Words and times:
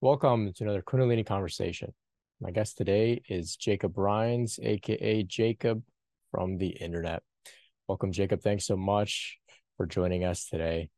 Welcome 0.00 0.52
to 0.52 0.62
another 0.62 0.80
Kundalini 0.80 1.26
conversation. 1.26 1.92
My 2.40 2.52
guest 2.52 2.76
today 2.76 3.20
is 3.28 3.56
Jacob 3.56 3.98
Rhines, 3.98 4.60
aka 4.62 5.24
Jacob 5.24 5.82
from 6.30 6.56
the 6.56 6.68
internet. 6.68 7.24
Welcome, 7.88 8.12
Jacob. 8.12 8.40
Thanks 8.40 8.64
so 8.64 8.76
much 8.76 9.40
for 9.76 9.86
joining 9.86 10.22
us 10.22 10.48
today. 10.48 10.90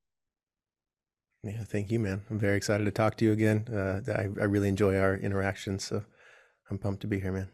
Yeah, 1.42 1.64
thank 1.64 1.90
you, 1.90 1.98
man. 1.98 2.20
I'm 2.28 2.38
very 2.38 2.58
excited 2.58 2.84
to 2.84 2.90
talk 2.90 3.16
to 3.16 3.24
you 3.24 3.32
again. 3.32 3.66
Uh, 3.72 4.02
I, 4.14 4.28
I 4.38 4.44
really 4.44 4.68
enjoy 4.68 4.98
our 4.98 5.16
interactions, 5.16 5.82
so 5.82 6.04
I'm 6.70 6.76
pumped 6.76 7.00
to 7.00 7.06
be 7.06 7.18
here, 7.18 7.32
man. 7.32 7.48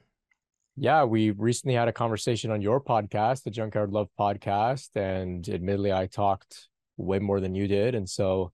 Yeah, 0.74 1.04
we 1.04 1.30
recently 1.30 1.76
had 1.76 1.86
a 1.86 1.92
conversation 1.92 2.50
on 2.50 2.60
your 2.60 2.80
podcast, 2.80 3.44
the 3.44 3.52
Junkyard 3.52 3.92
Love 3.92 4.08
podcast, 4.18 4.88
and 4.96 5.48
admittedly, 5.48 5.92
I 5.92 6.06
talked 6.06 6.66
way 6.96 7.20
more 7.20 7.38
than 7.38 7.54
you 7.54 7.68
did, 7.68 7.94
and 7.94 8.10
so 8.10 8.50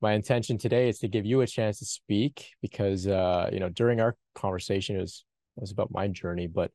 my 0.00 0.12
intention 0.12 0.58
today 0.58 0.88
is 0.88 0.98
to 0.98 1.08
give 1.08 1.24
you 1.24 1.40
a 1.40 1.46
chance 1.46 1.78
to 1.78 1.84
speak 1.84 2.50
because 2.60 3.06
uh, 3.06 3.48
you 3.52 3.60
know 3.60 3.68
during 3.68 4.00
our 4.00 4.16
conversation 4.34 4.96
it 4.96 5.00
was 5.00 5.24
it 5.56 5.60
was 5.60 5.72
about 5.72 5.90
my 5.90 6.08
journey, 6.08 6.46
but 6.46 6.70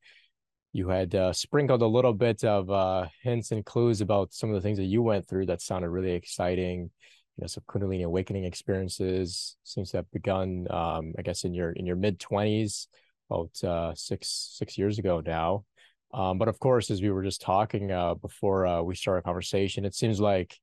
you 0.73 0.87
had 0.87 1.13
uh, 1.13 1.33
sprinkled 1.33 1.81
a 1.81 1.87
little 1.87 2.13
bit 2.13 2.43
of 2.43 2.71
uh, 2.71 3.07
hints 3.21 3.51
and 3.51 3.65
clues 3.65 4.01
about 4.01 4.33
some 4.33 4.49
of 4.49 4.55
the 4.55 4.61
things 4.61 4.77
that 4.77 4.85
you 4.85 5.01
went 5.01 5.27
through 5.27 5.45
that 5.47 5.61
sounded 5.61 5.89
really 5.89 6.11
exciting. 6.11 6.89
You 7.37 7.41
know, 7.41 7.47
some 7.47 7.63
Kundalini 7.67 8.03
awakening 8.05 8.45
experiences 8.45 9.57
seems 9.63 9.91
to 9.91 9.97
have 9.97 10.11
begun, 10.11 10.67
um, 10.69 11.13
I 11.17 11.21
guess, 11.21 11.43
in 11.43 11.53
your 11.53 11.71
in 11.71 11.85
your 11.85 11.95
mid 11.95 12.19
twenties, 12.19 12.87
about 13.29 13.63
uh, 13.63 13.93
six 13.95 14.53
six 14.57 14.77
years 14.77 14.97
ago 14.97 15.21
now. 15.23 15.65
Um, 16.13 16.37
but 16.37 16.47
of 16.47 16.59
course, 16.59 16.89
as 16.89 17.01
we 17.01 17.09
were 17.09 17.23
just 17.23 17.41
talking 17.41 17.91
uh, 17.91 18.15
before 18.15 18.65
uh, 18.65 18.81
we 18.81 18.95
started 18.95 19.19
our 19.19 19.21
conversation, 19.21 19.85
it 19.85 19.95
seems 19.95 20.19
like 20.19 20.57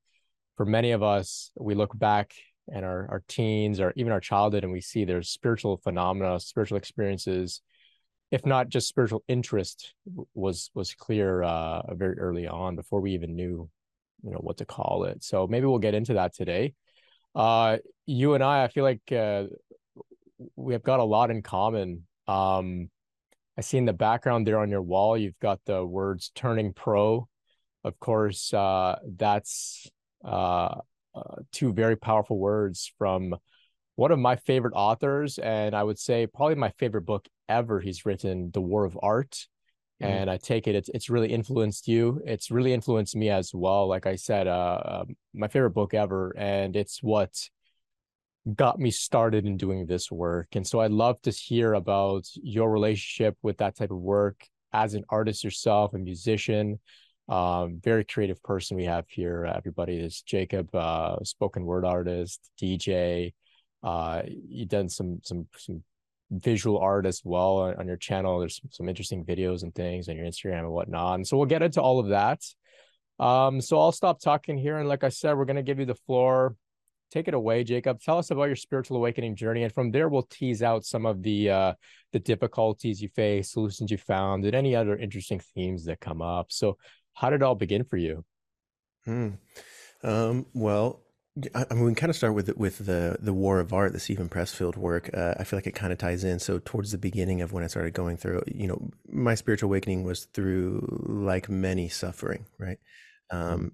for 0.57 0.66
many 0.66 0.91
of 0.91 1.02
us, 1.02 1.51
we 1.57 1.75
look 1.75 1.97
back 1.97 2.35
and 2.73 2.85
our, 2.85 3.07
our 3.11 3.23
teens 3.29 3.81
or 3.81 3.93
even 3.97 4.13
our 4.13 4.21
childhood 4.21 4.65
and 4.65 4.73
we 4.73 4.81
see 4.81 5.05
there's 5.05 5.31
spiritual 5.31 5.77
phenomena 5.79 6.39
spiritual 6.39 6.79
experiences 6.79 7.63
if 8.31 8.45
not 8.45 8.69
just 8.69 8.89
spiritual 8.89 9.23
interest 9.29 9.95
was 10.35 10.71
was 10.75 10.95
clear 10.95 11.43
uh 11.43 11.95
very 11.95 12.19
early 12.19 12.47
on 12.47 12.77
before 12.77 13.01
we 13.01 13.13
even 13.13 13.35
knew 13.35 13.69
you 14.23 14.30
know 14.30 14.38
what 14.38 14.59
to 14.59 14.65
call 14.65 15.05
it. 15.05 15.23
So 15.23 15.47
maybe 15.47 15.66
we'll 15.66 15.79
get 15.79 15.95
into 15.95 16.15
that 16.15 16.35
today. 16.35 16.75
Uh 17.35 17.79
you 18.07 18.35
and 18.35 18.43
i 18.43 18.65
i 18.65 18.69
feel 18.69 18.85
like 18.85 19.13
uh 19.13 19.45
we 20.57 20.73
have 20.73 20.82
got 20.82 21.01
a 21.01 21.05
lot 21.05 21.30
in 21.30 21.43
common. 21.43 22.07
Um 22.27 22.91
i 23.57 23.60
see 23.60 23.79
in 23.79 23.85
the 23.85 23.93
background 23.93 24.47
there 24.47 24.59
on 24.59 24.71
your 24.71 24.82
wall 24.82 25.16
you've 25.16 25.38
got 25.41 25.60
the 25.65 25.85
words 25.85 26.30
turning 26.35 26.73
pro. 26.73 27.29
Of 27.85 27.99
course 27.99 28.53
uh 28.53 28.99
that's 29.16 29.91
uh 31.14 31.42
two 31.52 31.73
very 31.73 31.96
powerful 31.96 32.38
words 32.38 32.92
from 32.98 33.34
one 33.96 34.12
of 34.12 34.18
my 34.20 34.37
favorite 34.37 34.74
authors, 34.76 35.38
and 35.38 35.74
I 35.74 35.82
would 35.82 35.98
say 35.98 36.28
probably 36.28 36.54
my 36.54 36.70
favorite 36.78 37.02
book 37.02 37.26
ever. 37.48 37.80
He's 37.80 38.06
written, 38.06 38.51
The 38.52 38.60
War 38.60 38.84
of 38.84 38.96
Art. 39.02 39.46
Mm. 40.01 40.06
And 40.06 40.30
I 40.30 40.36
take 40.36 40.68
it 40.68 40.76
it's 40.76 40.88
it's 40.95 41.10
really 41.10 41.32
influenced 41.32 41.88
you. 41.88 42.23
It's 42.24 42.52
really 42.52 42.73
influenced 42.73 43.16
me 43.16 43.30
as 43.30 43.52
well. 43.52 43.88
Like 43.88 44.06
I 44.06 44.14
said, 44.14 44.46
uh, 44.46 44.80
uh, 44.84 45.04
my 45.34 45.48
favorite 45.48 45.70
book 45.70 45.95
ever, 45.95 46.32
and 46.38 46.76
it's 46.76 47.02
what 47.02 47.32
got 48.54 48.79
me 48.79 48.90
started 48.90 49.46
in 49.46 49.56
doing 49.56 49.86
this 49.86 50.10
work. 50.10 50.48
And 50.52 50.66
so 50.66 50.80
I'd 50.80 50.92
love 50.92 51.20
to 51.23 51.30
hear 51.30 51.74
about 51.74 52.29
your 52.36 52.70
relationship 52.70 53.36
with 53.42 53.59
that 53.59 53.76
type 53.76 53.90
of 53.90 53.98
work 53.98 54.46
as 54.73 54.95
an 54.95 55.04
artist 55.09 55.42
yourself, 55.42 55.95
a 55.95 55.98
musician, 55.98 56.79
um, 57.29 57.80
very 57.82 58.04
creative 58.04 58.43
person 58.43 58.76
we 58.76 58.84
have 58.84 59.04
here. 59.09 59.45
Everybody 59.45 59.98
is 59.98 60.23
Jacob, 60.23 60.74
uh, 60.74 61.23
spoken 61.24 61.65
word 61.65 61.85
artist, 61.85 62.51
DJ. 62.60 63.35
Uh, 63.82 64.22
you've 64.26 64.69
done 64.69 64.88
some 64.88 65.20
some 65.22 65.47
some 65.56 65.82
visual 66.31 66.78
art 66.78 67.06
as 67.06 67.22
well 67.25 67.59
on, 67.59 67.75
on 67.76 67.87
your 67.87 67.97
channel. 67.97 68.38
There's 68.38 68.60
some, 68.60 68.70
some, 68.70 68.88
interesting 68.88 69.25
videos 69.25 69.62
and 69.62 69.75
things 69.75 70.09
on 70.09 70.16
your 70.16 70.26
Instagram 70.26 70.60
and 70.60 70.70
whatnot. 70.70 71.15
And 71.16 71.26
so 71.26 71.37
we'll 71.37 71.47
get 71.47 71.62
into 71.62 71.81
all 71.81 71.98
of 72.00 72.09
that. 72.09 72.43
Um, 73.19 73.60
so 73.60 73.78
I'll 73.78 73.92
stop 73.92 74.20
talking 74.20 74.56
here, 74.56 74.78
and 74.78 74.88
like 74.88 75.04
I 75.04 75.08
said, 75.08 75.36
we're 75.36 75.44
gonna 75.44 75.62
give 75.62 75.78
you 75.78 75.86
the 75.86 75.94
floor. 75.94 76.56
Take 77.10 77.26
it 77.26 77.34
away, 77.34 77.64
Jacob. 77.64 78.00
Tell 78.00 78.19
us 78.19 78.30
about 78.30 78.44
your 78.44 78.56
spiritual 78.56 78.98
awakening 78.98 79.34
journey, 79.34 79.64
and 79.64 79.72
from 79.72 79.91
there 79.91 80.08
we'll 80.08 80.28
tease 80.30 80.62
out 80.62 80.84
some 80.84 81.04
of 81.06 81.22
the 81.22 81.50
uh, 81.50 81.72
the 82.12 82.20
difficulties 82.20 83.03
you 83.03 83.08
face, 83.08 83.50
solutions 83.53 83.91
you 83.91 83.97
found, 83.97 84.44
and 84.44 84.54
any 84.54 84.76
other 84.76 84.97
interesting 84.97 85.41
themes 85.54 85.84
that 85.86 86.00
come 86.00 86.22
up. 86.22 86.53
So 86.53 86.76
how 87.18 87.30
did 87.30 87.36
it 87.36 87.42
all 87.42 87.54
begin 87.54 87.84
for 87.84 87.96
you? 87.96 88.24
Hmm. 89.04 89.30
Um, 90.02 90.46
well, 90.54 91.02
I, 91.54 91.66
I 91.70 91.74
mean, 91.74 91.84
we 91.84 91.94
kind 91.94 92.10
of 92.10 92.16
start 92.16 92.34
with 92.34 92.56
with 92.56 92.78
the 92.84 93.16
the 93.20 93.32
War 93.32 93.58
of 93.60 93.72
Art, 93.72 93.92
the 93.92 94.00
Steven 94.00 94.28
Pressfield 94.28 94.76
work. 94.76 95.10
Uh, 95.12 95.34
I 95.38 95.44
feel 95.44 95.56
like 95.56 95.66
it 95.66 95.74
kind 95.74 95.92
of 95.92 95.98
ties 95.98 96.24
in. 96.24 96.38
So 96.38 96.60
towards 96.64 96.92
the 96.92 96.98
beginning 96.98 97.42
of 97.42 97.52
when 97.52 97.64
I 97.64 97.68
started 97.68 97.92
going 97.92 98.16
through, 98.16 98.42
you 98.46 98.66
know, 98.66 98.90
my 99.08 99.34
spiritual 99.34 99.68
awakening 99.68 100.04
was 100.04 100.26
through 100.26 100.86
like 101.08 101.48
many 101.48 101.88
suffering, 101.88 102.46
right? 102.58 102.78
Um, 103.30 103.72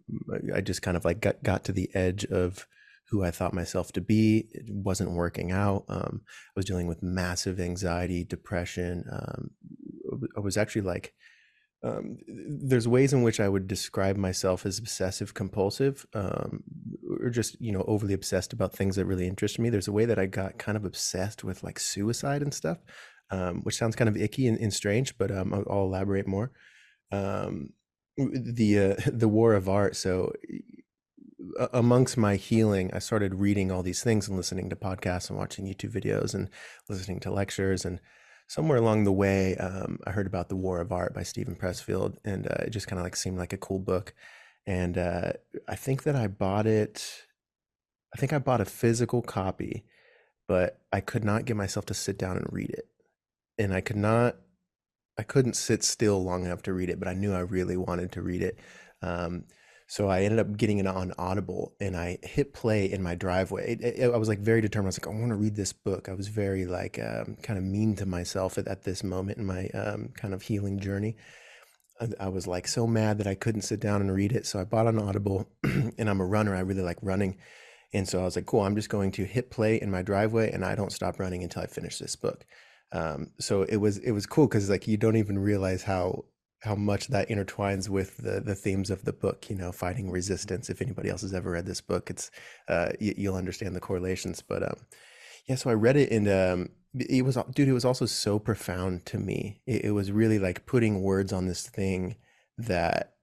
I 0.55 0.61
just 0.61 0.83
kind 0.83 0.97
of 0.97 1.05
like 1.05 1.21
got 1.21 1.43
got 1.43 1.65
to 1.65 1.73
the 1.73 1.91
edge 1.95 2.25
of 2.25 2.67
who 3.11 3.23
I 3.23 3.31
thought 3.31 3.53
myself 3.53 3.93
to 3.93 4.01
be. 4.01 4.49
It 4.53 4.65
wasn't 4.69 5.13
working 5.13 5.53
out. 5.53 5.85
Um, 5.89 6.23
I 6.25 6.53
was 6.57 6.65
dealing 6.65 6.87
with 6.87 7.03
massive 7.03 7.61
anxiety, 7.61 8.25
depression. 8.25 9.05
Um, 9.13 9.51
I 10.37 10.41
was 10.41 10.57
actually 10.57 10.83
like 10.83 11.13
um, 11.85 12.17
there's 12.27 12.89
ways 12.89 13.13
in 13.13 13.23
which 13.23 13.41
I 13.41 13.49
would 13.49 13.69
describe 13.69 14.17
myself 14.17 14.65
as 14.65 14.79
obsessive 14.79 15.35
compulsive, 15.35 16.07
um, 16.15 16.63
or 17.21 17.29
just 17.29 17.61
you 17.61 17.73
know 17.73 17.85
overly 17.87 18.15
obsessed 18.15 18.55
about 18.55 18.75
things 18.75 18.97
that 18.97 19.05
really 19.05 19.27
interest 19.27 19.59
me. 19.59 19.69
There's 19.69 19.89
a 19.89 19.93
way 19.93 20.07
that 20.07 20.19
I 20.19 20.25
got 20.25 20.59
kind 20.59 20.77
of 20.77 20.87
obsessed 20.87 21.45
with 21.45 21.63
like 21.63 21.79
suicide 21.79 22.41
and 22.41 22.55
stuff, 22.55 22.79
um, 23.31 23.61
which 23.65 23.77
sounds 23.77 23.97
kind 23.97 24.09
of 24.09 24.17
icky 24.17 24.49
and, 24.49 24.59
and 24.59 24.73
strange, 24.73 25.19
but 25.19 25.31
um, 25.31 25.53
I'll, 25.53 25.65
I'll, 25.71 25.85
elaborate 25.85 26.27
more. 26.27 26.53
Um, 27.13 27.75
the 28.17 28.97
uh, 28.99 29.03
the 29.13 29.29
war 29.29 29.53
of 29.53 29.69
art. 29.69 29.95
So 29.95 30.33
amongst 31.71 32.17
my 32.17 32.37
healing, 32.37 32.91
I 32.95 32.99
started 32.99 33.35
reading 33.35 33.71
all 33.71 33.83
these 33.83 34.03
things 34.03 34.27
and 34.27 34.39
listening 34.39 34.71
to 34.71 34.77
podcasts 34.77 35.29
and 35.29 35.39
watching 35.39 35.67
YouTube 35.67 35.93
videos 35.93 36.35
and 36.35 36.49
listening 36.89 37.21
to 37.21 37.31
lectures 37.31 37.85
and 37.85 38.01
somewhere 38.47 38.79
along 38.79 39.05
the 39.05 39.13
way, 39.13 39.57
um, 39.57 39.99
I 40.07 40.11
heard 40.11 40.27
about 40.27 40.49
the 40.49 40.57
War 40.57 40.81
of 40.81 40.93
Art 40.93 41.15
by 41.15 41.23
Steven 41.23 41.57
Pressfield, 41.57 42.17
and 42.25 42.47
uh, 42.47 42.65
it 42.65 42.71
just 42.71 42.87
kind 42.87 42.99
of 42.99 43.05
like 43.05 43.17
seemed 43.17 43.39
like 43.39 43.53
a 43.53 43.59
cool 43.59 43.79
book. 43.79 44.15
And 44.67 44.97
uh, 44.97 45.33
I 45.69 45.77
think 45.77 46.05
that 46.05 46.17
I 46.17 46.27
bought 46.27 46.67
it. 46.67 47.27
I 48.15 48.19
think 48.19 48.33
I 48.33 48.39
bought 48.39 48.61
a 48.61 48.67
physical 48.67 49.23
copy, 49.23 49.85
but 50.47 50.81
I 50.93 51.01
could 51.01 51.25
not 51.25 51.45
get 51.45 51.57
myself 51.57 51.87
to 51.87 51.95
sit 51.95 52.19
down 52.19 52.37
and 52.37 52.47
read 52.51 52.71
it, 52.71 52.89
and 53.59 53.75
I 53.75 53.81
could 53.81 53.97
not. 53.97 54.37
I 55.17 55.23
couldn't 55.23 55.55
sit 55.55 55.85
still 55.85 56.23
long 56.25 56.45
enough 56.45 56.63
to 56.63 56.73
read 56.73 56.91
it, 56.91 56.99
but 56.99 57.07
I 57.07 57.15
knew 57.15 57.33
I 57.33 57.41
really 57.41 57.77
wanted 57.77 58.11
to 58.13 58.23
read 58.23 58.43
it. 58.43 58.59
Um, 59.01 59.45
so 59.95 60.09
I 60.09 60.23
ended 60.23 60.41
up 60.41 60.57
getting 60.57 60.79
it 60.79 60.89
on 60.89 61.13
Audible 61.19 61.77
and 61.79 61.97
I 61.97 62.19
hit 62.25 62.53
play 62.53 62.91
in 62.91 63.01
my 63.01 63.15
driveway. 63.15 63.75
It, 63.75 63.81
it, 63.81 64.13
I 64.13 64.17
was 64.17 64.29
like 64.29 64.41
very 64.41 64.61
determined. 64.61 64.89
I 64.89 64.89
was 64.89 64.99
like, 64.99 65.07
I 65.07 65.17
want 65.17 65.31
to 65.31 65.37
read 65.37 65.55
this 65.55 65.73
book. 65.73 66.09
I 66.09 66.15
was 66.15 66.27
very 66.27 66.67
like 66.67 66.99
um, 66.99 67.37
kind 67.45 67.61
of 67.61 67.65
mean 67.65 67.95
to 67.95 68.05
myself 68.05 68.59
at, 68.59 68.67
at 68.67 68.83
this 68.83 69.05
moment 69.05 69.39
in 69.39 69.47
my 69.47 69.69
um, 69.69 70.09
kind 70.17 70.35
of 70.35 70.43
healing 70.43 70.81
journey. 70.81 71.17
I, 72.01 72.09
I, 72.19 72.29
was 72.29 72.49
like 72.49 72.67
so 72.67 72.89
mad 72.89 73.19
that 73.19 73.29
I 73.29 73.37
couldn't 73.37 73.61
sit 73.63 73.79
down 73.79 74.01
and 74.01 74.13
read 74.13 74.33
it. 74.33 74.47
So 74.47 74.59
I 74.59 74.65
bought 74.65 74.89
an 74.89 74.99
Audible 74.99 75.49
and 75.63 76.11
I'm 76.11 76.21
a 76.21 76.27
runner. 76.27 76.57
I 76.57 76.61
really 76.63 76.83
like 76.83 76.99
running. 77.01 77.37
And 77.93 78.09
so 78.09 78.21
I 78.21 78.25
was 78.25 78.35
like, 78.35 78.47
cool, 78.47 78.63
I'm 78.63 78.75
just 78.75 78.89
going 78.89 79.13
to 79.13 79.25
hit 79.25 79.53
play 79.53 79.81
in 79.81 79.93
my 79.93 80.03
driveway 80.03 80.51
and 80.51 80.65
I 80.65 80.75
don't 80.75 80.91
stop 80.91 81.21
running 81.21 81.45
until 81.45 81.63
I 81.63 81.67
finish 81.67 82.01
this 82.01 82.17
book. 82.17 82.45
Um, 82.91 83.31
so 83.39 83.63
it 83.63 83.77
was 83.77 83.99
it 83.99 84.11
was 84.11 84.27
cool 84.27 84.49
because 84.49 84.69
like 84.69 84.89
you 84.89 84.97
don't 84.97 85.17
even 85.17 85.39
realize 85.39 85.85
how 85.85 86.25
how 86.65 86.75
much 86.75 87.09
that 87.09 87.29
intertwines 87.29 87.89
with 87.89 88.17
the 88.17 88.41
the 88.41 88.55
themes 88.55 88.91
of 88.91 89.05
the 89.05 89.13
book. 89.13 89.51
You 89.51 89.57
know, 89.57 89.73
fighting 89.73 90.11
resistance. 90.11 90.71
If 90.71 90.83
anybody 90.83 91.11
else 91.11 91.23
has 91.23 91.35
ever 91.35 91.51
read 91.51 91.67
this 91.67 91.81
book, 91.81 92.11
it's 92.11 92.31
uh, 92.69 92.91
you, 93.01 93.31
will 93.31 93.37
understand 93.37 93.77
the 93.77 93.81
correlations. 93.81 94.43
But 94.43 94.63
um, 94.63 94.77
yeah, 95.47 95.57
so 95.57 95.71
I 95.71 95.75
read 95.75 95.97
it 95.97 96.11
and 96.11 96.29
um, 96.29 96.69
it 96.99 97.25
was 97.25 97.37
dude. 97.55 97.69
It 97.69 97.73
was 97.73 97.85
also 97.85 98.07
so 98.07 98.39
profound 98.39 99.07
to 99.07 99.19
me. 99.19 99.61
It, 99.67 99.87
it 99.87 99.91
was 99.91 100.11
really 100.11 100.39
like 100.39 100.67
putting 100.67 101.03
words 101.03 101.33
on 101.33 101.47
this 101.47 101.69
thing 101.69 102.17
that 102.59 103.15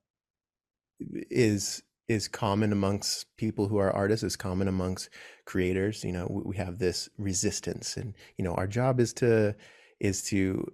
is 1.00 1.84
is 2.08 2.28
common 2.28 2.72
amongst 2.72 3.26
people 3.38 3.68
who 3.68 3.78
are 3.78 3.92
artists 3.92 4.24
is 4.24 4.36
common 4.36 4.68
amongst 4.68 5.10
creators 5.46 6.04
you 6.04 6.12
know 6.12 6.28
we 6.46 6.58
have 6.58 6.78
this 6.78 7.08
resistance 7.18 7.96
and 7.96 8.14
you 8.38 8.44
know 8.44 8.54
our 8.56 8.68
job 8.68 9.00
is 9.00 9.14
to 9.14 9.56
is 10.00 10.22
to 10.22 10.66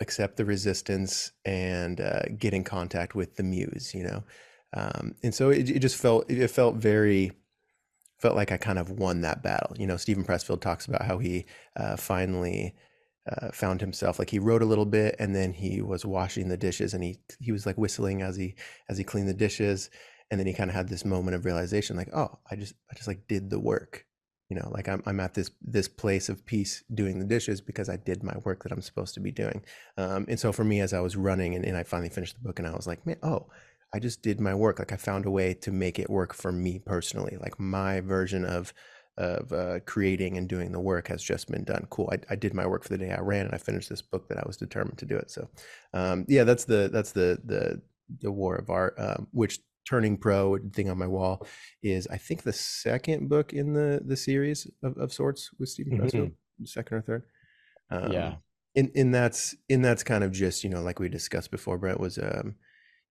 accept 0.00 0.36
the 0.36 0.44
resistance 0.44 1.32
and 1.44 2.00
uh, 2.00 2.22
get 2.36 2.54
in 2.54 2.64
contact 2.64 3.14
with 3.14 3.36
the 3.36 3.42
muse, 3.42 3.92
you 3.94 4.04
know. 4.04 4.24
Um, 4.74 5.14
and 5.22 5.34
so 5.34 5.50
it, 5.50 5.70
it 5.70 5.78
just 5.80 5.96
felt 5.96 6.30
it 6.30 6.46
felt 6.48 6.76
very 6.76 7.32
felt 8.18 8.36
like 8.36 8.52
I 8.52 8.56
kind 8.56 8.78
of 8.78 8.90
won 8.90 9.22
that 9.22 9.42
battle. 9.42 9.76
You 9.78 9.86
know, 9.86 9.96
steven 9.96 10.24
Pressfield 10.24 10.60
talks 10.60 10.86
about 10.86 11.02
how 11.02 11.18
he 11.18 11.46
uh, 11.76 11.96
finally 11.96 12.74
uh, 13.28 13.50
found 13.52 13.80
himself 13.80 14.18
like 14.18 14.30
he 14.30 14.38
wrote 14.38 14.62
a 14.62 14.66
little 14.66 14.86
bit 14.86 15.16
and 15.18 15.34
then 15.34 15.52
he 15.52 15.82
was 15.82 16.04
washing 16.04 16.48
the 16.48 16.56
dishes 16.56 16.94
and 16.94 17.04
he 17.04 17.18
he 17.40 17.52
was 17.52 17.66
like 17.66 17.76
whistling 17.76 18.22
as 18.22 18.36
he 18.36 18.54
as 18.88 18.96
he 18.96 19.04
cleaned 19.04 19.28
the 19.28 19.34
dishes 19.34 19.90
and 20.30 20.40
then 20.40 20.46
he 20.46 20.54
kind 20.54 20.70
of 20.70 20.76
had 20.76 20.88
this 20.88 21.04
moment 21.04 21.34
of 21.34 21.44
realization 21.44 21.96
like 21.96 22.08
oh 22.14 22.38
I 22.50 22.56
just 22.56 22.74
I 22.90 22.94
just 22.94 23.08
like 23.08 23.28
did 23.28 23.50
the 23.50 23.60
work 23.60 24.06
you 24.48 24.56
know 24.56 24.68
like 24.72 24.88
i'm, 24.88 25.02
I'm 25.06 25.20
at 25.20 25.34
this 25.34 25.50
this 25.62 25.88
place 25.88 26.28
of 26.28 26.44
peace 26.44 26.82
doing 26.94 27.18
the 27.18 27.24
dishes 27.24 27.60
because 27.60 27.88
i 27.88 27.96
did 27.96 28.22
my 28.22 28.36
work 28.44 28.62
that 28.62 28.72
i'm 28.72 28.82
supposed 28.82 29.14
to 29.14 29.20
be 29.20 29.30
doing 29.30 29.62
um, 29.96 30.26
and 30.28 30.38
so 30.38 30.52
for 30.52 30.64
me 30.64 30.80
as 30.80 30.92
i 30.92 31.00
was 31.00 31.16
running 31.16 31.54
and, 31.54 31.64
and 31.64 31.76
i 31.76 31.82
finally 31.82 32.10
finished 32.10 32.34
the 32.34 32.46
book 32.46 32.58
and 32.58 32.68
i 32.68 32.74
was 32.74 32.86
like 32.86 33.04
man 33.06 33.18
oh 33.22 33.46
i 33.94 33.98
just 33.98 34.22
did 34.22 34.40
my 34.40 34.54
work 34.54 34.78
like 34.78 34.92
i 34.92 34.96
found 34.96 35.26
a 35.26 35.30
way 35.30 35.54
to 35.54 35.70
make 35.70 35.98
it 35.98 36.10
work 36.10 36.34
for 36.34 36.52
me 36.52 36.78
personally 36.78 37.36
like 37.40 37.58
my 37.58 38.00
version 38.00 38.44
of 38.44 38.72
of 39.18 39.52
uh, 39.52 39.80
creating 39.84 40.38
and 40.38 40.48
doing 40.48 40.70
the 40.70 40.78
work 40.78 41.08
has 41.08 41.22
just 41.22 41.50
been 41.50 41.64
done. 41.64 41.86
Cool. 41.90 42.08
I, 42.12 42.18
I, 42.30 42.36
did 42.36 42.54
my 42.54 42.64
work 42.64 42.84
for 42.84 42.90
the 42.90 42.98
day 42.98 43.10
I 43.10 43.20
ran, 43.20 43.46
and 43.46 43.54
I 43.54 43.58
finished 43.58 43.88
this 43.88 44.00
book 44.00 44.28
that 44.28 44.38
I 44.38 44.44
was 44.46 44.56
determined 44.56 44.98
to 44.98 45.06
do 45.06 45.16
it. 45.16 45.28
So, 45.28 45.48
um, 45.92 46.24
yeah, 46.28 46.44
that's 46.44 46.64
the 46.64 46.88
that's 46.92 47.10
the 47.10 47.36
the 47.44 47.82
the 48.20 48.30
war 48.30 48.54
of 48.54 48.70
art, 48.70 48.94
um, 48.96 49.26
which 49.32 49.58
turning 49.88 50.18
pro 50.18 50.58
thing 50.72 50.90
on 50.90 50.98
my 50.98 51.06
wall 51.06 51.46
is 51.82 52.06
I 52.08 52.18
think 52.18 52.42
the 52.42 52.52
second 52.52 53.28
book 53.28 53.52
in 53.52 53.72
the 53.72 54.02
the 54.04 54.16
series 54.16 54.70
of, 54.82 54.96
of 54.98 55.12
sorts 55.12 55.50
with 55.58 55.70
Steven 55.70 55.94
mm-hmm. 55.94 56.04
Pressfield, 56.04 56.32
second 56.64 56.96
or 56.98 57.02
third. 57.02 57.22
Um, 57.90 58.12
yeah. 58.12 58.34
And, 58.76 58.90
and 58.94 59.14
that's 59.14 59.56
and 59.70 59.84
that's 59.84 60.04
kind 60.04 60.22
of 60.22 60.32
just 60.32 60.62
you 60.62 60.70
know 60.70 60.82
like 60.82 61.00
we 61.00 61.08
discussed 61.08 61.50
before, 61.50 61.78
Brent 61.78 62.00
was 62.00 62.18
um 62.18 62.54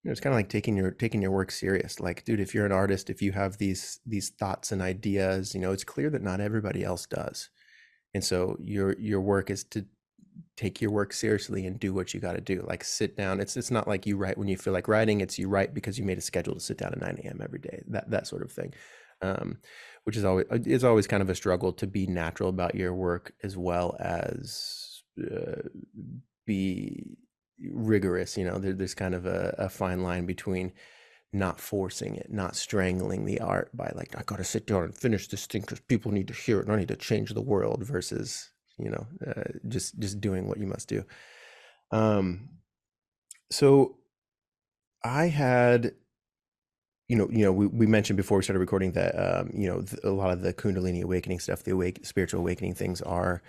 you 0.03 0.09
know 0.09 0.12
it's 0.12 0.21
kind 0.21 0.33
of 0.33 0.38
like 0.38 0.50
taking 0.50 0.77
your 0.77 0.91
taking 0.91 1.21
your 1.21 1.31
work 1.31 1.51
serious. 1.51 2.00
Like, 2.00 2.24
dude, 2.25 2.39
if 2.39 2.53
you're 2.53 2.65
an 2.65 2.71
artist, 2.71 3.09
if 3.09 3.21
you 3.21 3.31
have 3.31 3.57
these 3.57 4.00
these 4.06 4.29
thoughts 4.29 4.71
and 4.71 4.81
ideas, 4.81 5.56
you 5.56 5.59
know, 5.59 5.71
it's 5.71 5.83
clear 5.83 6.09
that 6.12 6.21
not 6.21 6.39
everybody 6.39 6.83
else 6.83 7.07
does, 7.07 7.50
and 8.13 8.24
so 8.24 8.56
your 8.62 8.97
your 9.00 9.19
work 9.19 9.50
is 9.50 9.63
to 9.65 9.85
take 10.56 10.81
your 10.81 10.92
work 10.92 11.13
seriously 11.13 11.66
and 11.66 11.80
do 11.80 11.94
what 11.94 12.13
you 12.13 12.19
got 12.19 12.34
to 12.34 12.42
do. 12.42 12.66
Like 12.68 12.84
sit 12.84 13.16
down. 13.16 13.39
It's 13.39 13.57
it's 13.57 13.72
not 13.72 13.88
like 13.88 14.06
you 14.06 14.18
write 14.18 14.38
when 14.38 14.48
you 14.48 14.57
feel 14.57 14.74
like 14.74 14.88
writing. 14.88 15.22
It's 15.22 15.38
you 15.38 15.48
write 15.48 15.74
because 15.74 15.98
you 15.98 16.06
made 16.06 16.18
a 16.18 16.22
schedule 16.22 16.54
to 16.54 16.60
sit 16.60 16.78
down 16.78 16.94
at 16.94 17.01
9 17.01 17.22
a.m. 17.24 17.39
every 17.44 17.60
day. 17.60 17.84
That 17.88 18.10
that 18.10 18.28
sort 18.28 18.42
of 18.42 18.51
thing, 18.51 18.74
um, 19.22 19.57
which 20.04 20.18
is 20.18 20.25
always 20.25 20.45
is 20.66 20.84
always 20.84 21.07
kind 21.07 21.22
of 21.22 21.30
a 21.30 21.36
struggle 21.36 21.74
to 21.74 21.88
be 21.88 22.07
natural 22.07 22.50
about 22.50 22.75
your 22.75 22.94
work 22.94 23.34
as 23.44 23.57
well 23.57 23.95
as 24.00 25.04
uh, 25.19 25.62
be 26.45 27.18
rigorous. 27.72 28.38
You 28.38 28.45
know, 28.45 28.57
there, 28.57 28.74
there's 28.74 28.95
kind 28.95 29.16
of 29.16 29.25
a, 29.25 29.56
a 29.57 29.69
fine 29.69 30.04
line 30.04 30.25
between 30.25 30.74
not 31.34 31.60
forcing 31.60 32.16
it, 32.16 32.31
not 32.31 32.56
strangling 32.56 33.25
the 33.25 33.39
art 33.39 33.75
by 33.75 33.92
like 33.95 34.16
I 34.18 34.24
got 34.24 34.38
to 34.38 34.44
sit 34.44 34.68
down 34.68 34.84
and 34.84 34.95
finish 34.95 35.28
this 35.28 35.45
thing 35.45 35.62
because 35.62 35.80
people 35.81 36.12
need 36.12 36.28
to 36.30 36.34
hear 36.34 36.60
it. 36.60 36.66
And 36.66 36.74
I 36.74 36.80
need 36.80 36.88
to 36.88 36.95
change 36.95 37.34
the 37.34 37.42
world 37.42 37.84
versus 37.84 38.51
you 38.77 38.89
know, 38.89 39.07
uh, 39.25 39.44
just 39.68 40.00
just 40.00 40.21
doing 40.21 40.47
what 40.47 40.59
you 40.59 40.68
must 40.68 40.88
do. 40.88 41.03
Um, 41.91 42.50
so 43.51 43.97
I 45.03 45.27
had, 45.27 45.94
you 47.07 47.15
know, 47.15 47.29
you 47.31 47.45
know, 47.45 47.51
we, 47.51 47.68
we 47.68 47.88
mentioned 47.88 48.18
before 48.18 48.38
we 48.38 48.44
started 48.44 48.59
recording 48.59 48.91
that, 48.94 49.13
um, 49.15 49.51
you 49.53 49.68
know, 49.68 49.83
a 50.03 50.09
lot 50.09 50.31
of 50.31 50.41
the 50.41 50.53
Kundalini 50.53 51.03
awakening 51.03 51.39
stuff, 51.39 51.63
the 51.63 51.71
awake 51.71 52.06
spiritual 52.06 52.41
awakening 52.41 52.74
things 52.74 53.01
are, 53.01 53.41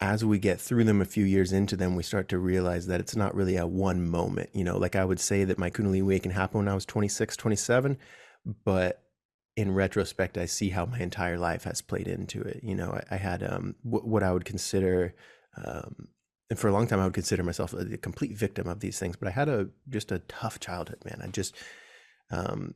as 0.00 0.24
we 0.24 0.38
get 0.38 0.60
through 0.60 0.84
them 0.84 1.00
a 1.00 1.06
few 1.06 1.24
years 1.24 1.52
into 1.52 1.76
them, 1.76 1.96
we 1.96 2.02
start 2.02 2.28
to 2.28 2.38
realize 2.38 2.86
that 2.86 3.00
it's 3.00 3.16
not 3.16 3.34
really 3.34 3.56
a 3.56 3.66
one 3.66 4.06
moment, 4.06 4.50
you 4.52 4.64
know, 4.64 4.76
like 4.76 4.96
I 4.96 5.04
would 5.04 5.20
say 5.20 5.44
that 5.44 5.58
my 5.58 5.70
Kundalini 5.70 6.02
awakening 6.02 6.36
happened 6.36 6.64
when 6.64 6.68
I 6.68 6.74
was 6.74 6.86
26, 6.86 7.36
27, 7.36 7.98
but 8.64 9.03
in 9.56 9.72
retrospect, 9.72 10.36
I 10.36 10.46
see 10.46 10.70
how 10.70 10.84
my 10.86 10.98
entire 10.98 11.38
life 11.38 11.64
has 11.64 11.80
played 11.80 12.08
into 12.08 12.40
it. 12.42 12.60
You 12.62 12.74
know, 12.74 12.92
I, 12.92 13.14
I 13.14 13.16
had 13.16 13.42
um, 13.42 13.76
w- 13.84 14.04
what 14.04 14.22
I 14.22 14.32
would 14.32 14.44
consider, 14.44 15.14
um, 15.56 16.08
and 16.50 16.58
for 16.58 16.68
a 16.68 16.72
long 16.72 16.86
time, 16.86 17.00
I 17.00 17.04
would 17.04 17.14
consider 17.14 17.42
myself 17.42 17.72
a, 17.72 17.94
a, 17.94 17.96
complete 17.96 18.36
victim 18.36 18.66
of 18.66 18.80
these 18.80 18.98
things. 18.98 19.16
But 19.16 19.28
I 19.28 19.30
had 19.30 19.48
a 19.48 19.68
just 19.88 20.10
a 20.10 20.18
tough 20.20 20.58
childhood, 20.58 21.02
man. 21.04 21.20
I 21.22 21.28
just, 21.28 21.54
um, 22.30 22.74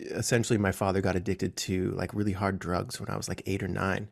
essentially, 0.00 0.58
my 0.58 0.72
father 0.72 1.00
got 1.02 1.16
addicted 1.16 1.56
to 1.58 1.90
like 1.92 2.14
really 2.14 2.32
hard 2.32 2.58
drugs 2.58 2.98
when 2.98 3.10
I 3.10 3.16
was 3.16 3.28
like 3.28 3.42
eight 3.44 3.62
or 3.62 3.68
nine, 3.68 4.08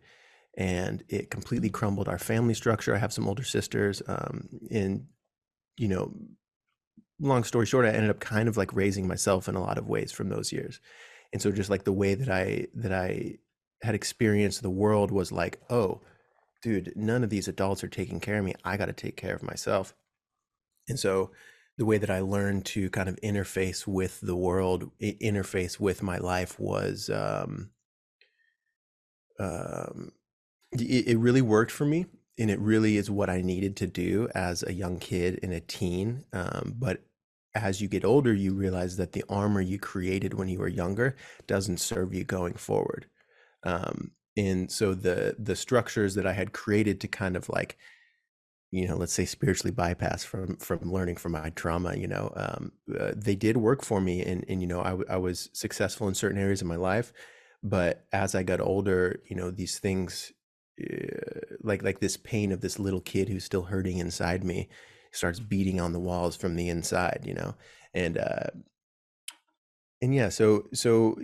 and 0.57 1.03
it 1.09 1.31
completely 1.31 1.71
crumbled 1.71 2.09
our 2.09 2.19
family 2.19 2.55
structure. 2.55 2.95
I 2.95 2.99
have 2.99 3.13
some 3.13 3.27
older 3.27 3.45
sisters, 3.45 4.03
um, 4.07 4.49
and 4.71 5.07
you 5.79 5.89
know, 5.89 6.15
long 7.21 7.45
story 7.45 7.67
short, 7.67 7.87
I 7.87 7.91
ended 7.91 8.11
up 8.11 8.21
kind 8.21 8.49
of 8.49 8.57
like 8.57 8.75
raising 8.75 9.07
myself 9.07 9.49
in 9.49 9.55
a 9.55 9.63
lot 9.63 9.79
of 9.79 9.89
ways 9.89 10.13
from 10.13 10.29
those 10.29 10.53
years. 10.53 10.81
And 11.33 11.41
so 11.41 11.51
just 11.51 11.71
like 11.71 11.85
the 11.85 11.93
way 11.93 12.15
that 12.15 12.29
I 12.29 12.69
that 12.75 12.93
I 12.93 13.39
had 13.83 13.95
experienced 13.95 14.63
the 14.63 14.71
world 14.71 15.11
was 15.11 15.33
like, 15.33 15.61
oh, 15.71 16.01
dude, 16.63 16.93
none 16.97 17.25
of 17.25 17.31
these 17.31 17.49
adults 17.49 17.85
are 17.85 17.89
taking 17.89 18.21
care 18.21 18.39
of 18.39 18.45
me. 18.45 18.55
I 18.65 18.77
got 18.77 18.87
to 18.87 18.93
take 18.93 19.17
care 19.17 19.35
of 19.35 19.43
myself. 19.43 19.95
And 20.89 20.99
so 20.99 21.31
the 21.79 21.85
way 21.85 21.99
that 21.99 22.11
I 22.11 22.21
learned 22.21 22.65
to 22.67 22.89
kind 22.91 23.09
of 23.09 23.17
interface 23.23 23.87
with 23.87 24.21
the 24.21 24.37
world, 24.37 24.91
interface 25.01 25.79
with 25.79 26.03
my 26.03 26.19
life 26.19 26.59
was 26.59 27.11
um 27.11 27.71
um 29.39 30.13
it, 30.73 31.09
it 31.09 31.19
really 31.19 31.43
worked 31.43 31.71
for 31.71 31.85
me 31.85 32.07
and 32.39 32.51
it 32.51 32.59
really 32.61 32.97
is 32.97 33.11
what 33.11 33.31
I 33.31 33.41
needed 33.43 33.77
to 33.77 33.87
do 33.87 34.29
as 34.35 34.63
a 34.63 34.73
young 34.73 34.99
kid 34.99 35.41
and 35.43 35.53
a 35.53 35.61
teen. 35.61 36.25
Um, 36.33 36.75
but 36.77 37.03
as 37.55 37.81
you 37.81 37.89
get 37.89 38.05
older, 38.05 38.35
you 38.35 38.53
realize 38.53 38.97
that 38.99 39.13
the 39.13 39.25
armor 39.29 39.61
you 39.61 39.79
created 39.79 40.35
when 40.35 40.49
you 40.49 40.59
were 40.59 40.69
younger 40.69 41.17
doesn't 41.47 41.79
serve 41.81 42.13
you 42.13 42.25
going 42.25 42.55
forward. 42.55 43.07
Um, 43.65 44.13
and 44.37 44.71
so 44.71 44.95
the 44.95 45.35
the 45.39 45.57
structures 45.57 46.15
that 46.15 46.27
I 46.27 46.35
had 46.35 46.53
created 46.53 47.01
to 47.01 47.09
kind 47.09 47.37
of 47.37 47.49
like, 47.49 47.79
you 48.71 48.87
know, 48.87 48.97
let's 48.97 49.15
say 49.15 49.25
spiritually 49.25 49.73
bypass 49.73 50.25
from 50.25 50.57
from 50.59 50.93
learning 50.93 51.17
from 51.17 51.33
my 51.33 51.51
trauma, 51.51 51.97
you 51.97 52.07
know, 52.07 52.33
um, 52.37 52.73
uh, 52.99 53.13
they 53.17 53.35
did 53.35 53.57
work 53.57 53.83
for 53.83 54.01
me, 54.01 54.23
and 54.23 54.45
and 54.49 54.61
you 54.61 54.67
know, 54.69 54.83
I 54.83 55.15
I 55.15 55.17
was 55.17 55.49
successful 55.55 56.09
in 56.09 56.15
certain 56.15 56.39
areas 56.41 56.61
of 56.61 56.67
my 56.67 56.77
life, 56.77 57.13
but 57.63 58.05
as 58.13 58.35
I 58.35 58.43
got 58.43 58.61
older, 58.61 59.21
you 59.29 59.37
know, 59.37 59.51
these 59.51 59.79
things 59.79 60.33
like 61.63 61.83
like 61.83 62.01
this 62.01 62.17
pain 62.17 62.53
of 62.53 62.61
this 62.61 62.79
little 62.79 63.01
kid 63.01 63.29
who's 63.29 63.45
still 63.45 63.65
hurting 63.65 63.99
inside 63.99 64.45
me 64.45 64.69
starts 65.13 65.41
beating 65.41 65.81
on 65.81 65.93
the 65.93 66.01
walls 66.01 66.37
from 66.37 66.57
the 66.57 66.69
inside 66.69 67.23
you 67.25 67.35
know? 67.35 67.55
And 67.95 68.19
uh 68.19 68.51
and 70.03 70.15
yeah 70.15 70.29
so 70.29 70.69
so 70.75 71.19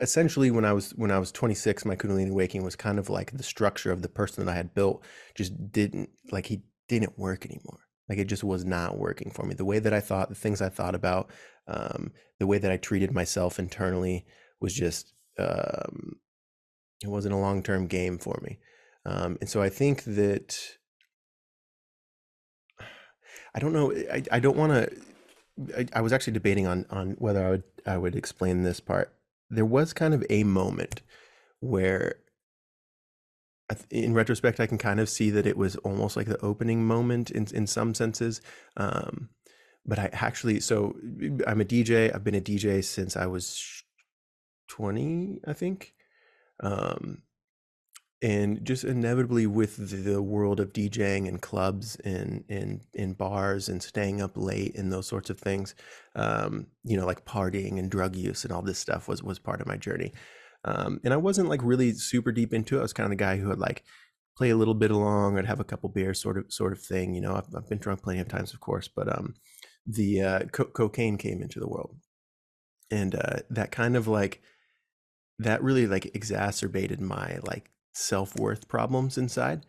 essentially 0.00 0.50
when 0.50 0.64
i 0.64 0.72
was 0.72 0.92
when 0.92 1.10
i 1.10 1.18
was 1.18 1.30
26 1.32 1.84
my 1.84 1.94
kundalini 1.94 2.32
waking 2.32 2.64
was 2.64 2.76
kind 2.76 2.98
of 2.98 3.10
like 3.10 3.32
the 3.32 3.42
structure 3.42 3.92
of 3.92 4.00
the 4.00 4.08
person 4.08 4.44
that 4.44 4.52
i 4.52 4.56
had 4.56 4.74
built 4.74 5.04
just 5.34 5.72
didn't 5.72 6.08
like 6.30 6.46
he 6.46 6.62
didn't 6.88 7.18
work 7.18 7.44
anymore. 7.44 7.80
Like 8.08 8.18
it 8.18 8.26
just 8.26 8.44
was 8.44 8.64
not 8.64 8.98
working 8.98 9.30
for 9.30 9.44
me. 9.44 9.54
The 9.54 9.64
way 9.64 9.78
that 9.78 9.92
i 9.92 10.00
thought 10.00 10.28
the 10.28 10.34
things 10.34 10.62
i 10.62 10.68
thought 10.68 10.94
about 10.94 11.30
um 11.66 12.12
the 12.38 12.46
way 12.46 12.58
that 12.58 12.70
i 12.70 12.76
treated 12.76 13.12
myself 13.12 13.58
internally 13.58 14.24
was 14.60 14.72
just 14.72 15.14
um 15.38 16.16
it 17.02 17.08
wasn't 17.08 17.34
a 17.34 17.38
long 17.38 17.62
term 17.62 17.86
game 17.86 18.18
for 18.18 18.38
me. 18.42 18.58
Um, 19.04 19.38
and 19.40 19.48
so 19.48 19.62
I 19.62 19.68
think 19.68 20.04
that 20.04 20.76
I 23.54 23.58
don't 23.58 23.72
know. 23.72 23.92
I, 23.92 24.22
I 24.30 24.40
don't 24.40 24.56
want 24.56 24.72
to. 24.72 25.78
I, 25.78 25.86
I, 25.94 26.00
was 26.02 26.12
actually 26.12 26.34
debating 26.34 26.66
on 26.66 26.84
on 26.90 27.12
whether 27.18 27.44
I 27.44 27.50
would 27.50 27.62
I 27.86 27.96
would 27.96 28.14
explain 28.14 28.62
this 28.62 28.80
part. 28.80 29.14
There 29.48 29.64
was 29.64 29.94
kind 29.94 30.12
of 30.12 30.24
a 30.28 30.44
moment 30.44 31.00
where, 31.60 32.16
in 33.90 34.12
retrospect, 34.12 34.60
I 34.60 34.66
can 34.66 34.76
kind 34.76 35.00
of 35.00 35.08
see 35.08 35.30
that 35.30 35.46
it 35.46 35.56
was 35.56 35.76
almost 35.76 36.16
like 36.16 36.26
the 36.26 36.44
opening 36.44 36.84
moment 36.84 37.30
in 37.30 37.46
in 37.54 37.66
some 37.66 37.94
senses. 37.94 38.42
Um, 38.76 39.30
but 39.86 39.98
I 39.98 40.10
actually, 40.12 40.60
so 40.60 40.94
I'm 41.46 41.60
a 41.60 41.64
DJ. 41.64 42.14
I've 42.14 42.24
been 42.24 42.34
a 42.34 42.40
DJ 42.40 42.84
since 42.84 43.16
I 43.16 43.26
was 43.26 43.82
twenty, 44.68 45.38
I 45.46 45.54
think. 45.54 45.94
Um, 46.60 47.22
and 48.22 48.64
just 48.64 48.82
inevitably 48.82 49.46
with 49.46 50.04
the 50.04 50.22
world 50.22 50.58
of 50.58 50.72
DJing 50.72 51.28
and 51.28 51.40
clubs 51.42 51.96
and 51.96 52.44
and 52.48 52.80
in 52.94 53.12
bars 53.12 53.68
and 53.68 53.82
staying 53.82 54.22
up 54.22 54.32
late 54.36 54.74
and 54.76 54.90
those 54.90 55.06
sorts 55.06 55.28
of 55.28 55.38
things, 55.38 55.74
um, 56.14 56.66
you 56.82 56.96
know, 56.96 57.04
like 57.04 57.26
partying 57.26 57.78
and 57.78 57.90
drug 57.90 58.16
use 58.16 58.44
and 58.44 58.52
all 58.52 58.62
this 58.62 58.78
stuff 58.78 59.06
was 59.06 59.22
was 59.22 59.38
part 59.38 59.60
of 59.60 59.66
my 59.66 59.76
journey. 59.76 60.12
Um, 60.64 60.98
and 61.04 61.12
I 61.12 61.18
wasn't 61.18 61.48
like 61.48 61.60
really 61.62 61.92
super 61.92 62.32
deep 62.32 62.54
into 62.54 62.76
it. 62.76 62.80
I 62.80 62.82
was 62.82 62.92
kind 62.94 63.04
of 63.04 63.10
the 63.10 63.16
guy 63.22 63.36
who 63.36 63.48
would 63.48 63.58
like 63.58 63.84
play 64.36 64.50
a 64.50 64.56
little 64.56 64.74
bit 64.74 64.90
along, 64.90 65.38
I'd 65.38 65.46
have 65.46 65.60
a 65.60 65.64
couple 65.64 65.88
beers, 65.88 66.20
sort 66.20 66.38
of 66.38 66.52
sort 66.52 66.72
of 66.72 66.80
thing. 66.80 67.14
You 67.14 67.20
know, 67.20 67.34
I've, 67.34 67.54
I've 67.56 67.68
been 67.68 67.78
drunk 67.78 68.02
plenty 68.02 68.20
of 68.20 68.28
times, 68.28 68.52
of 68.52 68.60
course, 68.60 68.88
but 68.88 69.08
um, 69.12 69.34
the 69.86 70.22
uh, 70.22 70.40
co- 70.52 70.64
cocaine 70.64 71.16
came 71.16 71.42
into 71.42 71.60
the 71.60 71.68
world, 71.68 71.96
and 72.90 73.14
uh, 73.14 73.38
that 73.50 73.70
kind 73.70 73.96
of 73.96 74.06
like 74.06 74.42
that 75.38 75.62
really 75.62 75.86
like 75.86 76.14
exacerbated 76.14 77.00
my 77.00 77.38
like 77.42 77.70
self-worth 77.94 78.68
problems 78.68 79.18
inside 79.18 79.64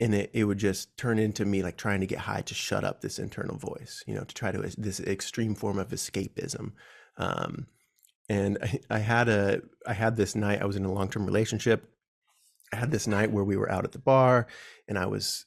and 0.00 0.14
it, 0.14 0.30
it 0.32 0.44
would 0.44 0.58
just 0.58 0.96
turn 0.96 1.18
into 1.18 1.44
me 1.44 1.62
like 1.62 1.76
trying 1.76 2.00
to 2.00 2.06
get 2.06 2.20
high 2.20 2.40
to 2.42 2.54
shut 2.54 2.84
up 2.84 3.00
this 3.00 3.18
internal 3.18 3.56
voice 3.56 4.02
you 4.06 4.14
know 4.14 4.24
to 4.24 4.34
try 4.34 4.50
to 4.50 4.58
this 4.76 5.00
extreme 5.00 5.54
form 5.54 5.78
of 5.78 5.88
escapism 5.88 6.72
um, 7.16 7.66
and 8.28 8.58
I, 8.62 8.80
I 8.90 8.98
had 8.98 9.28
a 9.28 9.62
i 9.86 9.92
had 9.92 10.16
this 10.16 10.34
night 10.34 10.62
i 10.62 10.66
was 10.66 10.76
in 10.76 10.84
a 10.84 10.92
long-term 10.92 11.26
relationship. 11.26 11.88
I 12.72 12.76
had 12.76 12.90
this 12.90 13.06
night 13.06 13.32
where 13.32 13.44
we 13.44 13.56
were 13.56 13.72
out 13.72 13.84
at 13.84 13.92
the 13.92 13.98
bar 13.98 14.46
and 14.86 14.98
i 14.98 15.06
was 15.06 15.46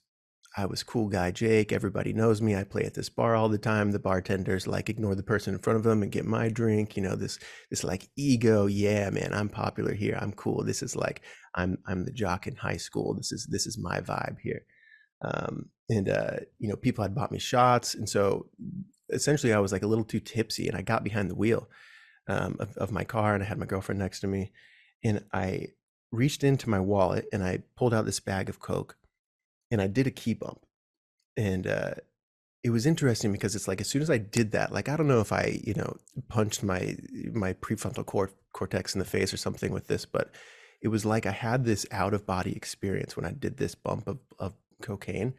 I 0.58 0.66
was 0.66 0.84
cool 0.84 1.08
guy 1.08 1.32
Jake. 1.32 1.72
Everybody 1.72 2.12
knows 2.14 2.42
me. 2.42 2.56
I 2.56 2.64
play 2.64 2.84
at 2.84 2.94
this 2.94 3.10
bar 3.10 3.36
all 3.36 3.48
the 3.48 3.58
time. 3.58 3.92
The 3.92 4.00
bartenders 4.00 4.68
like 4.68 4.90
ignore 4.90 5.16
the 5.16 5.24
person 5.24 5.54
in 5.54 5.60
front 5.60 5.78
of 5.78 5.84
them 5.84 6.04
and 6.04 6.12
get 6.12 6.26
my 6.26 6.50
drink. 6.50 6.98
You 6.98 7.04
know, 7.04 7.16
this 7.16 7.40
this 7.70 7.84
like 7.84 8.10
ego. 8.18 8.66
Yeah, 8.66 9.10
man, 9.10 9.34
I'm 9.34 9.50
popular 9.50 9.94
here. 9.94 10.18
I'm 10.20 10.34
cool. 10.34 10.64
This 10.64 10.84
is 10.84 10.96
like 10.96 11.22
I'm 11.56 11.78
I'm 11.88 12.04
the 12.04 12.12
jock 12.12 12.48
in 12.48 12.56
high 12.56 12.78
school. 12.78 13.14
This 13.16 13.32
is 13.32 13.48
this 13.50 13.66
is 13.66 13.78
my 13.78 14.02
vibe 14.02 14.40
here. 14.42 14.62
Um, 15.24 15.70
and 15.90 16.10
uh, 16.10 16.38
you 16.60 16.68
know, 16.68 16.76
people 16.76 17.04
had 17.04 17.16
bought 17.16 17.32
me 17.32 17.40
shots, 17.40 17.96
and 17.96 18.10
so 18.10 18.48
essentially 19.10 19.54
I 19.54 19.60
was 19.60 19.72
like 19.72 19.84
a 19.84 19.88
little 19.88 20.04
too 20.04 20.20
tipsy, 20.20 20.68
and 20.68 20.78
I 20.78 20.82
got 20.82 21.04
behind 21.04 21.30
the 21.30 21.36
wheel 21.36 21.70
um, 22.28 22.58
of, 22.60 22.76
of 22.78 22.92
my 22.92 23.04
car, 23.04 23.36
and 23.36 23.44
I 23.44 23.48
had 23.48 23.58
my 23.58 23.66
girlfriend 23.66 24.00
next 24.00 24.20
to 24.22 24.28
me, 24.28 24.52
and 25.04 25.24
I 25.32 25.68
reached 26.12 26.44
into 26.44 26.70
my 26.70 26.80
wallet 26.80 27.26
and 27.32 27.44
I 27.44 27.64
pulled 27.76 27.94
out 27.94 28.06
this 28.06 28.20
bag 28.20 28.50
of 28.50 28.60
coke 28.60 28.98
and 29.72 29.82
I 29.82 29.88
did 29.88 30.06
a 30.06 30.12
key 30.12 30.34
bump. 30.34 30.60
And 31.38 31.66
uh, 31.66 31.94
it 32.64 32.70
was 32.70 32.86
interesting 32.86 33.32
because 33.32 33.56
it's 33.56 33.68
like 33.68 33.82
as 33.82 33.90
soon 33.90 34.02
as 34.02 34.10
I 34.10 34.18
did 34.18 34.52
that, 34.52 34.72
like 34.72 34.90
I 34.90 34.98
don't 34.98 35.08
know 35.08 35.22
if 35.22 35.32
I, 35.32 35.60
you 35.64 35.74
know, 35.74 35.96
punched 36.28 36.62
my 36.62 36.98
my 37.34 37.54
prefrontal 37.54 38.06
cor- 38.06 38.32
cortex 38.54 38.94
in 38.94 39.00
the 39.00 39.06
face 39.06 39.34
or 39.34 39.38
something 39.38 39.72
with 39.72 39.88
this, 39.88 40.06
but 40.06 40.30
it 40.82 40.90
was 40.90 41.06
like 41.06 41.26
I 41.26 41.32
had 41.32 41.64
this 41.64 41.86
out 41.92 42.14
of 42.14 42.26
body 42.26 42.56
experience 42.56 43.16
when 43.16 43.26
I 43.26 43.32
did 43.32 43.58
this 43.58 43.76
bump 43.76 44.08
of, 44.08 44.20
of 44.38 44.54
cocaine. 44.82 45.34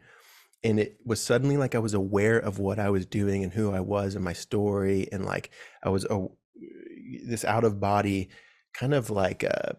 And 0.65 0.79
it 0.79 0.97
was 1.05 1.21
suddenly 1.21 1.57
like 1.57 1.75
I 1.75 1.79
was 1.79 1.93
aware 1.93 2.39
of 2.39 2.57
what 2.57 2.79
I 2.79 2.89
was 2.89 3.05
doing 3.05 3.43
and 3.43 3.53
who 3.53 3.71
I 3.73 3.81
was 3.81 4.15
and 4.15 4.23
my 4.23 4.33
story. 4.33 5.09
And 5.11 5.25
like 5.25 5.51
I 5.83 5.89
was 5.89 6.05
a, 6.05 6.25
this 7.25 7.43
out 7.43 7.65
of 7.65 7.81
body 7.81 8.29
kind 8.73 8.93
of 8.93 9.09
like 9.09 9.43
uh, 9.43 9.73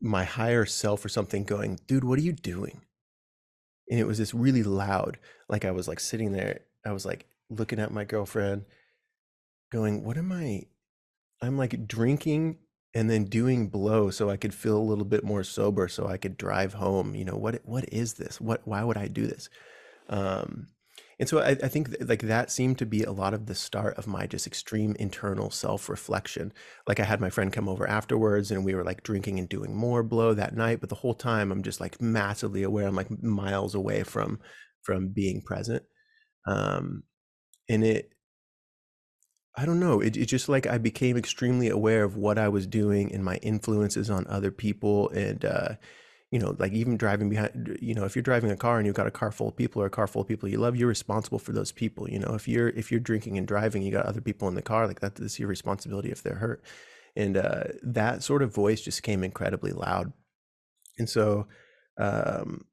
my 0.00 0.24
higher 0.24 0.66
self 0.66 1.04
or 1.04 1.08
something 1.08 1.44
going, 1.44 1.78
dude, 1.86 2.04
what 2.04 2.18
are 2.18 2.22
you 2.22 2.32
doing? 2.32 2.82
And 3.90 4.00
it 4.00 4.06
was 4.06 4.18
this 4.18 4.34
really 4.34 4.62
loud 4.62 5.18
like 5.48 5.64
i 5.64 5.70
was 5.70 5.88
like 5.88 6.00
sitting 6.00 6.32
there 6.32 6.60
i 6.84 6.92
was 6.92 7.04
like 7.04 7.26
looking 7.50 7.78
at 7.78 7.92
my 7.92 8.04
girlfriend 8.04 8.64
going 9.70 10.04
what 10.04 10.16
am 10.16 10.32
i? 10.32 10.62
I'm 11.42 11.58
like 11.58 11.86
drinking 11.86 12.58
and 12.94 13.10
then 13.10 13.24
doing 13.24 13.68
blow 13.68 14.10
so 14.10 14.30
i 14.30 14.36
could 14.36 14.54
feel 14.54 14.76
a 14.76 14.78
little 14.78 15.04
bit 15.04 15.24
more 15.24 15.42
sober 15.42 15.88
so 15.88 16.06
i 16.06 16.16
could 16.16 16.36
drive 16.36 16.74
home 16.74 17.14
you 17.14 17.24
know 17.24 17.36
what 17.36 17.60
what 17.64 17.84
is 17.92 18.14
this? 18.14 18.40
What 18.40 18.62
why 18.66 18.82
would 18.84 18.96
i 18.96 19.08
do 19.08 19.26
this? 19.26 19.48
Um 20.08 20.68
and 21.18 21.28
so 21.28 21.40
I, 21.40 21.50
I 21.50 21.68
think 21.68 21.90
th- 21.90 22.08
like 22.08 22.22
that 22.22 22.50
seemed 22.50 22.78
to 22.78 22.86
be 22.86 23.02
a 23.02 23.12
lot 23.12 23.34
of 23.34 23.46
the 23.46 23.54
start 23.54 23.96
of 23.98 24.06
my 24.06 24.26
just 24.26 24.46
extreme 24.46 24.96
internal 24.98 25.50
self-reflection 25.50 26.52
like 26.86 27.00
i 27.00 27.04
had 27.04 27.20
my 27.20 27.30
friend 27.30 27.52
come 27.52 27.68
over 27.68 27.88
afterwards 27.88 28.50
and 28.50 28.64
we 28.64 28.74
were 28.74 28.84
like 28.84 29.02
drinking 29.02 29.38
and 29.38 29.48
doing 29.48 29.74
more 29.74 30.02
blow 30.02 30.34
that 30.34 30.56
night 30.56 30.80
but 30.80 30.88
the 30.88 30.94
whole 30.94 31.14
time 31.14 31.50
i'm 31.50 31.62
just 31.62 31.80
like 31.80 32.00
massively 32.00 32.62
aware 32.62 32.86
i'm 32.86 32.96
like 32.96 33.10
miles 33.22 33.74
away 33.74 34.02
from 34.02 34.38
from 34.82 35.08
being 35.08 35.42
present 35.42 35.82
um 36.46 37.02
and 37.68 37.84
it 37.84 38.14
I 39.56 39.66
don't 39.66 39.78
know. 39.78 40.00
It, 40.00 40.16
it 40.16 40.26
just 40.26 40.48
like 40.48 40.66
I 40.66 40.78
became 40.78 41.16
extremely 41.16 41.68
aware 41.68 42.02
of 42.02 42.16
what 42.16 42.38
I 42.38 42.48
was 42.48 42.66
doing 42.66 43.12
and 43.12 43.24
my 43.24 43.36
influences 43.36 44.10
on 44.10 44.26
other 44.26 44.50
people. 44.50 45.10
And 45.10 45.44
uh, 45.44 45.68
you 46.34 46.40
know, 46.40 46.56
like 46.58 46.72
even 46.72 46.96
driving 46.96 47.28
behind, 47.28 47.78
you 47.80 47.94
know, 47.94 48.04
if 48.04 48.16
you're 48.16 48.22
driving 48.24 48.50
a 48.50 48.56
car 48.56 48.78
and 48.78 48.86
you've 48.86 48.96
got 48.96 49.06
a 49.06 49.10
car 49.12 49.30
full 49.30 49.46
of 49.46 49.54
people 49.54 49.80
or 49.80 49.86
a 49.86 49.90
car 49.90 50.08
full 50.08 50.22
of 50.22 50.26
people 50.26 50.48
you 50.48 50.58
love, 50.58 50.74
you're 50.74 50.88
responsible 50.88 51.38
for 51.38 51.52
those 51.52 51.70
people. 51.70 52.10
You 52.10 52.18
know, 52.18 52.34
if 52.34 52.48
you're 52.48 52.70
if 52.70 52.90
you're 52.90 52.98
drinking 52.98 53.38
and 53.38 53.46
driving, 53.46 53.82
you 53.82 53.92
got 53.92 54.06
other 54.06 54.20
people 54.20 54.48
in 54.48 54.56
the 54.56 54.60
car, 54.60 54.88
like 54.88 54.98
that 54.98 55.20
is 55.20 55.38
your 55.38 55.46
responsibility 55.46 56.10
if 56.10 56.24
they're 56.24 56.34
hurt. 56.34 56.64
And 57.14 57.36
uh, 57.36 57.66
that 57.84 58.24
sort 58.24 58.42
of 58.42 58.52
voice 58.52 58.80
just 58.80 59.04
came 59.04 59.22
incredibly 59.22 59.70
loud. 59.70 60.12
And 60.98 61.08
so 61.08 61.46
um, 61.98 62.64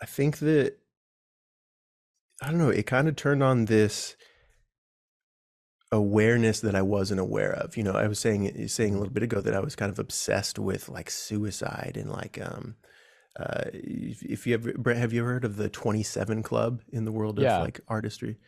I 0.00 0.06
think 0.06 0.38
that 0.38 0.78
I 2.42 2.46
don't 2.46 2.56
know, 2.56 2.70
it 2.70 2.86
kind 2.86 3.08
of 3.08 3.16
turned 3.16 3.42
on 3.42 3.66
this 3.66 4.16
awareness 5.92 6.60
that 6.60 6.74
I 6.74 6.82
wasn't 6.82 7.20
aware 7.20 7.52
of. 7.52 7.76
You 7.76 7.82
know, 7.82 7.92
I 7.92 8.06
was 8.06 8.18
saying 8.18 8.68
saying 8.68 8.94
a 8.94 8.98
little 8.98 9.12
bit 9.12 9.22
ago 9.24 9.40
that 9.40 9.54
I 9.54 9.60
was 9.60 9.76
kind 9.76 9.90
of 9.90 9.98
obsessed 9.98 10.58
with 10.58 10.88
like 10.88 11.10
suicide 11.10 11.96
and 11.96 12.10
like 12.10 12.40
um 12.40 12.76
uh 13.38 13.64
if, 13.72 14.22
if 14.22 14.46
you 14.46 14.54
ever 14.54 14.94
have 14.94 15.12
you 15.12 15.20
ever 15.22 15.32
heard 15.34 15.44
of 15.44 15.56
the 15.56 15.68
27 15.68 16.42
club 16.42 16.82
in 16.92 17.04
the 17.04 17.12
world 17.12 17.38
of 17.38 17.44
Yeah. 17.44 17.58
like 17.58 17.80
artistry? 17.88 18.38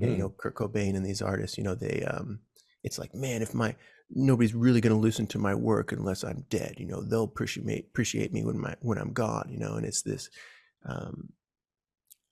And, 0.00 0.10
you 0.10 0.16
know, 0.18 0.30
Kurt 0.30 0.56
Cobain 0.56 0.96
and 0.96 1.06
these 1.06 1.22
artists, 1.22 1.56
you 1.58 1.64
know, 1.64 1.74
they 1.74 2.02
um 2.04 2.40
it's 2.82 2.98
like, 2.98 3.14
man, 3.14 3.42
if 3.42 3.54
my 3.54 3.76
nobody's 4.10 4.54
really 4.54 4.80
going 4.80 4.94
to 4.94 5.00
listen 5.00 5.26
to 5.28 5.38
my 5.38 5.54
work 5.54 5.92
unless 5.92 6.24
I'm 6.24 6.44
dead, 6.50 6.74
you 6.78 6.86
know, 6.86 7.02
they'll 7.02 7.24
appreciate 7.24 7.86
appreciate 7.86 8.32
me 8.32 8.44
when 8.44 8.58
my 8.58 8.76
when 8.80 8.98
I'm 8.98 9.12
gone, 9.12 9.48
you 9.50 9.58
know, 9.58 9.74
and 9.76 9.86
it's 9.86 10.02
this 10.02 10.30
um 10.86 11.32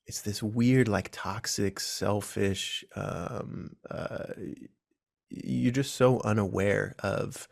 it's 0.05 0.21
this 0.21 0.43
weird 0.43 0.87
like 0.87 1.09
toxic 1.11 1.79
selfish 1.79 2.83
um 2.95 3.75
uh 3.89 4.25
you're 5.29 5.71
just 5.71 5.95
so 5.95 6.19
unaware 6.21 6.95
of 6.99 7.47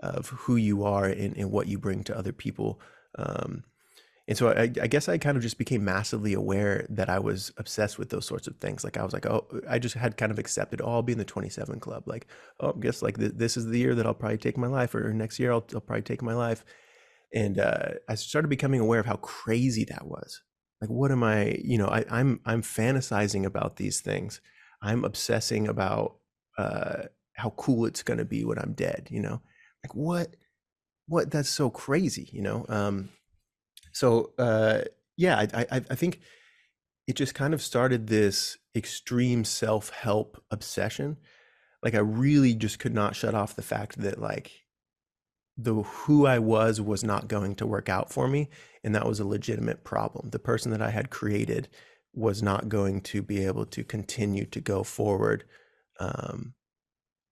of 0.00 0.28
who 0.30 0.56
you 0.56 0.82
are 0.84 1.04
and, 1.04 1.36
and 1.36 1.50
what 1.50 1.68
you 1.68 1.78
bring 1.78 2.02
to 2.02 2.16
other 2.16 2.32
people 2.32 2.80
um 3.18 3.64
and 4.28 4.38
so 4.38 4.50
I, 4.50 4.62
I 4.62 4.86
guess 4.86 5.08
I 5.08 5.18
kind 5.18 5.36
of 5.36 5.42
just 5.42 5.58
became 5.58 5.84
massively 5.84 6.32
aware 6.32 6.86
that 6.90 7.08
I 7.10 7.18
was 7.18 7.52
obsessed 7.56 7.98
with 7.98 8.10
those 8.10 8.24
sorts 8.24 8.46
of 8.46 8.56
things. 8.56 8.84
Like 8.84 8.96
I 8.96 9.02
was 9.02 9.12
like, 9.12 9.26
oh, 9.26 9.46
I 9.68 9.80
just 9.80 9.96
had 9.96 10.16
kind 10.16 10.30
of 10.30 10.38
accepted, 10.38 10.80
oh, 10.80 10.92
I'll 10.92 11.02
be 11.02 11.12
in 11.12 11.18
the 11.18 11.24
27 11.24 11.80
club. 11.80 12.04
Like, 12.06 12.28
oh, 12.60 12.72
I 12.76 12.80
guess 12.80 13.02
like 13.02 13.18
th- 13.18 13.32
this 13.34 13.56
is 13.56 13.66
the 13.66 13.78
year 13.78 13.96
that 13.96 14.06
I'll 14.06 14.14
probably 14.14 14.38
take 14.38 14.56
my 14.56 14.68
life, 14.68 14.94
or 14.94 15.12
next 15.12 15.40
year 15.40 15.50
I'll, 15.50 15.66
I'll 15.74 15.80
probably 15.80 16.02
take 16.02 16.22
my 16.22 16.34
life. 16.34 16.64
And 17.34 17.58
uh, 17.58 17.94
I 18.08 18.14
started 18.14 18.48
becoming 18.48 18.80
aware 18.80 19.00
of 19.00 19.06
how 19.06 19.16
crazy 19.16 19.84
that 19.86 20.06
was. 20.06 20.40
Like, 20.82 20.90
what 20.90 21.12
am 21.12 21.22
I? 21.22 21.60
You 21.62 21.78
know, 21.78 21.86
I, 21.86 22.04
I'm 22.10 22.40
I'm 22.44 22.60
fantasizing 22.60 23.46
about 23.46 23.76
these 23.76 24.00
things. 24.00 24.40
I'm 24.82 25.04
obsessing 25.04 25.68
about 25.68 26.16
uh, 26.58 27.04
how 27.34 27.50
cool 27.50 27.86
it's 27.86 28.02
going 28.02 28.18
to 28.18 28.24
be 28.24 28.44
when 28.44 28.58
I'm 28.58 28.72
dead. 28.72 29.06
You 29.08 29.20
know, 29.20 29.42
like 29.84 29.94
what? 29.94 30.34
What? 31.06 31.30
That's 31.30 31.48
so 31.48 31.70
crazy. 31.70 32.28
You 32.32 32.42
know. 32.42 32.66
Um, 32.68 33.10
so 33.92 34.32
uh, 34.40 34.80
yeah, 35.16 35.38
I, 35.38 35.66
I 35.70 35.82
I 35.88 35.94
think 35.94 36.18
it 37.06 37.14
just 37.14 37.36
kind 37.36 37.54
of 37.54 37.62
started 37.62 38.08
this 38.08 38.58
extreme 38.74 39.44
self-help 39.44 40.42
obsession. 40.50 41.16
Like 41.80 41.94
I 41.94 42.00
really 42.00 42.54
just 42.54 42.80
could 42.80 42.94
not 42.94 43.14
shut 43.14 43.36
off 43.36 43.54
the 43.54 43.62
fact 43.62 44.00
that 44.02 44.20
like 44.20 44.50
the 45.56 45.74
who 45.74 46.26
I 46.26 46.38
was 46.38 46.80
was 46.80 47.04
not 47.04 47.28
going 47.28 47.54
to 47.56 47.66
work 47.66 47.88
out 47.88 48.10
for 48.10 48.26
me, 48.28 48.48
and 48.82 48.94
that 48.94 49.06
was 49.06 49.20
a 49.20 49.26
legitimate 49.26 49.84
problem. 49.84 50.30
The 50.30 50.38
person 50.38 50.72
that 50.72 50.82
I 50.82 50.90
had 50.90 51.10
created 51.10 51.68
was 52.14 52.42
not 52.42 52.68
going 52.68 53.00
to 53.00 53.22
be 53.22 53.44
able 53.44 53.66
to 53.66 53.84
continue 53.84 54.44
to 54.46 54.60
go 54.60 54.82
forward. 54.82 55.44
Um, 56.00 56.54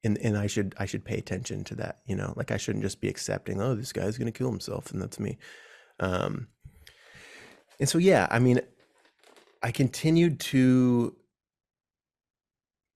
and 0.04 0.18
and 0.18 0.36
I 0.36 0.46
should 0.46 0.74
I 0.78 0.86
should 0.86 1.04
pay 1.04 1.18
attention 1.18 1.64
to 1.64 1.74
that, 1.76 2.00
you 2.06 2.16
know, 2.16 2.32
like 2.36 2.50
I 2.50 2.56
shouldn't 2.56 2.84
just 2.84 3.00
be 3.00 3.08
accepting, 3.08 3.60
oh, 3.60 3.74
this 3.74 3.92
guy's 3.92 4.18
gonna 4.18 4.32
kill 4.32 4.50
himself, 4.50 4.90
and 4.90 5.00
that's 5.00 5.20
me. 5.20 5.38
Um, 5.98 6.48
and 7.78 7.88
so 7.88 7.98
yeah, 7.98 8.26
I 8.30 8.38
mean, 8.38 8.60
I 9.62 9.72
continued 9.72 10.40
to 10.40 11.16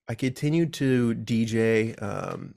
I 0.08 0.14
continued 0.14 0.72
to 0.74 1.14
DJ. 1.14 2.00
Um, 2.02 2.54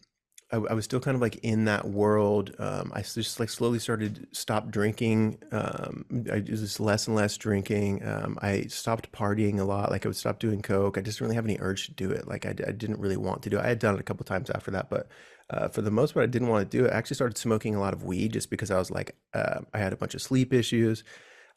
I, 0.51 0.57
I 0.57 0.73
was 0.73 0.85
still 0.85 0.99
kind 0.99 1.15
of 1.15 1.21
like 1.21 1.35
in 1.43 1.65
that 1.65 1.85
world. 1.85 2.55
Um, 2.57 2.91
I 2.95 3.01
just 3.01 3.39
like 3.39 3.49
slowly 3.49 3.79
started 3.79 4.27
stop 4.31 4.69
drinking. 4.71 5.39
Um, 5.51 6.05
I 6.31 6.39
just 6.39 6.79
less 6.79 7.07
and 7.07 7.15
less 7.15 7.35
drinking. 7.35 8.07
Um, 8.07 8.37
I 8.41 8.63
stopped 8.63 9.11
partying 9.11 9.59
a 9.59 9.65
lot. 9.65 9.91
Like 9.91 10.05
I 10.05 10.09
would 10.09 10.15
stop 10.15 10.39
doing 10.39 10.61
coke. 10.61 10.97
I 10.97 11.01
just 11.01 11.17
didn't 11.17 11.27
really 11.27 11.35
have 11.35 11.45
any 11.45 11.57
urge 11.59 11.87
to 11.87 11.93
do 11.93 12.11
it. 12.11 12.27
Like 12.27 12.45
I 12.45 12.53
didn't 12.53 12.99
really 12.99 13.17
want 13.17 13.43
to 13.43 13.49
do 13.49 13.57
it. 13.57 13.65
I 13.65 13.67
had 13.67 13.79
done 13.79 13.95
it 13.95 13.99
a 13.99 14.03
couple 14.03 14.23
times 14.23 14.49
after 14.49 14.71
that, 14.71 14.89
but 14.89 15.09
uh, 15.49 15.67
for 15.67 15.81
the 15.81 15.91
most 15.91 16.13
part, 16.13 16.23
I 16.23 16.27
didn't 16.27 16.49
want 16.49 16.69
to 16.69 16.77
do 16.77 16.85
it. 16.85 16.93
I 16.93 16.97
actually 16.97 17.15
started 17.15 17.37
smoking 17.37 17.75
a 17.75 17.79
lot 17.79 17.93
of 17.93 18.03
weed 18.03 18.33
just 18.33 18.49
because 18.49 18.71
I 18.71 18.77
was 18.77 18.91
like, 18.91 19.15
uh, 19.33 19.59
I 19.73 19.79
had 19.79 19.93
a 19.93 19.97
bunch 19.97 20.15
of 20.15 20.21
sleep 20.21 20.53
issues. 20.53 21.03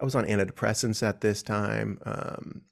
I 0.01 0.05
was 0.05 0.15
on 0.15 0.25
antidepressants 0.25 1.03
at 1.07 1.21
this 1.21 1.43
time. 1.43 2.01
Um, 2.05 2.63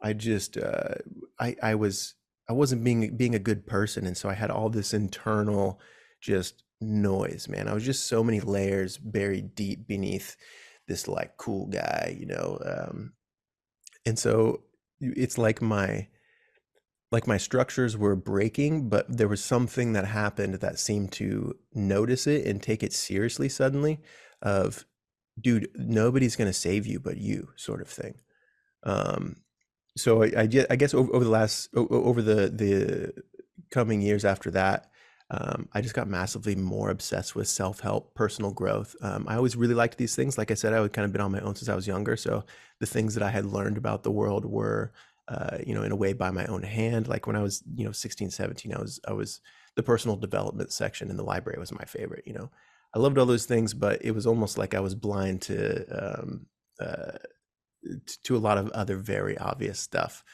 I 0.00 0.12
just 0.12 0.56
uh, 0.56 0.94
I 1.38 1.56
I 1.62 1.74
was 1.76 2.14
I 2.48 2.52
wasn't 2.52 2.84
being 2.84 3.16
being 3.16 3.34
a 3.34 3.40
good 3.40 3.66
person, 3.66 4.06
and 4.06 4.16
so 4.16 4.28
I 4.28 4.34
had 4.34 4.50
all 4.50 4.68
this 4.68 4.92
internal 4.94 5.80
just 6.20 6.62
noise, 6.80 7.48
man. 7.48 7.68
I 7.68 7.74
was 7.74 7.84
just 7.84 8.06
so 8.06 8.22
many 8.22 8.40
layers 8.40 8.98
buried 8.98 9.54
deep 9.54 9.86
beneath 9.86 10.36
this 10.86 11.08
like 11.08 11.36
cool 11.36 11.66
guy, 11.66 12.16
you 12.18 12.26
know. 12.26 12.58
Um, 12.64 13.12
and 14.06 14.18
so 14.18 14.62
it's 15.00 15.38
like 15.38 15.62
my 15.62 16.08
like 17.10 17.26
my 17.26 17.36
structures 17.36 17.96
were 17.96 18.16
breaking, 18.16 18.88
but 18.88 19.06
there 19.08 19.28
was 19.28 19.42
something 19.42 19.92
that 19.92 20.04
happened 20.04 20.54
that 20.54 20.78
seemed 20.78 21.12
to 21.12 21.54
notice 21.72 22.26
it 22.26 22.46
and 22.46 22.62
take 22.62 22.82
it 22.82 22.92
seriously 22.92 23.48
suddenly. 23.48 24.00
Of 24.42 24.84
dude, 25.40 25.68
nobody's 25.74 26.36
gonna 26.36 26.52
save 26.52 26.86
you 26.86 27.00
but 27.00 27.16
you, 27.16 27.48
sort 27.56 27.80
of 27.80 27.88
thing. 27.88 28.16
Um, 28.82 29.36
so 29.96 30.24
I, 30.24 30.48
I, 30.70 30.76
guess 30.76 30.94
over, 30.94 31.12
over 31.14 31.24
the 31.24 31.30
last 31.30 31.68
over 31.74 32.20
the 32.20 32.48
the 32.48 33.22
coming 33.70 34.00
years 34.02 34.24
after 34.24 34.50
that, 34.52 34.90
um, 35.30 35.68
I 35.72 35.80
just 35.80 35.94
got 35.94 36.08
massively 36.08 36.54
more 36.54 36.90
obsessed 36.90 37.34
with 37.34 37.48
self 37.48 37.80
help, 37.80 38.14
personal 38.14 38.50
growth. 38.50 38.94
Um, 39.00 39.26
I 39.28 39.36
always 39.36 39.56
really 39.56 39.74
liked 39.74 39.96
these 39.98 40.14
things. 40.14 40.36
Like 40.36 40.50
I 40.50 40.54
said, 40.54 40.72
I 40.72 40.80
had 40.80 40.92
kind 40.92 41.06
of 41.06 41.12
been 41.12 41.20
on 41.20 41.32
my 41.32 41.40
own 41.40 41.54
since 41.54 41.68
I 41.68 41.74
was 41.74 41.86
younger. 41.86 42.16
So 42.16 42.44
the 42.80 42.86
things 42.86 43.14
that 43.14 43.22
I 43.22 43.30
had 43.30 43.46
learned 43.46 43.76
about 43.76 44.02
the 44.02 44.10
world 44.10 44.44
were, 44.44 44.92
uh, 45.28 45.58
you 45.66 45.74
know, 45.74 45.82
in 45.82 45.92
a 45.92 45.96
way 45.96 46.12
by 46.12 46.30
my 46.30 46.44
own 46.46 46.62
hand. 46.62 47.08
Like 47.08 47.26
when 47.26 47.36
I 47.36 47.42
was, 47.42 47.62
you 47.74 47.84
know, 47.84 47.92
16, 47.92 48.30
17, 48.30 48.74
I 48.74 48.80
was, 48.80 49.00
I 49.08 49.12
was 49.12 49.40
the 49.76 49.82
personal 49.82 50.16
development 50.16 50.72
section 50.72 51.08
in 51.08 51.16
the 51.16 51.24
library 51.24 51.58
was 51.58 51.72
my 51.72 51.84
favorite. 51.84 52.26
You 52.26 52.34
know, 52.34 52.50
I 52.94 52.98
loved 52.98 53.16
all 53.16 53.26
those 53.26 53.46
things, 53.46 53.74
but 53.74 54.04
it 54.04 54.12
was 54.12 54.26
almost 54.26 54.58
like 54.58 54.74
I 54.74 54.80
was 54.80 54.94
blind 54.94 55.42
to, 55.42 56.20
um, 56.20 56.46
uh, 56.80 57.18
to 58.24 58.36
a 58.36 58.38
lot 58.38 58.58
of 58.58 58.68
other 58.70 58.96
very 58.96 59.36
obvious 59.38 59.78
stuff. 59.78 60.24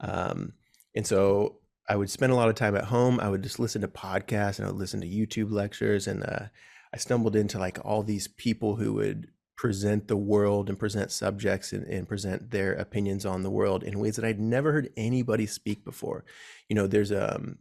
Um, 0.00 0.52
and 0.94 1.06
so 1.06 1.60
I 1.88 1.96
would 1.96 2.10
spend 2.10 2.32
a 2.32 2.36
lot 2.36 2.48
of 2.48 2.54
time 2.54 2.76
at 2.76 2.84
home. 2.84 3.20
I 3.20 3.28
would 3.28 3.42
just 3.42 3.58
listen 3.58 3.82
to 3.82 3.88
podcasts 3.88 4.58
and 4.58 4.66
I 4.66 4.70
would 4.70 4.80
listen 4.80 5.00
to 5.00 5.06
YouTube 5.06 5.50
lectures. 5.50 6.06
And 6.06 6.24
uh, 6.24 6.46
I 6.92 6.96
stumbled 6.96 7.36
into 7.36 7.58
like 7.58 7.78
all 7.84 8.02
these 8.02 8.28
people 8.28 8.76
who 8.76 8.94
would 8.94 9.28
present 9.56 10.06
the 10.06 10.16
world 10.16 10.68
and 10.68 10.78
present 10.78 11.10
subjects 11.10 11.72
and, 11.72 11.86
and 11.86 12.08
present 12.08 12.50
their 12.50 12.74
opinions 12.74 13.24
on 13.24 13.42
the 13.42 13.50
world 13.50 13.82
in 13.82 13.98
ways 13.98 14.16
that 14.16 14.24
I'd 14.24 14.40
never 14.40 14.72
heard 14.72 14.92
anybody 14.96 15.46
speak 15.46 15.84
before. 15.84 16.24
You 16.68 16.76
know, 16.76 16.86
there's 16.86 17.12
um 17.12 17.58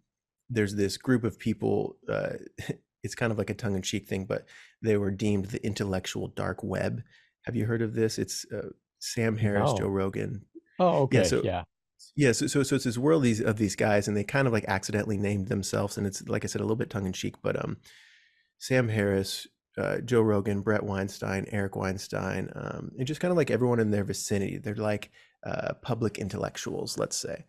there's 0.49 0.75
this 0.75 0.97
group 0.97 1.23
of 1.23 1.39
people. 1.39 1.97
Uh, 2.07 2.33
it's 3.03 3.15
kind 3.15 3.31
of 3.31 3.37
like 3.37 3.49
a 3.49 3.53
tongue 3.53 3.75
in 3.75 3.81
cheek 3.81 4.07
thing, 4.07 4.25
but 4.25 4.45
they 4.81 4.97
were 4.97 5.11
deemed 5.11 5.45
the 5.45 5.63
intellectual 5.65 6.27
dark 6.27 6.63
web. 6.63 7.03
Have 7.43 7.55
you 7.55 7.65
heard 7.65 7.81
of 7.81 7.93
this? 7.93 8.17
It's 8.17 8.45
uh, 8.51 8.69
Sam 9.13 9.37
Harris, 9.37 9.73
Joe 9.73 9.87
Rogan. 9.87 10.45
Oh, 10.79 11.03
okay. 11.03 11.19
Yeah, 11.19 11.23
so 11.23 11.41
yeah. 11.43 11.63
yeah, 12.15 12.31
so, 12.31 12.47
so 12.47 12.63
so 12.63 12.75
it's 12.75 12.85
this 12.85 12.97
world 12.97 13.23
these 13.23 13.41
of 13.41 13.57
these 13.57 13.75
guys, 13.75 14.07
and 14.07 14.17
they 14.17 14.23
kind 14.23 14.47
of 14.47 14.53
like 14.53 14.65
accidentally 14.67 15.17
named 15.17 15.47
themselves, 15.47 15.97
and 15.97 16.07
it's 16.07 16.27
like 16.27 16.43
I 16.43 16.47
said, 16.47 16.61
a 16.61 16.63
little 16.63 16.75
bit 16.75 16.89
tongue 16.89 17.05
in 17.05 17.13
cheek, 17.13 17.35
but 17.41 17.63
um, 17.63 17.77
Sam 18.57 18.89
Harris, 18.89 19.47
uh, 19.77 19.99
Joe 19.99 20.21
Rogan, 20.21 20.61
Bret 20.61 20.83
Weinstein, 20.83 21.45
Eric 21.51 21.75
Weinstein, 21.75 22.49
um, 22.55 22.91
and 22.97 23.07
just 23.07 23.21
kind 23.21 23.31
of 23.31 23.37
like 23.37 23.51
everyone 23.51 23.79
in 23.79 23.91
their 23.91 24.03
vicinity. 24.03 24.57
They're 24.57 24.75
like 24.75 25.11
uh, 25.45 25.73
public 25.81 26.17
intellectuals, 26.17 26.97
let's 26.97 27.17
say. 27.17 27.45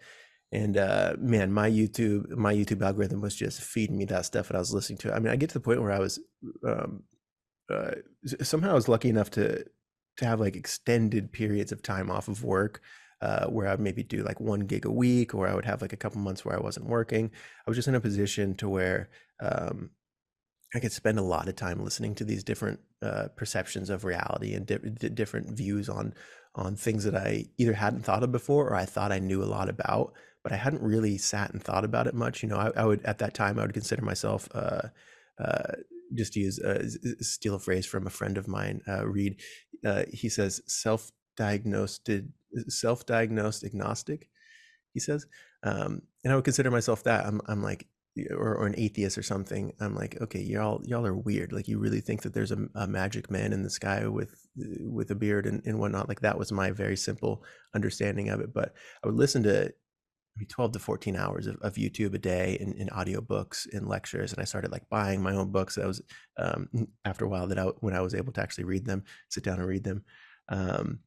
And 0.52 0.76
uh, 0.76 1.14
man, 1.18 1.52
my 1.52 1.68
YouTube 1.68 2.28
my 2.36 2.54
YouTube 2.54 2.82
algorithm 2.82 3.20
was 3.20 3.34
just 3.34 3.60
feeding 3.62 3.98
me 3.98 4.04
that 4.06 4.26
stuff, 4.26 4.50
and 4.50 4.56
I 4.56 4.60
was 4.60 4.72
listening 4.72 4.98
to 4.98 5.08
it. 5.08 5.14
I 5.14 5.18
mean, 5.18 5.32
I 5.32 5.36
get 5.36 5.50
to 5.50 5.54
the 5.54 5.60
point 5.60 5.82
where 5.82 5.92
I 5.92 5.98
was 5.98 6.20
um, 6.66 7.02
uh, 7.72 7.92
somehow 8.42 8.70
I 8.70 8.74
was 8.74 8.88
lucky 8.88 9.08
enough 9.08 9.30
to 9.32 9.64
to 10.16 10.24
have 10.26 10.40
like 10.40 10.56
extended 10.56 11.32
periods 11.32 11.72
of 11.72 11.82
time 11.82 12.10
off 12.10 12.28
of 12.28 12.44
work 12.44 12.80
uh, 13.20 13.46
where 13.46 13.68
I'd 13.68 13.80
maybe 13.80 14.02
do 14.02 14.22
like 14.22 14.40
one 14.40 14.60
gig 14.60 14.84
a 14.84 14.90
week, 14.90 15.34
or 15.34 15.48
I 15.48 15.54
would 15.54 15.64
have 15.64 15.80
like 15.82 15.92
a 15.92 15.96
couple 15.96 16.20
months 16.20 16.44
where 16.44 16.56
I 16.56 16.60
wasn't 16.60 16.86
working. 16.86 17.30
I 17.66 17.70
was 17.70 17.76
just 17.76 17.88
in 17.88 17.94
a 17.94 18.00
position 18.00 18.54
to 18.56 18.68
where 18.68 19.08
um, 19.40 19.90
I 20.74 20.80
could 20.80 20.92
spend 20.92 21.18
a 21.18 21.22
lot 21.22 21.48
of 21.48 21.56
time 21.56 21.82
listening 21.82 22.14
to 22.16 22.24
these 22.24 22.44
different 22.44 22.80
uh, 23.02 23.28
perceptions 23.36 23.88
of 23.88 24.04
reality 24.04 24.54
and 24.54 24.66
di- 24.66 25.08
different 25.08 25.56
views 25.56 25.88
on 25.88 26.14
on 26.54 26.74
things 26.74 27.04
that 27.04 27.14
I 27.14 27.44
either 27.58 27.74
hadn't 27.74 28.02
thought 28.02 28.22
of 28.22 28.32
before 28.32 28.68
or 28.68 28.74
I 28.74 28.86
thought 28.86 29.12
I 29.12 29.18
knew 29.18 29.42
a 29.42 29.44
lot 29.44 29.68
about, 29.68 30.14
but 30.42 30.52
I 30.52 30.56
hadn't 30.56 30.82
really 30.82 31.18
sat 31.18 31.52
and 31.52 31.62
thought 31.62 31.84
about 31.84 32.06
it 32.06 32.14
much. 32.14 32.42
You 32.42 32.48
know, 32.48 32.56
I, 32.56 32.70
I 32.74 32.84
would 32.84 33.04
at 33.04 33.18
that 33.18 33.34
time 33.34 33.58
I 33.58 33.62
would 33.62 33.74
consider 33.74 34.02
myself. 34.02 34.48
Uh, 34.54 34.88
uh, 35.38 35.72
just 36.14 36.32
to 36.34 36.40
use 36.40 36.58
uh, 36.60 36.86
steal 37.20 37.54
a 37.54 37.58
phrase 37.58 37.86
from 37.86 38.06
a 38.06 38.10
friend 38.10 38.38
of 38.38 38.48
mine, 38.48 38.80
uh, 38.88 39.06
Reed. 39.06 39.40
Uh, 39.84 40.04
he 40.12 40.28
says 40.28 40.60
self-diagnosed 40.66 42.08
self-diagnosed 42.68 43.64
agnostic. 43.64 44.28
He 44.92 45.00
says, 45.00 45.26
um, 45.62 46.02
and 46.24 46.32
I 46.32 46.36
would 46.36 46.44
consider 46.44 46.70
myself 46.70 47.04
that. 47.04 47.26
I'm 47.26 47.40
I'm 47.46 47.62
like 47.62 47.86
or, 48.30 48.54
or, 48.56 48.66
an 48.66 48.74
atheist 48.78 49.18
or 49.18 49.22
something. 49.22 49.72
I'm 49.80 49.94
like, 49.94 50.20
okay, 50.20 50.40
y'all 50.40 50.80
y'all 50.84 51.06
are 51.06 51.14
weird. 51.14 51.52
Like 51.52 51.68
you 51.68 51.78
really 51.78 52.00
think 52.00 52.22
that 52.22 52.32
there's 52.32 52.52
a, 52.52 52.66
a 52.74 52.86
magic 52.86 53.30
man 53.30 53.52
in 53.52 53.62
the 53.62 53.70
sky 53.70 54.06
with 54.06 54.46
with 54.80 55.10
a 55.10 55.14
beard 55.14 55.46
and, 55.46 55.62
and 55.66 55.78
whatnot. 55.78 56.08
Like 56.08 56.20
that 56.20 56.38
was 56.38 56.52
my 56.52 56.70
very 56.70 56.96
simple 56.96 57.44
understanding 57.74 58.30
of 58.30 58.40
it. 58.40 58.54
But 58.54 58.74
I 59.02 59.08
would 59.08 59.16
listen 59.16 59.42
to 59.44 59.72
12 60.44 60.72
to 60.72 60.78
14 60.78 61.16
hours 61.16 61.46
of, 61.46 61.56
of 61.62 61.74
YouTube 61.74 62.14
a 62.14 62.18
day 62.18 62.56
in, 62.60 62.72
in 62.74 62.88
audiobooks 62.88 63.66
and 63.72 63.88
lectures. 63.88 64.32
And 64.32 64.40
I 64.40 64.44
started 64.44 64.70
like 64.70 64.88
buying 64.90 65.22
my 65.22 65.34
own 65.34 65.50
books. 65.50 65.76
That 65.76 65.86
was 65.86 66.02
um, 66.36 66.68
after 67.04 67.24
a 67.24 67.28
while 67.28 67.46
that 67.46 67.58
I, 67.58 67.64
when 67.80 67.94
I 67.94 68.00
was 68.00 68.14
able 68.14 68.32
to 68.34 68.42
actually 68.42 68.64
read 68.64 68.84
them, 68.84 69.04
sit 69.28 69.44
down 69.44 69.58
and 69.58 69.66
read 69.66 69.84
them. 69.84 70.04
Um, 70.48 71.00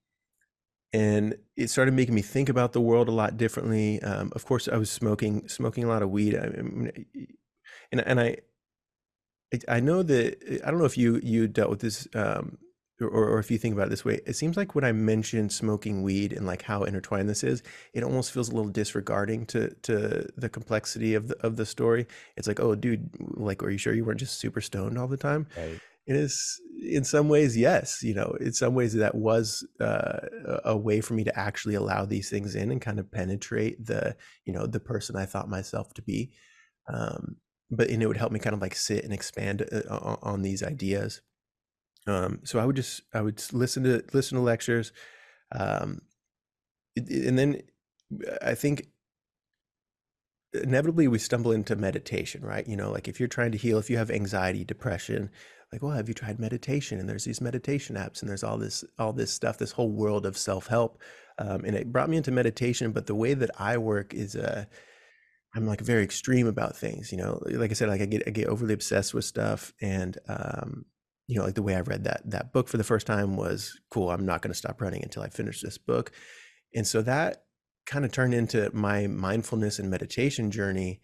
and 0.91 1.35
it 1.55 1.69
started 1.69 1.93
making 1.93 2.15
me 2.15 2.23
think 2.23 2.49
about 2.49 2.73
the 2.73 2.81
world 2.81 3.09
a 3.09 3.11
lot 3.11 3.37
differently. 3.37 4.01
Um, 4.01 4.31
of 4.35 4.45
course, 4.45 4.67
I 4.67 4.77
was 4.77 4.89
smoking, 4.89 5.47
smoking 5.47 5.83
a 5.83 5.87
lot 5.87 6.01
of 6.01 6.09
weed. 6.09 6.35
I 6.35 6.45
and, 7.91 8.01
and 8.01 8.19
I, 8.19 8.37
I 9.67 9.79
know 9.79 10.01
that, 10.03 10.61
I 10.65 10.71
don't 10.71 10.79
know 10.79 10.85
if 10.85 10.97
you, 10.97 11.19
you 11.23 11.47
dealt 11.47 11.69
with 11.69 11.81
this, 11.81 12.07
um, 12.15 12.57
or, 13.01 13.09
or 13.09 13.39
if 13.39 13.49
you 13.49 13.57
think 13.57 13.73
about 13.73 13.87
it 13.87 13.89
this 13.91 14.05
way, 14.05 14.19
it 14.25 14.35
seems 14.35 14.57
like 14.57 14.75
when 14.75 14.83
I 14.83 14.91
mentioned 14.91 15.51
smoking 15.51 16.03
weed 16.03 16.33
and 16.33 16.45
like 16.45 16.61
how 16.61 16.83
intertwined 16.83 17.29
this 17.29 17.43
is, 17.43 17.63
it 17.93 18.03
almost 18.03 18.31
feels 18.31 18.49
a 18.49 18.55
little 18.55 18.71
disregarding 18.71 19.45
to 19.47 19.73
to 19.83 20.27
the 20.37 20.49
complexity 20.49 21.15
of 21.15 21.29
the 21.29 21.37
of 21.45 21.55
the 21.55 21.65
story. 21.65 22.07
It's 22.37 22.47
like, 22.47 22.59
oh, 22.59 22.75
dude, 22.75 23.09
like, 23.19 23.63
are 23.63 23.69
you 23.69 23.77
sure 23.77 23.93
you 23.93 24.05
weren't 24.05 24.19
just 24.19 24.39
super 24.39 24.61
stoned 24.61 24.97
all 24.97 25.07
the 25.07 25.17
time? 25.17 25.47
Right. 25.57 25.79
It 26.07 26.15
is 26.15 26.59
in 26.81 27.03
some 27.03 27.29
ways, 27.29 27.55
yes. 27.55 28.01
You 28.01 28.15
know, 28.15 28.35
in 28.39 28.53
some 28.53 28.73
ways 28.73 28.93
that 28.93 29.15
was 29.15 29.65
uh, 29.79 30.19
a 30.65 30.75
way 30.75 31.01
for 31.01 31.13
me 31.13 31.23
to 31.23 31.39
actually 31.39 31.75
allow 31.75 32.05
these 32.05 32.29
things 32.29 32.55
in 32.55 32.71
and 32.71 32.81
kind 32.81 32.99
of 32.99 33.11
penetrate 33.11 33.85
the, 33.85 34.15
you 34.45 34.53
know, 34.53 34.65
the 34.65 34.79
person 34.79 35.15
I 35.15 35.25
thought 35.25 35.49
myself 35.49 35.93
to 35.93 36.01
be. 36.01 36.31
Um, 36.91 37.35
but 37.69 37.89
and 37.89 38.01
it 38.01 38.07
would 38.07 38.17
help 38.17 38.31
me 38.31 38.39
kind 38.39 38.55
of 38.55 38.61
like 38.61 38.75
sit 38.75 39.03
and 39.03 39.13
expand 39.13 39.67
uh, 39.71 39.81
on, 39.89 40.17
on 40.23 40.41
these 40.41 40.63
ideas. 40.63 41.21
Um, 42.07 42.39
so 42.43 42.59
I 42.59 42.65
would 42.65 42.75
just 42.75 43.01
I 43.13 43.21
would 43.21 43.41
listen 43.51 43.83
to 43.83 44.03
listen 44.13 44.37
to 44.37 44.43
lectures, 44.43 44.91
um, 45.51 46.01
and 46.95 47.37
then 47.37 47.61
I 48.41 48.55
think 48.55 48.87
inevitably 50.53 51.07
we 51.07 51.19
stumble 51.19 51.51
into 51.51 51.75
meditation, 51.75 52.41
right? 52.43 52.67
You 52.67 52.75
know, 52.75 52.91
like 52.91 53.07
if 53.07 53.19
you're 53.19 53.29
trying 53.29 53.51
to 53.51 53.57
heal, 53.57 53.77
if 53.77 53.89
you 53.89 53.97
have 53.97 54.09
anxiety, 54.09 54.63
depression, 54.63 55.29
like, 55.71 55.83
well, 55.83 55.91
have 55.91 56.07
you 56.07 56.15
tried 56.15 56.39
meditation? 56.39 56.99
And 56.99 57.07
there's 57.07 57.25
these 57.25 57.41
meditation 57.41 57.95
apps, 57.95 58.21
and 58.21 58.29
there's 58.29 58.43
all 58.43 58.57
this 58.57 58.83
all 58.97 59.13
this 59.13 59.31
stuff, 59.31 59.57
this 59.57 59.71
whole 59.71 59.91
world 59.91 60.25
of 60.25 60.37
self 60.37 60.67
help, 60.67 60.99
um, 61.37 61.63
and 61.63 61.75
it 61.75 61.91
brought 61.91 62.09
me 62.09 62.17
into 62.17 62.31
meditation. 62.31 62.91
But 62.91 63.05
the 63.05 63.15
way 63.15 63.35
that 63.35 63.51
I 63.59 63.77
work 63.77 64.13
is 64.13 64.35
uh, 64.35 64.65
I'm 65.55 65.67
like 65.67 65.81
very 65.81 66.03
extreme 66.03 66.47
about 66.47 66.75
things, 66.75 67.11
you 67.11 67.19
know. 67.19 67.39
Like 67.45 67.71
I 67.71 67.75
said, 67.75 67.89
like 67.89 68.01
I 68.01 68.05
get 68.05 68.23
I 68.25 68.31
get 68.31 68.47
overly 68.47 68.73
obsessed 68.73 69.13
with 69.13 69.25
stuff, 69.25 69.73
and 69.79 70.17
um, 70.27 70.85
you 71.29 71.37
know, 71.37 71.45
like 71.45 71.53
the 71.53 71.61
way 71.61 71.75
I 71.75 71.81
read 71.81 72.05
that 72.05 72.23
that 72.31 72.51
book 72.51 72.67
for 72.67 72.77
the 72.77 72.83
first 72.83 73.05
time 73.05 73.37
was 73.37 73.79
cool. 73.91 74.09
I'm 74.09 74.25
not 74.25 74.41
going 74.41 74.51
to 74.51 74.57
stop 74.57 74.81
running 74.81 75.03
until 75.03 75.21
I 75.21 75.29
finish 75.29 75.61
this 75.61 75.77
book, 75.77 76.11
and 76.73 76.87
so 76.87 77.03
that 77.03 77.43
kind 77.85 78.03
of 78.03 78.11
turned 78.11 78.33
into 78.33 78.69
my 78.73 79.05
mindfulness 79.05 79.77
and 79.77 79.91
meditation 79.91 80.49
journey. 80.49 81.01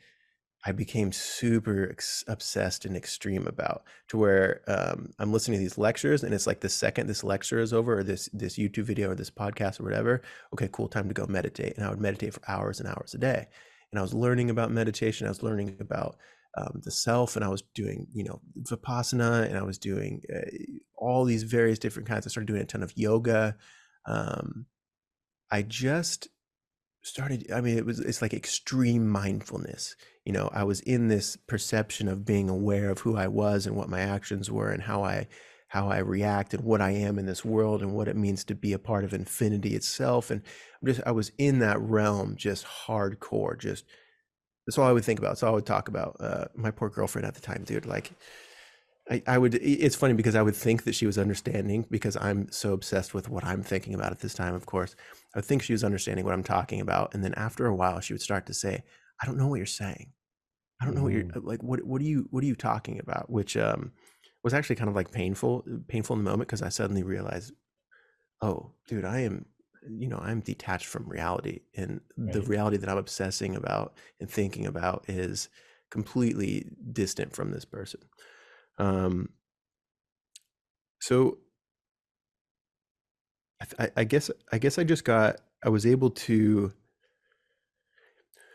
I 0.68 0.72
became 0.72 1.12
super 1.12 1.90
ex- 1.92 2.24
obsessed 2.28 2.86
and 2.86 2.98
extreme 2.98 3.46
about 3.46 3.84
to 4.08 4.18
where 4.18 4.62
um, 4.68 5.12
I'm 5.20 5.32
listening 5.32 5.60
to 5.60 5.64
these 5.64 5.78
lectures, 5.78 6.24
and 6.24 6.34
it's 6.34 6.48
like 6.48 6.62
the 6.62 6.70
second 6.70 7.06
this 7.06 7.24
lecture 7.24 7.60
is 7.60 7.72
over, 7.72 8.00
or 8.00 8.04
this 8.04 8.28
this 8.34 8.58
YouTube 8.58 8.86
video 8.86 9.12
or 9.12 9.16
this 9.16 9.30
podcast 9.30 9.80
or 9.80 9.84
whatever. 9.84 10.24
Okay, 10.56 10.70
cool, 10.72 10.88
time 10.88 11.08
to 11.08 11.14
go 11.14 11.28
meditate, 11.28 11.78
and 11.78 11.86
I 11.86 11.90
would 11.92 12.02
meditate 12.02 12.34
for 12.34 12.42
hours 12.48 12.80
and 12.80 12.90
hours 12.90 13.14
a 13.14 13.20
day. 13.20 13.46
And 13.92 14.00
I 14.00 14.02
was 14.02 14.16
learning 14.16 14.50
about 14.50 14.72
meditation. 14.72 15.28
I 15.28 15.30
was 15.30 15.44
learning 15.44 15.78
about 15.80 16.18
um, 16.58 16.82
the 16.84 16.92
self 16.92 17.36
and 17.36 17.44
I 17.44 17.50
was 17.50 17.64
doing, 17.74 18.08
you 18.14 18.24
know, 18.24 18.42
Vipassana 18.62 19.46
and 19.48 19.58
I 19.58 19.64
was 19.64 19.78
doing 19.78 20.22
uh, 20.34 20.50
all 20.96 21.26
these 21.26 21.44
various 21.44 21.80
different 21.80 22.08
kinds. 22.08 22.26
I 22.26 22.30
started 22.30 22.48
doing 22.48 22.62
a 22.62 22.66
ton 22.66 22.84
of 22.84 22.98
yoga. 22.98 23.58
Um, 24.06 24.66
I 25.52 25.62
just 25.64 26.30
started, 27.02 27.52
I 27.52 27.62
mean, 27.62 27.78
it 27.78 27.86
was, 27.86 28.00
it's 28.00 28.22
like 28.22 28.34
extreme 28.34 29.08
mindfulness. 29.08 29.96
You 30.24 30.34
know, 30.34 30.50
I 30.54 30.64
was 30.64 30.80
in 30.80 31.08
this 31.08 31.36
perception 31.36 32.08
of 32.08 32.26
being 32.26 32.50
aware 32.50 32.90
of 32.90 33.00
who 33.00 33.18
I 33.18 33.28
was 33.28 33.68
and 33.68 33.76
what 33.76 33.90
my 33.90 34.00
actions 34.00 34.50
were 34.50 34.70
and 34.70 34.84
how 34.84 35.04
I, 35.04 35.28
how 35.68 35.90
I 35.90 35.98
react 35.98 36.54
and 36.54 36.64
what 36.64 36.82
I 36.82 36.92
am 36.92 37.20
in 37.20 37.26
this 37.26 37.44
world 37.44 37.82
and 37.82 37.94
what 37.94 38.08
it 38.08 38.16
means 38.16 38.46
to 38.46 38.56
be 38.56 38.72
a 38.72 38.80
part 38.80 39.04
of 39.04 39.14
infinity 39.14 39.76
itself. 39.76 40.32
And 40.32 40.42
just, 40.84 41.02
I 41.06 41.12
was 41.12 41.32
in 41.38 41.60
that 41.60 41.80
realm, 41.82 42.36
just 42.38 42.66
hardcore, 42.66 43.60
just, 43.60 43.84
that's 44.66 44.78
all 44.78 44.88
I 44.88 44.92
would 44.92 45.06
think 45.06 45.20
about. 45.20 45.38
So 45.38 45.48
I 45.48 45.52
would 45.52 45.66
talk 45.66 45.88
about. 45.88 46.16
Uh, 46.20 46.46
my 46.56 46.72
poor 46.72 46.90
girlfriend 46.90 47.28
at 47.28 47.36
the 47.36 47.42
time, 47.42 47.64
dude. 47.64 47.86
Like, 47.86 48.12
I, 49.10 49.22
I 49.28 49.38
would. 49.38 49.56
It's 49.56 49.96
funny 49.96 50.14
because 50.14 50.36
I 50.36 50.42
would 50.42 50.56
think 50.56 50.84
that 50.84 50.96
she 50.96 51.06
was 51.06 51.18
understanding 51.18 51.86
because 51.92 52.18
I'm 52.18 52.52
so 52.52 52.74
obsessed 52.74 53.14
with 53.14 53.30
what 53.30 53.44
I'm 53.44 53.62
thinking 53.62 53.94
about 53.94 54.12
at 54.12 54.20
this 54.20 54.34
time. 54.34 54.56
Of 54.56 54.66
course, 54.66 54.96
I 55.34 55.40
would 55.40 55.46
think 55.46 55.62
she 55.62 55.74
was 55.74 55.84
understanding 55.84 56.26
what 56.26 56.34
I'm 56.34 56.44
talking 56.44 56.82
about, 56.82 57.14
and 57.14 57.24
then 57.24 57.34
after 57.36 57.68
a 57.68 57.76
while, 57.76 58.00
she 58.00 58.14
would 58.14 58.22
start 58.22 58.48
to 58.48 58.54
say, 58.54 58.84
"I 59.22 59.26
don't 59.26 59.38
know 59.38 59.48
what 59.48 59.58
you're 59.58 59.66
saying. 59.68 60.12
I 60.82 60.86
don't 60.86 60.96
know 60.96 61.04
what 61.04 61.14
you're 61.14 61.24
mm. 61.24 61.46
like. 61.46 61.62
What 61.62 61.84
what 61.84 62.02
are 62.02 62.06
you 62.06 62.28
what 62.32 62.44
are 62.44 62.48
you 62.48 62.56
talking 62.56 63.00
about?" 63.00 63.30
Which 63.30 63.56
um 63.58 63.92
was 64.46 64.54
actually 64.54 64.76
kind 64.76 64.90
of 64.90 64.96
like 64.96 65.12
painful, 65.12 65.66
painful 65.88 66.16
in 66.16 66.24
the 66.24 66.30
moment 66.30 66.48
because 66.48 66.62
I 66.62 66.70
suddenly 66.70 67.02
realized, 67.02 67.52
oh, 68.42 68.72
dude, 68.88 69.04
I 69.04 69.22
am 69.22 69.48
you 69.90 70.08
know 70.08 70.20
i'm 70.22 70.40
detached 70.40 70.86
from 70.86 71.08
reality 71.08 71.60
and 71.76 72.02
right. 72.18 72.34
the 72.34 72.42
reality 72.42 72.78
that 72.78 72.90
i'm 72.90 72.98
obsessing 72.98 73.56
about 73.56 73.94
and 74.20 74.30
thinking 74.30 74.66
about 74.66 75.06
is 75.08 75.50
completely 75.90 76.66
distant 76.92 77.34
from 77.36 77.52
this 77.52 77.66
person. 77.66 78.02
Um, 78.78 79.30
so 81.00 81.38
I, 83.80 83.90
I 83.96 84.04
guess 84.04 84.30
I 84.52 84.58
guess 84.58 84.78
I 84.78 84.84
just 84.84 85.06
got 85.06 85.38
I 85.64 85.70
was 85.70 85.86
able 85.86 86.10
to. 86.10 86.74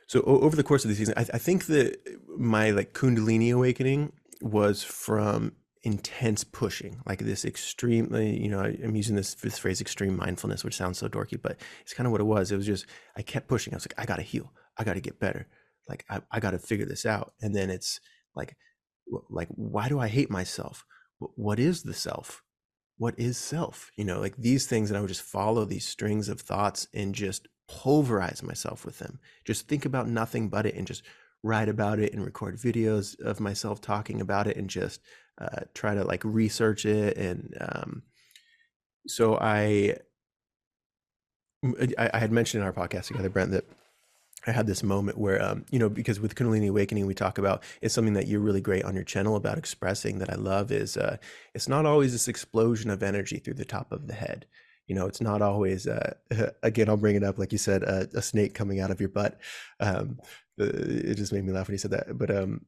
So 0.07 0.23
over 0.23 0.57
the 0.57 0.65
course 0.65 0.85
of 0.85 0.91
the 0.91 0.97
season, 0.97 1.15
I, 1.17 1.21
I 1.21 1.39
think 1.39 1.67
that 1.67 1.99
my 2.37 2.71
like 2.71 2.93
Kundalini 2.93 3.55
awakening 3.55 4.13
was 4.43 4.83
from 4.83 5.53
intense 5.83 6.45
pushing, 6.45 7.01
like 7.07 7.21
this 7.21 7.45
extremely, 7.45 8.39
you 8.39 8.49
know, 8.49 8.61
I, 8.61 8.77
am 8.83 8.97
using 8.97 9.17
this, 9.17 9.35
this 9.35 9.59
phrase 9.59 9.81
extreme 9.81 10.17
mindfulness, 10.17 10.63
which 10.63 10.77
sounds 10.77 10.99
so 10.99 11.09
dorky, 11.09 11.41
but 11.41 11.57
it's 11.81 11.95
kind 11.95 12.07
of 12.07 12.13
what 12.13 12.21
it 12.21 12.25
was. 12.25 12.53
It 12.53 12.57
was 12.57 12.67
just, 12.67 12.87
I 13.17 13.23
kept 13.23 13.49
pushing. 13.49 13.73
I 13.73 13.77
was 13.77 13.87
like, 13.87 13.99
I 13.99 14.05
got 14.05 14.17
to 14.17 14.23
heal. 14.23 14.53
I 14.79 14.85
got 14.85 14.95
to 14.95 15.01
get 15.01 15.21
better. 15.21 15.47
Like, 15.89 16.05
I, 16.11 16.21
I 16.31 16.41
got 16.41 16.51
to 16.51 16.59
figure 16.59 16.87
this 16.87 17.07
out. 17.07 17.33
And 17.41 17.55
then 17.55 17.71
it's 17.71 18.01
like, 18.35 18.57
like, 19.31 19.49
why 19.51 19.89
do 19.89 19.99
I 19.99 20.09
hate 20.09 20.31
myself? 20.31 20.85
What 21.19 21.59
is 21.59 21.83
the 21.83 21.95
self? 21.95 22.43
What 22.99 23.19
is 23.19 23.39
self? 23.39 23.91
You 23.97 24.05
know, 24.05 24.21
like 24.21 24.37
these 24.37 24.67
things. 24.67 24.91
And 24.91 24.97
I 24.97 25.01
would 25.01 25.09
just 25.09 25.23
follow 25.23 25.65
these 25.65 25.87
strings 25.87 26.29
of 26.29 26.41
thoughts 26.41 26.87
and 26.95 27.15
just 27.15 27.49
pulverize 27.69 28.43
myself 28.43 28.85
with 28.85 28.99
them. 28.99 29.19
Just 29.45 29.67
think 29.67 29.85
about 29.85 30.09
nothing 30.09 30.49
but 30.49 30.67
it 30.67 30.75
and 30.75 30.87
just 30.87 31.03
write 31.43 31.69
about 31.69 31.99
it 31.99 32.13
and 32.13 32.25
record 32.25 32.59
videos 32.59 33.19
of 33.21 33.41
myself 33.41 33.81
talking 33.81 34.21
about 34.21 34.47
it 34.47 34.57
and 34.57 34.69
just 34.69 35.01
uh, 35.41 35.61
try 35.75 35.95
to 35.95 36.05
like 36.05 36.23
research 36.25 36.85
it 36.85 37.17
and 37.17 37.57
um, 37.61 38.03
so 39.07 39.37
I, 39.39 39.97
I, 41.99 42.11
I 42.15 42.19
had 42.19 42.33
mentioned 42.33 42.63
in 42.63 42.67
our 42.67 42.73
podcast 42.73 43.07
together 43.07 43.31
brent 43.31 43.53
that 43.53 43.65
I 44.47 44.53
had 44.53 44.67
this 44.67 44.83
moment 44.83 45.19
where, 45.19 45.43
um, 45.43 45.67
you 45.71 45.79
know, 45.79 45.89
because 45.89 46.19
with 46.19 46.35
Kundalini 46.35 46.69
Awakening, 46.69 47.07
we 47.07 47.15
talk 47.15 47.37
about 47.37 47.63
it's 47.83 47.95
something 47.95 48.15
that 48.15 48.27
you're 48.27 48.41
really 48.41 48.63
great 48.63 48.85
on 48.85 48.95
your 48.95 49.05
channel 49.05 49.37
about 49.37 49.59
expressing 49.59 50.19
that 50.19 50.31
I 50.31 50.37
love 50.37 50.73
is 50.73 50.97
uh, 50.97 51.19
it's 51.55 51.69
not 51.69 51.85
always 51.85 52.13
this 52.13 52.29
explosion 52.29 52.91
of 52.91 53.03
energy 53.03 53.39
through 53.39 53.55
the 53.55 53.65
top 53.65 53.93
of 53.93 54.07
the 54.07 54.15
head. 54.15 54.47
You 54.87 54.95
know, 54.95 55.07
it's 55.07 55.21
not 55.21 55.43
always, 55.43 55.87
uh, 55.87 56.15
again, 56.63 56.89
I'll 56.89 56.97
bring 56.97 57.17
it 57.17 57.23
up, 57.23 57.39
like 57.39 57.53
you 57.53 57.59
said, 57.59 57.85
uh, 57.85 58.07
a 58.15 58.23
snake 58.23 58.55
coming 58.55 58.81
out 58.81 58.91
of 58.91 59.01
your 59.01 59.11
butt. 59.11 59.39
Um, 59.79 60.19
it 60.57 61.15
just 61.15 61.33
made 61.33 61.45
me 61.45 61.53
laugh 61.53 61.69
when 61.69 61.75
you 61.75 61.79
said 61.79 61.93
that. 61.93 62.19
But 62.19 62.35
um, 62.35 62.65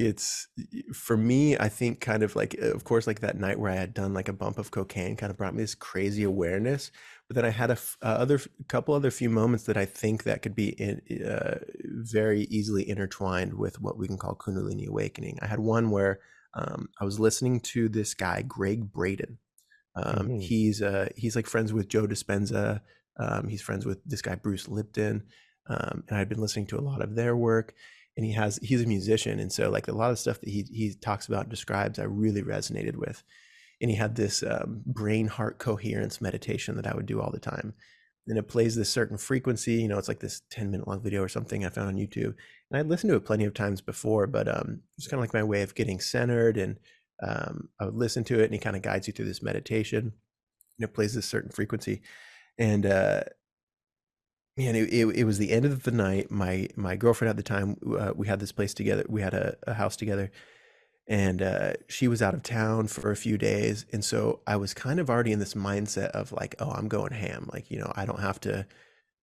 it's 0.00 0.48
for 0.94 1.16
me 1.16 1.58
i 1.58 1.68
think 1.68 2.00
kind 2.00 2.22
of 2.22 2.34
like 2.34 2.54
of 2.54 2.84
course 2.84 3.06
like 3.06 3.20
that 3.20 3.38
night 3.38 3.58
where 3.58 3.70
i 3.70 3.76
had 3.76 3.92
done 3.92 4.14
like 4.14 4.28
a 4.28 4.32
bump 4.32 4.56
of 4.56 4.70
cocaine 4.70 5.14
kind 5.14 5.30
of 5.30 5.36
brought 5.36 5.54
me 5.54 5.62
this 5.62 5.74
crazy 5.74 6.22
awareness 6.22 6.90
but 7.28 7.34
then 7.34 7.44
i 7.44 7.50
had 7.50 7.68
a 7.68 7.74
f- 7.74 7.98
uh, 8.02 8.06
other 8.06 8.40
couple 8.66 8.94
other 8.94 9.10
few 9.10 9.28
moments 9.28 9.64
that 9.64 9.76
i 9.76 9.84
think 9.84 10.22
that 10.22 10.40
could 10.40 10.54
be 10.54 10.70
in, 10.70 11.02
uh, 11.22 11.58
very 11.84 12.42
easily 12.44 12.88
intertwined 12.88 13.52
with 13.52 13.78
what 13.80 13.98
we 13.98 14.06
can 14.06 14.16
call 14.16 14.34
kundalini 14.34 14.88
awakening 14.88 15.38
i 15.42 15.46
had 15.46 15.60
one 15.60 15.90
where 15.90 16.20
um, 16.54 16.88
i 16.98 17.04
was 17.04 17.20
listening 17.20 17.60
to 17.60 17.88
this 17.88 18.14
guy 18.14 18.40
gregg 18.40 18.90
braden 18.90 19.38
um, 19.96 20.28
mm-hmm. 20.28 20.38
he's 20.38 20.80
uh, 20.80 21.08
he's 21.14 21.36
like 21.36 21.46
friends 21.46 21.74
with 21.74 21.88
joe 21.88 22.06
dispenza 22.06 22.80
um, 23.18 23.48
he's 23.48 23.60
friends 23.60 23.84
with 23.84 24.02
this 24.06 24.22
guy 24.22 24.34
bruce 24.34 24.66
lipton 24.66 25.24
um, 25.66 26.04
and 26.08 26.18
i'd 26.18 26.28
been 26.30 26.40
listening 26.40 26.66
to 26.66 26.78
a 26.78 26.80
lot 26.80 27.02
of 27.02 27.14
their 27.14 27.36
work 27.36 27.74
and 28.16 28.26
he 28.26 28.32
has 28.32 28.58
he's 28.62 28.82
a 28.82 28.86
musician 28.86 29.38
and 29.38 29.52
so 29.52 29.70
like 29.70 29.88
a 29.88 29.92
lot 29.92 30.10
of 30.10 30.18
stuff 30.18 30.40
that 30.40 30.48
he 30.48 30.66
he 30.70 30.94
talks 30.94 31.26
about 31.26 31.48
describes 31.48 31.98
i 31.98 32.04
really 32.04 32.42
resonated 32.42 32.96
with. 32.96 33.22
And 33.82 33.90
he 33.90 33.96
had 33.96 34.14
this 34.14 34.42
um, 34.42 34.82
brain 34.84 35.26
heart 35.26 35.58
coherence 35.58 36.20
meditation 36.20 36.76
that 36.76 36.86
i 36.86 36.94
would 36.94 37.06
do 37.06 37.20
all 37.20 37.30
the 37.30 37.40
time. 37.40 37.74
And 38.26 38.38
it 38.38 38.46
plays 38.48 38.76
this 38.76 38.90
certain 38.90 39.16
frequency 39.16 39.74
you 39.74 39.88
know 39.88 39.98
it's 39.98 40.08
like 40.08 40.20
this 40.20 40.42
10 40.50 40.70
minute 40.70 40.86
long 40.88 41.02
video 41.02 41.22
or 41.22 41.28
something 41.28 41.64
i 41.64 41.68
found 41.68 41.88
on 41.88 41.96
youtube. 41.96 42.34
And 42.70 42.78
i'd 42.78 42.86
listened 42.86 43.10
to 43.10 43.16
it 43.16 43.24
plenty 43.24 43.44
of 43.44 43.54
times 43.54 43.80
before 43.80 44.26
but 44.26 44.48
um, 44.48 44.80
it's 44.98 45.08
kind 45.08 45.18
of 45.18 45.22
like 45.22 45.34
my 45.34 45.42
way 45.42 45.62
of 45.62 45.74
getting 45.74 46.00
centered 46.00 46.56
and 46.56 46.78
um, 47.22 47.68
i 47.80 47.84
would 47.84 47.96
listen 47.96 48.24
to 48.24 48.40
it 48.40 48.44
and 48.44 48.52
he 48.52 48.58
kind 48.58 48.76
of 48.76 48.82
guides 48.82 49.06
you 49.06 49.12
through 49.12 49.26
this 49.26 49.42
meditation. 49.42 50.12
And 50.78 50.88
it 50.88 50.94
plays 50.94 51.14
this 51.14 51.26
certain 51.26 51.50
frequency. 51.50 52.02
And 52.58 52.86
uh, 52.86 53.22
man, 54.56 54.76
it, 54.76 54.92
it, 54.92 55.06
it, 55.06 55.24
was 55.24 55.38
the 55.38 55.52
end 55.52 55.64
of 55.64 55.82
the 55.84 55.90
night. 55.90 56.30
My 56.30 56.68
my 56.76 56.96
girlfriend 56.96 57.30
at 57.30 57.36
the 57.36 57.42
time, 57.42 57.76
uh, 57.98 58.12
we 58.14 58.26
had 58.26 58.40
this 58.40 58.52
place 58.52 58.74
together. 58.74 59.04
We 59.08 59.22
had 59.22 59.34
a, 59.34 59.56
a 59.66 59.74
house 59.74 59.96
together, 59.96 60.30
and 61.06 61.42
uh, 61.42 61.72
she 61.88 62.08
was 62.08 62.22
out 62.22 62.34
of 62.34 62.42
town 62.42 62.88
for 62.88 63.10
a 63.10 63.16
few 63.16 63.38
days, 63.38 63.86
and 63.92 64.04
so 64.04 64.40
I 64.46 64.56
was 64.56 64.74
kind 64.74 65.00
of 65.00 65.08
already 65.10 65.32
in 65.32 65.38
this 65.38 65.54
mindset 65.54 66.10
of 66.10 66.32
like, 66.32 66.54
oh, 66.58 66.70
I'm 66.70 66.88
going 66.88 67.12
ham. 67.12 67.48
Like, 67.52 67.70
you 67.70 67.78
know, 67.78 67.92
I 67.94 68.04
don't 68.04 68.20
have 68.20 68.40
to. 68.40 68.66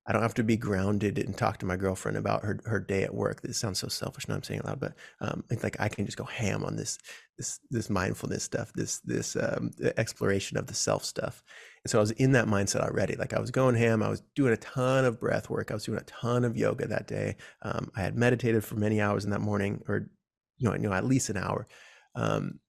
I 0.08 0.14
don't 0.14 0.22
have 0.22 0.34
to 0.36 0.44
be 0.44 0.56
grounded 0.56 1.20
and 1.20 1.38
talk 1.38 1.58
to 1.58 1.66
my 1.66 1.76
girlfriend 1.76 2.18
about 2.18 2.44
her, 2.44 2.60
her 2.66 2.80
day 2.80 3.04
at 3.04 3.14
work. 3.14 3.42
This 3.42 3.58
sounds 3.58 3.80
so 3.80 3.90
selfish. 3.90 4.28
Now 4.28 4.36
I'm 4.36 4.44
saying 4.44 4.62
it 4.62 4.66
loud, 4.66 4.80
but 4.80 4.94
um, 5.20 5.44
it's 5.50 5.64
like 5.64 5.76
I 5.82 5.90
can 5.90 6.06
just 6.06 6.18
go 6.18 6.24
ham 6.24 6.64
on 6.64 6.78
this 6.78 6.98
this 7.38 7.60
this 7.70 7.90
mindfulness 7.90 8.44
stuff, 8.44 8.72
this 8.74 9.00
this 9.02 9.36
um, 9.36 9.72
exploration 9.98 10.58
of 10.58 10.68
the 10.68 10.74
self 10.74 11.04
stuff. 11.04 11.44
And 11.84 11.92
so 11.92 12.00
I 12.00 12.02
was 12.02 12.12
in 12.12 12.32
that 12.32 12.48
mindset 12.48 12.82
already. 12.82 13.16
Like 13.18 13.34
I 13.34 13.40
was 13.40 13.52
going 13.52 13.76
ham. 13.76 14.02
I 14.02 14.10
was 14.10 14.24
doing 14.34 14.54
a 14.54 14.58
ton 14.58 15.04
of 15.04 15.20
breath 15.20 15.50
work. 15.50 15.72
I 15.72 15.74
was 15.74 15.84
doing 15.84 16.00
a 16.00 16.04
ton 16.04 16.46
of 16.46 16.56
yoga 16.56 16.88
that 16.88 17.08
day. 17.08 17.36
Um, 17.62 17.92
I 17.96 18.02
had 18.02 18.16
meditated 18.16 18.64
for 18.64 18.76
many 18.76 19.02
hours 19.02 19.26
in 19.26 19.32
that 19.32 19.42
morning, 19.42 19.84
or 19.90 20.10
you 20.58 20.70
know, 20.70 20.74
you 20.74 20.82
know, 20.84 20.94
at 20.94 21.06
least 21.06 21.30
an 21.30 21.38
hour, 21.38 21.68
um, 22.16 22.60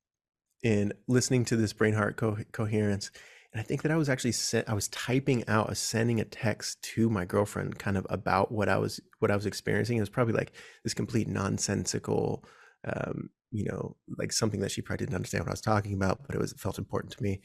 in 0.65 0.93
listening 1.07 1.45
to 1.47 1.57
this 1.57 1.73
brain 1.73 1.95
heart 1.95 2.17
co- 2.17 2.39
coherence. 2.51 3.13
And 3.53 3.61
I 3.61 3.65
think 3.65 3.83
that 3.83 3.93
I 3.93 3.97
was 3.97 4.09
actually 4.09 4.33
sent, 4.33 4.69
I 4.69 4.75
was 4.75 4.89
typing 4.89 5.47
out, 5.49 5.75
sending 5.77 6.21
a 6.21 6.25
text 6.25 6.83
to 6.95 7.09
my 7.09 7.25
girlfriend, 7.25 7.79
kind 7.79 7.97
of 7.97 8.07
about 8.11 8.53
what 8.53 8.69
I 8.69 8.77
was 8.77 9.01
what 9.21 9.31
I 9.31 9.37
was 9.37 9.47
experiencing. 9.47 9.97
It 9.97 10.01
was 10.01 10.11
probably 10.11 10.35
like 10.35 10.53
this 10.85 10.95
complete 10.95 11.29
nonsensical, 11.29 12.45
um, 12.87 13.31
you 13.51 13.65
know, 13.65 13.97
like 14.19 14.33
something 14.33 14.61
that 14.61 14.71
she 14.71 14.83
probably 14.83 15.07
didn't 15.07 15.17
understand 15.17 15.45
what 15.45 15.51
I 15.51 15.53
was 15.53 15.61
talking 15.61 15.95
about, 15.95 16.27
but 16.27 16.35
it 16.35 16.41
was 16.41 16.53
it 16.53 16.61
felt 16.61 16.79
important 16.79 17.13
to 17.15 17.23
me 17.23 17.41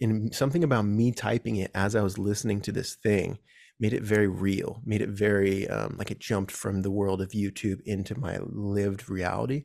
and 0.00 0.34
something 0.34 0.64
about 0.64 0.82
me 0.82 1.12
typing 1.12 1.56
it 1.56 1.70
as 1.74 1.94
I 1.96 2.02
was 2.02 2.18
listening 2.18 2.60
to 2.62 2.72
this 2.72 2.94
thing 2.94 3.38
made 3.78 3.92
it 3.92 4.02
very 4.02 4.26
real, 4.26 4.80
made 4.84 5.02
it 5.02 5.10
very 5.10 5.68
um, 5.68 5.96
like 5.98 6.10
it 6.10 6.18
jumped 6.18 6.50
from 6.50 6.82
the 6.82 6.90
world 6.90 7.20
of 7.20 7.30
YouTube 7.30 7.80
into 7.84 8.18
my 8.18 8.38
lived 8.40 9.08
reality. 9.08 9.64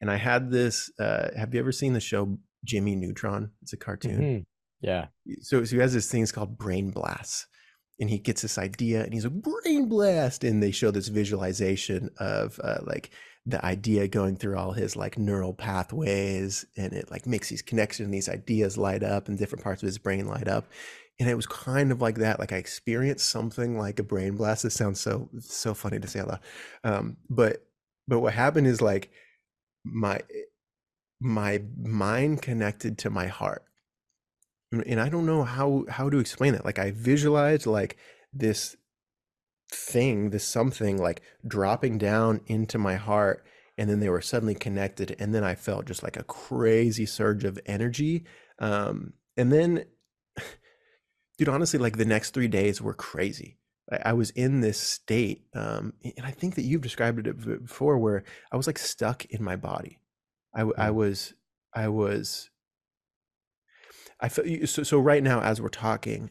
And 0.00 0.10
I 0.10 0.16
had 0.16 0.50
this. 0.50 0.90
Uh, 0.98 1.28
have 1.36 1.52
you 1.52 1.60
ever 1.60 1.72
seen 1.72 1.92
the 1.92 2.00
show 2.00 2.38
Jimmy 2.64 2.94
Neutron? 2.94 3.50
It's 3.62 3.72
a 3.72 3.76
cartoon. 3.76 4.20
Mm-hmm. 4.20 4.42
Yeah. 4.80 5.06
So, 5.40 5.64
so 5.64 5.76
he 5.76 5.82
has 5.82 5.94
this 5.94 6.10
thing 6.10 6.22
it's 6.22 6.32
called 6.32 6.58
brain 6.58 6.90
blasts, 6.90 7.46
and 8.00 8.08
he 8.08 8.18
gets 8.18 8.42
this 8.42 8.58
idea, 8.58 9.02
and 9.02 9.12
he's 9.12 9.24
a 9.24 9.30
brain 9.30 9.88
blast, 9.88 10.44
and 10.44 10.62
they 10.62 10.70
show 10.70 10.90
this 10.90 11.08
visualization 11.08 12.10
of 12.18 12.60
uh, 12.62 12.78
like 12.84 13.10
the 13.48 13.64
idea 13.64 14.06
going 14.06 14.36
through 14.36 14.58
all 14.58 14.72
his 14.72 14.94
like 14.94 15.16
neural 15.16 15.54
pathways 15.54 16.66
and 16.76 16.92
it 16.92 17.10
like 17.10 17.26
makes 17.26 17.48
these 17.48 17.62
connections 17.62 18.04
and 18.04 18.12
these 18.12 18.28
ideas 18.28 18.76
light 18.76 19.02
up 19.02 19.26
and 19.26 19.38
different 19.38 19.64
parts 19.64 19.82
of 19.82 19.86
his 19.86 19.96
brain 19.96 20.26
light 20.26 20.46
up 20.46 20.66
and 21.18 21.30
it 21.30 21.34
was 21.34 21.46
kind 21.46 21.90
of 21.90 22.02
like 22.02 22.16
that 22.16 22.38
like 22.38 22.52
i 22.52 22.56
experienced 22.56 23.30
something 23.30 23.78
like 23.78 23.98
a 23.98 24.02
brain 24.02 24.36
blast 24.36 24.66
it 24.66 24.70
sounds 24.70 25.00
so 25.00 25.30
so 25.40 25.72
funny 25.72 25.98
to 25.98 26.06
say 26.06 26.20
out 26.20 26.40
um, 26.84 27.16
but 27.30 27.64
but 28.06 28.20
what 28.20 28.34
happened 28.34 28.66
is 28.66 28.82
like 28.82 29.10
my 29.82 30.20
my 31.20 31.62
mind 31.82 32.42
connected 32.42 32.98
to 32.98 33.08
my 33.08 33.28
heart 33.28 33.64
and 34.72 35.00
i 35.00 35.08
don't 35.08 35.26
know 35.26 35.44
how 35.44 35.84
how 35.88 36.10
to 36.10 36.18
explain 36.18 36.54
it 36.54 36.64
like 36.64 36.78
i 36.78 36.90
visualized 36.90 37.66
like 37.66 37.96
this 38.32 38.76
thing, 39.70 40.30
this 40.30 40.44
something 40.44 40.98
like 40.98 41.22
dropping 41.46 41.98
down 41.98 42.40
into 42.46 42.78
my 42.78 42.96
heart. 42.96 43.44
And 43.76 43.88
then 43.88 44.00
they 44.00 44.08
were 44.08 44.20
suddenly 44.20 44.54
connected. 44.54 45.14
And 45.18 45.34
then 45.34 45.44
I 45.44 45.54
felt 45.54 45.86
just 45.86 46.02
like 46.02 46.16
a 46.16 46.24
crazy 46.24 47.06
surge 47.06 47.44
of 47.44 47.58
energy. 47.66 48.24
Um, 48.58 49.12
and 49.36 49.52
then, 49.52 49.84
dude, 51.38 51.48
honestly, 51.48 51.78
like 51.78 51.96
the 51.96 52.04
next 52.04 52.30
three 52.30 52.48
days 52.48 52.82
were 52.82 52.94
crazy. 52.94 53.58
I, 53.90 54.10
I 54.10 54.12
was 54.14 54.30
in 54.30 54.60
this 54.60 54.78
state. 54.78 55.44
Um, 55.54 55.92
and 56.02 56.26
I 56.26 56.32
think 56.32 56.56
that 56.56 56.62
you've 56.62 56.80
described 56.80 57.26
it 57.26 57.64
before 57.64 57.98
where 57.98 58.24
I 58.50 58.56
was 58.56 58.66
like 58.66 58.78
stuck 58.78 59.24
in 59.26 59.42
my 59.42 59.56
body. 59.56 60.00
I, 60.54 60.62
I 60.62 60.88
mm. 60.88 60.94
was, 60.94 61.34
I 61.74 61.88
was, 61.88 62.50
I 64.20 64.28
feel 64.28 64.66
so, 64.66 64.82
so 64.82 64.98
right 64.98 65.22
now, 65.22 65.40
as 65.40 65.60
we're 65.60 65.68
talking, 65.68 66.30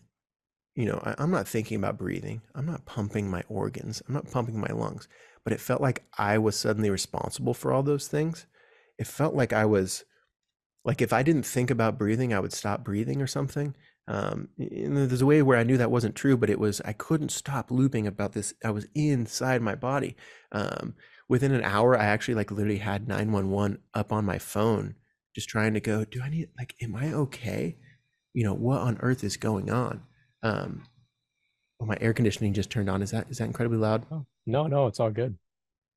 you 0.75 0.85
know, 0.85 1.01
I, 1.03 1.21
am 1.23 1.31
not 1.31 1.47
thinking 1.47 1.77
about 1.77 1.97
breathing. 1.97 2.41
I'm 2.53 2.65
not 2.65 2.85
pumping 2.85 3.29
my 3.29 3.43
organs. 3.49 4.01
I'm 4.07 4.13
not 4.13 4.29
pumping 4.29 4.59
my 4.59 4.67
lungs. 4.67 5.07
But 5.43 5.53
it 5.53 5.59
felt 5.59 5.81
like 5.81 6.03
I 6.17 6.37
was 6.37 6.55
suddenly 6.55 6.89
responsible 6.89 7.53
for 7.53 7.71
all 7.71 7.83
those 7.83 8.07
things. 8.07 8.45
It 8.99 9.07
felt 9.07 9.33
like 9.33 9.53
I 9.53 9.65
was, 9.65 10.03
like 10.83 11.01
if 11.01 11.13
I 11.13 11.23
didn't 11.23 11.45
think 11.45 11.71
about 11.71 11.97
breathing, 11.97 12.33
I 12.33 12.39
would 12.39 12.53
stop 12.53 12.83
breathing 12.83 13.21
or 13.21 13.27
something. 13.27 13.75
Um, 14.07 14.49
there's 14.57 15.21
a 15.21 15.25
way 15.25 15.41
where 15.41 15.57
I 15.57 15.63
knew 15.63 15.77
that 15.77 15.91
wasn't 15.91 16.15
true, 16.15 16.37
but 16.37 16.49
it 16.49 16.59
was 16.59 16.79
I 16.81 16.93
couldn't 16.93 17.31
stop 17.31 17.71
looping 17.71 18.07
about 18.07 18.33
this. 18.33 18.53
I 18.63 18.71
was 18.71 18.87
inside 18.95 19.61
my 19.61 19.75
body. 19.75 20.15
Um, 20.51 20.95
within 21.27 21.53
an 21.53 21.63
hour, 21.63 21.97
I 21.97 22.05
actually 22.05 22.35
like 22.35 22.51
literally 22.51 22.77
had 22.77 23.07
911 23.07 23.79
up 23.93 24.13
on 24.13 24.25
my 24.25 24.37
phone, 24.37 24.95
just 25.37 25.49
trying 25.49 25.75
to 25.75 25.79
go. 25.79 26.03
Do 26.03 26.19
I 26.23 26.29
need 26.29 26.49
like? 26.57 26.73
Am 26.81 26.95
I 26.95 27.13
okay? 27.13 27.75
You 28.33 28.43
know 28.43 28.55
what 28.55 28.81
on 28.81 28.97
earth 29.01 29.23
is 29.23 29.37
going 29.37 29.69
on? 29.69 30.01
Um, 30.41 30.81
oh, 31.79 31.85
my 31.85 31.95
air 32.01 32.11
conditioning 32.11 32.53
just 32.53 32.71
turned 32.71 32.89
on. 32.89 33.03
Is 33.03 33.11
that 33.11 33.29
is 33.29 33.37
that 33.37 33.43
incredibly 33.43 33.77
loud? 33.77 34.07
Oh, 34.11 34.25
no, 34.47 34.65
no, 34.65 34.87
it's 34.87 34.99
all 34.99 35.11
good. 35.11 35.37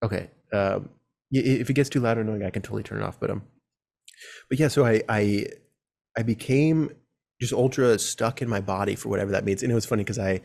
Okay. 0.03 0.29
Um, 0.53 0.91
if 1.33 1.71
it 1.71 1.73
gets 1.73 1.89
too 1.89 2.01
loud 2.01 2.19
or 2.19 2.21
annoying, 2.21 2.45
I 2.45 2.51
can 2.51 2.61
totally 2.61 2.83
turn 2.83 3.01
it 3.01 3.05
off. 3.05 3.19
But 3.19 3.31
um, 3.31 3.43
but 4.51 4.59
yeah, 4.59 4.69
so 4.69 4.85
I 4.85 5.01
I 5.09 5.47
I 6.19 6.23
became 6.23 6.91
just 7.41 7.55
ultra 7.55 7.99
stuck 7.99 8.43
in 8.43 8.49
my 8.51 8.61
body 8.61 8.95
for 8.95 9.09
whatever 9.09 9.31
that 9.31 9.47
means, 9.47 9.63
and 9.63 9.73
it 9.73 9.75
was 9.75 9.87
funny 9.87 10.05
because 10.05 10.19
I 10.19 10.43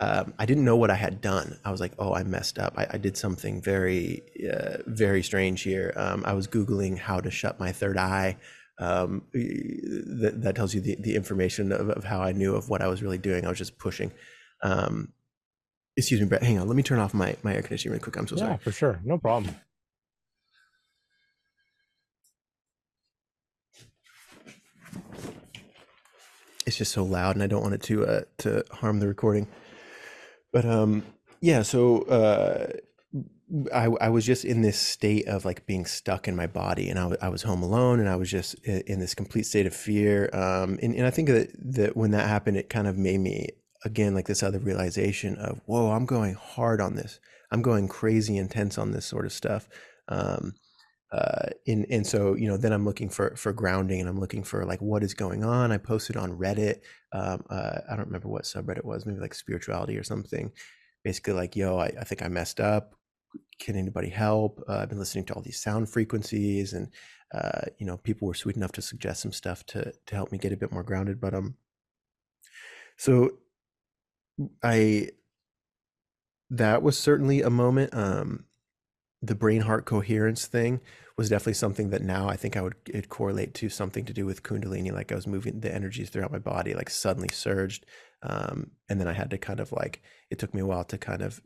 um, 0.00 0.34
I 0.38 0.44
didn't 0.46 0.64
know 0.64 0.76
what 0.76 0.90
I 0.90 0.94
had 0.94 1.20
done. 1.20 1.58
I 1.64 1.70
was 1.70 1.80
like, 1.80 1.92
oh, 1.98 2.12
I 2.14 2.22
messed 2.22 2.58
up. 2.58 2.74
I, 2.76 2.86
I 2.90 2.98
did 2.98 3.16
something 3.16 3.62
very 3.62 4.22
uh, 4.52 4.78
very 4.86 5.22
strange 5.22 5.62
here. 5.62 5.92
Um, 5.96 6.22
I 6.26 6.34
was 6.34 6.46
googling 6.46 6.98
how 6.98 7.20
to 7.20 7.30
shut 7.30 7.58
my 7.58 7.72
third 7.72 7.96
eye. 7.96 8.36
Um, 8.78 9.22
that, 9.32 10.34
that 10.42 10.54
tells 10.54 10.74
you 10.74 10.82
the, 10.82 10.96
the 11.00 11.16
information 11.16 11.72
of, 11.72 11.88
of 11.88 12.04
how 12.04 12.20
I 12.20 12.32
knew 12.32 12.54
of 12.54 12.68
what 12.68 12.82
I 12.82 12.88
was 12.88 13.02
really 13.02 13.16
doing. 13.16 13.46
I 13.46 13.48
was 13.48 13.56
just 13.58 13.78
pushing. 13.78 14.12
Um, 14.62 15.12
excuse 15.96 16.20
me, 16.20 16.26
Brett. 16.26 16.42
Hang 16.42 16.58
on. 16.58 16.68
Let 16.68 16.76
me 16.76 16.82
turn 16.82 16.98
off 16.98 17.14
my, 17.14 17.36
my 17.42 17.54
air 17.54 17.62
conditioning 17.62 17.92
really 17.92 18.02
quick. 18.02 18.16
I'm 18.16 18.26
so 18.28 18.36
Yeah, 18.36 18.42
sorry. 18.48 18.58
for 18.58 18.72
sure. 18.72 19.00
No 19.02 19.16
problem. 19.16 19.54
it's 26.66 26.76
just 26.76 26.92
so 26.92 27.04
loud 27.04 27.36
and 27.36 27.42
I 27.42 27.46
don't 27.46 27.62
want 27.62 27.74
it 27.74 27.82
to 27.84 28.06
uh 28.06 28.20
to 28.38 28.64
harm 28.72 28.98
the 29.00 29.06
recording. 29.08 29.46
But 30.56 30.64
um 30.64 31.02
yeah, 31.42 31.60
so 31.60 32.00
uh 32.04 32.72
I 33.74 33.88
I 34.00 34.08
was 34.08 34.24
just 34.24 34.42
in 34.42 34.62
this 34.62 34.78
state 34.78 35.28
of 35.28 35.44
like 35.44 35.66
being 35.66 35.84
stuck 35.84 36.26
in 36.26 36.34
my 36.34 36.46
body 36.46 36.88
and 36.88 36.98
I, 36.98 37.02
w- 37.02 37.18
I 37.20 37.28
was 37.28 37.42
home 37.42 37.62
alone 37.62 38.00
and 38.00 38.08
I 38.08 38.16
was 38.16 38.30
just 38.30 38.54
in, 38.64 38.98
this 38.98 39.14
complete 39.14 39.44
state 39.44 39.66
of 39.66 39.76
fear. 39.76 40.30
Um 40.32 40.78
and, 40.82 40.94
and 40.94 41.06
I 41.06 41.10
think 41.10 41.28
that 41.28 41.50
that 41.74 41.94
when 41.94 42.12
that 42.12 42.26
happened 42.26 42.56
it 42.56 42.70
kind 42.70 42.86
of 42.86 42.96
made 42.96 43.20
me 43.20 43.50
again 43.84 44.14
like 44.14 44.28
this 44.28 44.42
other 44.42 44.58
realization 44.58 45.36
of 45.36 45.60
whoa, 45.66 45.90
I'm 45.90 46.06
going 46.06 46.32
hard 46.32 46.80
on 46.80 46.94
this. 46.96 47.20
I'm 47.50 47.60
going 47.60 47.86
crazy 47.86 48.38
intense 48.38 48.78
on 48.78 48.92
this 48.92 49.04
sort 49.04 49.26
of 49.26 49.34
stuff. 49.34 49.68
Um 50.08 50.54
uh 51.12 51.50
and 51.68 51.86
and 51.88 52.04
so 52.06 52.34
you 52.34 52.48
know 52.48 52.56
then 52.56 52.72
i'm 52.72 52.84
looking 52.84 53.08
for 53.08 53.36
for 53.36 53.52
grounding 53.52 54.00
and 54.00 54.08
i'm 54.08 54.18
looking 54.18 54.42
for 54.42 54.64
like 54.64 54.80
what 54.80 55.04
is 55.04 55.14
going 55.14 55.44
on. 55.44 55.70
I 55.70 55.78
posted 55.78 56.16
on 56.16 56.32
reddit 56.36 56.80
um 57.12 57.44
uh, 57.48 57.78
i 57.88 57.94
don't 57.96 58.06
remember 58.06 58.28
what 58.28 58.42
subreddit 58.42 58.84
was 58.84 59.06
maybe 59.06 59.20
like 59.20 59.34
spirituality 59.34 59.96
or 59.96 60.02
something 60.02 60.50
basically 61.04 61.34
like 61.34 61.54
yo 61.54 61.78
i, 61.78 61.92
I 62.00 62.04
think 62.04 62.22
i 62.22 62.28
messed 62.28 62.60
up. 62.60 62.94
Can 63.60 63.76
anybody 63.76 64.08
help? 64.08 64.62
Uh, 64.68 64.78
i've 64.78 64.88
been 64.88 64.98
listening 64.98 65.24
to 65.26 65.34
all 65.34 65.42
these 65.42 65.60
sound 65.60 65.88
frequencies 65.88 66.72
and 66.72 66.88
uh 67.34 67.62
you 67.78 67.86
know 67.86 67.96
people 67.98 68.26
were 68.26 68.34
sweet 68.34 68.56
enough 68.56 68.72
to 68.72 68.82
suggest 68.82 69.22
some 69.22 69.32
stuff 69.32 69.64
to 69.66 69.92
to 70.06 70.14
help 70.14 70.32
me 70.32 70.38
get 70.38 70.52
a 70.52 70.56
bit 70.56 70.72
more 70.72 70.82
grounded 70.82 71.20
but 71.20 71.34
um 71.34 71.54
so 72.96 73.30
i 74.62 75.08
that 76.50 76.82
was 76.82 76.98
certainly 76.98 77.42
a 77.42 77.50
moment 77.50 77.94
um 77.94 78.44
the 79.22 79.34
brain 79.34 79.62
heart 79.62 79.84
coherence 79.84 80.46
thing 80.46 80.80
was 81.16 81.30
definitely 81.30 81.54
something 81.54 81.90
that 81.90 82.02
now 82.02 82.28
I 82.28 82.36
think 82.36 82.56
I 82.56 82.60
would 82.60 82.74
it 82.86 83.08
correlate 83.08 83.54
to 83.54 83.68
something 83.68 84.04
to 84.04 84.12
do 84.12 84.26
with 84.26 84.42
kundalini 84.42 84.92
like 84.92 85.10
I 85.10 85.14
was 85.14 85.26
moving 85.26 85.60
the 85.60 85.74
energies 85.74 86.10
throughout 86.10 86.32
my 86.32 86.38
body 86.38 86.74
like 86.74 86.90
suddenly 86.90 87.30
surged 87.32 87.86
um, 88.22 88.72
and 88.88 89.00
then 89.00 89.08
I 89.08 89.12
had 89.12 89.30
to 89.30 89.38
kind 89.38 89.60
of 89.60 89.72
like 89.72 90.02
it 90.30 90.38
took 90.38 90.54
me 90.54 90.60
a 90.60 90.66
while 90.66 90.84
to 90.84 90.98
kind 90.98 91.22
of 91.22 91.40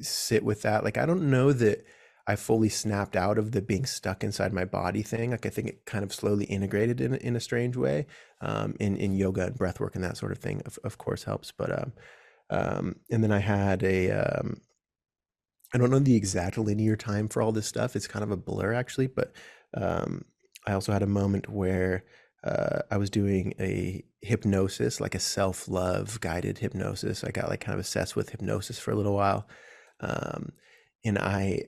sit 0.00 0.44
with 0.44 0.62
that. 0.62 0.84
Like 0.84 0.98
I 0.98 1.06
don't 1.06 1.30
know 1.30 1.52
that 1.52 1.84
I 2.26 2.36
fully 2.36 2.68
snapped 2.68 3.16
out 3.16 3.38
of 3.38 3.52
the 3.52 3.62
being 3.62 3.86
stuck 3.86 4.22
inside 4.22 4.52
my 4.52 4.64
body 4.64 5.02
thing. 5.02 5.30
Like 5.30 5.46
I 5.46 5.48
think 5.48 5.68
it 5.68 5.86
kind 5.86 6.04
of 6.04 6.12
slowly 6.12 6.44
integrated 6.44 7.00
in, 7.00 7.14
in 7.14 7.36
a 7.36 7.40
strange 7.40 7.76
way 7.76 8.06
um, 8.40 8.76
in, 8.78 8.96
in 8.96 9.14
yoga 9.14 9.46
and 9.46 9.56
breath 9.56 9.80
work 9.80 9.94
and 9.94 10.04
that 10.04 10.16
sort 10.16 10.32
of 10.32 10.38
thing 10.38 10.62
of, 10.66 10.78
of 10.84 10.98
course 10.98 11.24
helps. 11.24 11.52
But 11.52 11.72
um, 11.72 11.92
um, 12.50 12.96
and 13.10 13.22
then 13.22 13.32
I 13.32 13.38
had 13.38 13.82
a 13.82 14.10
um, 14.10 14.60
I 15.72 15.78
don't 15.78 15.90
know 15.90 15.98
the 15.98 16.16
exact 16.16 16.58
linear 16.58 16.96
time 16.96 17.28
for 17.28 17.42
all 17.42 17.52
this 17.52 17.66
stuff. 17.66 17.94
It's 17.94 18.08
kind 18.08 18.22
of 18.22 18.30
a 18.30 18.36
blur 18.36 18.72
actually, 18.72 19.06
but 19.06 19.32
um, 19.74 20.24
I 20.66 20.72
also 20.72 20.92
had 20.92 21.02
a 21.02 21.06
moment 21.06 21.48
where 21.48 22.04
uh, 22.44 22.80
I 22.90 22.96
was 22.96 23.10
doing 23.10 23.54
a 23.60 24.02
hypnosis, 24.22 25.00
like 25.00 25.14
a 25.14 25.20
self-love 25.20 26.20
guided 26.20 26.58
hypnosis. 26.58 27.22
I 27.22 27.30
got 27.30 27.48
like 27.48 27.60
kind 27.60 27.74
of 27.74 27.80
obsessed 27.80 28.16
with 28.16 28.30
hypnosis 28.30 28.78
for 28.78 28.90
a 28.90 28.96
little 28.96 29.14
while, 29.14 29.46
um, 30.00 30.52
and 31.04 31.18
I, 31.18 31.64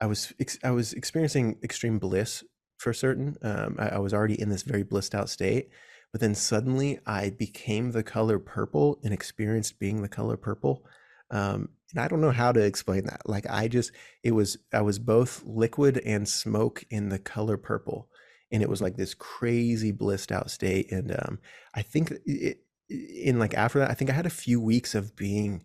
I 0.00 0.06
was 0.06 0.32
ex- 0.40 0.58
I 0.64 0.70
was 0.70 0.92
experiencing 0.94 1.58
extreme 1.62 1.98
bliss 1.98 2.42
for 2.78 2.92
certain. 2.92 3.36
Um, 3.42 3.76
I, 3.78 3.90
I 3.90 3.98
was 3.98 4.14
already 4.14 4.40
in 4.40 4.48
this 4.48 4.62
very 4.62 4.82
blissed 4.82 5.14
out 5.14 5.28
state, 5.28 5.68
but 6.10 6.20
then 6.20 6.34
suddenly 6.34 6.98
I 7.06 7.30
became 7.30 7.92
the 7.92 8.02
color 8.02 8.38
purple 8.38 8.98
and 9.04 9.12
experienced 9.12 9.78
being 9.78 10.02
the 10.02 10.08
color 10.08 10.36
purple. 10.36 10.84
Um, 11.30 11.68
and 11.92 12.00
I 12.00 12.08
don't 12.08 12.20
know 12.20 12.30
how 12.30 12.52
to 12.52 12.60
explain 12.60 13.04
that. 13.04 13.28
Like 13.28 13.46
I 13.48 13.68
just 13.68 13.92
it 14.22 14.32
was 14.32 14.58
I 14.72 14.82
was 14.82 14.98
both 14.98 15.42
liquid 15.44 15.98
and 15.98 16.28
smoke 16.28 16.84
in 16.90 17.08
the 17.08 17.18
color 17.18 17.56
purple, 17.56 18.08
and 18.50 18.62
it 18.62 18.68
was 18.68 18.82
like 18.82 18.96
this 18.96 19.14
crazy 19.14 19.92
blissed 19.92 20.32
out 20.32 20.50
state. 20.50 20.90
And 20.90 21.12
um, 21.12 21.38
I 21.74 21.82
think 21.82 22.12
it, 22.24 22.60
in 22.88 23.38
like 23.38 23.54
after 23.54 23.78
that, 23.78 23.90
I 23.90 23.94
think 23.94 24.10
I 24.10 24.14
had 24.14 24.26
a 24.26 24.30
few 24.30 24.60
weeks 24.60 24.94
of 24.94 25.16
being 25.16 25.64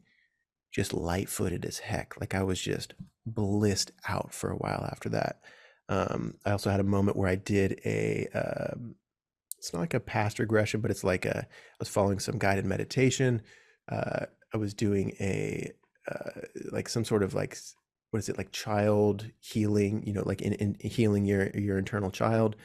just 0.72 0.94
light 0.94 1.30
footed 1.30 1.66
as 1.66 1.80
heck. 1.80 2.20
Like 2.20 2.36
I 2.36 2.44
was 2.44 2.60
just 2.60 2.94
blissed 3.26 3.92
out 4.08 4.34
for 4.34 4.52
a 4.52 4.58
while 4.58 4.88
after 4.92 5.10
that. 5.10 5.42
Um, 5.90 6.36
I 6.46 6.52
also 6.52 6.70
had 6.70 6.82
a 6.82 6.84
moment 6.84 7.18
where 7.18 7.30
I 7.30 7.36
did 7.36 7.80
a 7.86 8.28
um, 8.34 8.96
it's 9.58 9.74
not 9.74 9.80
like 9.80 9.94
a 9.94 10.00
past 10.00 10.40
regression, 10.40 10.82
but 10.82 10.92
it's 10.92 11.04
like 11.04 11.26
a 11.26 11.40
I 11.40 11.76
was 11.80 11.90
following 11.90 12.20
some 12.20 12.38
guided 12.38 12.66
meditation. 12.66 13.42
Uh, 13.90 14.26
I 14.54 14.58
was 14.58 14.74
doing 14.74 15.14
a 15.20 15.72
uh, 16.12 16.42
like 16.72 16.90
some 16.90 17.06
sort 17.06 17.24
of 17.24 17.34
like 17.34 17.58
what 18.12 18.20
is 18.20 18.30
it 18.30 18.38
like 18.38 18.52
child 18.52 19.26
healing 19.40 20.04
you 20.06 20.14
know 20.14 20.24
like 20.26 20.42
in, 20.42 20.54
in 20.54 20.76
healing 20.80 21.26
your 21.26 21.50
your 21.52 21.78
internal 21.78 22.12
child 22.12 22.56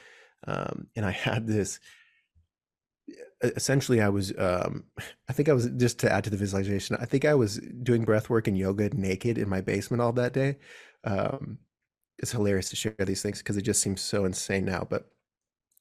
um 0.47 0.87
and 0.97 1.05
i 1.07 1.11
had 1.11 1.47
this 1.47 1.81
essentially 3.43 4.01
i 4.01 4.09
was 4.09 4.33
um 4.39 4.85
i 5.29 5.33
think 5.33 5.49
i 5.49 5.53
was 5.53 5.69
just 5.77 5.99
to 5.99 6.11
add 6.11 6.25
to 6.25 6.31
the 6.31 6.37
visualization 6.37 6.97
i 7.01 7.05
think 7.05 7.25
i 7.25 7.35
was 7.35 7.59
doing 7.83 8.05
breath 8.05 8.31
work 8.31 8.47
and 8.47 8.57
yoga 8.59 8.89
naked 8.95 9.39
in 9.39 9.49
my 9.49 9.61
basement 9.61 10.01
all 10.01 10.13
that 10.13 10.33
day 10.33 10.57
um 11.05 11.59
it's 12.19 12.33
hilarious 12.33 12.71
to 12.71 12.77
share 12.77 12.95
these 13.01 13.23
things 13.23 13.39
because 13.39 13.57
it 13.57 13.63
just 13.63 13.83
seems 13.83 14.01
so 14.01 14.25
insane 14.25 14.65
now 14.65 14.87
but 14.89 15.11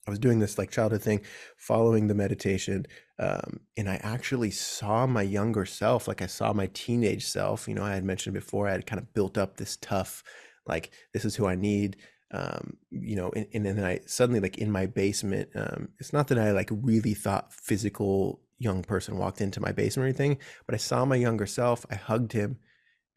I 0.08 0.10
was 0.10 0.20
doing 0.20 0.40
this 0.40 0.58
like 0.58 0.72
childhood 0.72 1.04
thing, 1.04 1.22
following 1.58 2.08
the 2.08 2.16
meditation, 2.16 2.88
um, 3.20 3.60
and 3.78 3.88
I 3.88 4.00
actually 4.02 4.50
saw 4.50 5.06
my 5.06 5.22
younger 5.22 5.66
self. 5.66 6.08
Like 6.08 6.22
I 6.22 6.26
saw 6.26 6.54
my 6.54 6.68
teenage 6.74 7.26
self. 7.26 7.68
You 7.68 7.76
know, 7.76 7.84
I 7.84 7.94
had 7.94 8.04
mentioned 8.04 8.34
before 8.34 8.68
I 8.68 8.72
had 8.72 8.88
kind 8.88 9.00
of 9.00 9.14
built 9.14 9.38
up 9.38 9.58
this 9.58 9.78
tough, 9.78 10.24
like 10.66 10.92
this 11.14 11.24
is 11.24 11.36
who 11.36 11.46
I 11.46 11.56
need. 11.56 11.98
Um, 12.34 12.78
you 12.90 13.16
know, 13.16 13.32
and, 13.36 13.46
and 13.54 13.66
then 13.66 13.84
I 13.84 14.00
suddenly 14.08 14.40
like 14.40 14.58
in 14.58 14.72
my 14.72 14.88
basement. 14.88 15.50
Um, 15.54 15.90
it's 16.00 16.14
not 16.14 16.30
that 16.30 16.40
I 16.40 16.52
like 16.52 16.70
really 16.72 17.14
thought 17.14 17.54
physical 17.54 18.42
young 18.58 18.84
person 18.84 19.18
walked 19.18 19.42
into 19.42 19.60
my 19.60 19.72
basement 19.72 20.06
or 20.06 20.08
anything, 20.08 20.40
but 20.66 20.74
I 20.74 20.78
saw 20.78 21.06
my 21.06 21.16
younger 21.16 21.46
self. 21.46 21.86
I 21.92 21.96
hugged 21.96 22.32
him, 22.32 22.58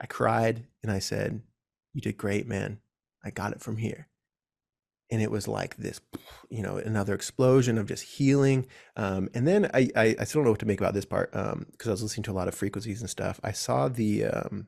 I 0.01 0.07
cried, 0.07 0.66
and 0.83 0.92
I 0.92 0.99
said, 0.99 1.40
"You 1.94 2.03
did 2.03 2.18
great, 2.18 2.47
man. 2.47 2.81
I 3.25 3.31
got 3.31 3.53
it 3.53 3.62
from 3.62 3.79
here." 3.79 4.09
And 5.14 5.22
it 5.22 5.31
was 5.31 5.48
like 5.48 5.77
this 5.77 6.00
you 6.50 6.62
know 6.62 6.77
another 6.77 7.14
explosion 7.14 7.79
of 7.79 7.87
just 7.87 8.03
healing. 8.03 8.66
Um, 8.96 9.31
and 9.33 9.46
then 9.46 9.70
I, 9.72 9.88
I, 9.96 10.16
I 10.20 10.24
still 10.24 10.40
don't 10.40 10.44
know 10.44 10.50
what 10.50 10.61
to 10.61 10.66
make 10.66 10.81
about 10.81 10.94
this 10.94 11.05
part 11.05 11.33
because 11.33 11.53
um, 11.53 11.66
i 11.87 11.90
was 11.90 12.03
listening 12.03 12.24
to 12.24 12.33
a 12.33 12.35
lot 12.35 12.48
of 12.48 12.55
frequencies 12.55 13.00
and 13.00 13.09
stuff. 13.09 13.40
I 13.42 13.53
saw 13.53 13.88
the 13.88 14.24
um, 14.27 14.66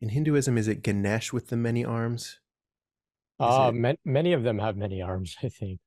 in 0.00 0.08
hinduism 0.10 0.56
is 0.56 0.68
it 0.68 0.82
ganesh 0.82 1.32
with 1.32 1.48
the 1.48 1.56
many 1.56 1.84
arms? 1.84 2.38
Uh 3.38 3.72
it... 3.74 3.98
many 4.04 4.32
of 4.32 4.42
them 4.42 4.58
have 4.58 4.76
many 4.76 5.02
arms 5.02 5.36
i 5.42 5.48
think. 5.48 5.80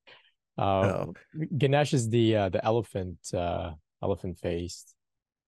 Uh, 0.58 0.62
oh. 0.62 1.14
ganesh 1.58 1.94
is 1.94 2.10
the 2.10 2.36
uh, 2.36 2.50
the 2.50 2.64
elephant 2.66 3.18
uh, 3.34 3.72
elephant 4.04 4.38
faced 4.38 4.94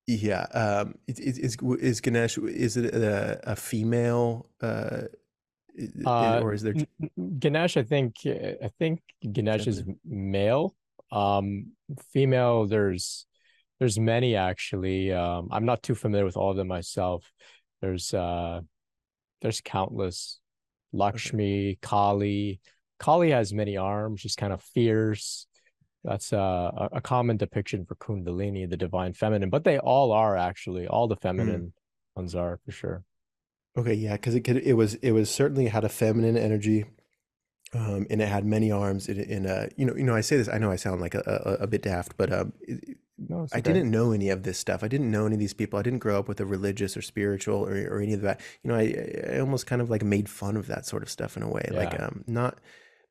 yeah 0.07 0.45
um 0.53 0.95
is, 1.07 1.19
is, 1.19 1.57
is 1.61 2.01
ganesh 2.01 2.37
is 2.37 2.77
it 2.77 2.93
a, 2.95 3.51
a 3.51 3.55
female 3.55 4.49
uh 6.05 6.09
uh, 6.09 6.39
or 6.43 6.53
is 6.53 6.61
there 6.61 6.75
Ganesh? 7.39 7.77
I 7.77 7.83
think 7.83 8.15
I 8.25 8.69
think 8.79 9.01
Ganesh 9.31 9.67
is 9.67 9.83
male. 10.05 10.75
Um, 11.11 11.71
female. 12.13 12.65
There's 12.67 13.25
there's 13.79 13.99
many 13.99 14.35
actually. 14.35 15.11
Um, 15.11 15.49
I'm 15.51 15.65
not 15.65 15.83
too 15.83 15.95
familiar 15.95 16.25
with 16.25 16.37
all 16.37 16.51
of 16.51 16.57
them 16.57 16.67
myself. 16.67 17.31
There's 17.81 18.13
uh, 18.13 18.61
there's 19.41 19.61
countless. 19.61 20.39
Lakshmi, 20.93 21.69
okay. 21.69 21.79
Kali. 21.81 22.59
Kali 22.99 23.31
has 23.31 23.53
many 23.53 23.77
arms. 23.77 24.19
She's 24.19 24.35
kind 24.35 24.53
of 24.53 24.61
fierce. 24.61 25.47
That's 26.03 26.33
uh, 26.33 26.71
a, 26.75 26.89
a 26.93 27.01
common 27.01 27.37
depiction 27.37 27.85
for 27.85 27.95
Kundalini, 27.95 28.69
the 28.69 28.77
divine 28.77 29.13
feminine. 29.13 29.49
But 29.49 29.63
they 29.63 29.79
all 29.79 30.11
are 30.11 30.35
actually. 30.35 30.87
All 30.87 31.07
the 31.07 31.15
feminine 31.15 31.61
mm. 31.61 32.15
ones 32.15 32.35
are 32.35 32.59
for 32.65 32.71
sure. 32.71 33.03
Okay, 33.77 33.93
yeah, 33.93 34.13
because 34.13 34.35
it 34.35 34.41
could 34.41 34.57
it 34.57 34.73
was 34.73 34.95
it 34.95 35.11
was 35.11 35.29
certainly 35.29 35.67
had 35.67 35.83
a 35.83 35.89
feminine 35.89 36.37
energy, 36.37 36.85
um, 37.73 38.05
and 38.09 38.21
it 38.21 38.27
had 38.27 38.45
many 38.45 38.71
arms. 38.71 39.07
In, 39.07 39.19
in 39.19 39.45
a 39.45 39.69
you 39.77 39.85
know 39.85 39.95
you 39.95 40.03
know 40.03 40.15
I 40.15 40.21
say 40.21 40.37
this 40.37 40.49
I 40.49 40.57
know 40.57 40.71
I 40.71 40.75
sound 40.75 40.99
like 40.99 41.15
a, 41.15 41.23
a, 41.59 41.63
a 41.63 41.67
bit 41.67 41.83
daft, 41.83 42.17
but 42.17 42.33
um, 42.33 42.53
it, 42.61 42.97
no, 43.29 43.47
I 43.53 43.61
didn't 43.61 43.89
know 43.89 44.11
any 44.11 44.29
of 44.29 44.43
this 44.43 44.57
stuff. 44.57 44.83
I 44.83 44.87
didn't 44.87 45.11
know 45.11 45.25
any 45.25 45.35
of 45.35 45.39
these 45.39 45.53
people. 45.53 45.77
I 45.77 45.83
didn't 45.83 45.99
grow 45.99 46.19
up 46.19 46.27
with 46.27 46.39
a 46.39 46.45
religious 46.45 46.97
or 46.97 47.01
spiritual 47.01 47.65
or, 47.65 47.73
or 47.87 48.01
any 48.01 48.13
of 48.13 48.21
that. 48.21 48.41
You 48.63 48.71
know, 48.71 48.75
I, 48.75 49.35
I 49.35 49.39
almost 49.39 49.67
kind 49.67 49.81
of 49.81 49.89
like 49.89 50.03
made 50.03 50.27
fun 50.27 50.57
of 50.57 50.67
that 50.67 50.85
sort 50.85 51.03
of 51.03 51.09
stuff 51.09 51.37
in 51.37 51.43
a 51.43 51.47
way. 51.47 51.67
Yeah. 51.71 51.77
Like, 51.77 51.99
um, 51.99 52.23
not 52.27 52.57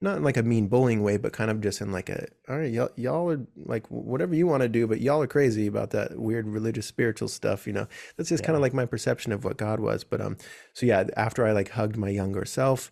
not 0.01 0.17
in 0.17 0.23
like 0.23 0.37
a 0.37 0.43
mean 0.43 0.69
bullying 0.69 1.03
way, 1.03 1.19
but 1.19 1.33
kind 1.33 1.51
of 1.51 1.61
just 1.61 1.81
in 1.81 1.93
like 1.93 2.09
a, 2.09 2.27
all 2.49 2.59
right, 2.59 2.73
y'all, 2.73 2.91
y'all 2.97 3.31
are 3.31 3.47
like 3.57 3.87
whatever 3.89 4.35
you 4.35 4.47
want 4.47 4.63
to 4.63 4.69
do, 4.69 4.87
but 4.87 5.01
y'all 5.01 5.23
are 5.23 5.27
crazy 5.27 5.67
about 5.67 5.91
that 5.91 6.19
weird 6.19 6.47
religious 6.47 6.87
spiritual 6.87 7.29
stuff. 7.29 7.67
You 7.67 7.75
know, 7.75 7.87
that's 8.17 8.31
just 8.31 8.43
yeah. 8.43 8.47
kind 8.47 8.57
of 8.57 8.63
like 8.63 8.73
my 8.73 8.87
perception 8.87 9.33
of 9.33 9.45
what 9.45 9.59
God 9.59 9.79
was. 9.79 10.05
But 10.05 10.21
um, 10.21 10.39
so 10.73 10.87
yeah, 10.87 11.05
after 11.17 11.47
I 11.47 11.53
like 11.53 11.71
hugged 11.71 11.97
my 11.97 12.09
younger 12.09 12.47
self, 12.47 12.91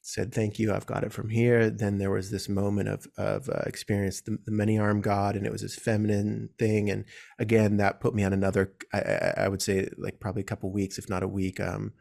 said 0.00 0.32
thank 0.32 0.58
you, 0.58 0.72
I've 0.72 0.86
got 0.86 1.02
it 1.02 1.12
from 1.12 1.30
here. 1.30 1.70
Then 1.70 1.98
there 1.98 2.10
was 2.10 2.30
this 2.30 2.48
moment 2.48 2.88
of 2.88 3.08
of 3.16 3.48
uh, 3.48 3.62
experience 3.66 4.20
the, 4.20 4.38
the 4.44 4.52
many 4.52 4.78
armed 4.78 5.02
God, 5.02 5.34
and 5.34 5.46
it 5.46 5.52
was 5.52 5.62
this 5.62 5.76
feminine 5.76 6.50
thing, 6.58 6.88
and 6.88 7.04
again 7.38 7.78
that 7.78 8.00
put 8.00 8.14
me 8.14 8.22
on 8.22 8.32
another. 8.32 8.74
I, 8.92 9.32
I 9.38 9.48
would 9.48 9.62
say 9.62 9.88
like 9.98 10.20
probably 10.20 10.42
a 10.42 10.46
couple 10.46 10.70
weeks, 10.70 10.98
if 10.98 11.08
not 11.08 11.24
a 11.24 11.28
week, 11.28 11.58
um, 11.58 11.94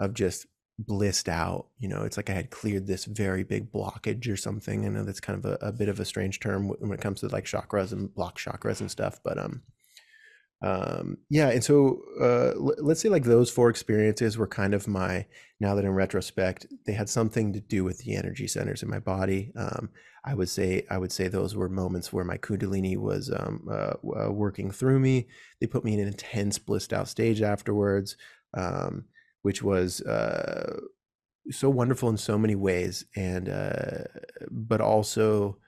of 0.00 0.14
just 0.14 0.46
blissed 0.78 1.28
out. 1.28 1.66
You 1.78 1.88
know, 1.88 2.02
it's 2.02 2.16
like 2.16 2.30
I 2.30 2.34
had 2.34 2.50
cleared 2.50 2.86
this 2.86 3.04
very 3.04 3.44
big 3.44 3.72
blockage 3.72 4.30
or 4.30 4.36
something. 4.36 4.84
I 4.84 4.88
know 4.88 5.04
that's 5.04 5.20
kind 5.20 5.38
of 5.38 5.44
a, 5.44 5.66
a 5.66 5.72
bit 5.72 5.88
of 5.88 6.00
a 6.00 6.04
strange 6.04 6.40
term 6.40 6.68
when 6.68 6.92
it 6.92 7.00
comes 7.00 7.20
to 7.20 7.28
like 7.28 7.44
chakras 7.44 7.92
and 7.92 8.12
block 8.14 8.38
chakras 8.38 8.80
and 8.80 8.90
stuff, 8.90 9.20
but 9.22 9.38
um, 9.38 9.62
um, 10.62 11.18
yeah. 11.28 11.50
And 11.50 11.62
so 11.62 12.02
uh, 12.20 12.52
l- 12.56 12.74
let's 12.78 13.00
say 13.00 13.08
like 13.08 13.24
those 13.24 13.50
four 13.50 13.68
experiences 13.68 14.38
were 14.38 14.46
kind 14.46 14.74
of 14.74 14.88
my. 14.88 15.26
Now 15.60 15.74
that 15.76 15.84
in 15.84 15.92
retrospect, 15.92 16.66
they 16.84 16.92
had 16.92 17.08
something 17.08 17.52
to 17.52 17.60
do 17.60 17.84
with 17.84 17.98
the 17.98 18.16
energy 18.16 18.46
centers 18.46 18.82
in 18.82 18.90
my 18.90 18.98
body. 18.98 19.52
Um, 19.56 19.90
I 20.24 20.34
would 20.34 20.48
say 20.48 20.86
I 20.90 20.98
would 20.98 21.12
say 21.12 21.28
those 21.28 21.54
were 21.54 21.68
moments 21.68 22.12
where 22.12 22.24
my 22.24 22.38
kundalini 22.38 22.96
was 22.96 23.30
um, 23.30 23.68
uh, 23.70 23.94
uh, 24.18 24.32
working 24.32 24.70
through 24.70 25.00
me. 25.00 25.28
They 25.60 25.66
put 25.66 25.84
me 25.84 25.94
in 25.94 26.00
an 26.00 26.08
intense 26.08 26.58
blissed 26.58 26.92
out 26.92 27.08
stage 27.08 27.42
afterwards. 27.42 28.16
Um, 28.54 29.04
which 29.44 29.62
was 29.62 30.00
uh, 30.00 30.80
so 31.50 31.68
wonderful 31.68 32.08
in 32.08 32.16
so 32.16 32.38
many 32.38 32.54
ways, 32.54 33.04
and 33.14 33.46
uh, 33.46 34.04
but 34.50 34.80
also 34.80 35.58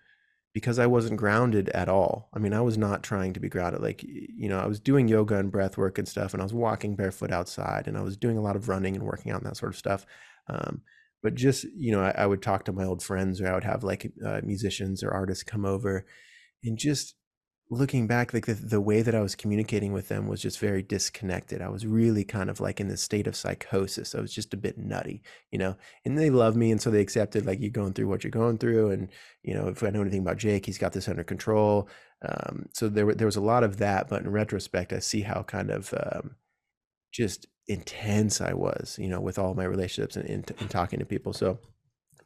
because 0.55 0.79
I 0.79 0.87
wasn't 0.87 1.19
grounded 1.19 1.69
at 1.69 1.91
all. 1.91 2.31
I 2.33 2.39
mean, 2.39 2.55
I 2.55 2.63
was 2.63 2.79
not 2.79 3.03
trying 3.03 3.35
to 3.35 3.41
be 3.41 3.51
grounded. 3.51 3.83
Like 3.83 4.03
you 4.03 4.49
know, 4.49 4.59
I 4.59 4.65
was 4.65 4.81
doing 4.81 5.09
yoga 5.09 5.37
and 5.37 5.53
breath 5.53 5.77
work 5.77 5.99
and 5.99 6.09
stuff, 6.09 6.33
and 6.33 6.41
I 6.41 6.47
was 6.47 6.55
walking 6.55 6.97
barefoot 6.97 7.31
outside, 7.31 7.87
and 7.87 7.99
I 7.99 8.01
was 8.01 8.17
doing 8.17 8.39
a 8.39 8.41
lot 8.41 8.57
of 8.57 8.71
running 8.71 8.97
and 8.97 9.05
working 9.05 9.31
out 9.31 9.43
and 9.43 9.51
that 9.51 9.59
sort 9.59 9.73
of 9.73 9.79
stuff. 9.79 10.07
Um, 10.49 10.81
but 11.23 11.35
just 11.35 11.65
you 11.75 11.93
know, 11.93 12.01
I, 12.01 12.13
I, 12.17 12.27
would 12.27 12.41
talk 12.41 12.65
to 12.65 12.73
my 12.73 12.85
old 12.85 13.03
friends, 13.03 13.43
or 13.43 13.49
I 13.49 13.53
would 13.53 13.65
have 13.65 13.85
like 13.85 14.11
uh, 14.25 14.41
musicians 14.43 15.03
or 15.03 15.11
artists 15.11 15.45
come 15.45 15.67
over, 15.67 16.07
and 16.65 16.79
just 16.79 17.16
looking 17.69 18.07
back 18.07 18.33
like 18.33 18.47
the, 18.47 18.55
the 18.55 18.81
way 18.81 19.03
that 19.03 19.15
i 19.15 19.21
was 19.21 19.35
communicating 19.35 19.93
with 19.93 20.09
them 20.09 20.29
was 20.29 20.41
just 20.41 20.61
very 20.61 20.83
disconnected. 20.83 21.61
I 21.61 21.69
was 21.69 21.87
really 21.87 22.25
kind 22.25 22.49
of 22.49 22.61
like 22.61 22.81
in 22.81 22.89
this 22.89 23.03
state 23.03 23.27
of 23.27 23.35
psychosis. 23.35 24.15
I 24.15 24.21
was 24.21 24.33
just 24.33 24.55
a 24.55 24.57
bit 24.57 24.79
nutty 24.79 25.23
you 25.51 25.59
know? 25.59 25.77
And 26.05 26.19
they 26.19 26.31
love 26.31 26.57
me 26.57 26.71
and 26.71 26.81
so 26.81 26.91
they 26.91 27.01
accepted 27.01 27.45
like 27.45 27.61
you're 27.61 27.71
going 27.71 27.93
through 27.93 28.09
what 28.09 28.23
you're 28.23 28.31
going 28.31 28.59
through 28.59 28.91
and 28.91 29.09
you 29.43 29.55
know 29.55 29.69
if 29.69 29.83
i 29.83 29.91
know 29.91 30.01
anything 30.01 30.21
about 30.21 30.39
jake 30.39 30.67
he's 30.67 30.79
got 30.79 30.93
this 30.93 31.09
under 31.09 31.25
control. 31.25 31.89
Um, 32.27 32.67
so 32.73 32.89
there, 32.89 33.13
there 33.15 33.27
was 33.27 33.37
a 33.37 33.41
lot 33.41 33.65
of 33.65 33.79
that 33.79 34.09
but 34.09 34.23
in 34.23 34.31
retrospect 34.31 34.93
i 34.93 35.01
see 35.01 35.21
how 35.23 35.43
kind 35.43 35.71
of 35.71 35.93
um, 35.95 36.37
just 37.13 37.47
intense 37.69 38.41
i 38.41 38.53
was 38.53 38.97
you 39.01 39.09
know 39.09 39.21
with 39.21 39.39
all 39.39 39.55
my 39.55 39.65
relationships 39.65 40.17
and, 40.17 40.29
and, 40.29 40.53
and 40.61 40.71
talking 40.71 40.99
to 41.01 41.05
people. 41.05 41.33
So 41.33 41.59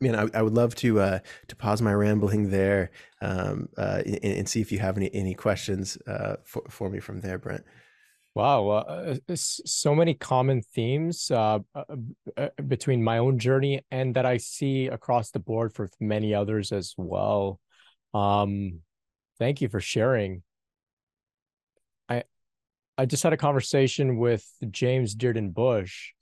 man, 0.00 0.14
I, 0.16 0.38
I 0.38 0.42
would 0.42 0.54
love 0.54 0.74
to 0.76 1.00
uh, 1.00 1.18
to 1.48 1.56
pause 1.56 1.82
my 1.82 1.92
rambling 1.92 2.50
there 2.50 2.90
um, 3.20 3.68
uh, 3.76 4.02
and, 4.04 4.24
and, 4.24 4.48
see 4.48 4.60
if 4.60 4.72
you 4.72 4.78
have 4.78 4.96
any 4.96 5.12
any 5.14 5.34
questions 5.34 5.98
uh, 6.06 6.36
for 6.44 6.62
for 6.68 6.88
me 6.88 7.00
from 7.00 7.20
there, 7.20 7.38
Brent. 7.38 7.64
Wow, 8.34 8.68
uh, 8.68 9.16
so 9.34 9.94
many 9.94 10.14
common 10.14 10.62
themes 10.62 11.32
uh, 11.32 11.58
uh, 11.74 11.82
uh, 12.36 12.48
between 12.68 13.02
my 13.02 13.18
own 13.18 13.40
journey 13.40 13.84
and 13.90 14.14
that 14.14 14.24
I 14.24 14.36
see 14.36 14.86
across 14.86 15.32
the 15.32 15.40
board 15.40 15.74
for 15.74 15.90
many 15.98 16.32
others 16.32 16.70
as 16.70 16.94
well. 16.96 17.58
Um, 18.14 18.80
thank 19.40 19.60
you 19.60 19.68
for 19.68 19.80
sharing. 19.80 20.44
I 22.08 22.22
I 22.96 23.06
just 23.06 23.24
had 23.24 23.32
a 23.32 23.36
conversation 23.36 24.16
with 24.16 24.46
James 24.70 25.16
Dearden 25.16 25.52
Bush, 25.52 26.12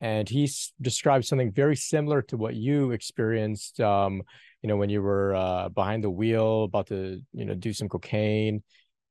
and 0.00 0.28
he 0.28 0.50
described 0.80 1.24
something 1.24 1.50
very 1.50 1.76
similar 1.76 2.22
to 2.22 2.36
what 2.36 2.54
you 2.54 2.92
experienced 2.92 3.80
um, 3.80 4.22
you 4.62 4.68
know 4.68 4.76
when 4.76 4.90
you 4.90 5.02
were 5.02 5.34
uh, 5.34 5.68
behind 5.68 6.04
the 6.04 6.10
wheel 6.10 6.64
about 6.64 6.86
to 6.88 7.20
you 7.32 7.44
know 7.44 7.54
do 7.54 7.72
some 7.72 7.88
cocaine. 7.88 8.62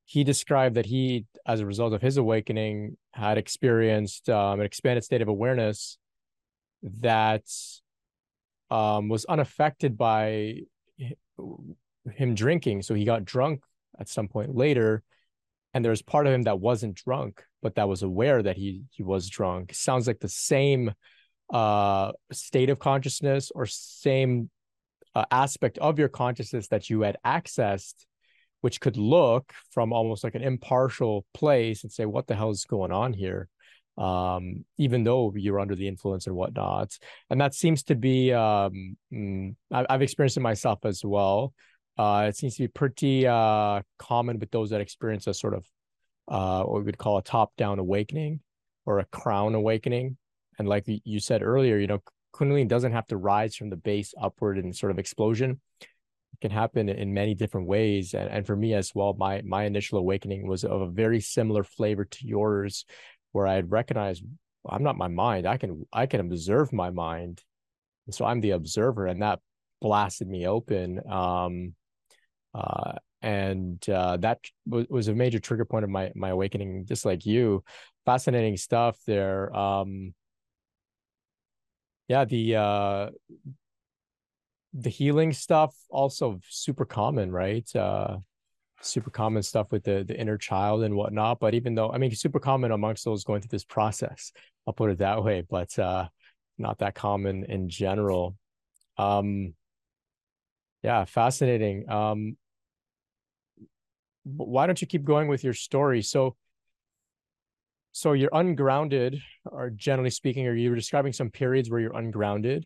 He 0.06 0.23
described 0.23 0.76
that 0.76 0.86
he 0.86 1.26
as 1.45 1.60
a 1.60 1.65
result 1.65 1.93
of 1.93 2.02
his 2.02 2.15
awakening 2.15 2.95
had 3.12 3.38
experienced 3.38 4.30
um, 4.30 4.60
an 4.60 4.65
expanded 4.65 5.04
state 5.04 5.21
of 5.21 5.28
awareness 5.28 5.97
that 7.02 7.43
um, 8.69 9.10
was 9.10 9.26
unaffected 9.26 9.97
by 9.97 10.62
him 12.13 12.36
drinking. 12.36 12.84
So 12.84 12.93
he 12.93 13.04
got 13.04 13.26
drunk 13.26 13.62
at 14.00 14.08
some 14.08 14.30
point 14.30 14.56
later 14.56 15.04
and 15.73 15.84
there 15.84 15.91
was 15.91 16.02
part 16.02 16.28
of 16.28 16.34
him 16.34 16.43
that 16.43 16.60
wasn't 16.60 16.95
drunk 16.95 17.43
but 17.61 17.75
that 17.75 17.89
was 17.89 18.03
aware 18.03 18.41
that 18.43 18.57
he 18.57 18.83
he 18.91 19.03
was 19.03 19.29
drunk. 19.29 19.73
Sounds 19.73 20.07
like 20.07 20.19
the 20.19 20.29
same 20.29 20.93
uh 21.53 22.11
state 22.31 22.69
of 22.69 22.79
consciousness 22.79 23.51
or 23.55 23.65
same 23.65 24.49
uh, 25.15 25.25
aspect 25.31 25.77
of 25.77 25.97
your 25.97 26.09
consciousness 26.09 26.67
that 26.67 26.89
you 26.89 27.01
had 27.01 27.17
accessed 27.25 28.05
which 28.61 28.79
could 28.79 28.97
look 28.97 29.53
from 29.71 29.93
almost 29.93 30.23
like 30.23 30.35
an 30.35 30.43
impartial 30.43 31.25
place 31.33 31.83
and 31.83 31.91
say 31.91 32.05
what 32.05 32.27
the 32.27 32.35
hell 32.35 32.49
is 32.49 32.65
going 32.65 32.91
on 32.91 33.13
here? 33.13 33.47
Um, 33.97 34.65
even 34.77 35.03
though 35.03 35.33
you're 35.35 35.59
under 35.59 35.75
the 35.75 35.87
influence 35.87 36.27
and 36.27 36.35
whatnot. 36.35 36.97
And 37.29 37.41
that 37.41 37.55
seems 37.55 37.83
to 37.83 37.95
be 37.95 38.31
um, 38.31 38.95
mm, 39.11 39.55
i've 39.71 40.01
experienced 40.01 40.37
it 40.37 40.41
myself 40.41 40.79
as 40.83 41.03
well. 41.03 41.53
Uh, 41.97 42.27
it 42.29 42.35
seems 42.35 42.55
to 42.55 42.63
be 42.63 42.67
pretty 42.67 43.25
uh, 43.25 43.81
common 43.97 44.37
with 44.37 44.51
those 44.51 44.69
that 44.69 44.81
experience 44.81 45.25
a 45.25 45.33
sort 45.33 45.55
of 45.55 45.65
uh, 46.27 46.63
what 46.63 46.79
we 46.79 46.85
would 46.85 46.97
call 46.97 47.17
a 47.17 47.23
top-down 47.23 47.79
awakening 47.79 48.41
or 48.85 48.99
a 48.99 49.05
crown 49.05 49.55
awakening. 49.55 50.17
And 50.59 50.67
like 50.67 50.85
you 50.87 51.19
said 51.19 51.43
earlier, 51.43 51.77
you 51.77 51.87
know, 51.87 52.01
Kundalini 52.33 52.67
doesn't 52.67 52.91
have 52.91 53.07
to 53.07 53.17
rise 53.17 53.55
from 53.55 53.69
the 53.69 53.75
base 53.75 54.13
upward 54.21 54.57
in 54.57 54.73
sort 54.73 54.91
of 54.91 54.99
explosion. 54.99 55.59
It 55.81 56.41
can 56.41 56.51
happen 56.51 56.89
in 56.89 57.13
many 57.13 57.33
different 57.33 57.67
ways. 57.67 58.13
And, 58.13 58.29
and 58.29 58.45
for 58.45 58.55
me 58.55 58.73
as 58.73 58.93
well, 58.93 59.15
my 59.17 59.41
my 59.43 59.63
initial 59.63 59.97
awakening 59.97 60.47
was 60.47 60.63
of 60.63 60.81
a 60.81 60.89
very 60.89 61.19
similar 61.19 61.63
flavor 61.63 62.05
to 62.05 62.27
yours, 62.27 62.85
where 63.31 63.47
I 63.47 63.55
had 63.55 63.71
recognized 63.71 64.23
I'm 64.69 64.83
not 64.83 64.97
my 64.97 65.07
mind. 65.07 65.47
I 65.47 65.57
can 65.57 65.85
I 65.91 66.05
can 66.05 66.19
observe 66.19 66.73
my 66.73 66.89
mind. 66.89 67.43
And 68.05 68.15
so 68.15 68.25
I'm 68.25 68.41
the 68.41 68.51
observer, 68.51 69.07
and 69.07 69.21
that 69.21 69.39
blasted 69.81 70.27
me 70.27 70.47
open. 70.47 71.01
Um, 71.09 71.73
uh, 72.53 72.93
and 73.21 73.88
uh, 73.89 74.17
that 74.17 74.39
w- 74.67 74.88
was 74.89 75.08
a 75.08 75.13
major 75.13 75.39
trigger 75.39 75.65
point 75.65 75.84
of 75.84 75.89
my 75.89 76.12
my 76.15 76.30
awakening 76.30 76.86
just 76.86 77.06
like 77.06 77.25
you. 77.25 77.63
Fascinating 78.06 78.56
stuff 78.58 78.97
there 79.06 79.53
um 79.56 80.13
yeah 82.08 82.25
the 82.25 82.56
uh 82.56 83.10
the 84.73 84.89
healing 84.89 85.34
stuff 85.34 85.75
also 85.89 86.39
super 86.49 86.86
common 86.86 87.32
right? 87.32 87.73
Uh 87.75 88.17
super 88.82 89.10
common 89.10 89.43
stuff 89.43 89.71
with 89.71 89.84
the 89.84 90.03
the 90.08 90.19
inner 90.19 90.38
child 90.38 90.84
and 90.84 90.95
whatnot 90.95 91.39
but 91.39 91.56
even 91.56 91.73
though 91.73 91.91
i 91.91 91.97
mean 91.97 92.13
super 92.13 92.39
common 92.39 92.71
amongst 92.71 93.03
those 93.06 93.23
going 93.23 93.41
through 93.41 93.49
this 93.49 93.63
process 93.63 94.32
i'll 94.67 94.73
put 94.73 94.91
it 94.91 94.99
that 94.99 95.23
way 95.23 95.43
but 95.49 95.77
uh 95.80 96.08
not 96.58 96.80
that 96.80 96.95
common 96.95 97.43
in 97.45 97.69
general. 97.69 98.36
Um 98.97 99.53
yeah 100.84 101.06
fascinating. 101.06 101.89
Um 101.89 102.38
why 104.35 104.65
don't 104.65 104.81
you 104.81 104.87
keep 104.87 105.03
going 105.03 105.27
with 105.27 105.43
your 105.43 105.53
story? 105.53 106.01
So, 106.01 106.35
so 107.91 108.13
you're 108.13 108.29
ungrounded, 108.33 109.21
or 109.45 109.69
generally 109.69 110.09
speaking, 110.09 110.45
or 110.47 110.53
you 110.53 110.69
were 110.69 110.75
describing 110.75 111.13
some 111.13 111.29
periods 111.29 111.69
where 111.69 111.79
you're 111.79 111.97
ungrounded. 111.97 112.65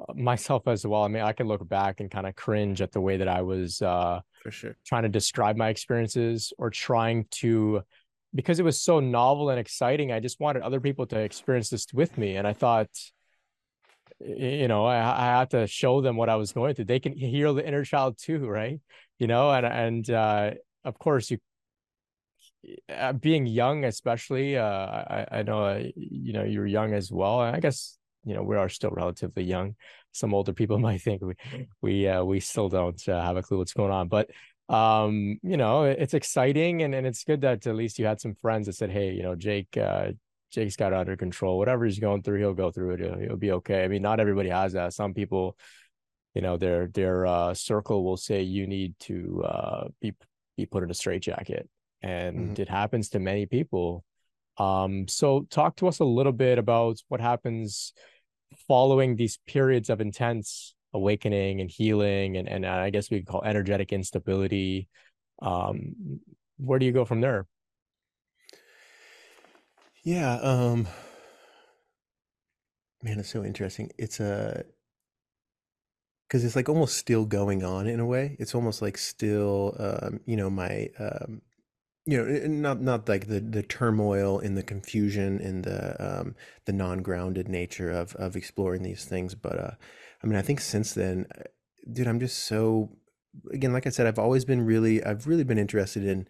Uh, 0.00 0.14
myself 0.14 0.68
as 0.68 0.86
well. 0.86 1.02
I 1.02 1.08
mean, 1.08 1.24
I 1.24 1.32
can 1.32 1.48
look 1.48 1.68
back 1.68 1.98
and 1.98 2.08
kind 2.08 2.24
of 2.24 2.36
cringe 2.36 2.80
at 2.80 2.92
the 2.92 3.00
way 3.00 3.16
that 3.16 3.26
I 3.26 3.42
was 3.42 3.82
uh, 3.82 4.20
for 4.44 4.52
sure 4.52 4.76
trying 4.86 5.02
to 5.02 5.08
describe 5.08 5.56
my 5.56 5.70
experiences 5.70 6.52
or 6.56 6.70
trying 6.70 7.26
to, 7.42 7.82
because 8.32 8.60
it 8.60 8.64
was 8.64 8.80
so 8.80 9.00
novel 9.00 9.50
and 9.50 9.58
exciting. 9.58 10.12
I 10.12 10.20
just 10.20 10.38
wanted 10.38 10.62
other 10.62 10.78
people 10.78 11.06
to 11.06 11.18
experience 11.18 11.68
this 11.68 11.84
with 11.92 12.16
me, 12.16 12.36
and 12.36 12.46
I 12.46 12.52
thought, 12.52 12.86
you 14.20 14.68
know, 14.68 14.86
I, 14.86 14.98
I 14.98 15.38
had 15.38 15.50
to 15.50 15.66
show 15.66 16.00
them 16.00 16.16
what 16.16 16.28
I 16.28 16.36
was 16.36 16.52
going 16.52 16.76
through. 16.76 16.84
They 16.84 17.00
can 17.00 17.16
heal 17.16 17.54
the 17.54 17.66
inner 17.66 17.84
child 17.84 18.18
too, 18.18 18.46
right? 18.46 18.80
You 19.18 19.26
know, 19.26 19.50
and 19.50 19.66
and 19.66 20.10
uh, 20.10 20.50
of 20.84 20.98
course 20.98 21.30
you 21.30 21.38
uh, 22.88 23.12
being 23.12 23.46
young 23.46 23.84
especially 23.84 24.56
uh 24.56 24.64
i 24.64 25.26
i 25.32 25.42
know 25.42 25.64
uh, 25.64 25.82
you 25.94 26.32
know 26.32 26.44
you're 26.44 26.66
young 26.66 26.92
as 26.92 27.10
well 27.10 27.40
i 27.40 27.60
guess 27.60 27.98
you 28.24 28.34
know 28.34 28.42
we 28.42 28.56
are 28.56 28.68
still 28.68 28.90
relatively 28.90 29.44
young 29.44 29.74
some 30.12 30.34
older 30.34 30.52
people 30.52 30.78
might 30.88 31.00
think 31.00 31.22
we 31.22 31.34
we 31.82 32.08
uh, 32.08 32.22
we 32.22 32.40
still 32.40 32.68
don't 32.68 33.08
uh, 33.08 33.22
have 33.22 33.36
a 33.36 33.42
clue 33.42 33.58
what's 33.58 33.72
going 33.72 33.92
on 33.92 34.08
but 34.08 34.28
um, 34.68 35.38
you 35.42 35.56
know, 35.56 35.84
it's 35.84 36.14
exciting 36.14 36.82
and, 36.82 36.94
and 36.94 37.06
it's 37.06 37.24
good 37.24 37.40
that 37.40 37.66
at 37.66 37.74
least 37.74 37.98
you 37.98 38.06
had 38.06 38.20
some 38.20 38.34
friends 38.34 38.66
that 38.66 38.74
said, 38.74 38.90
Hey, 38.90 39.12
you 39.12 39.22
know, 39.22 39.34
Jake, 39.34 39.76
uh, 39.76 40.12
Jake's 40.50 40.76
got 40.76 40.92
under 40.92 41.16
control. 41.16 41.58
Whatever 41.58 41.84
he's 41.84 41.98
going 41.98 42.22
through, 42.22 42.38
he'll 42.38 42.54
go 42.54 42.70
through 42.70 42.92
it. 42.92 43.00
He'll, 43.00 43.18
he'll 43.18 43.36
be 43.36 43.52
okay. 43.52 43.84
I 43.84 43.88
mean, 43.88 44.02
not 44.02 44.20
everybody 44.20 44.50
has 44.50 44.74
that. 44.74 44.92
Some 44.92 45.14
people, 45.14 45.56
you 46.34 46.42
know, 46.42 46.56
their 46.56 46.86
their 46.88 47.26
uh, 47.26 47.54
circle 47.54 48.04
will 48.04 48.16
say 48.16 48.42
you 48.42 48.66
need 48.66 48.94
to 49.00 49.42
uh, 49.44 49.88
be 50.00 50.14
be 50.58 50.66
put 50.66 50.82
in 50.82 50.90
a 50.90 50.94
straitjacket, 50.94 51.68
and 52.02 52.50
mm-hmm. 52.50 52.62
it 52.62 52.68
happens 52.68 53.08
to 53.10 53.18
many 53.18 53.46
people. 53.46 54.04
Um, 54.58 55.06
so 55.08 55.46
talk 55.50 55.76
to 55.76 55.88
us 55.88 56.00
a 56.00 56.04
little 56.04 56.32
bit 56.32 56.58
about 56.58 56.98
what 57.08 57.20
happens 57.20 57.94
following 58.66 59.14
these 59.16 59.38
periods 59.46 59.88
of 59.88 60.00
intense 60.00 60.74
awakening 60.92 61.60
and 61.60 61.70
healing 61.70 62.36
and, 62.36 62.48
and 62.48 62.66
I 62.66 62.90
guess 62.90 63.10
we 63.10 63.18
could 63.18 63.26
call 63.26 63.44
energetic 63.44 63.92
instability. 63.92 64.88
Um, 65.40 66.20
where 66.56 66.78
do 66.78 66.86
you 66.86 66.92
go 66.92 67.04
from 67.04 67.20
there? 67.20 67.46
Yeah, 70.02 70.34
um 70.40 70.88
man, 73.02 73.20
it's 73.20 73.28
so 73.28 73.44
interesting. 73.44 73.90
It's 73.98 74.18
a 74.18 74.64
because 76.28 76.44
it's 76.44 76.54
like 76.56 76.68
almost 76.68 76.96
still 76.96 77.24
going 77.24 77.64
on 77.64 77.86
in 77.86 78.00
a 78.00 78.06
way. 78.06 78.36
It's 78.38 78.54
almost 78.54 78.82
like 78.82 78.98
still 78.98 79.74
um, 79.78 80.20
you 80.26 80.36
know, 80.36 80.50
my 80.50 80.90
um 80.98 81.42
you 82.06 82.16
know, 82.16 82.46
not 82.46 82.80
not 82.80 83.08
like 83.08 83.28
the 83.28 83.40
the 83.40 83.62
turmoil 83.62 84.38
and 84.38 84.56
the 84.56 84.62
confusion 84.62 85.40
and 85.40 85.64
the 85.64 85.96
um 86.20 86.34
the 86.66 86.72
non-grounded 86.72 87.48
nature 87.48 87.90
of 87.90 88.14
of 88.16 88.36
exploring 88.36 88.82
these 88.82 89.04
things, 89.04 89.34
but 89.34 89.58
uh 89.58 89.70
I 90.22 90.26
mean, 90.26 90.36
I 90.36 90.42
think 90.42 90.60
since 90.60 90.94
then, 90.94 91.26
uh, 91.38 91.44
dude, 91.92 92.08
I'm 92.08 92.20
just 92.20 92.38
so 92.44 92.90
again, 93.52 93.72
like 93.72 93.86
I 93.86 93.90
said, 93.90 94.06
I've 94.06 94.18
always 94.18 94.44
been 94.44 94.64
really, 94.64 95.02
I've 95.02 95.26
really 95.26 95.44
been 95.44 95.58
interested 95.58 96.04
in 96.04 96.28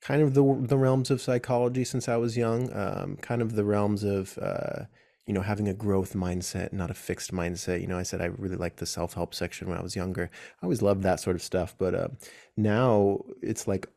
kind 0.00 0.22
of 0.22 0.34
the 0.34 0.58
the 0.60 0.78
realms 0.78 1.10
of 1.10 1.20
psychology 1.20 1.84
since 1.84 2.08
I 2.08 2.16
was 2.16 2.36
young, 2.36 2.72
um, 2.74 3.16
kind 3.16 3.42
of 3.42 3.54
the 3.54 3.64
realms 3.64 4.04
of 4.04 4.38
uh, 4.38 4.84
you 5.26 5.34
know 5.34 5.42
having 5.42 5.68
a 5.68 5.74
growth 5.74 6.14
mindset, 6.14 6.72
not 6.72 6.90
a 6.90 6.94
fixed 6.94 7.32
mindset. 7.32 7.80
You 7.80 7.86
know, 7.86 7.98
I 7.98 8.02
said 8.04 8.20
I 8.20 8.26
really 8.26 8.56
liked 8.56 8.78
the 8.78 8.86
self 8.86 9.14
help 9.14 9.34
section 9.34 9.68
when 9.68 9.78
I 9.78 9.82
was 9.82 9.96
younger. 9.96 10.30
I 10.62 10.66
always 10.66 10.82
loved 10.82 11.02
that 11.02 11.20
sort 11.20 11.36
of 11.36 11.42
stuff, 11.42 11.74
but 11.78 11.94
uh, 11.94 12.08
now 12.56 13.20
it's 13.42 13.66
like 13.68 13.88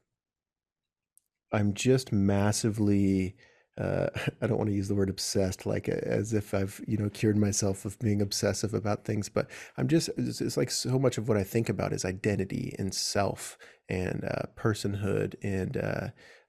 I'm 1.52 1.74
just 1.74 2.12
massively 2.12 3.36
uh, 3.80 4.10
I 4.42 4.48
don't 4.48 4.58
want 4.58 4.70
to 4.70 4.76
use 4.76 4.88
the 4.88 4.96
word 4.96 5.10
obsessed, 5.10 5.66
like 5.66 5.88
as 5.90 6.34
if 6.34 6.54
I've 6.54 6.82
you 6.88 6.98
know 6.98 7.10
cured 7.10 7.38
myself 7.38 7.86
of 7.86 7.98
being 8.00 8.22
obsessive 8.22 8.74
about 8.74 9.06
things, 9.06 9.30
but 9.30 9.50
I'm 9.78 9.88
just 9.88 10.10
it's, 10.18 10.42
it's 10.42 10.58
like 10.58 10.72
so 10.72 11.00
much 11.00 11.18
of 11.18 11.28
what 11.28 11.38
I 11.38 11.44
think 11.44 11.70
about 11.70 11.94
is 11.94 12.06
identity 12.06 12.76
and 12.78 12.94
self 12.94 13.58
and 13.88 14.24
uh, 14.26 14.44
personhood 14.56 15.36
and 15.42 15.78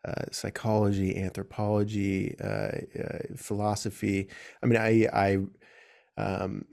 uh, 0.04 0.24
psychology, 0.32 1.16
anthropology, 1.16 2.36
uh, 2.40 2.46
uh, 2.98 3.18
philosophy. 3.36 4.28
I 4.62 4.66
mean, 4.66 4.78
I 4.80 5.06
I 5.12 5.38
um, 6.16 6.64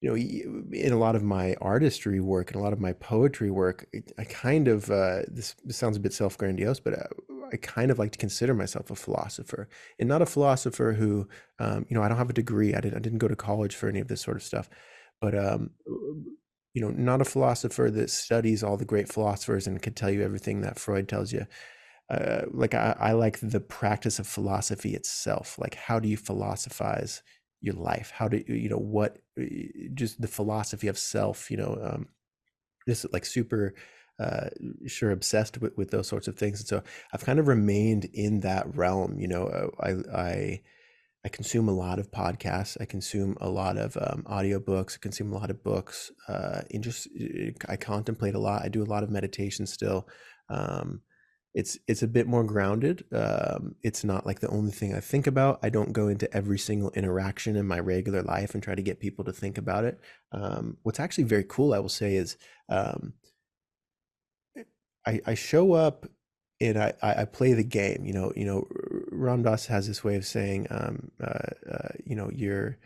you 0.00 0.10
know 0.10 0.16
in 0.16 0.92
a 0.92 0.98
lot 0.98 1.16
of 1.16 1.22
my 1.22 1.54
artistry 1.60 2.20
work 2.20 2.50
and 2.52 2.60
a 2.60 2.62
lot 2.64 2.72
of 2.72 2.80
my 2.80 2.92
poetry 2.94 3.50
work, 3.50 3.86
I 4.18 4.24
kind 4.24 4.68
of 4.68 4.86
this, 4.86 5.54
sounds 5.70 5.96
a 5.96 6.00
bit 6.00 6.12
self 6.12 6.38
grandiose, 6.38 6.80
but 6.80 6.94
I 7.52 7.56
kind 7.56 7.90
of 7.90 7.98
like 7.98 8.12
to 8.12 8.18
consider 8.18 8.54
myself 8.54 8.90
a 8.90 8.96
philosopher 8.96 9.68
and 9.98 10.08
not 10.08 10.22
a 10.22 10.26
philosopher 10.26 10.92
who, 10.92 11.28
um, 11.58 11.86
you 11.88 11.96
know, 11.96 12.02
I 12.02 12.08
don't 12.08 12.18
have 12.18 12.30
a 12.30 12.34
degree. 12.34 12.74
I 12.74 12.80
didn't, 12.80 12.96
I 12.96 13.00
didn't 13.00 13.18
go 13.18 13.28
to 13.28 13.36
college 13.36 13.76
for 13.76 13.88
any 13.88 14.00
of 14.00 14.08
this 14.08 14.20
sort 14.20 14.36
of 14.36 14.42
stuff, 14.42 14.68
but, 15.20 15.36
um, 15.38 15.70
you 16.74 16.82
know, 16.82 16.90
not 16.90 17.20
a 17.20 17.24
philosopher 17.24 17.90
that 17.90 18.10
studies 18.10 18.64
all 18.64 18.76
the 18.76 18.84
great 18.84 19.12
philosophers 19.12 19.66
and 19.66 19.80
can 19.80 19.94
tell 19.94 20.10
you 20.10 20.22
everything 20.22 20.62
that 20.62 20.78
Freud 20.78 21.08
tells 21.08 21.32
you. 21.32 21.46
Uh, 22.10 22.42
like 22.52 22.74
I, 22.74 22.96
I 22.98 23.12
like 23.12 23.38
the 23.40 23.60
practice 23.60 24.18
of 24.18 24.26
philosophy 24.26 24.94
itself. 24.94 25.58
Like, 25.58 25.74
how 25.74 25.98
do 25.98 26.08
you 26.08 26.16
philosophize 26.16 27.22
your 27.60 27.74
life? 27.74 28.12
How 28.14 28.28
do 28.28 28.42
you, 28.46 28.68
know, 28.68 28.76
what, 28.76 29.18
just 29.94 30.20
the 30.20 30.28
philosophy 30.28 30.88
of 30.88 30.98
self, 30.98 31.50
you 31.50 31.56
know, 31.56 31.78
um, 31.82 32.08
this 32.86 33.06
like 33.12 33.24
super 33.24 33.74
uh, 34.20 34.48
sure 34.86 35.10
obsessed 35.10 35.60
with, 35.60 35.76
with 35.76 35.90
those 35.90 36.06
sorts 36.06 36.28
of 36.28 36.36
things. 36.36 36.60
And 36.60 36.68
so 36.68 36.82
I've 37.12 37.24
kind 37.24 37.38
of 37.38 37.48
remained 37.48 38.04
in 38.12 38.40
that 38.40 38.76
realm. 38.76 39.18
You 39.18 39.28
know, 39.28 39.46
uh, 39.46 39.68
I, 39.80 40.16
I, 40.16 40.60
I 41.24 41.28
consume 41.30 41.70
a 41.70 41.74
lot 41.74 41.98
of 41.98 42.10
podcasts. 42.10 42.76
I 42.80 42.84
consume 42.84 43.36
a 43.40 43.48
lot 43.48 43.78
of 43.78 43.96
um, 43.96 44.24
audiobooks. 44.28 44.96
I 44.96 44.98
consume 45.00 45.32
a 45.32 45.38
lot 45.38 45.48
of 45.50 45.64
books. 45.64 46.12
Uh, 46.28 46.60
and 46.70 46.84
just 46.84 47.08
I 47.66 47.76
contemplate 47.76 48.34
a 48.34 48.38
lot. 48.38 48.62
I 48.62 48.68
do 48.68 48.82
a 48.82 48.84
lot 48.84 49.02
of 49.02 49.10
meditation 49.10 49.66
still. 49.66 50.06
Um, 50.50 51.00
it's 51.54 51.78
it's 51.86 52.02
a 52.02 52.08
bit 52.08 52.26
more 52.26 52.42
grounded. 52.42 53.04
Um, 53.12 53.76
it's 53.82 54.02
not 54.02 54.26
like 54.26 54.40
the 54.40 54.48
only 54.48 54.72
thing 54.72 54.92
I 54.92 55.00
think 55.00 55.26
about. 55.28 55.60
I 55.62 55.70
don't 55.70 55.92
go 55.92 56.08
into 56.08 56.32
every 56.34 56.58
single 56.58 56.90
interaction 56.90 57.54
in 57.54 57.66
my 57.66 57.78
regular 57.78 58.22
life 58.22 58.54
and 58.54 58.62
try 58.62 58.74
to 58.74 58.82
get 58.82 58.98
people 58.98 59.24
to 59.24 59.32
think 59.32 59.56
about 59.56 59.84
it. 59.84 60.00
Um, 60.32 60.78
what's 60.82 60.98
actually 60.98 61.24
very 61.24 61.44
cool, 61.44 61.72
I 61.72 61.78
will 61.78 61.88
say, 61.88 62.16
is 62.16 62.36
um, 62.68 63.14
I, 65.06 65.20
I 65.26 65.34
show 65.34 65.74
up 65.74 66.06
and 66.60 66.76
I, 66.76 66.94
I 67.02 67.24
play 67.24 67.52
the 67.52 67.64
game. 67.64 68.04
You 68.04 68.14
know, 68.14 68.32
you 68.34 68.44
know, 68.44 68.66
Ram 69.12 69.42
Dass 69.42 69.66
has 69.66 69.86
this 69.86 70.02
way 70.02 70.16
of 70.16 70.26
saying, 70.26 70.66
um, 70.70 71.10
uh, 71.22 71.70
uh, 71.70 71.88
you 72.04 72.16
know, 72.16 72.30
you're 72.32 72.78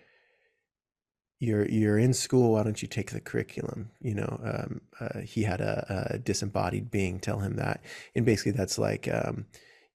you're 1.39 1.67
you're 1.69 1.99
in 1.99 2.13
school. 2.13 2.53
Why 2.53 2.63
don't 2.63 2.81
you 2.83 2.89
take 2.89 3.11
the 3.13 3.21
curriculum? 3.21 3.91
You 4.01 4.15
know, 4.15 4.41
um, 4.43 4.81
uh, 5.01 5.21
he 5.21 5.43
had 5.43 5.61
a, 5.61 6.11
a, 6.15 6.19
disembodied 6.19 6.91
being 6.91 7.21
tell 7.21 7.39
him 7.39 7.57
that, 7.57 7.83
and 8.15 8.25
basically 8.25 8.53
that's 8.53 8.79
like, 8.79 9.09
um, 9.13 9.47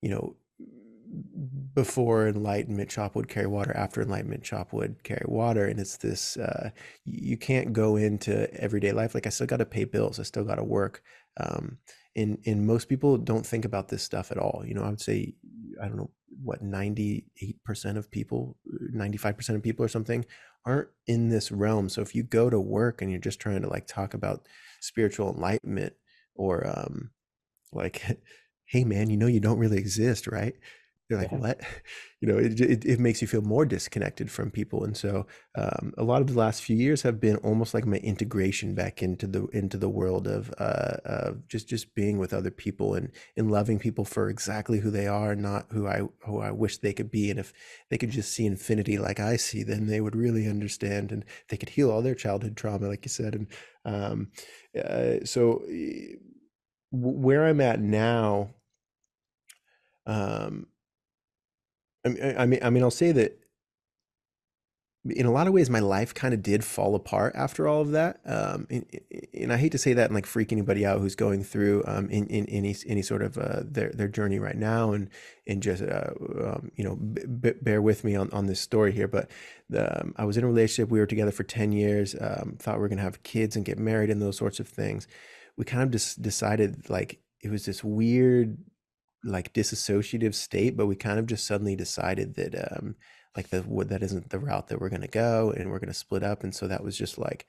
you 0.02 0.10
know, 0.10 0.36
before 1.76 2.28
enlightenment, 2.28 2.89
chop 2.89 3.16
wood 3.16 3.28
carry 3.28 3.48
water. 3.48 3.76
After 3.76 4.02
enlightenment, 4.02 4.44
chop 4.44 4.74
wood 4.74 5.04
carry 5.04 5.26
water. 5.28 5.66
And 5.66 5.80
it's 5.80 5.98
this: 5.98 6.38
uh, 6.38 6.70
you 7.06 7.38
can't 7.38 7.74
go 7.74 7.98
into 7.98 8.54
everyday 8.54 8.91
life 8.91 9.14
like 9.14 9.28
I 9.28 9.30
still 9.30 9.48
got 9.48 9.58
to 9.58 9.66
pay 9.66 9.84
bills. 9.84 10.20
I 10.20 10.24
still 10.24 10.46
got 10.46 10.56
to 10.56 10.64
work. 10.64 11.04
Um, 11.38 11.78
and 12.16 12.38
and 12.46 12.66
most 12.66 12.89
people 12.89 13.18
don't 13.18 13.46
think 13.46 13.66
about 13.66 13.89
this 13.89 14.04
stuff 14.04 14.32
at 14.32 14.38
all 14.38 14.64
you 14.66 14.74
know 14.74 14.84
i 14.84 14.89
would 14.89 15.02
say 15.02 15.34
i 15.82 15.88
don't 15.88 15.98
know 15.98 16.10
what 16.42 16.64
98% 16.64 17.24
of 17.98 18.10
people 18.12 18.58
95% 18.96 19.56
of 19.56 19.64
people 19.64 19.86
or 19.86 19.90
something 19.90 20.26
aren't 20.66 20.90
in 21.08 21.30
this 21.30 21.52
realm. 21.52 21.90
So 21.90 22.02
if 22.02 22.16
you 22.16 22.24
go 22.24 22.50
to 22.50 22.60
work 22.60 23.02
and 23.02 23.12
you're 23.12 23.20
just 23.20 23.40
trying 23.40 23.62
to 23.62 23.70
like 23.70 23.88
talk 23.88 24.14
about 24.14 24.48
spiritual 24.80 25.34
enlightenment 25.34 25.94
or 26.36 26.68
um 26.68 27.12
like 27.72 28.20
hey 28.66 28.84
man 28.84 29.10
you 29.10 29.18
know 29.18 29.28
you 29.28 29.40
don't 29.40 29.60
really 29.60 29.78
exist 29.78 30.28
right 30.28 30.56
you're 31.14 31.22
like, 31.22 31.32
yeah. 31.32 31.38
what? 31.38 31.61
You 32.20 32.32
know, 32.32 32.38
it, 32.38 32.61
it, 32.61 32.86
it, 32.86 32.99
makes 33.01 33.22
you 33.22 33.28
feel 33.28 33.41
more 33.41 33.66
disconnected 33.66 34.32
from 34.32 34.49
people. 34.49 34.86
And 34.86 34.95
so 34.95 35.28
um, 35.57 35.93
a 35.97 36.05
lot 36.05 36.22
of 36.22 36.28
the 36.28 36.39
last 36.39 36.64
few 36.64 36.78
years 36.78 37.01
have 37.01 37.20
been 37.20 37.36
almost 37.36 37.74
like 37.74 37.86
my 37.86 37.97
integration 37.97 38.74
back 38.76 39.03
into 39.03 39.28
the 39.28 39.45
into 39.47 39.76
the 39.76 39.89
world 39.89 40.26
of 40.26 40.49
uh, 40.57 40.95
of 41.03 41.45
just 41.49 41.68
just 41.68 41.93
being 41.95 42.20
with 42.20 42.34
other 42.34 42.49
people 42.49 42.95
and 42.95 43.11
and 43.36 43.51
loving 43.51 43.78
people 43.78 44.05
for 44.05 44.30
exactly 44.30 44.80
who 44.80 44.89
they 44.89 45.05
are, 45.05 45.36
not 45.36 45.66
who 45.74 45.86
I 45.86 46.03
who 46.26 46.39
I 46.39 46.51
wish 46.51 46.78
they 46.78 46.93
could 46.93 47.11
be. 47.11 47.30
And 47.30 47.41
if 47.41 47.51
they 47.89 47.97
could 47.97 48.11
just 48.11 48.32
see 48.32 48.45
infinity 48.45 48.97
like 48.97 49.20
I 49.20 49.36
see, 49.36 49.64
then 49.64 49.88
they 49.88 49.99
would 49.99 50.16
really 50.16 50.47
understand 50.47 51.11
and 51.11 51.26
they 51.49 51.57
could 51.57 51.72
heal 51.72 51.91
all 51.91 52.01
their 52.01 52.16
childhood 52.16 52.55
trauma, 52.55 52.88
like 52.88 53.03
you 53.03 53.09
said. 53.09 53.36
And 53.36 53.47
um, 53.84 54.32
uh, 54.82 55.26
so 55.26 55.61
where 56.93 57.45
I'm 57.45 57.59
at 57.59 57.82
now, 57.82 58.51
um, 60.05 60.68
I 62.06 62.10
mean, 62.10 62.36
I 62.38 62.45
mean, 62.45 62.60
I 62.64 62.70
mean, 62.70 62.84
I'll 62.84 62.91
say 62.91 63.12
that 63.14 63.39
in 65.06 65.26
a 65.26 65.32
lot 65.32 65.47
of 65.47 65.54
ways, 65.54 65.70
my 65.70 65.80
life 65.80 66.14
kind 66.14 66.34
of 66.34 66.41
did 66.41 66.64
fall 66.64 66.95
apart 66.95 67.36
after 67.36 67.68
all 67.68 67.82
of 67.82 67.91
that. 67.91 68.22
Um, 68.26 68.68
and, 68.70 68.86
and, 69.34 69.51
I 69.51 69.58
hate 69.58 69.74
to 69.74 69.78
say 69.78 69.91
that 69.93 70.06
and 70.06 70.16
like 70.16 70.26
freak 70.26 70.54
anybody 70.54 70.86
out 70.86 71.01
who's 71.01 71.16
going 71.16 71.43
through 71.43 71.84
um, 71.86 72.10
in, 72.10 72.26
in 72.28 72.45
any 72.45 72.74
any 72.88 73.01
sort 73.01 73.22
of 73.22 73.38
uh, 73.38 73.64
their 73.66 73.89
their 73.89 74.08
journey 74.08 74.39
right 74.39 74.56
now, 74.56 74.93
and 74.93 75.10
and 75.45 75.62
just 75.62 75.84
uh, 75.84 76.12
um, 76.41 76.72
you 76.76 76.86
know 76.86 76.95
b- 76.95 77.54
bear 77.62 77.82
with 77.82 78.04
me 78.06 78.16
on, 78.16 78.30
on 78.32 78.45
this 78.45 78.62
story 78.62 78.93
here. 78.93 79.08
But 79.10 79.30
the, 79.70 80.01
um, 80.01 80.14
I 80.18 80.24
was 80.24 80.38
in 80.38 80.45
a 80.45 80.47
relationship. 80.47 80.89
We 80.89 80.99
were 80.99 81.06
together 81.06 81.32
for 81.32 81.43
ten 81.43 81.74
years. 81.74 82.16
Um, 82.20 82.56
thought 82.58 82.76
we 82.76 82.82
were 82.82 82.89
gonna 82.89 83.01
have 83.01 83.24
kids 83.24 83.58
and 83.58 83.66
get 83.66 83.78
married 83.78 84.10
and 84.10 84.22
those 84.22 84.38
sorts 84.38 84.62
of 84.62 84.70
things. 84.70 85.08
We 85.58 85.66
kind 85.66 85.84
of 85.84 85.91
just 85.91 86.22
decided 86.22 86.89
like 86.89 87.20
it 87.41 87.51
was 87.51 87.66
this 87.66 87.84
weird 87.84 88.58
like 89.24 89.53
disassociative 89.53 90.34
state, 90.36 90.76
but 90.78 90.88
we 90.88 90.95
kind 90.95 91.19
of 91.19 91.26
just 91.28 91.45
suddenly 91.45 91.76
decided 91.76 92.36
that 92.36 92.55
um 92.55 92.95
like 93.36 93.49
the 93.49 93.61
that 93.88 94.03
isn't 94.03 94.30
the 94.30 94.39
route 94.39 94.67
that 94.67 94.80
we're 94.80 94.89
gonna 94.89 95.07
go 95.07 95.51
and 95.51 95.71
we're 95.71 95.80
gonna 95.80 95.93
split 95.93 96.24
up. 96.24 96.43
And 96.43 96.53
so 96.53 96.67
that 96.67 96.84
was 96.84 96.97
just 96.97 97.17
like 97.17 97.47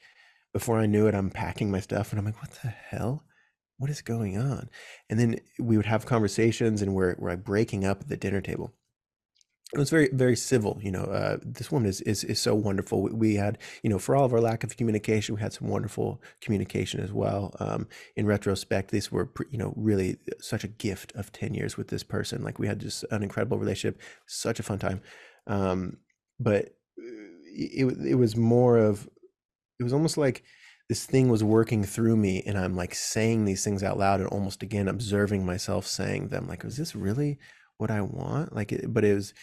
before 0.52 0.78
I 0.78 0.86
knew 0.86 1.06
it, 1.06 1.14
I'm 1.14 1.30
packing 1.30 1.70
my 1.70 1.80
stuff 1.80 2.12
and 2.12 2.18
I'm 2.18 2.24
like, 2.24 2.40
what 2.40 2.52
the 2.62 2.68
hell? 2.68 3.24
What 3.78 3.90
is 3.90 4.02
going 4.02 4.38
on? 4.38 4.70
And 5.10 5.18
then 5.18 5.40
we 5.58 5.76
would 5.76 5.86
have 5.86 6.06
conversations 6.06 6.80
and 6.82 6.94
we're 6.94 7.16
we're 7.18 7.36
breaking 7.36 7.84
up 7.84 8.02
at 8.02 8.08
the 8.08 8.16
dinner 8.16 8.40
table. 8.40 8.72
It 9.74 9.78
was 9.78 9.90
very 9.90 10.08
very 10.12 10.36
civil 10.36 10.78
you 10.80 10.90
know 10.90 11.04
uh, 11.04 11.36
this 11.42 11.70
woman 11.70 11.88
is, 11.88 12.00
is 12.02 12.24
is 12.24 12.40
so 12.40 12.54
wonderful. 12.54 13.02
We, 13.02 13.10
we, 13.10 13.34
had 13.34 13.58
you 13.82 13.90
know 13.90 13.98
for 13.98 14.14
all 14.14 14.24
of 14.24 14.32
our 14.32 14.40
lack 14.40 14.64
of 14.64 14.76
communication 14.76 15.34
we 15.34 15.40
had 15.40 15.52
some 15.52 15.68
wonderful 15.68 16.22
communication 16.40 17.00
as 17.00 17.12
well. 17.12 17.54
Um, 17.58 17.88
in 18.16 18.26
retrospect 18.26 18.90
these 18.90 19.10
were 19.10 19.30
you 19.50 19.58
know 19.58 19.74
really 19.76 20.16
such 20.40 20.64
a 20.64 20.68
gift 20.68 21.12
of 21.16 21.32
10 21.32 21.54
years 21.54 21.76
with 21.76 21.88
this 21.88 22.02
person. 22.02 22.42
Like 22.42 22.58
we 22.58 22.66
had 22.66 22.78
just 22.78 23.04
an 23.10 23.22
incredible 23.22 23.58
relationship 23.58 24.00
such 24.26 24.60
a 24.60 24.62
fun 24.62 24.78
time. 24.78 25.00
Um, 25.46 25.98
but 26.38 26.66
uh, 26.98 27.34
it, 27.46 27.84
it 28.06 28.14
was 28.14 28.36
more 28.36 28.78
of 28.78 29.08
it 29.78 29.82
was 29.82 29.92
almost 29.92 30.16
like 30.16 30.44
this 30.88 31.04
thing 31.04 31.28
was 31.28 31.42
working 31.42 31.82
through 31.82 32.14
me 32.14 32.42
and 32.44 32.58
i'm 32.58 32.76
like 32.76 32.94
saying 32.94 33.44
these 33.44 33.64
things 33.64 33.82
out 33.82 33.98
loud 33.98 34.20
and 34.20 34.28
almost 34.28 34.62
again 34.62 34.86
observing 34.86 35.44
myself 35.46 35.86
saying 35.86 36.28
them 36.28 36.46
like 36.46 36.62
is 36.64 36.76
this 36.76 36.94
really 36.94 37.38
what 37.78 37.90
i 37.90 38.00
want? 38.00 38.54
Like 38.54 38.80
but 38.88 39.04
it 39.04 39.14
was 39.14 39.34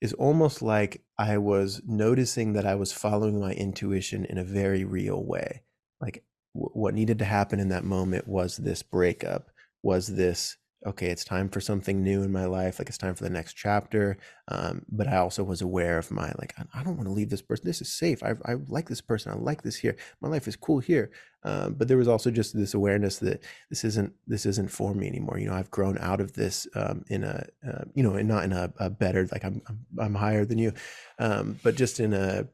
is 0.00 0.12
almost 0.14 0.62
like 0.62 1.02
I 1.18 1.38
was 1.38 1.82
noticing 1.86 2.52
that 2.52 2.66
I 2.66 2.74
was 2.74 2.92
following 2.92 3.40
my 3.40 3.52
intuition 3.52 4.24
in 4.24 4.38
a 4.38 4.44
very 4.44 4.84
real 4.84 5.24
way. 5.24 5.62
Like 6.00 6.24
w- 6.54 6.70
what 6.72 6.94
needed 6.94 7.18
to 7.18 7.24
happen 7.24 7.58
in 7.58 7.68
that 7.70 7.84
moment 7.84 8.28
was 8.28 8.56
this 8.56 8.82
breakup, 8.82 9.50
was 9.82 10.06
this 10.06 10.56
okay, 10.86 11.08
it's 11.08 11.24
time 11.24 11.48
for 11.48 11.60
something 11.60 12.02
new 12.02 12.22
in 12.22 12.30
my 12.30 12.44
life. 12.44 12.78
Like 12.78 12.88
it's 12.88 12.98
time 12.98 13.14
for 13.14 13.24
the 13.24 13.30
next 13.30 13.54
chapter. 13.54 14.16
Um, 14.46 14.84
but 14.88 15.08
I 15.08 15.16
also 15.16 15.42
was 15.42 15.60
aware 15.60 15.98
of 15.98 16.10
my, 16.10 16.32
like, 16.38 16.54
I, 16.72 16.84
don't 16.84 16.96
want 16.96 17.08
to 17.08 17.12
leave 17.12 17.30
this 17.30 17.42
person. 17.42 17.66
This 17.66 17.80
is 17.80 17.92
safe. 17.92 18.22
I, 18.22 18.34
I 18.44 18.54
like 18.68 18.88
this 18.88 19.00
person. 19.00 19.32
I 19.32 19.36
like 19.36 19.62
this 19.62 19.76
here. 19.76 19.96
My 20.20 20.28
life 20.28 20.46
is 20.46 20.56
cool 20.56 20.78
here. 20.78 21.10
Um, 21.42 21.74
but 21.74 21.88
there 21.88 21.96
was 21.96 22.08
also 22.08 22.30
just 22.30 22.56
this 22.56 22.74
awareness 22.74 23.18
that 23.18 23.42
this 23.70 23.84
isn't, 23.84 24.12
this 24.26 24.46
isn't 24.46 24.70
for 24.70 24.94
me 24.94 25.08
anymore. 25.08 25.38
You 25.38 25.48
know, 25.48 25.54
I've 25.54 25.70
grown 25.70 25.98
out 25.98 26.20
of 26.20 26.34
this 26.34 26.68
um, 26.74 27.04
in 27.08 27.24
a, 27.24 27.46
uh, 27.66 27.84
you 27.94 28.02
know, 28.02 28.14
and 28.14 28.28
not 28.28 28.44
in 28.44 28.52
a, 28.52 28.72
a, 28.78 28.88
better, 28.88 29.26
like 29.32 29.44
I'm, 29.44 29.60
I'm, 29.68 29.86
I'm 29.98 30.14
higher 30.14 30.44
than 30.44 30.58
you, 30.58 30.72
um, 31.18 31.58
but 31.62 31.74
just 31.74 31.98
in 32.00 32.12
a, 32.12 32.46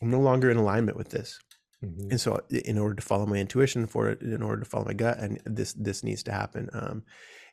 I'm 0.00 0.10
no 0.10 0.20
longer 0.20 0.50
in 0.50 0.56
alignment 0.56 0.96
with 0.96 1.10
this. 1.10 1.40
Mm-hmm. 1.84 2.10
And 2.10 2.20
so, 2.20 2.40
in 2.48 2.78
order 2.78 2.94
to 2.94 3.02
follow 3.02 3.26
my 3.26 3.38
intuition, 3.38 3.86
for 3.86 4.08
it, 4.08 4.22
in 4.22 4.40
order 4.40 4.62
to 4.62 4.68
follow 4.68 4.84
my 4.84 4.92
gut, 4.92 5.18
and 5.18 5.40
this 5.44 5.72
this 5.72 6.04
needs 6.04 6.22
to 6.24 6.32
happen. 6.32 6.70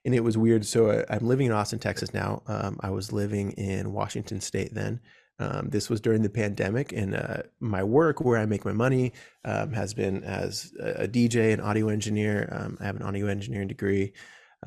And 0.06 0.16
it 0.16 0.24
was 0.24 0.38
weird. 0.38 0.66
So 0.66 1.06
I, 1.10 1.16
am 1.16 1.28
living 1.28 1.48
in 1.48 1.52
Austin, 1.52 1.80
Texas 1.80 2.14
now. 2.14 2.42
Um, 2.48 2.78
I 2.82 2.90
was 2.90 3.12
living 3.12 3.52
in 3.54 3.92
Washington 3.92 4.40
State 4.40 4.74
then. 4.74 5.02
Um, 5.40 5.70
this 5.70 5.90
was 5.90 6.02
during 6.02 6.22
the 6.22 6.30
pandemic, 6.30 6.92
and 6.92 7.16
uh, 7.16 7.44
my 7.62 7.82
work, 7.82 8.20
where 8.20 8.38
I 8.38 8.46
make 8.46 8.66
my 8.66 8.74
money, 8.74 9.14
um, 9.46 9.72
has 9.72 9.94
been 9.94 10.22
as 10.26 10.74
a, 10.82 11.08
DJ 11.08 11.54
and 11.54 11.62
audio 11.62 11.88
engineer. 11.88 12.50
Um, 12.52 12.78
I 12.82 12.86
have 12.86 12.98
an 12.98 13.04
audio 13.04 13.28
engineering 13.28 13.70
degree, 13.70 14.12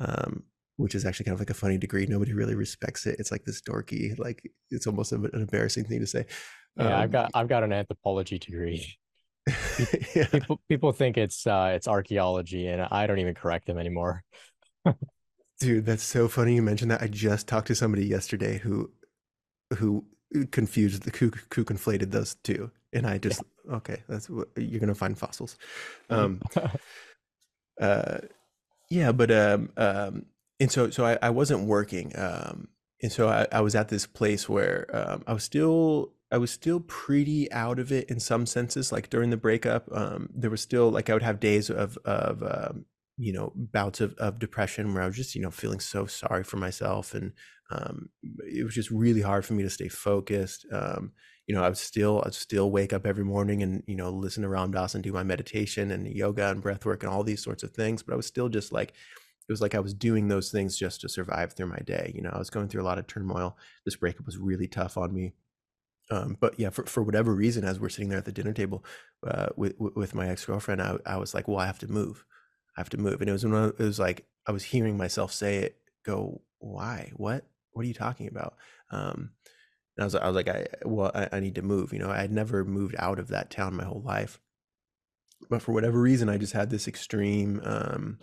um, 0.01 0.43
which 0.77 0.95
is 0.95 1.05
actually 1.05 1.25
kind 1.25 1.35
of 1.35 1.39
like 1.39 1.51
a 1.51 1.55
funny 1.55 1.77
degree. 1.77 2.07
Nobody 2.07 2.33
really 2.33 2.55
respects 2.55 3.05
it. 3.05 3.17
It's 3.19 3.31
like 3.31 3.45
this 3.45 3.61
dorky, 3.61 4.17
like 4.17 4.49
it's 4.71 4.87
almost 4.87 5.11
an 5.11 5.29
embarrassing 5.33 5.85
thing 5.85 5.99
to 5.99 6.07
say. 6.07 6.25
Yeah, 6.75 6.97
I've 6.97 7.05
um, 7.05 7.11
got 7.11 7.31
I've 7.35 7.47
got 7.47 7.63
an 7.63 7.71
anthropology 7.71 8.39
degree. 8.39 8.97
yeah. 10.15 10.25
People 10.25 10.59
people 10.67 10.91
think 10.91 11.17
it's 11.17 11.45
uh, 11.45 11.73
it's 11.75 11.87
archaeology, 11.87 12.67
and 12.67 12.81
I 12.81 13.05
don't 13.05 13.19
even 13.19 13.35
correct 13.35 13.67
them 13.67 13.77
anymore. 13.77 14.23
Dude, 15.63 15.85
that's 15.85 16.03
so 16.03 16.27
funny 16.27 16.55
you 16.55 16.61
mentioned 16.61 16.91
that. 16.91 17.01
I 17.01 17.07
just 17.07 17.47
talked 17.47 17.67
to 17.67 17.75
somebody 17.75 18.05
yesterday 18.05 18.57
who 18.57 18.91
who 19.77 20.03
confused 20.51 21.03
the 21.03 21.17
who, 21.17 21.31
who 21.53 21.63
conflated 21.63 22.11
those 22.11 22.35
two. 22.43 22.69
And 22.91 23.07
I 23.07 23.17
just 23.17 23.41
yeah. 23.65 23.75
okay, 23.75 24.03
that's 24.09 24.29
what 24.29 24.49
you're 24.57 24.81
gonna 24.81 24.93
find 24.93 25.17
fossils. 25.17 25.57
Um 26.09 26.41
uh 27.81 28.17
yeah, 28.89 29.13
but 29.13 29.31
um 29.31 29.69
um 29.77 30.25
and 30.59 30.69
so 30.69 30.89
so 30.89 31.05
I, 31.05 31.17
I 31.21 31.29
wasn't 31.29 31.65
working. 31.65 32.11
Um 32.17 32.67
and 33.01 33.11
so 33.11 33.29
I, 33.29 33.47
I 33.49 33.61
was 33.61 33.73
at 33.73 33.87
this 33.87 34.05
place 34.05 34.49
where 34.49 34.85
um 34.91 35.23
I 35.25 35.33
was 35.33 35.45
still 35.45 36.11
I 36.29 36.37
was 36.37 36.51
still 36.51 36.81
pretty 36.81 37.49
out 37.53 37.79
of 37.79 37.91
it 37.91 38.09
in 38.09 38.19
some 38.19 38.45
senses. 38.45 38.91
Like 38.91 39.09
during 39.09 39.29
the 39.29 39.37
breakup, 39.37 39.87
um, 39.95 40.29
there 40.33 40.49
was 40.49 40.61
still 40.61 40.89
like 40.89 41.09
I 41.09 41.13
would 41.13 41.21
have 41.21 41.39
days 41.39 41.69
of 41.69 41.97
of 42.03 42.43
um, 42.43 42.85
you 43.17 43.33
know 43.33 43.51
bouts 43.55 44.01
of, 44.01 44.13
of 44.15 44.39
depression 44.39 44.93
where 44.93 45.03
i 45.03 45.07
was 45.07 45.15
just 45.15 45.35
you 45.35 45.41
know 45.41 45.51
feeling 45.51 45.79
so 45.79 46.05
sorry 46.05 46.43
for 46.43 46.57
myself 46.57 47.13
and 47.13 47.33
um, 47.71 48.09
it 48.45 48.63
was 48.63 48.75
just 48.75 48.91
really 48.91 49.21
hard 49.21 49.45
for 49.45 49.53
me 49.53 49.63
to 49.63 49.69
stay 49.69 49.87
focused 49.87 50.65
um, 50.71 51.11
you 51.47 51.55
know 51.55 51.63
i 51.63 51.69
was 51.69 51.79
still 51.79 52.23
i 52.25 52.29
still 52.31 52.71
wake 52.71 52.93
up 52.93 53.05
every 53.05 53.23
morning 53.23 53.61
and 53.61 53.83
you 53.87 53.95
know 53.95 54.09
listen 54.09 54.43
to 54.43 54.49
ram 54.49 54.71
dass 54.71 54.95
and 54.95 55.03
do 55.03 55.11
my 55.11 55.23
meditation 55.23 55.91
and 55.91 56.07
yoga 56.07 56.49
and 56.49 56.61
breath 56.61 56.85
work 56.85 57.03
and 57.03 57.11
all 57.11 57.23
these 57.23 57.43
sorts 57.43 57.63
of 57.63 57.71
things 57.71 58.01
but 58.01 58.13
i 58.13 58.17
was 58.17 58.25
still 58.25 58.49
just 58.49 58.71
like 58.71 58.89
it 58.89 59.51
was 59.51 59.61
like 59.61 59.75
i 59.75 59.79
was 59.79 59.93
doing 59.93 60.27
those 60.27 60.51
things 60.51 60.77
just 60.77 61.01
to 61.01 61.09
survive 61.09 61.53
through 61.53 61.67
my 61.67 61.79
day 61.85 62.11
you 62.15 62.21
know 62.21 62.31
i 62.33 62.39
was 62.39 62.49
going 62.49 62.67
through 62.67 62.81
a 62.81 62.85
lot 62.85 62.97
of 62.97 63.07
turmoil 63.07 63.57
this 63.85 63.95
breakup 63.95 64.25
was 64.25 64.37
really 64.37 64.67
tough 64.67 64.97
on 64.97 65.13
me 65.13 65.33
um, 66.11 66.37
but 66.39 66.59
yeah, 66.59 66.69
for, 66.69 66.85
for 66.85 67.01
whatever 67.01 67.33
reason, 67.33 67.63
as 67.63 67.79
we're 67.79 67.89
sitting 67.89 68.09
there 68.09 68.17
at 68.17 68.25
the 68.25 68.31
dinner 68.31 68.53
table 68.53 68.83
uh, 69.25 69.47
with 69.55 69.73
with 69.79 70.13
my 70.13 70.27
ex 70.27 70.45
girlfriend, 70.45 70.81
I, 70.81 70.97
I 71.05 71.17
was 71.17 71.33
like, 71.33 71.47
well, 71.47 71.59
I 71.59 71.65
have 71.65 71.79
to 71.79 71.87
move. 71.87 72.25
I 72.75 72.79
have 72.79 72.89
to 72.91 72.97
move. 72.97 73.21
And 73.21 73.29
it 73.29 73.33
was 73.33 73.45
when 73.45 73.53
it 73.53 73.79
was 73.79 73.99
like 73.99 74.25
I 74.47 74.51
was 74.51 74.63
hearing 74.63 74.97
myself 74.97 75.31
say 75.31 75.57
it, 75.57 75.77
go, 76.05 76.41
why? 76.59 77.11
What? 77.15 77.45
What 77.71 77.85
are 77.85 77.87
you 77.87 77.93
talking 77.93 78.27
about? 78.27 78.55
Um, 78.91 79.31
and 79.97 80.03
I 80.03 80.05
was, 80.05 80.15
I 80.15 80.27
was 80.27 80.35
like, 80.35 80.47
I 80.47 80.67
well, 80.85 81.11
I, 81.13 81.29
I 81.33 81.39
need 81.39 81.55
to 81.55 81.61
move. 81.61 81.93
You 81.93 81.99
know, 81.99 82.09
I 82.09 82.21
had 82.21 82.31
never 82.31 82.63
moved 82.63 82.95
out 82.99 83.19
of 83.19 83.29
that 83.29 83.49
town 83.49 83.75
my 83.75 83.83
whole 83.83 84.01
life, 84.01 84.39
but 85.49 85.61
for 85.61 85.71
whatever 85.71 85.99
reason, 85.99 86.29
I 86.29 86.37
just 86.37 86.53
had 86.53 86.69
this 86.69 86.87
extreme 86.87 87.61
um, 87.63 88.19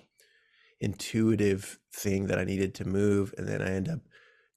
intuitive 0.80 1.78
thing 1.92 2.26
that 2.26 2.38
I 2.38 2.44
needed 2.44 2.74
to 2.76 2.84
move, 2.84 3.34
and 3.38 3.46
then 3.46 3.62
I 3.62 3.70
end 3.70 3.88
up 3.88 4.00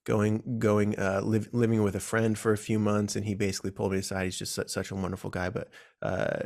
going 0.06 0.60
going 0.60 1.00
uh 1.00 1.22
live, 1.24 1.48
living 1.54 1.82
with 1.82 1.96
a 1.96 2.00
friend 2.00 2.38
for 2.38 2.52
a 2.52 2.58
few 2.58 2.78
months 2.78 3.16
and 3.16 3.26
he 3.26 3.34
basically 3.34 3.72
pulled 3.72 3.94
me 3.94 4.00
aside 4.00 4.26
he's 4.26 4.38
just 4.38 4.54
such, 4.54 4.68
such 4.68 4.92
a 4.92 4.96
wonderful 4.96 5.30
guy 5.30 5.50
but 5.50 5.70
uh 6.02 6.40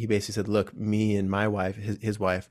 he 0.00 0.06
basically 0.06 0.34
said, 0.34 0.48
"Look, 0.48 0.74
me 0.76 1.16
and 1.16 1.30
my 1.30 1.46
wife, 1.48 1.76
his, 1.76 1.98
his 2.00 2.18
wife, 2.18 2.48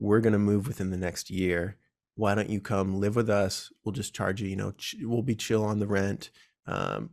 we're 0.00 0.20
gonna 0.20 0.38
move 0.38 0.66
within 0.66 0.90
the 0.90 0.96
next 0.96 1.30
year. 1.30 1.76
Why 2.14 2.34
don't 2.34 2.50
you 2.50 2.60
come 2.60 2.98
live 2.98 3.14
with 3.16 3.30
us? 3.30 3.72
We'll 3.84 3.92
just 3.92 4.14
charge 4.14 4.40
you. 4.40 4.48
You 4.48 4.56
know, 4.56 4.72
ch- 4.72 4.96
we'll 5.02 5.22
be 5.22 5.36
chill 5.36 5.64
on 5.64 5.78
the 5.78 5.86
rent. 5.86 6.30
Um, 6.66 7.10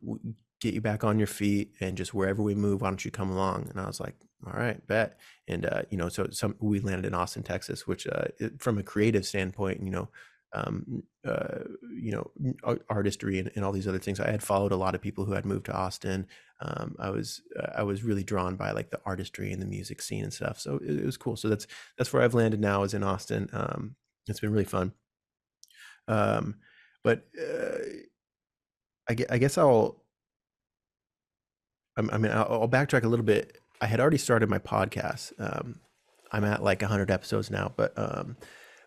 get 0.59 0.73
you 0.73 0.81
back 0.81 1.03
on 1.03 1.19
your 1.19 1.27
feet, 1.27 1.73
and 1.79 1.97
just 1.97 2.13
wherever 2.13 2.41
we 2.41 2.55
move, 2.55 2.81
why 2.81 2.89
don't 2.89 3.05
you 3.05 3.11
come 3.11 3.29
along?" 3.29 3.67
And 3.69 3.79
I 3.79 3.85
was 3.87 3.99
like, 3.99 4.15
"All 4.47 4.53
right, 4.53 4.85
bet." 4.87 5.19
And 5.47 5.65
uh, 5.65 5.83
you 5.89 5.97
know, 5.97 6.09
so 6.09 6.29
some 6.31 6.55
we 6.59 6.79
landed 6.79 7.05
in 7.05 7.13
Austin, 7.13 7.43
Texas, 7.43 7.85
which 7.85 8.07
uh, 8.07 8.25
it, 8.39 8.61
from 8.61 8.77
a 8.77 8.83
creative 8.83 9.25
standpoint, 9.25 9.83
you 9.83 9.91
know, 9.91 10.09
um, 10.55 11.03
uh, 11.27 11.59
you 11.91 12.11
know, 12.11 12.77
artistry 12.89 13.39
and, 13.39 13.51
and, 13.55 13.65
all 13.65 13.71
these 13.71 13.87
other 13.87 13.99
things. 13.99 14.19
I 14.19 14.31
had 14.31 14.41
followed 14.41 14.71
a 14.71 14.77
lot 14.77 14.95
of 14.95 15.01
people 15.01 15.25
who 15.25 15.33
had 15.33 15.45
moved 15.45 15.65
to 15.65 15.73
Austin. 15.73 16.27
Um, 16.61 16.95
I 16.97 17.09
was 17.09 17.41
uh, 17.59 17.71
I 17.75 17.83
was 17.83 18.03
really 18.03 18.23
drawn 18.23 18.55
by 18.55 18.71
like 18.71 18.89
the 18.89 19.01
artistry 19.05 19.51
and 19.51 19.61
the 19.61 19.65
music 19.65 20.01
scene 20.01 20.23
and 20.23 20.33
stuff. 20.33 20.59
So 20.59 20.77
it, 20.77 20.99
it 20.99 21.05
was 21.05 21.17
cool. 21.17 21.35
So 21.35 21.49
that's 21.49 21.67
that's 21.97 22.13
where 22.13 22.23
I've 22.23 22.33
landed 22.33 22.61
now 22.61 22.83
is 22.83 22.93
in 22.93 23.03
Austin. 23.03 23.49
Um, 23.51 23.95
it's 24.27 24.39
been 24.39 24.51
really 24.51 24.65
fun. 24.65 24.93
Um, 26.07 26.55
but 27.03 27.25
uh, 27.39 27.77
I, 29.09 29.15
I 29.29 29.37
guess 29.37 29.57
I'll 29.57 30.03
I 31.97 32.17
mean 32.17 32.31
I'll, 32.31 32.69
backtrack 32.69 33.03
a 33.03 33.07
little 33.07 33.25
bit. 33.25 33.59
I 33.81 33.87
had 33.87 33.99
already 33.99 34.17
started 34.17 34.49
my 34.49 34.59
podcast. 34.59 35.33
Um, 35.37 35.79
I'm 36.31 36.43
at 36.43 36.63
like 36.63 36.81
100 36.81 37.11
episodes 37.11 37.51
now, 37.51 37.73
but 37.75 37.93
um, 37.97 38.37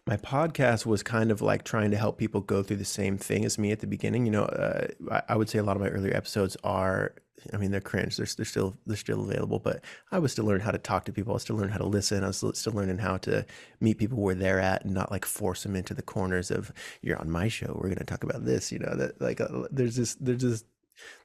my 0.09 0.17
podcast 0.17 0.87
was 0.87 1.03
kind 1.03 1.31
of 1.31 1.43
like 1.43 1.65
trying 1.65 1.91
to 1.91 1.97
help 1.99 2.17
people 2.17 2.41
go 2.41 2.63
through 2.63 2.79
the 2.79 2.85
same 2.85 3.19
thing 3.19 3.45
as 3.45 3.59
me 3.59 3.73
at 3.73 3.81
the 3.81 3.87
beginning. 3.87 4.25
You 4.25 4.33
know, 4.33 4.45
uh, 4.45 4.87
I, 5.11 5.23
I, 5.29 5.37
would 5.37 5.51
say 5.51 5.59
a 5.59 5.63
lot 5.63 5.77
of 5.77 5.83
my 5.83 5.89
earlier 5.89 6.17
episodes 6.17 6.57
are, 6.65 7.15
I 7.53 7.59
mean, 7.59 7.71
they're 7.71 7.83
cringe. 7.83 8.17
They're, 8.17 8.27
they're 8.35 8.47
still 8.47 8.75
they're 8.87 8.97
still 8.97 9.23
available, 9.23 9.59
but 9.59 9.85
I 10.11 10.19
was 10.19 10.33
still 10.33 10.47
learning 10.47 10.65
how 10.65 10.71
to 10.71 10.79
talk 10.79 11.05
to 11.05 11.13
people. 11.13 11.35
I 11.35 11.35
was 11.35 11.43
still 11.43 11.57
learning 11.57 11.73
how 11.73 11.79
to 11.81 11.87
listen. 11.87 12.25
I 12.25 12.29
was 12.29 12.43
still 12.55 12.73
learning 12.73 12.97
how 12.97 13.19
to 13.19 13.45
meet 13.81 13.99
people 13.99 14.17
where 14.17 14.35
they're 14.35 14.61
at 14.61 14.83
and 14.83 14.95
not 14.95 15.11
like 15.11 15.27
force 15.27 15.63
them 15.63 15.77
into 15.77 15.93
the 15.93 16.01
corners 16.01 16.51
of 16.51 16.73
you're 17.03 17.21
on 17.21 17.31
my 17.31 17.49
show. 17.49 17.75
We're 17.75 17.91
going 17.91 17.99
to 17.99 18.05
talk 18.05 18.25
about 18.25 18.47
this. 18.47 18.73
You 18.73 18.79
know, 18.79 18.95
that 18.97 19.21
like 19.21 19.43
uh, 19.43 19.69
there's 19.71 19.97
this 19.97 20.15
there's 20.15 20.41
this 20.41 20.65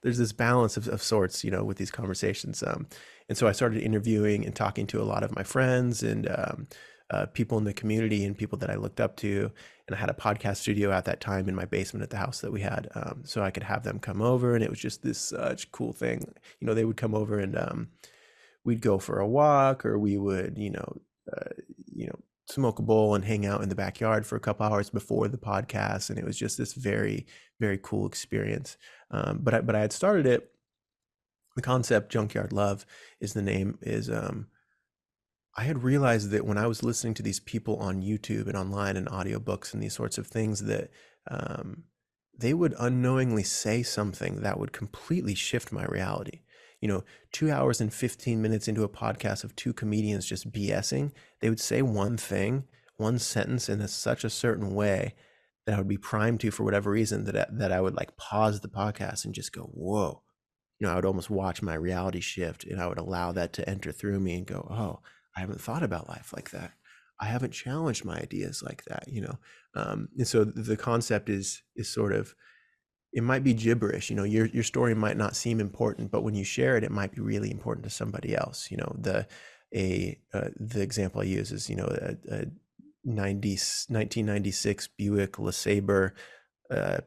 there's 0.02 0.18
this 0.18 0.32
balance 0.32 0.76
of, 0.76 0.88
of 0.88 1.02
sorts. 1.02 1.42
You 1.42 1.50
know, 1.50 1.64
with 1.64 1.78
these 1.78 1.90
conversations. 1.90 2.62
Um, 2.62 2.86
and 3.30 3.38
so 3.38 3.48
I 3.48 3.52
started 3.52 3.82
interviewing 3.82 4.44
and 4.44 4.54
talking 4.54 4.86
to 4.88 5.00
a 5.00 5.04
lot 5.04 5.22
of 5.22 5.34
my 5.34 5.42
friends 5.42 6.02
and. 6.02 6.28
Um, 6.28 6.66
uh, 7.10 7.26
people 7.26 7.58
in 7.58 7.64
the 7.64 7.74
community 7.74 8.24
and 8.24 8.36
people 8.36 8.58
that 8.58 8.70
I 8.70 8.76
looked 8.76 9.00
up 9.00 9.16
to. 9.18 9.50
And 9.86 9.94
I 9.94 9.98
had 9.98 10.10
a 10.10 10.14
podcast 10.14 10.56
studio 10.56 10.90
at 10.90 11.04
that 11.04 11.20
time 11.20 11.48
in 11.48 11.54
my 11.54 11.66
basement 11.66 12.02
at 12.02 12.10
the 12.10 12.16
house 12.16 12.40
that 12.40 12.52
we 12.52 12.62
had, 12.62 12.88
um, 12.94 13.22
so 13.24 13.42
I 13.42 13.50
could 13.50 13.62
have 13.62 13.82
them 13.82 13.98
come 13.98 14.22
over, 14.22 14.54
and 14.54 14.64
it 14.64 14.70
was 14.70 14.78
just 14.78 15.02
this 15.02 15.18
such 15.18 15.70
cool 15.72 15.92
thing. 15.92 16.26
You 16.58 16.66
know, 16.66 16.74
they 16.74 16.86
would 16.86 16.96
come 16.96 17.14
over 17.14 17.38
and 17.38 17.56
um, 17.58 17.88
we'd 18.64 18.80
go 18.80 18.98
for 18.98 19.20
a 19.20 19.28
walk, 19.28 19.84
or 19.84 19.98
we 19.98 20.16
would, 20.16 20.56
you 20.56 20.70
know, 20.70 21.00
uh, 21.36 21.50
you 21.92 22.06
know, 22.06 22.18
smoke 22.48 22.78
a 22.78 22.82
bowl 22.82 23.14
and 23.14 23.24
hang 23.24 23.46
out 23.46 23.62
in 23.62 23.68
the 23.68 23.74
backyard 23.74 24.26
for 24.26 24.36
a 24.36 24.40
couple 24.40 24.66
hours 24.66 24.90
before 24.90 25.28
the 25.28 25.38
podcast, 25.38 26.10
and 26.10 26.18
it 26.18 26.24
was 26.24 26.38
just 26.38 26.56
this 26.56 26.72
very, 26.72 27.26
very 27.60 27.78
cool 27.82 28.06
experience. 28.06 28.76
Um, 29.10 29.40
but 29.42 29.54
I, 29.54 29.60
but 29.60 29.74
I 29.74 29.80
had 29.80 29.92
started 29.92 30.26
it. 30.26 30.50
The 31.56 31.62
concept 31.62 32.10
Junkyard 32.10 32.52
Love 32.52 32.84
is 33.20 33.32
the 33.32 33.42
name 33.42 33.78
is 33.82 34.10
um, 34.10 34.46
I 35.56 35.64
had 35.64 35.84
realized 35.84 36.30
that 36.30 36.44
when 36.44 36.58
I 36.58 36.66
was 36.66 36.82
listening 36.82 37.14
to 37.14 37.22
these 37.22 37.40
people 37.40 37.76
on 37.76 38.02
YouTube 38.02 38.48
and 38.48 38.56
online 38.56 38.96
and 38.96 39.06
audiobooks 39.06 39.72
and 39.72 39.82
these 39.82 39.94
sorts 39.94 40.18
of 40.18 40.26
things 40.26 40.64
that 40.64 40.90
um, 41.30 41.84
they 42.36 42.52
would 42.54 42.74
unknowingly 42.78 43.44
say 43.44 43.82
something 43.82 44.40
that 44.40 44.58
would 44.58 44.72
completely 44.72 45.34
shift 45.34 45.70
my 45.70 45.84
reality. 45.84 46.40
You 46.80 46.88
know, 46.88 47.04
two 47.32 47.50
hours 47.50 47.80
and 47.80 47.92
15 47.92 48.42
minutes 48.42 48.66
into 48.66 48.82
a 48.82 48.88
podcast 48.88 49.44
of 49.44 49.54
two 49.54 49.72
comedians 49.72 50.26
just 50.26 50.50
BSing, 50.52 51.12
they 51.40 51.48
would 51.48 51.60
say 51.60 51.82
one 51.82 52.16
thing, 52.16 52.64
one 52.96 53.18
sentence 53.18 53.68
in 53.68 53.80
a, 53.80 53.88
such 53.88 54.24
a 54.24 54.30
certain 54.30 54.74
way 54.74 55.14
that 55.66 55.76
I 55.76 55.78
would 55.78 55.88
be 55.88 55.96
primed 55.96 56.40
to 56.40 56.50
for 56.50 56.64
whatever 56.64 56.90
reason 56.90 57.24
that 57.24 57.36
I, 57.36 57.46
that 57.52 57.72
I 57.72 57.80
would 57.80 57.94
like 57.94 58.16
pause 58.16 58.60
the 58.60 58.68
podcast 58.68 59.24
and 59.24 59.34
just 59.34 59.52
go, 59.52 59.62
whoa. 59.72 60.22
You 60.80 60.86
know, 60.88 60.92
I 60.92 60.96
would 60.96 61.06
almost 61.06 61.30
watch 61.30 61.62
my 61.62 61.74
reality 61.74 62.20
shift 62.20 62.64
and 62.64 62.82
I 62.82 62.88
would 62.88 62.98
allow 62.98 63.30
that 63.32 63.52
to 63.54 63.68
enter 63.68 63.92
through 63.92 64.18
me 64.18 64.34
and 64.34 64.46
go, 64.46 64.66
oh, 64.68 65.00
I 65.36 65.40
haven't 65.40 65.60
thought 65.60 65.82
about 65.82 66.08
life 66.08 66.32
like 66.34 66.50
that. 66.50 66.72
I 67.20 67.26
haven't 67.26 67.52
challenged 67.52 68.04
my 68.04 68.16
ideas 68.16 68.62
like 68.62 68.84
that, 68.86 69.04
you 69.08 69.20
know. 69.20 69.38
Um, 69.74 70.08
and 70.16 70.26
so 70.26 70.44
the 70.44 70.76
concept 70.76 71.28
is 71.28 71.62
is 71.76 71.88
sort 71.88 72.12
of 72.12 72.34
it 73.12 73.22
might 73.22 73.44
be 73.44 73.54
gibberish, 73.54 74.10
you 74.10 74.16
know. 74.16 74.24
Your 74.24 74.46
your 74.46 74.64
story 74.64 74.94
might 74.94 75.16
not 75.16 75.36
seem 75.36 75.60
important, 75.60 76.10
but 76.10 76.22
when 76.22 76.34
you 76.34 76.44
share 76.44 76.76
it, 76.76 76.84
it 76.84 76.90
might 76.90 77.12
be 77.12 77.20
really 77.20 77.50
important 77.50 77.84
to 77.84 77.90
somebody 77.90 78.34
else. 78.34 78.70
You 78.70 78.78
know, 78.78 78.96
the 78.98 79.26
a 79.74 80.18
uh, 80.32 80.48
the 80.58 80.82
example 80.82 81.20
I 81.20 81.24
use 81.24 81.52
is 81.52 81.70
you 81.70 81.76
know 81.76 81.86
a, 81.86 82.16
a 82.34 82.46
90, 83.04 83.50
1996 83.50 84.88
Buick 84.96 85.32
LeSabre 85.32 86.12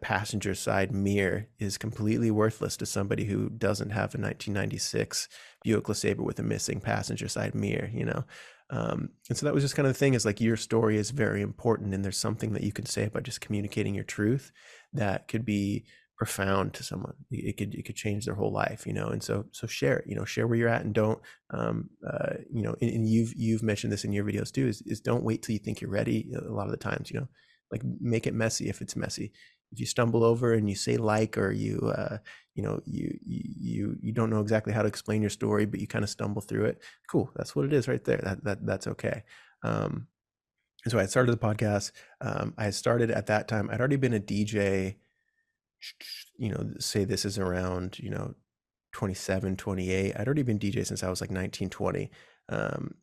passenger 0.01 0.53
side 0.53 0.91
mirror 0.91 1.47
is 1.59 1.77
completely 1.77 2.31
worthless 2.31 2.77
to 2.77 2.85
somebody 2.85 3.25
who 3.25 3.49
doesn't 3.49 3.89
have 3.89 4.13
a 4.13 4.19
1996 4.19 5.27
Buick 5.63 5.85
LeSabre 5.85 6.23
with 6.23 6.39
a 6.39 6.43
missing 6.43 6.79
passenger 6.79 7.27
side 7.27 7.55
mirror, 7.55 7.89
you 7.93 8.05
know. 8.05 8.23
Um, 8.69 9.09
and 9.29 9.37
so 9.37 9.45
that 9.45 9.53
was 9.53 9.63
just 9.63 9.75
kind 9.75 9.87
of 9.87 9.93
the 9.93 9.99
thing 9.99 10.13
is 10.13 10.25
like 10.25 10.41
your 10.41 10.57
story 10.57 10.97
is 10.97 11.11
very 11.11 11.41
important, 11.41 11.93
and 11.93 12.03
there's 12.03 12.17
something 12.17 12.53
that 12.53 12.63
you 12.63 12.71
can 12.71 12.85
say 12.85 13.05
about 13.05 13.23
just 13.23 13.41
communicating 13.41 13.95
your 13.95 14.03
truth 14.03 14.51
that 14.93 15.27
could 15.27 15.45
be 15.45 15.85
profound 16.17 16.73
to 16.73 16.83
someone. 16.83 17.13
It 17.31 17.57
could 17.57 17.75
it 17.75 17.85
could 17.85 17.95
change 17.95 18.25
their 18.25 18.35
whole 18.35 18.51
life, 18.51 18.85
you 18.85 18.93
know. 18.93 19.07
And 19.07 19.23
so 19.23 19.45
so 19.51 19.67
share 19.67 19.99
it, 19.99 20.05
you 20.07 20.15
know, 20.15 20.25
share 20.25 20.47
where 20.47 20.57
you're 20.57 20.67
at, 20.67 20.83
and 20.83 20.93
don't, 20.93 21.19
um, 21.51 21.89
uh, 22.05 22.35
you 22.51 22.61
know, 22.61 22.75
and, 22.81 22.89
and, 22.89 23.07
you've 23.07 23.33
you've 23.35 23.63
mentioned 23.63 23.93
this 23.93 24.03
in 24.03 24.11
your 24.11 24.25
videos 24.25 24.51
too. 24.51 24.67
Is 24.67 24.81
is 24.85 24.99
don't 24.99 25.23
wait 25.23 25.43
till 25.43 25.53
you 25.53 25.59
think 25.59 25.79
you're 25.79 25.89
ready. 25.89 26.29
A 26.35 26.51
lot 26.51 26.65
of 26.65 26.71
the 26.71 26.77
times, 26.77 27.09
you 27.09 27.19
know, 27.19 27.27
like 27.71 27.81
make 28.01 28.27
it 28.27 28.33
messy 28.33 28.67
if 28.67 28.81
it's 28.81 28.95
messy 28.95 29.31
if 29.71 29.79
you 29.79 29.85
stumble 29.85 30.23
over 30.23 30.53
and 30.53 30.69
you 30.69 30.75
say 30.75 30.97
like 30.97 31.37
or 31.37 31.51
you 31.51 31.79
uh, 31.95 32.17
you 32.55 32.63
know 32.63 32.81
you 32.85 33.17
you 33.21 33.97
you 34.01 34.11
don't 34.11 34.29
know 34.29 34.41
exactly 34.41 34.73
how 34.73 34.81
to 34.81 34.87
explain 34.87 35.21
your 35.21 35.29
story 35.29 35.65
but 35.65 35.79
you 35.79 35.87
kind 35.87 36.03
of 36.03 36.09
stumble 36.09 36.41
through 36.41 36.65
it 36.65 36.81
cool 37.07 37.29
that's 37.35 37.55
what 37.55 37.65
it 37.65 37.73
is 37.73 37.87
right 37.87 38.03
there 38.03 38.19
that, 38.23 38.43
that 38.43 38.65
that's 38.65 38.87
okay. 38.87 39.23
Um, 39.63 40.07
and 40.85 40.91
so 40.91 40.99
i 40.99 41.05
started 41.05 41.31
the 41.31 41.37
podcast 41.37 41.91
um, 42.21 42.53
i 42.57 42.69
started 42.69 43.11
at 43.11 43.27
that 43.27 43.47
time 43.47 43.69
i'd 43.71 43.79
already 43.79 43.95
been 43.95 44.13
a 44.13 44.19
dj 44.19 44.95
you 46.37 46.49
know 46.49 46.69
say 46.79 47.03
this 47.03 47.25
is 47.25 47.37
around 47.37 47.99
you 47.99 48.09
know 48.09 48.33
27 48.93 49.57
28 49.57 50.15
i'd 50.15 50.27
already 50.27 50.43
been 50.43 50.59
dj 50.59 50.85
since 50.85 51.03
i 51.03 51.09
was 51.09 51.19
like 51.19 51.31
19 51.31 51.69
20 51.69 52.11
um, 52.49 52.95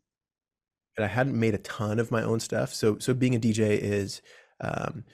and 0.96 1.04
i 1.04 1.08
hadn't 1.08 1.38
made 1.38 1.54
a 1.54 1.58
ton 1.58 1.98
of 1.98 2.10
my 2.10 2.22
own 2.22 2.40
stuff 2.40 2.72
so 2.72 2.98
so 2.98 3.12
being 3.12 3.34
a 3.34 3.40
dj 3.40 3.78
is 3.78 4.22
um, 4.60 5.04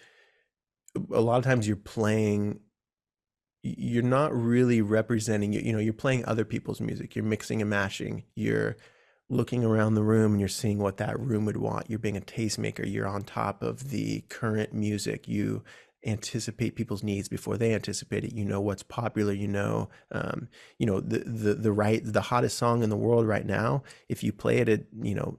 a 1.12 1.20
lot 1.20 1.38
of 1.38 1.44
times 1.44 1.66
you're 1.66 1.76
playing 1.76 2.60
you're 3.62 4.02
not 4.02 4.34
really 4.34 4.80
representing 4.80 5.52
you 5.52 5.60
You 5.60 5.72
know 5.72 5.78
you're 5.78 5.92
playing 5.92 6.24
other 6.24 6.44
people's 6.44 6.80
music 6.80 7.14
you're 7.14 7.24
mixing 7.24 7.60
and 7.60 7.70
mashing 7.70 8.24
you're 8.34 8.76
looking 9.28 9.64
around 9.64 9.94
the 9.94 10.02
room 10.02 10.32
and 10.32 10.40
you're 10.40 10.48
seeing 10.48 10.78
what 10.78 10.96
that 10.96 11.18
room 11.20 11.44
would 11.44 11.56
want 11.56 11.88
you're 11.90 11.98
being 11.98 12.16
a 12.16 12.22
tastemaker 12.22 12.90
you're 12.90 13.06
on 13.06 13.22
top 13.22 13.62
of 13.62 13.90
the 13.90 14.22
current 14.22 14.72
music 14.72 15.28
you 15.28 15.62
anticipate 16.06 16.74
people's 16.74 17.02
needs 17.02 17.28
before 17.28 17.58
they 17.58 17.74
anticipate 17.74 18.24
it 18.24 18.32
you 18.32 18.44
know 18.44 18.60
what's 18.60 18.82
popular 18.82 19.32
you 19.32 19.46
know 19.46 19.88
um, 20.12 20.48
you 20.78 20.86
know 20.86 20.98
the, 20.98 21.18
the 21.18 21.54
the 21.54 21.72
right 21.72 22.00
the 22.04 22.22
hottest 22.22 22.56
song 22.56 22.82
in 22.82 22.88
the 22.88 22.96
world 22.96 23.26
right 23.26 23.44
now 23.44 23.82
if 24.08 24.24
you 24.24 24.32
play 24.32 24.58
it 24.58 24.68
at 24.68 24.84
you 25.02 25.14
know 25.14 25.38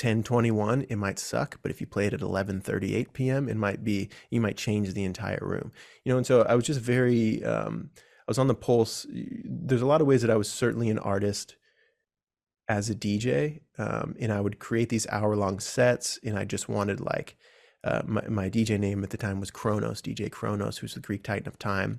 1021 0.00 0.86
it 0.88 0.96
might 0.96 1.18
suck 1.18 1.58
but 1.62 1.70
if 1.70 1.80
you 1.80 1.86
play 1.86 2.06
it 2.06 2.14
at 2.14 2.20
1138 2.20 3.12
p.m 3.12 3.48
it 3.48 3.56
might 3.56 3.84
be 3.84 4.08
you 4.30 4.40
might 4.40 4.56
change 4.56 4.92
the 4.94 5.04
entire 5.04 5.42
room. 5.42 5.72
You 6.04 6.12
know 6.12 6.16
and 6.16 6.26
so 6.26 6.42
i 6.42 6.54
was 6.54 6.64
just 6.64 6.80
very 6.80 7.44
um, 7.44 7.90
i 7.96 8.28
was 8.28 8.38
on 8.38 8.48
the 8.48 8.54
pulse. 8.54 9.06
There's 9.10 9.82
a 9.82 9.86
lot 9.86 10.00
of 10.00 10.06
ways 10.06 10.22
that 10.22 10.30
i 10.30 10.36
was 10.36 10.50
certainly 10.50 10.88
an 10.88 10.98
artist 10.98 11.56
as 12.68 12.88
a 12.88 12.94
dj 12.94 13.60
um, 13.78 14.14
and 14.18 14.32
i 14.32 14.40
would 14.40 14.58
create 14.58 14.88
these 14.88 15.06
hour 15.08 15.36
long 15.36 15.60
sets 15.60 16.18
and 16.24 16.38
i 16.38 16.44
just 16.44 16.68
wanted 16.68 17.00
like 17.00 17.36
uh, 17.84 18.02
my, 18.06 18.22
my 18.28 18.48
dj 18.48 18.78
name 18.78 19.02
at 19.02 19.10
the 19.10 19.16
time 19.16 19.40
was 19.40 19.50
kronos 19.50 20.00
dj 20.00 20.30
kronos 20.30 20.78
who's 20.78 20.94
the 20.94 21.00
greek 21.00 21.22
titan 21.24 21.48
of 21.48 21.58
time 21.58 21.98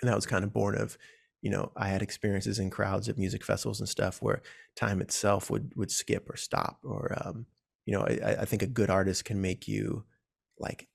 and 0.00 0.08
that 0.08 0.16
was 0.16 0.26
kind 0.26 0.44
of 0.44 0.52
born 0.52 0.76
of 0.76 0.98
you 1.42 1.50
know, 1.50 1.72
I 1.76 1.88
had 1.88 2.02
experiences 2.02 2.60
in 2.60 2.70
crowds 2.70 3.08
at 3.08 3.18
music 3.18 3.44
festivals 3.44 3.80
and 3.80 3.88
stuff 3.88 4.22
where 4.22 4.42
time 4.76 5.00
itself 5.00 5.50
would 5.50 5.72
would 5.76 5.90
skip 5.90 6.30
or 6.30 6.36
stop, 6.36 6.78
or 6.84 7.14
um, 7.20 7.46
you 7.84 7.92
know, 7.92 8.02
I, 8.02 8.36
I 8.40 8.44
think 8.44 8.62
a 8.62 8.68
good 8.68 8.88
artist 8.88 9.24
can 9.24 9.40
make 9.42 9.66
you 9.66 10.04
like, 10.58 10.88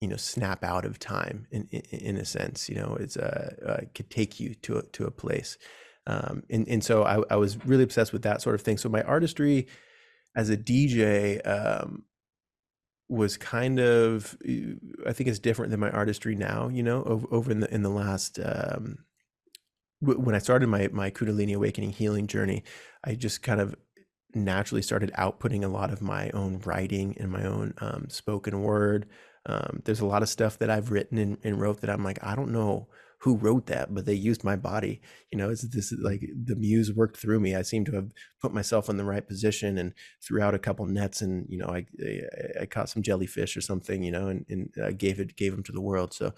you 0.00 0.08
know, 0.08 0.16
snap 0.16 0.64
out 0.64 0.84
of 0.84 0.98
time 0.98 1.46
in 1.52 1.68
in, 1.70 1.80
in 2.00 2.16
a 2.16 2.24
sense. 2.24 2.68
You 2.68 2.74
know, 2.74 2.96
it's 2.98 3.16
a 3.16 3.54
uh, 3.64 3.70
uh, 3.70 3.80
could 3.94 4.10
take 4.10 4.40
you 4.40 4.54
to 4.56 4.78
a, 4.78 4.82
to 4.82 5.06
a 5.06 5.10
place, 5.12 5.56
um, 6.08 6.42
and 6.50 6.66
and 6.68 6.82
so 6.82 7.04
I, 7.04 7.22
I 7.30 7.36
was 7.36 7.64
really 7.64 7.84
obsessed 7.84 8.12
with 8.12 8.22
that 8.22 8.42
sort 8.42 8.56
of 8.56 8.62
thing. 8.62 8.78
So 8.78 8.88
my 8.88 9.02
artistry 9.02 9.68
as 10.34 10.50
a 10.50 10.56
DJ 10.56 11.46
um, 11.46 12.06
was 13.08 13.36
kind 13.36 13.78
of 13.78 14.36
I 15.06 15.12
think 15.12 15.28
it's 15.28 15.38
different 15.38 15.70
than 15.70 15.78
my 15.78 15.90
artistry 15.90 16.34
now. 16.34 16.66
You 16.66 16.82
know, 16.82 17.04
over, 17.04 17.26
over 17.30 17.50
in 17.52 17.60
the 17.60 17.72
in 17.72 17.82
the 17.82 17.88
last 17.88 18.40
um, 18.44 18.98
when 20.00 20.34
I 20.34 20.38
started 20.38 20.68
my 20.68 20.88
my 20.92 21.10
Kundalini 21.10 21.54
awakening 21.54 21.90
healing 21.90 22.26
journey, 22.26 22.64
I 23.04 23.14
just 23.14 23.42
kind 23.42 23.60
of 23.60 23.74
naturally 24.34 24.82
started 24.82 25.10
outputting 25.18 25.64
a 25.64 25.68
lot 25.68 25.90
of 25.90 26.02
my 26.02 26.30
own 26.30 26.60
writing 26.64 27.16
and 27.18 27.30
my 27.30 27.44
own 27.44 27.74
um, 27.78 28.06
spoken 28.10 28.62
word. 28.62 29.06
Um, 29.46 29.80
there's 29.84 30.00
a 30.00 30.06
lot 30.06 30.22
of 30.22 30.28
stuff 30.28 30.58
that 30.58 30.70
I've 30.70 30.90
written 30.90 31.18
and, 31.18 31.38
and, 31.44 31.60
wrote 31.60 31.80
that 31.80 31.90
I'm 31.90 32.02
like, 32.02 32.18
I 32.22 32.34
don't 32.34 32.50
know 32.50 32.88
who 33.20 33.36
wrote 33.36 33.66
that, 33.66 33.94
but 33.94 34.04
they 34.04 34.12
used 34.12 34.44
my 34.44 34.56
body. 34.56 35.00
You 35.30 35.38
know, 35.38 35.50
it's 35.50 35.62
this 35.68 35.94
like 36.02 36.20
the 36.44 36.56
muse 36.56 36.92
worked 36.92 37.16
through 37.16 37.40
me. 37.40 37.54
I 37.54 37.62
seem 37.62 37.84
to 37.86 37.92
have 37.92 38.10
put 38.42 38.52
myself 38.52 38.88
in 38.88 38.96
the 38.96 39.04
right 39.04 39.26
position 39.26 39.78
and 39.78 39.94
threw 40.22 40.42
out 40.42 40.54
a 40.54 40.58
couple 40.58 40.84
nets, 40.86 41.22
and 41.22 41.46
you 41.48 41.58
know, 41.58 41.66
I 41.66 41.86
I, 42.04 42.62
I 42.62 42.66
caught 42.66 42.88
some 42.88 43.02
jellyfish 43.02 43.56
or 43.56 43.60
something, 43.60 44.02
you 44.02 44.10
know, 44.10 44.28
and, 44.28 44.44
and 44.48 44.74
uh, 44.82 44.90
gave 44.90 45.18
it 45.20 45.36
gave 45.36 45.52
them 45.52 45.62
to 45.64 45.72
the 45.72 45.80
world. 45.80 46.12
So. 46.12 46.34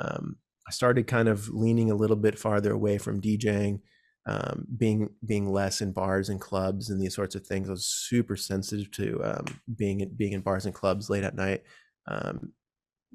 Um, 0.00 0.36
I 0.68 0.70
started 0.70 1.06
kind 1.06 1.28
of 1.28 1.48
leaning 1.48 1.90
a 1.90 1.94
little 1.94 2.16
bit 2.16 2.38
farther 2.38 2.72
away 2.72 2.98
from 2.98 3.22
DJing, 3.22 3.80
um, 4.26 4.66
being 4.76 5.08
being 5.24 5.50
less 5.50 5.80
in 5.80 5.92
bars 5.92 6.28
and 6.28 6.38
clubs 6.38 6.90
and 6.90 7.00
these 7.00 7.14
sorts 7.14 7.34
of 7.34 7.46
things. 7.46 7.68
I 7.68 7.72
was 7.72 7.86
super 7.86 8.36
sensitive 8.36 8.90
to 8.92 9.20
um, 9.24 9.46
being 9.74 10.00
in, 10.00 10.14
being 10.14 10.32
in 10.34 10.42
bars 10.42 10.66
and 10.66 10.74
clubs 10.74 11.08
late 11.08 11.24
at 11.24 11.34
night. 11.34 11.62
Um, 12.06 12.52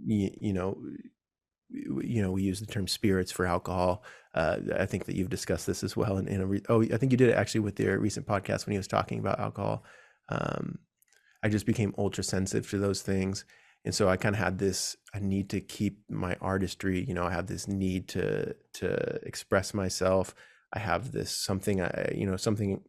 you, 0.03 0.31
you, 0.41 0.53
know, 0.53 0.81
you 1.69 2.23
know, 2.23 2.31
we 2.31 2.41
use 2.41 2.59
the 2.59 2.65
term 2.65 2.87
spirits 2.87 3.31
for 3.31 3.45
alcohol. 3.45 4.03
Uh, 4.33 4.57
I 4.75 4.87
think 4.87 5.05
that 5.05 5.15
you've 5.15 5.29
discussed 5.29 5.67
this 5.67 5.83
as 5.83 5.95
well. 5.95 6.17
In 6.17 6.49
re- 6.49 6.63
oh, 6.69 6.81
I 6.81 6.97
think 6.97 7.11
you 7.11 7.17
did 7.19 7.29
it 7.29 7.35
actually 7.37 7.61
with 7.61 7.79
your 7.79 7.99
recent 7.99 8.25
podcast 8.25 8.65
when 8.65 8.71
he 8.71 8.79
was 8.79 8.87
talking 8.87 9.19
about 9.19 9.39
alcohol. 9.39 9.83
Um, 10.29 10.79
I 11.43 11.49
just 11.49 11.67
became 11.67 11.93
ultra 11.99 12.23
sensitive 12.23 12.67
to 12.71 12.79
those 12.79 13.03
things 13.03 13.45
and 13.85 13.93
so 13.93 14.09
i 14.09 14.17
kind 14.17 14.35
of 14.35 14.39
had 14.39 14.57
this 14.59 14.95
i 15.13 15.19
need 15.19 15.49
to 15.49 15.59
keep 15.59 15.99
my 16.09 16.35
artistry 16.41 17.03
you 17.03 17.13
know 17.13 17.25
i 17.25 17.31
have 17.31 17.47
this 17.47 17.67
need 17.67 18.07
to 18.07 18.55
to 18.73 18.93
express 19.25 19.73
myself. 19.73 20.33
I 20.75 20.79
have 20.79 21.11
this 21.11 21.31
something 21.31 21.81
i 21.81 22.11
you 22.15 22.25
know 22.25 22.37
something 22.37 22.81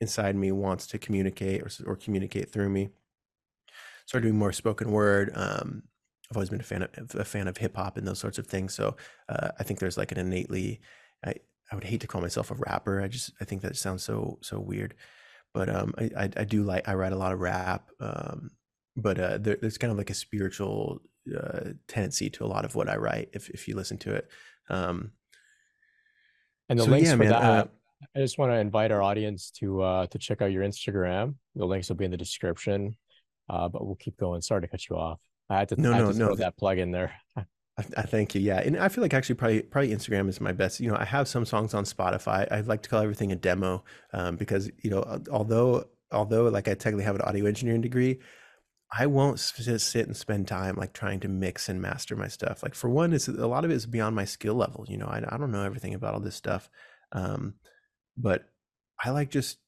inside 0.00 0.34
me 0.34 0.50
wants 0.50 0.86
to 0.88 0.98
communicate 0.98 1.62
or, 1.62 1.70
or 1.86 1.94
communicate 1.94 2.50
through 2.50 2.70
me. 2.70 2.90
Started 4.06 4.26
doing 4.28 4.38
more 4.38 4.52
spoken 4.52 4.90
word 4.90 5.30
um, 5.34 5.82
i've 6.30 6.36
always 6.36 6.50
been 6.50 6.60
a 6.60 6.64
fan 6.64 6.82
of 6.82 7.14
a 7.14 7.24
fan 7.24 7.46
of 7.48 7.56
hip-hop 7.56 7.96
and 7.96 8.06
those 8.06 8.18
sorts 8.18 8.38
of 8.38 8.46
things. 8.46 8.74
So 8.74 8.96
uh, 9.28 9.50
i 9.58 9.62
think 9.62 9.78
there's 9.78 9.98
like 9.98 10.12
an 10.12 10.18
innately 10.18 10.80
I, 11.24 11.34
I 11.70 11.74
would 11.76 11.84
hate 11.84 12.00
to 12.00 12.06
call 12.08 12.20
myself 12.20 12.50
a 12.50 12.54
rapper 12.54 13.00
i 13.00 13.08
just 13.08 13.32
i 13.40 13.44
think 13.44 13.62
that 13.62 13.76
sounds 13.76 14.02
so 14.02 14.38
so 14.42 14.58
weird. 14.58 14.94
But 15.54 15.68
um 15.68 15.94
I, 15.98 16.30
I 16.36 16.44
do 16.44 16.62
like 16.64 16.88
i 16.88 16.94
write 16.94 17.12
a 17.12 17.16
lot 17.16 17.32
of 17.32 17.40
rap 17.40 17.90
um 18.00 18.50
but 18.96 19.18
uh, 19.18 19.38
there, 19.38 19.56
there's 19.60 19.78
kind 19.78 19.90
of 19.90 19.98
like 19.98 20.10
a 20.10 20.14
spiritual 20.14 21.00
uh, 21.36 21.70
tendency 21.88 22.30
to 22.30 22.44
a 22.44 22.46
lot 22.46 22.64
of 22.64 22.74
what 22.74 22.88
I 22.88 22.96
write 22.96 23.30
if 23.32 23.48
if 23.50 23.68
you 23.68 23.76
listen 23.76 23.98
to 23.98 24.14
it. 24.14 24.28
Um, 24.68 25.12
and 26.68 26.78
the 26.78 26.84
so 26.84 26.90
links 26.90 27.08
yeah, 27.08 27.16
for 27.16 27.18
man, 27.18 27.28
that, 27.30 27.42
uh, 27.42 27.64
I 28.16 28.18
just 28.20 28.38
want 28.38 28.52
to 28.52 28.56
invite 28.56 28.92
our 28.92 29.02
audience 29.02 29.50
to 29.58 29.82
uh, 29.82 30.06
to 30.06 30.18
check 30.18 30.42
out 30.42 30.52
your 30.52 30.64
Instagram. 30.64 31.34
The 31.54 31.64
links 31.64 31.88
will 31.88 31.96
be 31.96 32.04
in 32.04 32.10
the 32.10 32.16
description. 32.16 32.96
Uh, 33.50 33.68
but 33.68 33.84
we'll 33.84 33.96
keep 33.96 34.16
going. 34.16 34.40
Sorry 34.40 34.60
to 34.60 34.68
cut 34.68 34.88
you 34.88 34.96
off. 34.96 35.18
I 35.48 35.58
had 35.58 35.68
to, 35.70 35.80
no, 35.80 35.92
had 35.92 36.02
no, 36.02 36.12
to 36.12 36.14
throw 36.14 36.28
no. 36.28 36.34
that 36.36 36.56
plug 36.56 36.78
in 36.78 36.92
there. 36.92 37.12
I, 37.36 37.44
I, 37.96 38.02
thank 38.02 38.34
you. 38.36 38.40
Yeah, 38.40 38.60
and 38.60 38.78
I 38.78 38.88
feel 38.88 39.02
like 39.02 39.12
actually 39.12 39.34
probably 39.34 39.62
probably 39.62 39.90
Instagram 39.90 40.28
is 40.28 40.40
my 40.40 40.52
best. 40.52 40.78
You 40.78 40.90
know, 40.90 40.96
I 40.96 41.04
have 41.04 41.26
some 41.26 41.44
songs 41.44 41.74
on 41.74 41.84
Spotify. 41.84 42.46
I 42.52 42.60
like 42.60 42.82
to 42.82 42.88
call 42.88 43.00
everything 43.00 43.32
a 43.32 43.36
demo 43.36 43.82
um, 44.12 44.36
because 44.36 44.70
you 44.82 44.90
know, 44.90 45.20
although 45.32 45.84
although 46.12 46.44
like 46.44 46.68
I 46.68 46.74
technically 46.74 47.04
have 47.04 47.16
an 47.16 47.22
audio 47.22 47.46
engineering 47.46 47.80
degree, 47.80 48.20
I 48.92 49.06
won't 49.06 49.36
just 49.56 49.90
sit 49.90 50.06
and 50.06 50.16
spend 50.16 50.48
time 50.48 50.76
like 50.76 50.92
trying 50.92 51.20
to 51.20 51.28
mix 51.28 51.68
and 51.68 51.80
master 51.80 52.16
my 52.16 52.28
stuff. 52.28 52.62
Like 52.62 52.74
for 52.74 52.90
one, 52.90 53.12
it's 53.12 53.28
a 53.28 53.46
lot 53.46 53.64
of 53.64 53.70
it 53.70 53.74
is 53.74 53.86
beyond 53.86 54.16
my 54.16 54.24
skill 54.24 54.54
level. 54.54 54.84
You 54.88 54.98
know, 54.98 55.06
I, 55.06 55.22
I 55.28 55.36
don't 55.36 55.52
know 55.52 55.64
everything 55.64 55.94
about 55.94 56.14
all 56.14 56.20
this 56.20 56.34
stuff, 56.34 56.68
um, 57.12 57.54
but 58.16 58.48
I 59.02 59.10
like 59.10 59.30
just 59.30 59.58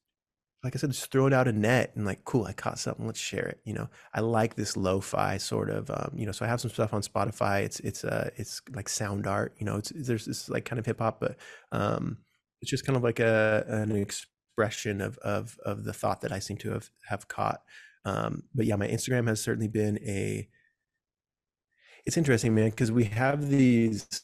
like 0.63 0.75
I 0.75 0.79
said, 0.79 0.91
just 0.91 1.11
throw 1.11 1.27
it 1.27 1.33
out 1.33 1.49
a 1.49 1.51
net 1.51 1.91
and 1.95 2.05
like, 2.05 2.23
cool, 2.23 2.45
I 2.45 2.53
caught 2.53 2.79
something. 2.79 3.05
Let's 3.05 3.19
share 3.19 3.47
it. 3.47 3.59
You 3.65 3.73
know, 3.73 3.89
I 4.13 4.21
like 4.21 4.55
this 4.55 4.77
lo-fi 4.77 5.37
sort 5.37 5.69
of, 5.69 5.89
um, 5.89 6.13
you 6.15 6.25
know, 6.25 6.31
so 6.31 6.45
I 6.45 6.47
have 6.47 6.61
some 6.61 6.71
stuff 6.71 6.93
on 6.93 7.01
Spotify. 7.01 7.63
It's, 7.63 7.81
it's, 7.81 8.05
uh, 8.05 8.29
it's 8.37 8.61
like 8.73 8.87
sound 8.87 9.27
art, 9.27 9.53
you 9.57 9.65
know, 9.65 9.75
it's, 9.75 9.91
there's 9.93 10.25
this 10.25 10.49
like 10.49 10.63
kind 10.63 10.79
of 10.79 10.85
hip 10.85 10.99
hop, 10.99 11.19
but, 11.19 11.35
um, 11.73 12.19
it's 12.61 12.71
just 12.71 12.85
kind 12.85 12.95
of 12.95 13.03
like 13.03 13.19
a, 13.19 13.65
an 13.67 13.93
expression 13.93 15.01
of, 15.01 15.17
of, 15.17 15.57
of 15.65 15.83
the 15.83 15.91
thought 15.91 16.21
that 16.21 16.31
I 16.31 16.39
seem 16.39 16.55
to 16.59 16.71
have, 16.71 16.89
have 17.09 17.27
caught. 17.27 17.61
Um, 18.05 18.43
but 18.53 18.65
yeah, 18.65 18.75
my 18.75 18.87
Instagram 18.87 19.27
has 19.27 19.41
certainly 19.41 19.67
been 19.67 19.97
a, 19.99 20.47
it's 22.05 22.17
interesting, 22.17 22.53
man, 22.53 22.69
because 22.69 22.91
we 22.91 23.05
have 23.05 23.49
these 23.49 24.21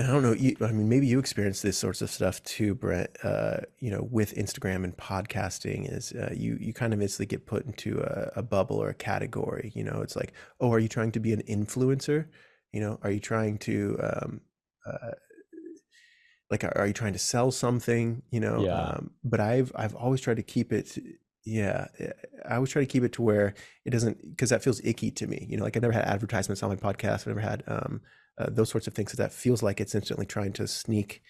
and 0.00 0.08
I 0.08 0.12
don't 0.12 0.22
know, 0.22 0.32
you, 0.32 0.56
I 0.62 0.72
mean, 0.72 0.88
maybe 0.88 1.06
you 1.06 1.18
experience 1.18 1.60
this 1.60 1.76
sorts 1.76 2.00
of 2.00 2.10
stuff 2.10 2.42
too, 2.42 2.74
Brent. 2.74 3.10
Uh, 3.22 3.58
you 3.80 3.90
know, 3.90 4.08
with 4.10 4.34
Instagram 4.34 4.82
and 4.84 4.96
podcasting, 4.96 5.94
is 5.94 6.12
uh, 6.12 6.32
you 6.34 6.56
you 6.58 6.72
kind 6.72 6.94
of 6.94 7.02
instantly 7.02 7.26
get 7.26 7.44
put 7.44 7.66
into 7.66 7.98
a, 7.98 8.38
a, 8.38 8.42
bubble 8.42 8.76
or 8.76 8.88
a 8.88 8.94
category. 8.94 9.72
You 9.74 9.84
know, 9.84 10.00
it's 10.00 10.16
like, 10.16 10.32
oh, 10.58 10.72
are 10.72 10.78
you 10.78 10.88
trying 10.88 11.12
to 11.12 11.20
be 11.20 11.34
an 11.34 11.42
influencer? 11.42 12.28
You 12.72 12.80
know, 12.80 12.98
are 13.02 13.10
you 13.10 13.20
trying 13.20 13.58
to, 13.58 13.98
um, 14.02 14.40
uh, 14.86 15.10
like, 16.50 16.64
are 16.64 16.86
you 16.86 16.94
trying 16.94 17.12
to 17.12 17.18
sell 17.18 17.50
something? 17.50 18.22
You 18.30 18.40
know, 18.40 18.64
yeah. 18.64 18.80
Um, 18.80 19.10
but 19.22 19.40
I've 19.40 19.70
I've 19.74 19.94
always 19.94 20.22
tried 20.22 20.38
to 20.38 20.42
keep 20.42 20.72
it. 20.72 20.96
Yeah, 21.44 21.86
I 22.48 22.56
always 22.56 22.70
try 22.70 22.82
to 22.82 22.86
keep 22.86 23.02
it 23.02 23.12
to 23.14 23.22
where 23.22 23.54
it 23.84 23.90
doesn't, 23.90 24.30
because 24.30 24.50
that 24.50 24.62
feels 24.62 24.80
icky 24.84 25.10
to 25.12 25.26
me. 25.26 25.46
You 25.48 25.56
know, 25.56 25.64
like 25.64 25.76
I 25.76 25.80
never 25.80 25.92
had 25.92 26.04
advertisements 26.04 26.62
on 26.62 26.68
my 26.68 26.76
podcast. 26.76 27.26
I 27.26 27.30
never 27.30 27.40
had. 27.40 27.62
Um, 27.66 28.02
uh, 28.40 28.46
those 28.48 28.70
sorts 28.70 28.86
of 28.86 28.94
things. 28.94 29.12
That 29.12 29.32
feels 29.32 29.62
like 29.62 29.80
it's 29.80 29.94
instantly 29.94 30.26
trying 30.26 30.52
to 30.54 30.66
sneak, 30.66 31.22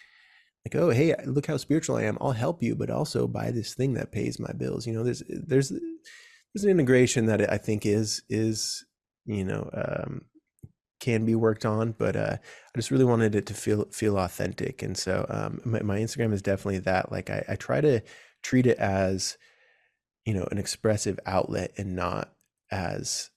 like, 0.65 0.81
oh, 0.81 0.91
hey, 0.91 1.15
look 1.25 1.47
how 1.47 1.57
spiritual 1.57 1.97
I 1.97 2.05
am. 2.05 2.19
I'll 2.21 2.33
help 2.33 2.63
you, 2.63 2.77
but 2.77 2.91
also 2.91 3.27
buy 3.27 3.51
this 3.51 3.75
thing 3.75 3.95
that 3.95 4.13
pays 4.13 4.39
my 4.39 4.53
bills. 4.53 4.87
You 4.87 4.93
know, 4.93 5.03
there's 5.03 5.23
there's 5.29 5.71
there's 5.71 6.65
an 6.65 6.71
integration 6.71 7.27
that 7.27 7.53
I 7.53 7.59
think 7.59 7.85
is 7.85 8.23
is 8.29 8.85
you 9.27 9.45
know 9.45 9.69
um, 9.73 10.23
can 11.01 11.25
be 11.25 11.35
worked 11.35 11.65
on, 11.65 11.93
but 11.93 12.15
uh, 12.15 12.37
I 12.39 12.79
just 12.79 12.91
really 12.91 13.05
wanted 13.05 13.35
it 13.35 13.47
to 13.47 13.55
feel 13.55 13.87
feel 13.87 14.19
authentic. 14.19 14.83
And 14.83 14.97
so 14.97 15.27
um, 15.29 15.61
my, 15.65 15.83
my, 15.83 15.99
Instagram 15.99 16.33
is 16.33 16.43
definitely 16.43 16.81
that. 16.81 17.11
Like 17.11 17.31
I, 17.31 17.45
I 17.49 17.57
try 17.57 17.81
to 17.81 18.03
treat 18.43 18.67
it 18.67 18.79
as 18.79 19.37
you 20.25 20.35
know 20.35 20.47
an 20.51 20.59
expressive 20.59 21.19
outlet 21.27 21.73
and 21.77 21.97
not 21.97 22.33
as 22.71 23.31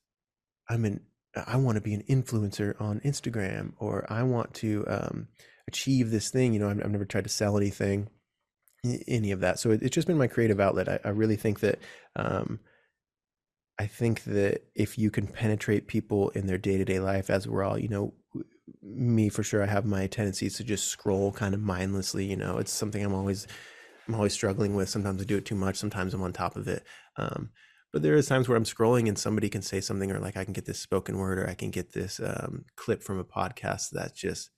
I'm 0.70 0.86
an 0.86 1.02
I 1.36 1.58
want 1.58 1.76
to 1.76 1.82
be 1.82 1.94
an 1.94 2.04
influencer 2.10 2.80
on 2.80 3.00
Instagram 3.02 3.74
or 3.78 4.06
I 4.12 4.24
want 4.24 4.54
to 4.56 4.86
um, 4.88 5.28
achieve 5.68 6.12
this 6.12 6.30
thing. 6.30 6.54
You 6.54 6.60
know, 6.60 6.70
I've, 6.70 6.80
I've, 6.80 6.92
never 6.92 7.06
tried 7.06 7.24
to 7.24 7.30
sell 7.30 7.58
anything, 7.58 8.10
any 9.08 9.32
of 9.32 9.40
that. 9.40 9.60
So 9.60 9.72
it, 9.72 9.82
it's 9.82 9.96
just 9.96 10.08
been 10.08 10.18
my 10.18 10.28
creative 10.28 10.60
outlet. 10.60 10.88
I, 10.88 11.00
I 11.04 11.10
really 11.10 11.36
think 11.36 11.62
that, 11.62 11.80
um, 12.16 12.60
I 13.80 13.88
think 13.88 14.24
that 14.26 14.62
if 14.76 15.00
you 15.00 15.10
can 15.10 15.26
penetrate 15.26 15.88
people 15.88 16.30
in 16.30 16.46
their 16.46 16.60
day 16.60 16.78
to 16.78 16.86
day 16.86 17.00
life, 17.00 17.32
as 17.32 17.48
we're 17.48 17.64
all, 17.64 17.80
you 17.80 17.90
know, 17.90 18.14
me 18.84 19.30
for 19.30 19.42
sure, 19.42 19.64
I 19.64 19.68
have 19.68 19.86
my 19.86 20.06
tendencies 20.06 20.58
to 20.58 20.64
just 20.64 20.88
scroll 20.88 21.32
kind 21.32 21.56
of 21.56 21.62
mindlessly. 21.62 22.26
You 22.26 22.38
know, 22.38 22.60
it's 22.60 22.72
something 22.72 23.04
I'm 23.04 23.16
always, 23.16 23.48
I'm 24.08 24.16
always 24.16 24.34
struggling 24.34 24.76
with. 24.76 24.90
Sometimes 24.90 25.22
I 25.22 25.26
do 25.26 25.38
it 25.38 25.46
too 25.46 25.56
much. 25.56 25.78
Sometimes 25.78 26.14
I'm 26.14 26.24
on 26.24 26.34
top 26.34 26.56
of 26.56 26.68
it. 26.68 26.84
Um, 27.18 27.50
but 27.92 28.02
there 28.02 28.16
is 28.16 28.28
times 28.28 28.50
where 28.50 28.58
I'm 28.58 28.64
scrolling 28.64 29.08
and 29.08 29.18
somebody 29.18 29.50
can 29.50 29.62
say 29.62 29.80
something, 29.80 30.12
or 30.12 30.20
like 30.20 30.36
I 30.36 30.44
can 30.44 30.54
get 30.54 30.66
this 30.66 30.80
spoken 30.80 31.18
word, 31.18 31.40
or 31.40 31.50
I 31.50 31.54
can 31.54 31.70
get 31.70 31.94
this 31.94 32.20
um, 32.20 32.66
clip 32.76 33.04
from 33.04 33.20
a 33.20 33.24
podcast 33.24 33.92
that 33.92 34.16
just 34.16 34.50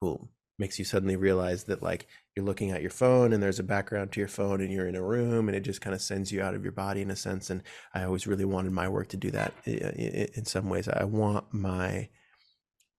boom 0.00 0.28
makes 0.60 0.78
you 0.78 0.84
suddenly 0.84 1.16
realize 1.16 1.64
that 1.64 1.82
like 1.82 2.06
you're 2.36 2.44
looking 2.44 2.70
at 2.70 2.82
your 2.82 2.90
phone 2.90 3.32
and 3.32 3.42
there's 3.42 3.58
a 3.58 3.64
background 3.64 4.12
to 4.12 4.20
your 4.20 4.28
phone 4.28 4.60
and 4.60 4.70
you're 4.70 4.86
in 4.86 4.94
a 4.94 5.02
room 5.02 5.48
and 5.48 5.56
it 5.56 5.62
just 5.62 5.80
kind 5.80 5.94
of 5.94 6.02
sends 6.02 6.30
you 6.30 6.42
out 6.42 6.54
of 6.54 6.62
your 6.62 6.70
body 6.70 7.00
in 7.00 7.10
a 7.10 7.16
sense 7.16 7.48
and 7.48 7.62
i 7.94 8.04
always 8.04 8.26
really 8.26 8.44
wanted 8.44 8.70
my 8.70 8.86
work 8.86 9.08
to 9.08 9.16
do 9.16 9.30
that 9.30 9.54
in 9.66 10.44
some 10.44 10.68
ways 10.68 10.86
i 10.86 11.02
want 11.02 11.44
my 11.52 12.06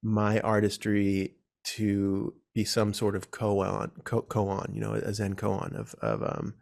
my 0.01 0.39
artistry 0.39 1.35
to 1.63 2.33
be 2.53 2.65
some 2.65 2.93
sort 2.93 3.15
of 3.15 3.31
koan 3.31 3.91
koan 4.03 4.73
you 4.73 4.81
know 4.81 4.93
a 4.93 5.13
zen 5.13 5.35
koan 5.35 5.75
of 5.75 5.95
of 6.01 6.21
um 6.23 6.53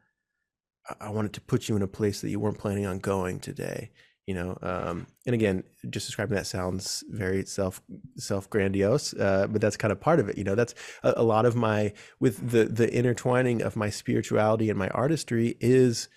I 1.00 1.10
wanted 1.10 1.34
to 1.34 1.42
put 1.42 1.70
you 1.70 1.76
in 1.76 1.84
a 1.84 1.88
place 1.88 2.22
that 2.22 2.32
you 2.32 2.40
weren't 2.40 2.58
planning 2.58 2.86
on 2.86 3.00
going 3.00 3.40
today 3.40 3.92
you 4.30 4.36
know 4.36 4.56
um, 4.62 5.08
and 5.26 5.34
again 5.34 5.64
just 5.90 6.06
describing 6.06 6.36
that 6.36 6.46
sounds 6.46 7.04
very 7.10 7.44
self 7.46 7.82
self 8.16 8.48
grandiose 8.48 9.16
uh, 9.16 9.48
but 9.50 9.60
that's 9.60 9.76
kind 9.76 9.92
of 9.92 10.00
part 10.00 10.20
of 10.20 10.30
it 10.30 10.38
you 10.38 10.44
know 10.44 10.54
that's 10.54 10.76
a, 11.02 11.16
a, 11.18 11.24
lot 11.24 11.48
of 11.48 11.56
my 11.56 11.92
with 12.20 12.52
the 12.52 12.66
the 12.66 12.94
intertwining 12.94 13.64
of 13.64 13.76
my 13.76 13.90
spirituality 13.90 14.70
and 14.70 14.78
my 14.78 14.88
artistry 14.90 15.58
is 15.60 16.10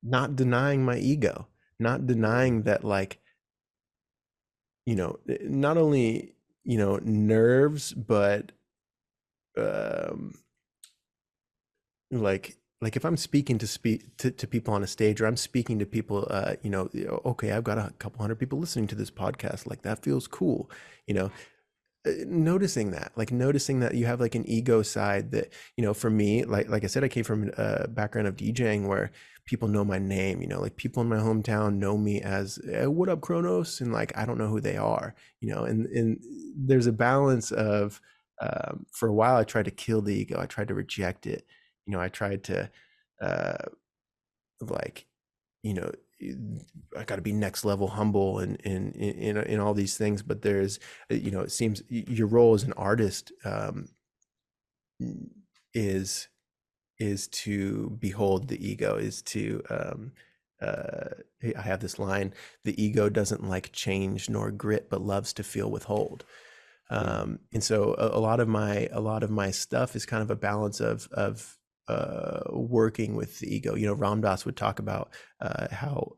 not 0.00 0.36
denying 0.36 0.84
my 0.84 0.96
ego 0.96 1.48
not 1.80 2.06
denying 2.06 2.62
that 2.62 2.84
like 2.84 3.18
you 4.86 4.94
know 4.94 5.18
not 5.42 5.76
only 5.76 6.33
you 6.64 6.78
know 6.78 6.98
nerves 7.02 7.92
but 7.92 8.52
um 9.56 10.34
like 12.10 12.56
like 12.80 12.96
if 12.96 13.04
i'm 13.04 13.16
speaking 13.16 13.58
to 13.58 13.66
speak 13.66 14.16
to, 14.16 14.30
to 14.30 14.46
people 14.46 14.74
on 14.74 14.82
a 14.82 14.86
stage 14.86 15.20
or 15.20 15.26
i'm 15.26 15.36
speaking 15.36 15.78
to 15.78 15.86
people 15.86 16.26
uh 16.30 16.54
you 16.62 16.70
know 16.70 16.88
okay 17.24 17.52
i've 17.52 17.64
got 17.64 17.78
a 17.78 17.92
couple 17.98 18.20
hundred 18.20 18.36
people 18.38 18.58
listening 18.58 18.86
to 18.86 18.94
this 18.94 19.10
podcast 19.10 19.66
like 19.66 19.82
that 19.82 20.02
feels 20.02 20.26
cool 20.26 20.70
you 21.06 21.14
know? 21.14 21.30
Uh, 22.06 22.12
noticing 22.26 22.90
that 22.90 23.12
like 23.16 23.32
noticing 23.32 23.80
that 23.80 23.94
you 23.94 24.04
have 24.04 24.20
like 24.20 24.34
an 24.34 24.46
ego 24.46 24.82
side 24.82 25.30
that 25.30 25.50
you 25.76 25.82
know 25.82 25.94
for 25.94 26.10
me 26.10 26.44
like 26.44 26.68
like 26.68 26.84
i 26.84 26.86
said 26.86 27.02
i 27.02 27.08
came 27.08 27.24
from 27.24 27.50
a 27.56 27.88
background 27.88 28.28
of 28.28 28.36
djing 28.36 28.86
where 28.86 29.10
people 29.46 29.68
know 29.68 29.84
my 29.84 29.98
name 29.98 30.40
you 30.40 30.46
know 30.46 30.60
like 30.60 30.76
people 30.76 31.02
in 31.02 31.08
my 31.08 31.16
hometown 31.16 31.76
know 31.76 31.96
me 31.96 32.20
as 32.20 32.58
hey, 32.64 32.86
what 32.86 33.08
up 33.08 33.20
kronos? 33.20 33.80
And 33.80 33.92
like 33.92 34.16
i 34.16 34.24
don't 34.24 34.38
know 34.38 34.48
who 34.48 34.60
they 34.60 34.76
are 34.76 35.14
you 35.40 35.52
know 35.52 35.64
and 35.64 35.86
and 35.86 36.18
there's 36.56 36.86
a 36.86 36.92
balance 36.92 37.52
of 37.52 38.00
um, 38.40 38.84
for 38.90 39.08
a 39.08 39.12
while 39.14 39.36
i 39.36 39.44
tried 39.44 39.66
to 39.66 39.70
kill 39.70 40.02
the 40.02 40.14
ego 40.14 40.40
i 40.40 40.46
tried 40.46 40.68
to 40.68 40.74
reject 40.74 41.26
it 41.26 41.46
you 41.86 41.92
know 41.92 42.00
i 42.00 42.08
tried 42.08 42.42
to 42.44 42.70
uh 43.20 43.64
like 44.60 45.06
you 45.62 45.74
know 45.74 45.90
i 46.96 47.04
got 47.04 47.16
to 47.16 47.22
be 47.22 47.32
next 47.32 47.64
level 47.64 47.88
humble 47.88 48.38
and 48.38 48.56
in 48.62 48.92
in 48.92 49.36
in 49.36 49.60
all 49.60 49.74
these 49.74 49.96
things 49.96 50.22
but 50.22 50.42
there's 50.42 50.78
uh, 51.10 51.14
you 51.14 51.30
know 51.30 51.40
it 51.40 51.52
seems 51.52 51.82
your 51.88 52.26
role 52.26 52.54
as 52.54 52.62
an 52.62 52.72
artist 52.74 53.32
um 53.44 53.88
is 55.74 56.28
is 56.98 57.28
to 57.28 57.96
behold 58.00 58.48
the 58.48 58.66
ego 58.66 58.96
is 58.96 59.22
to 59.22 59.62
um 59.70 60.12
uh 60.60 61.10
i 61.56 61.60
have 61.60 61.80
this 61.80 61.98
line 61.98 62.32
the 62.64 62.80
ego 62.82 63.08
doesn't 63.08 63.48
like 63.48 63.72
change 63.72 64.28
nor 64.28 64.50
grit 64.50 64.88
but 64.88 65.00
loves 65.00 65.32
to 65.32 65.42
feel 65.42 65.70
withhold 65.70 66.24
um 66.90 67.38
and 67.52 67.64
so 67.64 67.94
a, 67.98 68.18
a 68.18 68.20
lot 68.20 68.40
of 68.40 68.48
my 68.48 68.88
a 68.92 69.00
lot 69.00 69.22
of 69.22 69.30
my 69.30 69.50
stuff 69.50 69.96
is 69.96 70.06
kind 70.06 70.22
of 70.22 70.30
a 70.30 70.36
balance 70.36 70.80
of 70.80 71.08
of 71.12 71.58
uh, 71.88 72.40
working 72.50 73.14
with 73.14 73.40
the 73.40 73.54
ego. 73.54 73.74
You 73.74 73.86
know, 73.86 73.94
Ram 73.94 74.20
Dass 74.20 74.44
would 74.44 74.56
talk 74.56 74.78
about 74.78 75.10
uh, 75.40 75.68
how 75.70 76.16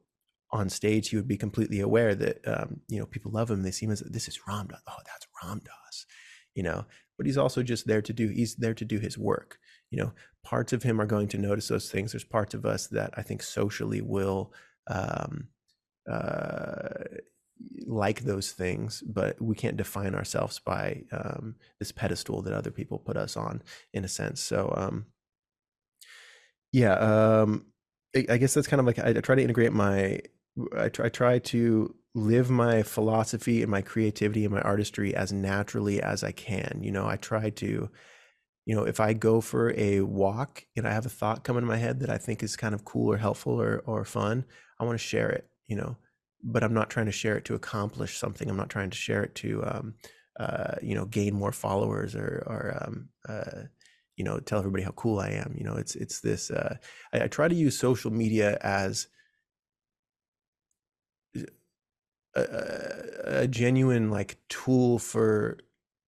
on 0.52 0.68
stage 0.68 1.08
he 1.08 1.16
would 1.16 1.26
be 1.26 1.36
completely 1.36 1.80
aware 1.80 2.14
that 2.14 2.38
um, 2.46 2.80
you 2.88 2.98
know 2.98 3.06
people 3.06 3.32
love 3.32 3.50
him. 3.50 3.62
They 3.62 3.70
see 3.70 3.86
him 3.86 3.92
as 3.92 4.00
this 4.00 4.28
is 4.28 4.38
Ram 4.46 4.68
Dass. 4.68 4.80
Oh, 4.88 4.96
that's 5.04 5.26
Ram 5.42 5.60
Dass. 5.64 6.06
You 6.54 6.62
know, 6.62 6.86
but 7.16 7.26
he's 7.26 7.36
also 7.36 7.62
just 7.62 7.86
there 7.86 8.02
to 8.02 8.12
do. 8.12 8.28
He's 8.28 8.54
there 8.56 8.74
to 8.74 8.84
do 8.84 8.98
his 8.98 9.18
work. 9.18 9.58
You 9.96 10.04
know, 10.04 10.12
parts 10.44 10.72
of 10.72 10.82
him 10.82 11.00
are 11.00 11.06
going 11.06 11.28
to 11.28 11.38
notice 11.38 11.68
those 11.68 11.90
things. 11.90 12.12
There's 12.12 12.24
parts 12.24 12.54
of 12.54 12.66
us 12.66 12.86
that 12.88 13.10
I 13.16 13.22
think 13.22 13.42
socially 13.42 14.00
will. 14.00 14.52
Um, 14.88 15.48
uh, 16.10 17.04
like 17.86 18.20
those 18.20 18.52
things, 18.52 19.02
but 19.06 19.40
we 19.40 19.54
can't 19.54 19.78
define 19.78 20.14
ourselves 20.14 20.58
by 20.58 21.04
um, 21.10 21.56
this 21.78 21.90
pedestal 21.90 22.42
that 22.42 22.52
other 22.52 22.70
people 22.70 22.98
put 22.98 23.16
us 23.16 23.36
on, 23.36 23.62
in 23.94 24.04
a 24.04 24.08
sense. 24.08 24.40
So, 24.40 24.72
um, 24.76 25.06
yeah, 26.70 26.92
um, 26.94 27.66
I, 28.14 28.36
guess 28.36 28.54
that's 28.54 28.66
kind 28.66 28.80
of 28.80 28.86
like 28.86 28.98
I, 28.98 29.08
I 29.08 29.20
try 29.20 29.34
to 29.34 29.42
integrate 29.42 29.72
my 29.72 30.20
I 30.76 30.88
try, 30.88 31.06
I 31.06 31.08
try 31.08 31.38
to 31.38 31.94
live 32.14 32.50
my 32.50 32.82
philosophy 32.82 33.62
and 33.62 33.70
my 33.70 33.82
creativity 33.82 34.44
and 34.44 34.54
my 34.54 34.62
artistry 34.62 35.14
as 35.14 35.32
naturally 35.32 36.02
as 36.02 36.24
I 36.24 36.32
can. 36.32 36.80
You 36.82 36.92
know, 36.92 37.06
I 37.06 37.16
try 37.16 37.50
to, 37.50 37.90
you 38.66 38.74
know, 38.74 38.84
if 38.84 39.00
I 39.00 39.12
go 39.14 39.40
for 39.40 39.72
a 39.76 40.00
walk 40.00 40.66
and 40.76 40.86
I 40.86 40.92
have 40.92 41.06
a 41.06 41.10
thought 41.10 41.44
come 41.44 41.56
into 41.56 41.68
my 41.68 41.78
head 41.78 42.00
that 42.00 42.10
I 42.10 42.18
think 42.18 42.42
is 42.42 42.56
kind 42.56 42.74
of 42.74 42.84
cool 42.84 43.12
or 43.12 43.16
helpful 43.16 43.60
or 43.60 43.82
or 43.86 44.04
fun, 44.04 44.44
I 44.78 44.84
want 44.84 44.98
to 44.98 45.04
share 45.04 45.30
it. 45.30 45.48
You 45.68 45.76
know, 45.76 45.96
but 46.42 46.62
I'm 46.62 46.74
not 46.74 46.90
trying 46.90 47.06
to 47.06 47.12
share 47.12 47.36
it 47.36 47.44
to 47.46 47.54
accomplish 47.54 48.18
something. 48.18 48.50
I'm 48.50 48.56
not 48.56 48.70
trying 48.70 48.90
to 48.90 48.96
share 48.96 49.24
it 49.24 49.34
to, 49.36 49.64
um, 49.64 49.94
uh, 50.38 50.74
you 50.82 50.94
know, 50.94 51.06
gain 51.06 51.34
more 51.34 51.52
followers 51.52 52.14
or 52.14 52.44
or 52.46 52.78
um, 52.82 53.08
uh, 53.28 53.62
you 54.16 54.24
know 54.24 54.40
tell 54.40 54.58
everybody 54.58 54.82
how 54.82 54.92
cool 54.92 55.20
i 55.20 55.28
am 55.28 55.54
you 55.56 55.64
know 55.64 55.74
it's 55.74 55.94
it's 55.94 56.20
this 56.20 56.50
uh, 56.50 56.76
I, 57.12 57.24
I, 57.24 57.26
try 57.28 57.48
to 57.48 57.54
use 57.54 57.78
social 57.78 58.10
media 58.10 58.58
as 58.62 59.08
a, 62.34 63.42
a 63.42 63.48
genuine 63.48 64.10
like 64.10 64.38
tool 64.48 64.98
for 64.98 65.58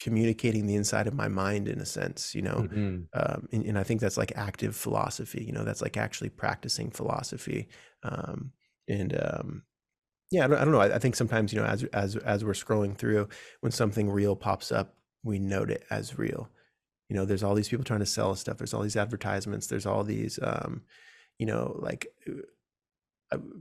communicating 0.01 0.67
the 0.67 0.75
inside 0.75 1.07
of 1.07 1.15
my 1.15 1.29
mind 1.29 1.69
in 1.69 1.81
a 1.81 1.87
sense 1.87 2.35
you 2.35 2.43
know 2.43 2.67
mm-hmm. 2.71 2.99
um, 3.15 3.49
and, 3.53 3.65
and, 3.65 3.79
i 3.79 3.83
think 3.83 4.01
that's 4.01 4.17
like 4.17 4.33
active 4.37 4.77
philosophy 4.77 5.43
you 5.45 5.53
know 5.53 5.65
that's 5.65 5.83
like 5.83 5.97
actually 5.97 6.29
practicing 6.29 6.91
philosophy 6.91 7.69
um, 8.05 8.53
and 8.89 9.19
um, 9.21 9.63
yeah 10.31 10.45
I 10.45 10.49
don't, 10.49 10.59
I 10.59 10.65
don't 10.65 10.73
know 10.73 10.81
I, 10.81 10.95
I, 10.95 10.99
think 10.99 11.17
sometimes 11.17 11.53
you 11.53 11.61
know 11.61 11.67
as 11.67 11.85
as 11.85 12.17
as 12.17 12.45
we're 12.45 12.53
scrolling 12.53 12.97
through 12.97 13.29
when 13.61 13.73
something 13.73 14.09
real 14.09 14.37
pops 14.37 14.71
up 14.71 14.95
we 15.25 15.39
note 15.39 15.71
it 15.71 15.85
as 15.91 16.17
real 16.19 16.49
you 17.09 17.17
know 17.17 17.25
there's 17.25 17.43
all 17.43 17.55
these 17.55 17.69
people 17.69 17.85
trying 17.85 18.01
to 18.01 18.07
sell 18.07 18.35
stuff 18.35 18.59
there's 18.59 18.75
all 18.75 18.83
these 18.83 18.97
advertisements 18.97 19.67
there's 19.67 19.87
all 19.87 20.05
these 20.05 20.39
um, 20.43 20.83
you 21.39 21.47
know 21.47 21.77
like 21.81 22.07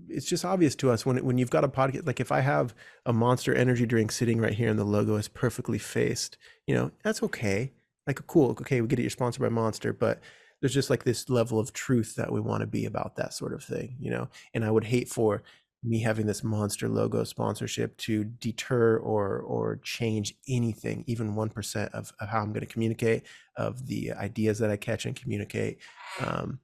it's 0.10 0.26
just 0.26 0.46
obvious 0.46 0.76
to 0.76 0.90
us 0.90 1.06
when 1.06 1.18
when 1.26 1.38
you've 1.38 1.50
got 1.50 1.64
a 1.64 1.68
podcast 1.68 2.06
like 2.08 2.20
if 2.20 2.32
i 2.32 2.40
have 2.40 2.74
a 3.06 3.12
monster 3.12 3.54
energy 3.54 3.86
drink 3.86 4.12
sitting 4.12 4.40
right 4.40 4.54
here 4.54 4.70
and 4.70 4.80
the 4.80 4.84
logo 4.84 5.16
is 5.16 5.28
perfectly 5.28 5.78
faced 5.78 6.38
you 6.66 6.74
know 6.74 6.92
that's 7.04 7.22
okay. 7.24 7.74
Like 8.06 8.26
cool 8.28 8.52
okay 8.52 8.80
we 8.80 8.88
get 8.88 9.00
it 9.00 9.02
you're 9.02 9.10
sponsored 9.10 9.42
by 9.42 9.50
monster 9.50 9.92
but 9.92 10.22
there's 10.62 10.74
just 10.74 10.90
like 10.90 11.04
this 11.04 11.30
level 11.30 11.60
of 11.60 11.74
truth 11.74 12.16
that 12.16 12.32
we 12.32 12.40
want 12.40 12.62
to 12.62 12.68
be 12.68 12.86
about 12.86 13.18
that 13.18 13.34
sort 13.34 13.54
of 13.54 13.64
thing 13.64 13.98
you 14.00 14.10
know? 14.10 14.30
And 14.54 14.64
i 14.64 14.72
would 14.72 14.86
hate 14.86 15.10
for 15.10 15.44
me 15.84 16.00
having 16.00 16.26
this 16.26 16.44
monster 16.44 16.88
logo 16.88 17.26
sponsorship 17.26 17.98
to 17.98 18.24
deter 18.24 18.98
or 18.98 19.40
or 19.40 19.80
change 19.84 20.36
anything 20.48 21.04
even 21.08 21.36
1% 21.36 21.90
of, 21.90 22.14
of 22.20 22.30
how 22.30 22.40
i'm 22.40 22.54
going 22.54 22.66
to 22.66 22.66
communicate 22.66 23.24
of 23.58 23.88
the 23.88 24.14
ideas 24.14 24.60
that 24.60 24.72
i 24.72 24.78
catch 24.78 25.06
and 25.06 25.16
communicate. 25.18 25.80
Um, 26.26 26.60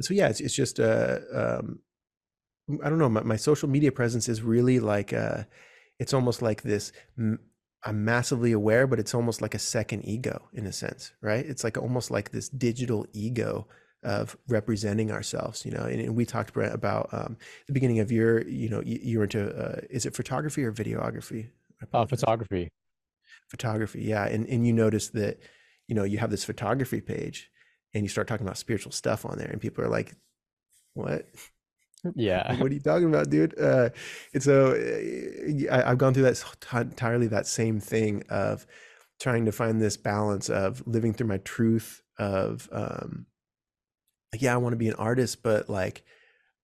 so 0.00 0.14
yeah 0.14 0.28
it's, 0.28 0.40
it's 0.40 0.54
just 0.54 0.80
uh, 0.80 1.18
um, 1.34 1.80
I 2.82 2.88
don't 2.88 2.98
know. 2.98 3.08
My, 3.08 3.22
my 3.22 3.36
social 3.36 3.68
media 3.68 3.92
presence 3.92 4.28
is 4.28 4.42
really 4.42 4.80
like 4.80 5.12
uh, 5.12 5.44
it's 5.98 6.12
almost 6.14 6.42
like 6.42 6.62
this. 6.62 6.92
I'm 7.18 8.04
massively 8.04 8.52
aware, 8.52 8.86
but 8.86 8.98
it's 8.98 9.14
almost 9.14 9.40
like 9.40 9.54
a 9.54 9.58
second 9.60 10.04
ego 10.04 10.48
in 10.52 10.66
a 10.66 10.72
sense, 10.72 11.12
right? 11.20 11.46
It's 11.46 11.62
like 11.62 11.78
almost 11.78 12.10
like 12.10 12.32
this 12.32 12.48
digital 12.48 13.06
ego 13.12 13.68
of 14.02 14.36
representing 14.48 15.12
ourselves, 15.12 15.64
you 15.64 15.70
know. 15.70 15.84
And, 15.84 16.00
and 16.00 16.16
we 16.16 16.26
talked 16.26 16.52
Brent, 16.52 16.74
about 16.74 17.08
um, 17.12 17.36
the 17.68 17.72
beginning 17.72 18.00
of 18.00 18.10
your, 18.10 18.46
you 18.48 18.68
know, 18.68 18.82
you, 18.82 18.98
you 19.02 19.18
were 19.18 19.24
into 19.24 19.54
uh, 19.54 19.80
is 19.88 20.04
it 20.04 20.16
photography 20.16 20.64
or 20.64 20.72
videography? 20.72 21.50
Uh, 21.92 22.06
photography. 22.06 22.68
Photography, 23.48 24.02
yeah. 24.02 24.26
And 24.26 24.46
and 24.48 24.66
you 24.66 24.72
notice 24.72 25.08
that, 25.10 25.38
you 25.86 25.94
know, 25.94 26.04
you 26.04 26.18
have 26.18 26.30
this 26.30 26.44
photography 26.44 27.00
page, 27.00 27.50
and 27.94 28.02
you 28.02 28.08
start 28.08 28.26
talking 28.26 28.46
about 28.46 28.58
spiritual 28.58 28.90
stuff 28.92 29.24
on 29.24 29.38
there, 29.38 29.48
and 29.48 29.60
people 29.60 29.84
are 29.84 29.88
like, 29.88 30.16
"What? 30.94 31.26
Yeah. 32.14 32.56
what 32.56 32.70
are 32.70 32.74
you 32.74 32.80
talking 32.80 33.08
about, 33.08 33.30
dude? 33.30 33.58
Uh, 33.58 33.90
and 34.34 34.42
so 34.42 34.72
uh, 34.72 35.74
I, 35.74 35.88
have 35.88 35.98
gone 35.98 36.14
through 36.14 36.24
that 36.24 36.42
entirely 36.72 37.26
that 37.28 37.46
same 37.46 37.80
thing 37.80 38.22
of 38.28 38.66
trying 39.20 39.46
to 39.46 39.52
find 39.52 39.80
this 39.80 39.96
balance 39.96 40.48
of 40.48 40.86
living 40.86 41.12
through 41.12 41.28
my 41.28 41.38
truth 41.38 42.02
of, 42.18 42.68
um, 42.72 43.26
like, 44.32 44.42
yeah, 44.42 44.54
I 44.54 44.58
want 44.58 44.72
to 44.72 44.78
be 44.78 44.88
an 44.88 44.94
artist, 44.94 45.42
but 45.42 45.70
like, 45.70 46.04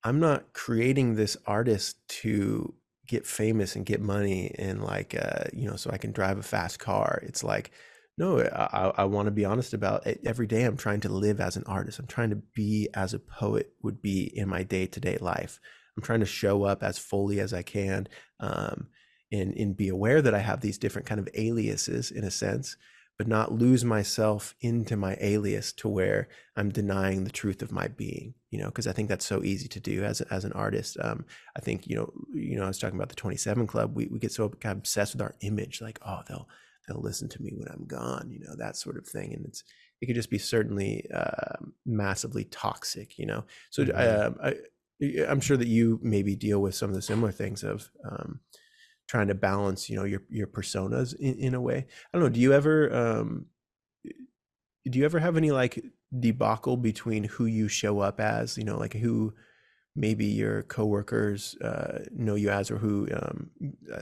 I'm 0.05 0.21
not 0.21 0.53
creating 0.53 1.15
this 1.15 1.37
artist 1.47 1.97
to 2.09 2.75
get 3.07 3.27
famous 3.27 3.77
and 3.77 3.87
get 3.87 4.01
money 4.01 4.55
and 4.59 4.83
like, 4.83 5.15
uh, 5.15 5.45
you 5.53 5.69
know, 5.69 5.77
so 5.77 5.91
I 5.91 5.99
can 5.99 6.13
drive 6.13 6.39
a 6.39 6.43
fast 6.43 6.79
car. 6.79 7.23
It's 7.27 7.45
like, 7.45 7.71
no, 8.23 8.41
I, 8.41 8.93
I 8.99 9.05
want 9.05 9.27
to 9.27 9.33
be 9.33 9.45
honest 9.45 9.75
about 9.75 10.07
it. 10.07 10.21
Every 10.25 10.47
day 10.47 10.63
I'm 10.63 10.77
trying 10.77 11.01
to 11.01 11.09
live 11.09 11.41
as 11.41 11.57
an 11.57 11.65
artist. 11.67 11.99
I'm 11.99 12.07
trying 12.07 12.31
to 12.31 12.37
be 12.37 12.89
as 12.95 13.15
a 13.15 13.19
poet 13.19 13.73
would 13.83 14.01
be 14.01 14.31
in 14.39 14.49
my 14.49 14.63
day 14.63 14.87
to 14.87 15.01
day 15.01 15.19
life. 15.21 15.59
I'm 15.97 16.05
trying 16.05 16.21
to 16.21 16.27
show 16.27 16.63
up 16.63 16.85
as 16.85 16.99
fully 16.99 17.41
as 17.41 17.53
I 17.53 17.63
can 17.63 18.07
um, 18.39 18.87
and, 19.33 19.53
and 19.57 19.77
be 19.77 19.89
aware 19.89 20.23
that 20.23 20.35
I 20.35 20.39
have 20.39 20.61
these 20.61 20.79
different 20.79 21.09
kind 21.09 21.19
of 21.19 21.29
aliases 21.35 22.13
in 22.13 22.23
a 22.23 22.31
sense, 22.31 22.77
but 23.19 23.27
not 23.27 23.59
lose 23.59 23.85
myself 23.85 24.55
into 24.61 24.97
my 24.97 25.17
alias 25.21 25.73
to 25.73 25.89
where 25.89 26.29
I'm 26.55 26.71
denying 26.71 27.25
the 27.25 27.31
truth 27.31 27.61
of 27.61 27.73
my 27.73 27.89
being, 27.89 28.35
you 28.51 28.61
know, 28.61 28.67
because 28.67 28.87
I 28.87 28.93
think 28.93 29.09
that's 29.09 29.27
so 29.27 29.43
easy 29.43 29.67
to 29.67 29.81
do 29.81 30.05
as, 30.05 30.21
as 30.21 30.45
an 30.45 30.53
artist. 30.53 30.97
Um, 31.03 31.25
I 31.57 31.61
think, 31.61 31.89
you 31.89 31.97
know, 31.97 32.13
you 32.33 32.57
know, 32.57 32.67
I 32.67 32.69
was 32.69 32.79
talking 32.79 32.99
about 33.01 33.09
the 33.09 33.17
27 33.17 33.67
club. 33.67 33.97
We, 33.97 34.07
we 34.07 34.21
get 34.21 34.31
so 34.31 34.49
kind 34.49 34.75
of 34.75 34.79
obsessed 34.79 35.15
with 35.15 35.23
our 35.23 35.35
image, 35.41 35.81
like, 35.81 35.99
oh, 36.07 36.21
they'll, 36.29 36.49
they'll 36.87 37.01
listen 37.01 37.29
to 37.29 37.43
me 37.43 37.53
when 37.55 37.69
I'm 37.69 37.87
gone, 37.87 38.29
you 38.31 38.41
know, 38.41 38.55
that 38.57 38.77
sort 38.77 38.97
of 38.97 39.07
thing. 39.07 39.33
And 39.35 39.47
it's, 39.47 39.63
it 40.01 40.07
could 40.07 40.17
just 40.17 40.31
be 40.31 40.39
certainly 40.39 41.07
uh, 41.15 41.57
massively 41.87 42.45
toxic, 42.45 43.19
you 43.19 43.27
know? 43.27 43.45
So 43.71 43.85
mm-hmm. 43.85 43.97
uh, 43.97 44.49
I, 44.49 45.31
I'm 45.31 45.41
sure 45.41 45.57
that 45.57 45.69
you 45.69 46.01
maybe 46.03 46.35
deal 46.37 46.61
with 46.61 46.75
some 46.75 46.91
of 46.91 46.97
the 46.97 47.03
similar 47.03 47.33
things 47.33 47.63
of 47.63 47.91
um, 48.05 48.41
trying 49.09 49.29
to 49.29 49.35
balance, 49.35 49.89
you 49.89 49.97
know, 49.97 50.05
your, 50.05 50.23
your 50.29 50.47
personas 50.47 51.15
in, 51.15 51.35
in 51.39 51.55
a 51.55 51.61
way. 51.61 51.79
I 51.79 52.19
don't 52.19 52.23
know. 52.23 52.29
Do 52.29 52.41
you 52.41 52.53
ever, 52.53 52.95
um, 52.95 53.47
do 54.05 54.99
you 54.99 55.05
ever 55.05 55.21
have 55.21 55.37
any 55.37 55.51
like 55.51 55.85
debacle 56.19 56.77
between 56.77 57.25
who 57.25 57.47
you 57.47 57.69
show 57.69 58.01
up 58.01 58.21
as, 58.21 58.59
you 58.59 58.65
know, 58.65 58.79
like 58.79 58.95
who, 58.95 59.35
maybe 59.95 60.25
your 60.25 60.63
coworkers 60.65 61.55
uh, 61.57 62.05
know 62.13 62.35
you 62.35 62.51
as, 62.51 62.71
or 62.71 62.79
who 62.79 63.09
um, 63.13 63.51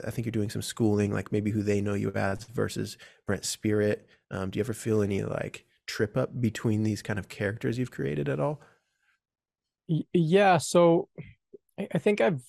I 0.05 0.11
think 0.11 0.25
you're 0.25 0.31
doing 0.31 0.49
some 0.49 0.61
schooling, 0.61 1.11
like 1.11 1.31
maybe 1.31 1.51
who 1.51 1.63
they 1.63 1.81
know 1.81 1.93
you 1.93 2.11
as 2.11 2.43
versus 2.45 2.97
Brent 3.27 3.45
Spirit. 3.45 4.07
Um, 4.29 4.49
do 4.49 4.59
you 4.59 4.63
ever 4.63 4.73
feel 4.73 5.01
any 5.01 5.23
like 5.23 5.65
trip 5.87 6.15
up 6.15 6.39
between 6.39 6.83
these 6.83 7.01
kind 7.01 7.19
of 7.19 7.27
characters 7.27 7.77
you've 7.77 7.91
created 7.91 8.29
at 8.29 8.39
all? 8.39 8.61
Yeah, 10.13 10.57
so 10.57 11.09
I 11.77 11.97
think 11.97 12.21
I've 12.21 12.41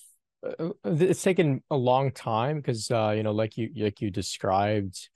uh, 0.46 0.68
uh, 0.68 0.72
it's 0.84 1.22
taken 1.22 1.62
a 1.70 1.76
long 1.76 2.12
time 2.12 2.58
because 2.58 2.90
uh, 2.90 3.12
you 3.16 3.22
know, 3.22 3.32
like 3.32 3.56
you 3.56 3.70
like 3.76 4.00
you 4.00 4.10
described 4.10 5.08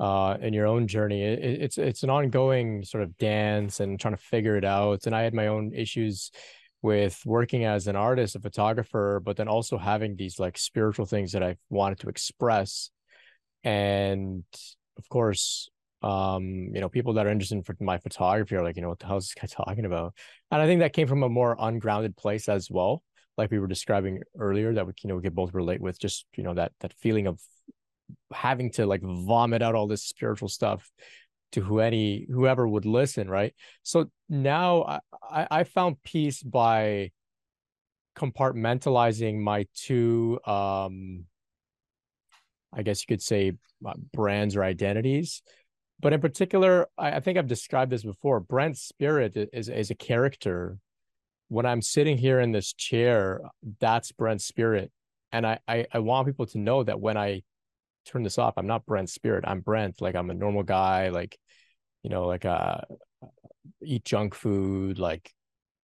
uh, 0.00 0.36
in 0.40 0.54
your 0.54 0.66
own 0.66 0.86
journey, 0.86 1.22
it, 1.22 1.62
it's 1.62 1.78
it's 1.78 2.02
an 2.02 2.10
ongoing 2.10 2.84
sort 2.84 3.02
of 3.02 3.16
dance 3.18 3.80
and 3.80 3.98
trying 3.98 4.16
to 4.16 4.22
figure 4.22 4.56
it 4.56 4.64
out. 4.64 5.06
And 5.06 5.14
I 5.14 5.22
had 5.22 5.34
my 5.34 5.48
own 5.48 5.72
issues 5.74 6.30
with 6.82 7.20
working 7.26 7.64
as 7.64 7.86
an 7.86 7.96
artist, 7.96 8.36
a 8.36 8.40
photographer, 8.40 9.20
but 9.24 9.36
then 9.36 9.48
also 9.48 9.78
having 9.78 10.16
these 10.16 10.38
like 10.38 10.56
spiritual 10.56 11.06
things 11.06 11.32
that 11.32 11.42
I 11.42 11.56
wanted 11.70 12.00
to 12.00 12.08
express. 12.08 12.90
And 13.64 14.44
of 14.96 15.08
course, 15.08 15.68
um, 16.02 16.70
you 16.72 16.80
know, 16.80 16.88
people 16.88 17.14
that 17.14 17.26
are 17.26 17.30
interested 17.30 17.56
in 17.56 17.86
my 17.86 17.98
photography 17.98 18.54
are 18.54 18.62
like, 18.62 18.76
you 18.76 18.82
know, 18.82 18.88
what 18.88 19.00
the 19.00 19.06
hell 19.06 19.16
is 19.16 19.28
this 19.28 19.34
guy 19.34 19.64
talking 19.64 19.84
about? 19.84 20.14
And 20.50 20.62
I 20.62 20.66
think 20.66 20.80
that 20.80 20.92
came 20.92 21.08
from 21.08 21.22
a 21.22 21.28
more 21.28 21.56
ungrounded 21.58 22.16
place 22.16 22.48
as 22.48 22.70
well, 22.70 23.02
like 23.36 23.50
we 23.50 23.58
were 23.58 23.66
describing 23.66 24.20
earlier, 24.38 24.72
that 24.74 24.86
we, 24.86 24.92
you 25.02 25.08
know, 25.08 25.16
we 25.16 25.22
could 25.22 25.34
both 25.34 25.54
relate 25.54 25.80
with 25.80 25.98
just, 25.98 26.26
you 26.36 26.44
know, 26.44 26.54
that 26.54 26.72
that 26.80 26.92
feeling 26.94 27.26
of 27.26 27.40
having 28.32 28.70
to 28.72 28.86
like 28.86 29.02
vomit 29.02 29.62
out 29.62 29.74
all 29.74 29.86
this 29.86 30.04
spiritual 30.04 30.48
stuff 30.48 30.90
to 31.52 31.60
who 31.60 31.80
any 31.80 32.26
whoever 32.30 32.66
would 32.66 32.84
listen, 32.84 33.28
right? 33.28 33.54
So 33.82 34.10
now 34.28 35.00
I, 35.22 35.46
I 35.50 35.64
found 35.64 36.02
peace 36.02 36.42
by 36.42 37.10
compartmentalizing 38.16 39.38
my 39.38 39.66
two 39.74 40.40
um 40.44 41.24
I 42.72 42.82
guess 42.82 43.02
you 43.02 43.06
could 43.06 43.22
say 43.22 43.52
uh, 43.86 43.94
brands 44.12 44.56
or 44.56 44.64
identities. 44.64 45.42
But 46.00 46.12
in 46.12 46.20
particular, 46.20 46.86
I, 46.96 47.12
I 47.12 47.20
think 47.20 47.38
I've 47.38 47.48
described 47.48 47.90
this 47.90 48.04
before. 48.04 48.40
Brent 48.40 48.76
Spirit 48.76 49.36
is, 49.52 49.68
is 49.68 49.90
a 49.90 49.94
character. 49.94 50.78
When 51.48 51.64
I'm 51.64 51.80
sitting 51.80 52.18
here 52.18 52.40
in 52.40 52.52
this 52.52 52.72
chair, 52.74 53.40
that's 53.80 54.12
Brent 54.12 54.42
Spirit. 54.42 54.92
And 55.32 55.46
I, 55.46 55.58
I, 55.66 55.86
I 55.92 55.98
want 56.00 56.26
people 56.26 56.46
to 56.46 56.58
know 56.58 56.82
that 56.84 57.00
when 57.00 57.16
I 57.16 57.42
turn 58.08 58.22
this 58.22 58.38
off. 58.38 58.54
I'm 58.56 58.66
not 58.66 58.86
Brent 58.86 59.10
Spirit. 59.10 59.44
I'm 59.46 59.60
Brent. 59.60 60.00
Like 60.00 60.14
I'm 60.14 60.30
a 60.30 60.34
normal 60.34 60.62
guy. 60.62 61.08
Like, 61.08 61.38
you 62.02 62.10
know, 62.10 62.26
like 62.26 62.44
uh, 62.44 62.78
eat 63.82 64.04
junk 64.04 64.34
food. 64.34 64.98
Like, 64.98 65.32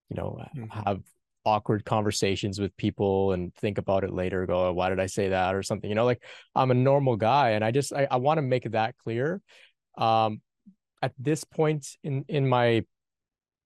you 0.09 0.17
know, 0.17 0.43
mm-hmm. 0.57 0.67
have 0.85 1.01
awkward 1.45 1.85
conversations 1.85 2.61
with 2.61 2.77
people 2.77 3.33
and 3.33 3.55
think 3.57 3.79
about 3.79 4.05
it 4.05 4.13
later. 4.13 4.47
Go, 4.47 4.69
oh, 4.69 4.73
why 4.73 4.89
did 4.89 5.01
I 5.01 5.07
say 5.07 5.31
that 5.31 5.55
or 5.55 5.63
something? 5.63 5.89
You 5.91 5.97
know, 5.97 6.05
like 6.05 6.23
I'm 6.55 6.71
a 6.71 6.75
normal 6.75 7.17
guy, 7.17 7.51
and 7.51 7.65
I 7.65 7.71
just 7.71 7.93
I, 7.93 8.07
I 8.11 8.17
want 8.17 8.39
to 8.39 8.43
make 8.43 8.71
that 8.71 8.97
clear. 8.99 9.41
Um, 9.99 10.41
at 11.03 11.13
this 11.19 11.45
point 11.45 11.87
in 12.03 12.25
in 12.29 12.49
my 12.49 12.85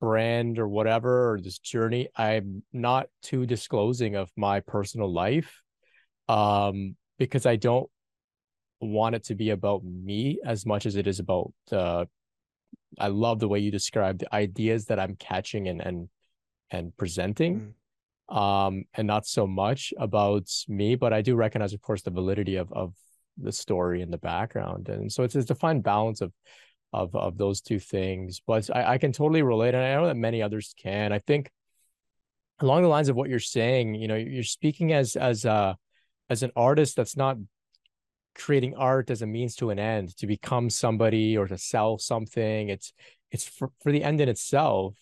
brand 0.00 0.58
or 0.58 0.68
whatever 0.68 1.32
or 1.32 1.40
this 1.40 1.58
journey 1.58 2.08
i'm 2.16 2.62
not 2.72 3.06
too 3.22 3.46
disclosing 3.46 4.14
of 4.14 4.30
my 4.36 4.60
personal 4.60 5.10
life 5.12 5.62
um 6.28 6.96
because 7.18 7.46
i 7.46 7.56
don't 7.56 7.88
want 8.80 9.14
it 9.14 9.24
to 9.24 9.34
be 9.34 9.50
about 9.50 9.84
me 9.84 10.38
as 10.44 10.66
much 10.66 10.86
as 10.86 10.96
it 10.96 11.06
is 11.06 11.18
about 11.18 11.52
the 11.68 12.08
I 12.98 13.08
love 13.08 13.40
the 13.40 13.48
way 13.48 13.58
you 13.58 13.70
describe 13.70 14.18
the 14.18 14.34
ideas 14.34 14.86
that 14.86 14.98
I'm 14.98 15.16
catching 15.16 15.68
and 15.68 15.80
and 15.80 16.08
and 16.70 16.96
presenting. 16.96 17.74
Mm. 18.30 18.36
Um 18.36 18.84
and 18.94 19.06
not 19.06 19.26
so 19.26 19.46
much 19.46 19.94
about 19.98 20.48
me, 20.68 20.94
but 20.94 21.12
I 21.12 21.22
do 21.22 21.36
recognize 21.36 21.72
of 21.72 21.80
course 21.80 22.02
the 22.02 22.10
validity 22.10 22.56
of 22.56 22.72
of 22.72 22.94
the 23.38 23.52
story 23.52 24.02
in 24.02 24.10
the 24.10 24.18
background. 24.18 24.88
And 24.88 25.12
so 25.12 25.22
it's 25.22 25.34
it's 25.34 25.44
a 25.44 25.54
defined 25.54 25.82
balance 25.82 26.20
of 26.20 26.32
of 26.92 27.14
of 27.14 27.38
those 27.38 27.60
two 27.60 27.78
things. 27.78 28.40
But 28.46 28.68
I, 28.74 28.94
I 28.94 28.98
can 28.98 29.12
totally 29.12 29.42
relate 29.42 29.74
and 29.74 29.82
I 29.82 29.94
know 29.94 30.06
that 30.06 30.16
many 30.16 30.42
others 30.42 30.74
can. 30.78 31.12
I 31.12 31.18
think 31.18 31.50
along 32.60 32.82
the 32.82 32.88
lines 32.88 33.08
of 33.08 33.16
what 33.16 33.28
you're 33.28 33.38
saying, 33.38 33.94
you 33.94 34.08
know, 34.08 34.16
you're 34.16 34.42
speaking 34.42 34.92
as 34.92 35.16
as 35.16 35.44
a 35.44 35.76
as 36.28 36.42
an 36.42 36.52
artist 36.56 36.96
that's 36.96 37.16
not 37.16 37.36
creating 38.36 38.74
art 38.76 39.10
as 39.10 39.22
a 39.22 39.26
means 39.26 39.56
to 39.56 39.70
an 39.70 39.78
end 39.78 40.16
to 40.18 40.26
become 40.26 40.70
somebody 40.70 41.36
or 41.36 41.46
to 41.46 41.58
sell 41.58 41.98
something. 41.98 42.68
It's 42.68 42.92
it's 43.30 43.46
for, 43.46 43.70
for 43.82 43.92
the 43.92 44.04
end 44.04 44.20
in 44.20 44.28
itself. 44.28 44.94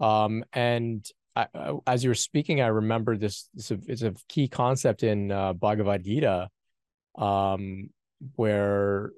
Um 0.00 0.44
and 0.52 1.06
I, 1.34 1.46
as 1.86 2.04
you 2.04 2.10
were 2.10 2.14
speaking 2.14 2.60
i 2.60 2.66
remember 2.66 3.16
this, 3.16 3.48
this 3.54 3.70
it's 3.70 4.02
a 4.02 4.12
key 4.28 4.48
concept 4.48 5.02
in 5.02 5.32
uh, 5.32 5.54
bhagavad 5.54 6.04
gita 6.04 6.50
um 7.16 7.88
where 8.36 9.12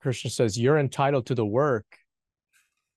krishna 0.00 0.30
says 0.30 0.56
you're 0.56 0.78
entitled 0.78 1.26
to 1.26 1.34
the 1.34 1.46
work. 1.46 1.86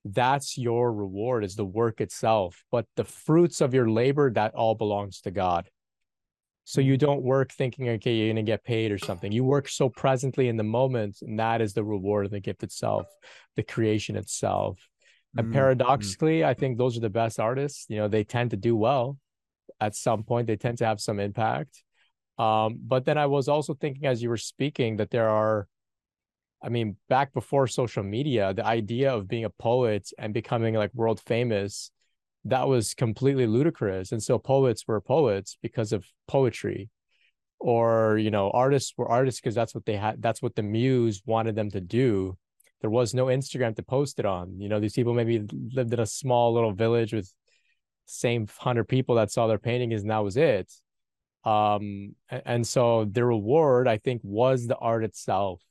That's 0.06 0.58
your 0.58 0.94
reward 0.94 1.44
is 1.44 1.56
the 1.56 1.66
work 1.66 2.02
itself. 2.02 2.64
But 2.72 2.86
the 2.96 3.04
fruits 3.04 3.62
of 3.62 3.74
your 3.74 3.90
labor 3.90 4.32
that 4.32 4.54
all 4.54 4.76
belongs 4.76 5.22
to 5.22 5.32
god 5.32 5.70
so 6.72 6.80
you 6.80 6.96
don't 6.96 7.22
work 7.22 7.52
thinking, 7.52 7.90
okay, 7.90 8.16
you're 8.16 8.30
gonna 8.30 8.44
get 8.44 8.64
paid 8.64 8.94
or 8.94 8.98
something. 8.98 9.30
You 9.30 9.44
work 9.44 9.68
so 9.68 9.90
presently 9.90 10.48
in 10.48 10.56
the 10.56 10.64
moment, 10.64 11.18
and 11.22 11.38
that 11.38 11.60
is 11.60 11.74
the 11.74 11.84
reward 11.84 12.24
of 12.24 12.32
the 12.32 12.40
gift 12.40 12.64
itself, 12.64 13.08
the 13.58 13.64
creation 13.64 14.16
itself. 14.16 14.80
And 15.36 15.48
mm-hmm. 15.48 15.54
paradoxically, 15.54 16.46
I 16.46 16.54
think 16.54 16.78
those 16.78 16.96
are 16.96 17.02
the 17.02 17.10
best 17.10 17.42
artists. 17.42 17.88
You 17.90 17.98
know, 17.98 18.08
they 18.08 18.24
tend 18.24 18.52
to 18.52 18.56
do 18.56 18.78
well 18.78 19.18
at 19.82 19.98
some 19.98 20.24
point. 20.24 20.48
They 20.48 20.56
tend 20.56 20.78
to 20.78 20.86
have 20.86 21.02
some 21.02 21.20
impact. 21.20 21.84
Um, 22.38 22.80
but 22.82 23.04
then 23.04 23.18
I 23.18 23.26
was 23.26 23.50
also 23.50 23.74
thinking 23.74 24.06
as 24.06 24.24
you 24.24 24.30
were 24.30 24.38
speaking 24.38 24.96
that 24.96 25.10
there 25.10 25.28
are, 25.28 25.68
I 26.64 26.70
mean, 26.70 26.96
back 27.10 27.34
before 27.34 27.68
social 27.68 28.04
media, 28.04 28.54
the 28.54 28.66
idea 28.66 29.14
of 29.14 29.28
being 29.28 29.44
a 29.44 29.50
poet 29.50 30.10
and 30.18 30.34
becoming 30.34 30.76
like 30.76 30.94
world 30.94 31.20
famous 31.20 31.92
that 32.46 32.68
was 32.68 32.94
completely 32.94 33.48
ludicrous. 33.48 34.12
And 34.12 34.22
so 34.22 34.40
poets 34.40 34.88
were 34.88 35.00
poets 35.02 35.58
because 35.62 35.92
of 35.94 36.06
poetry 36.28 36.90
or 37.60 38.18
you 38.18 38.32
know 38.32 38.50
artists 38.50 38.94
were 38.98 39.08
artists 39.08 39.40
because 39.40 39.54
that's 39.54 39.76
what 39.76 39.86
they 39.86 39.96
had 39.96 40.20
that's 40.20 40.42
what 40.42 40.56
the 40.56 40.64
muse 40.64 41.22
wanted 41.26 41.56
them 41.56 41.70
to 41.72 41.80
do. 41.80 42.38
There 42.82 42.90
was 42.90 43.14
no 43.14 43.26
instagram 43.26 43.76
to 43.76 43.84
post 43.84 44.18
it 44.18 44.26
on. 44.26 44.60
You 44.60 44.68
know 44.70 44.80
these 44.80 44.94
people 44.94 45.14
maybe 45.14 45.46
lived 45.72 45.94
in 45.94 46.00
a 46.00 46.06
small 46.06 46.54
little 46.54 46.74
village 46.74 47.14
with 47.14 47.32
same 48.06 48.42
100 48.42 48.86
people 48.86 49.16
that 49.16 49.32
saw 49.32 49.48
their 49.48 49.60
paintings 49.60 50.02
and 50.02 50.10
that 50.10 50.24
was 50.24 50.38
it. 50.38 50.72
Um 51.46 52.16
and 52.30 52.66
so 52.66 53.06
the 53.06 53.26
reward 53.26 53.88
i 53.88 53.98
think 53.98 54.22
was 54.24 54.66
the 54.68 54.78
art 54.78 55.04
itself 55.04 55.62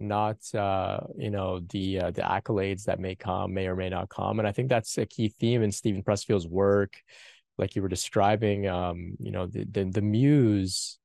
not 0.00 0.36
uh, 0.54 1.00
you 1.16 1.30
know 1.30 1.60
the 1.70 2.00
uh, 2.00 2.10
the 2.10 2.22
accolades 2.22 2.84
that 2.84 3.00
may 3.00 3.14
come 3.14 3.54
may 3.54 3.66
or 3.66 3.76
may 3.76 3.88
not 3.88 4.08
come 4.08 4.38
and 4.38 4.46
i 4.46 4.52
think 4.52 4.68
that's 4.68 4.96
a 4.98 5.06
key 5.06 5.28
theme 5.28 5.62
in 5.62 5.72
steven 5.72 6.02
pressfield's 6.02 6.46
work 6.46 6.94
like 7.56 7.74
you 7.74 7.82
were 7.82 7.88
describing 7.88 8.68
um 8.68 9.16
you 9.18 9.30
know 9.30 9.46
the 9.46 9.64
the, 9.64 9.84
the 9.84 10.02
muse 10.02 10.98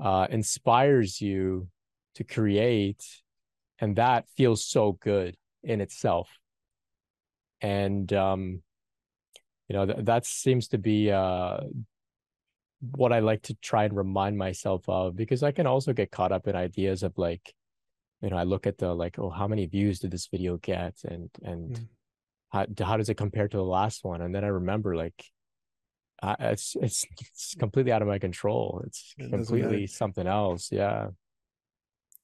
uh 0.00 0.26
inspires 0.30 1.20
you 1.20 1.68
to 2.14 2.24
create 2.24 3.04
and 3.78 3.96
that 3.96 4.26
feels 4.36 4.64
so 4.64 4.92
good 4.92 5.36
in 5.62 5.80
itself. 5.80 6.30
And 7.60 8.12
um 8.12 8.62
you 9.68 9.74
know 9.74 9.86
th- 9.86 10.04
that 10.04 10.24
seems 10.24 10.68
to 10.68 10.78
be 10.78 11.10
uh 11.10 11.58
what 12.92 13.12
i 13.12 13.18
like 13.18 13.42
to 13.42 13.54
try 13.56 13.84
and 13.84 13.96
remind 13.96 14.36
myself 14.38 14.88
of 14.88 15.16
because 15.16 15.42
i 15.42 15.50
can 15.50 15.66
also 15.66 15.92
get 15.92 16.12
caught 16.12 16.30
up 16.30 16.46
in 16.46 16.54
ideas 16.54 17.02
of 17.02 17.16
like 17.16 17.52
you 18.22 18.30
know, 18.30 18.36
I 18.36 18.44
look 18.44 18.66
at 18.66 18.78
the 18.78 18.94
like, 18.94 19.18
oh, 19.18 19.30
how 19.30 19.46
many 19.46 19.66
views 19.66 20.00
did 20.00 20.10
this 20.10 20.26
video 20.26 20.56
get, 20.56 20.94
and 21.04 21.30
and 21.42 21.76
mm. 21.76 21.88
how 22.50 22.66
how 22.84 22.96
does 22.96 23.08
it 23.08 23.14
compare 23.14 23.48
to 23.48 23.56
the 23.56 23.62
last 23.62 24.04
one? 24.04 24.22
And 24.22 24.34
then 24.34 24.44
I 24.44 24.48
remember 24.48 24.96
like, 24.96 25.24
uh, 26.22 26.36
it's 26.40 26.76
it's 26.80 27.04
it's 27.20 27.54
completely 27.58 27.92
out 27.92 28.02
of 28.02 28.08
my 28.08 28.18
control. 28.18 28.82
It's 28.86 29.14
it 29.18 29.30
completely 29.30 29.86
something 29.86 30.26
else. 30.26 30.70
Yeah. 30.72 31.08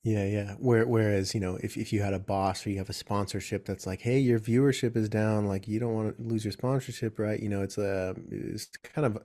Yeah, 0.05 0.25
yeah. 0.27 0.55
Where, 0.59 0.85
whereas, 0.85 1.33
you 1.33 1.39
know, 1.39 1.57
if, 1.63 1.77
if 1.77 1.93
you 1.93 2.03
had 2.03 2.13
a 2.13 2.19
boss 2.19 2.67
or 2.67 2.71
you 2.71 2.79
have 2.79 2.91
a 2.91 2.93
sponsorship 2.93 3.65
that's 3.65 3.87
like, 3.87 4.01
hey, 4.01 4.19
your 4.19 4.41
viewership 4.41 4.97
is 4.97 5.09
down, 5.09 5.47
like 5.47 5.69
you 5.69 5.79
don't 5.79 5.95
want 5.95 6.17
to 6.17 6.23
lose 6.25 6.45
your 6.45 6.51
sponsorship, 6.51 7.21
right? 7.21 7.39
You 7.39 7.49
know, 7.49 7.63
it's 7.63 7.79
a 7.79 8.17
it's 8.29 8.67
kind 8.83 9.07
of 9.07 9.19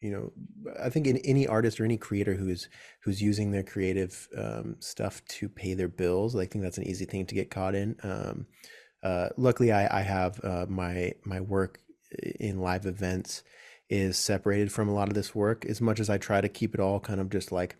you 0.00 0.10
know 0.10 0.32
i 0.80 0.88
think 0.88 1.06
in 1.06 1.16
any 1.18 1.46
artist 1.46 1.80
or 1.80 1.84
any 1.84 1.96
creator 1.96 2.34
who's 2.34 2.68
who's 3.02 3.20
using 3.20 3.50
their 3.50 3.62
creative 3.62 4.28
um, 4.36 4.76
stuff 4.78 5.24
to 5.26 5.48
pay 5.48 5.74
their 5.74 5.88
bills 5.88 6.36
i 6.36 6.46
think 6.46 6.62
that's 6.62 6.78
an 6.78 6.86
easy 6.86 7.04
thing 7.04 7.26
to 7.26 7.34
get 7.34 7.50
caught 7.50 7.74
in. 7.74 7.96
Um, 8.02 8.46
uh, 9.02 9.28
luckily 9.36 9.72
i, 9.72 9.98
I 9.98 10.02
have 10.02 10.40
uh, 10.44 10.66
my 10.68 11.12
my 11.24 11.40
work 11.40 11.80
in 12.40 12.60
live 12.60 12.86
events 12.86 13.42
is 13.90 14.18
separated 14.18 14.70
from 14.70 14.88
a 14.88 14.94
lot 14.94 15.08
of 15.08 15.14
this 15.14 15.34
work. 15.34 15.64
As 15.64 15.80
much 15.80 16.00
as 16.00 16.10
i 16.10 16.18
try 16.18 16.40
to 16.40 16.48
keep 16.48 16.74
it 16.74 16.80
all 16.80 17.00
kind 17.00 17.20
of 17.20 17.30
just 17.30 17.52
like 17.52 17.76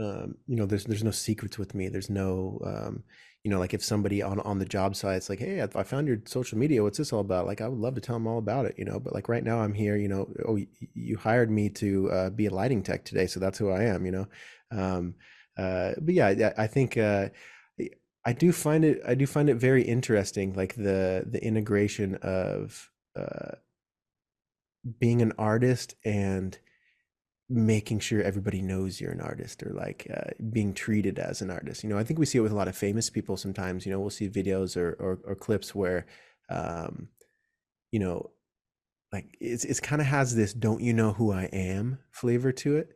um, 0.00 0.36
you 0.46 0.56
know 0.56 0.66
there's 0.66 0.84
there's 0.84 1.04
no 1.04 1.10
secrets 1.10 1.58
with 1.58 1.74
me. 1.74 1.88
There's 1.88 2.10
no 2.10 2.60
um, 2.64 3.02
you 3.48 3.54
know, 3.54 3.60
like 3.60 3.72
if 3.72 3.82
somebody 3.82 4.20
on 4.20 4.40
on 4.40 4.58
the 4.58 4.66
job 4.66 4.94
site, 4.94 5.16
it's 5.16 5.30
like, 5.30 5.38
hey, 5.38 5.62
I, 5.62 5.82
found 5.82 6.06
your 6.06 6.18
social 6.26 6.58
media. 6.58 6.82
What's 6.82 6.98
this 6.98 7.14
all 7.14 7.20
about? 7.20 7.46
Like, 7.46 7.62
I 7.62 7.68
would 7.68 7.78
love 7.78 7.94
to 7.94 8.00
tell 8.02 8.16
them 8.16 8.26
all 8.26 8.36
about 8.36 8.66
it, 8.66 8.74
you 8.76 8.84
know. 8.84 9.00
But 9.00 9.14
like 9.14 9.26
right 9.26 9.42
now, 9.42 9.60
I'm 9.60 9.72
here. 9.72 9.96
You 9.96 10.08
know, 10.08 10.28
oh, 10.46 10.58
you 10.92 11.16
hired 11.16 11.50
me 11.50 11.70
to 11.70 12.10
uh, 12.10 12.28
be 12.28 12.44
a 12.44 12.50
lighting 12.50 12.82
tech 12.82 13.06
today, 13.06 13.26
so 13.26 13.40
that's 13.40 13.56
who 13.56 13.70
I 13.70 13.84
am. 13.84 14.04
You 14.04 14.12
know, 14.12 14.28
um, 14.70 15.14
uh, 15.56 15.92
but 15.98 16.12
yeah, 16.12 16.52
I 16.58 16.66
think 16.66 16.98
uh, 16.98 17.30
I 18.26 18.34
do 18.34 18.52
find 18.52 18.84
it. 18.84 19.00
I 19.08 19.14
do 19.14 19.26
find 19.26 19.48
it 19.48 19.54
very 19.54 19.82
interesting, 19.82 20.52
like 20.52 20.74
the 20.74 21.24
the 21.26 21.42
integration 21.42 22.16
of 22.16 22.90
uh, 23.16 23.52
being 25.00 25.22
an 25.22 25.32
artist 25.38 25.94
and 26.04 26.58
making 27.50 27.98
sure 28.00 28.22
everybody 28.22 28.60
knows 28.60 29.00
you're 29.00 29.12
an 29.12 29.20
artist 29.20 29.62
or 29.62 29.72
like 29.72 30.06
uh, 30.14 30.30
being 30.52 30.74
treated 30.74 31.18
as 31.18 31.40
an 31.40 31.50
artist. 31.50 31.82
You 31.82 31.88
know, 31.88 31.98
I 31.98 32.04
think 32.04 32.18
we 32.20 32.26
see 32.26 32.38
it 32.38 32.42
with 32.42 32.52
a 32.52 32.56
lot 32.56 32.68
of 32.68 32.76
famous 32.76 33.08
people 33.10 33.36
sometimes. 33.36 33.86
You 33.86 33.92
know, 33.92 34.00
we'll 34.00 34.10
see 34.10 34.28
videos 34.28 34.76
or 34.76 34.92
or, 35.00 35.18
or 35.24 35.34
clips 35.34 35.74
where, 35.74 36.06
um, 36.50 37.08
you 37.92 38.00
know, 38.00 38.30
like 39.12 39.36
it's 39.40 39.64
it's 39.64 39.80
kind 39.80 40.02
of 40.02 40.08
has 40.08 40.34
this 40.34 40.52
"don't 40.52 40.82
you 40.82 40.92
know 40.92 41.12
who 41.12 41.32
I 41.32 41.44
am" 41.44 41.98
flavor 42.10 42.52
to 42.52 42.76
it, 42.76 42.90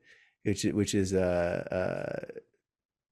which 0.44 0.64
which 0.64 0.94
is 0.94 1.14
uh 1.14 1.64
uh 1.70 2.40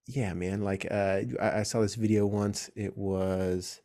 yeah 0.07 0.33
man 0.35 0.63
like 0.63 0.87
uh 0.91 1.21
I, 1.41 1.61
I 1.61 1.63
saw 1.63 1.81
this 1.81 1.95
video 1.95 2.27
once. 2.27 2.71
It 2.77 2.97
was. 2.97 3.81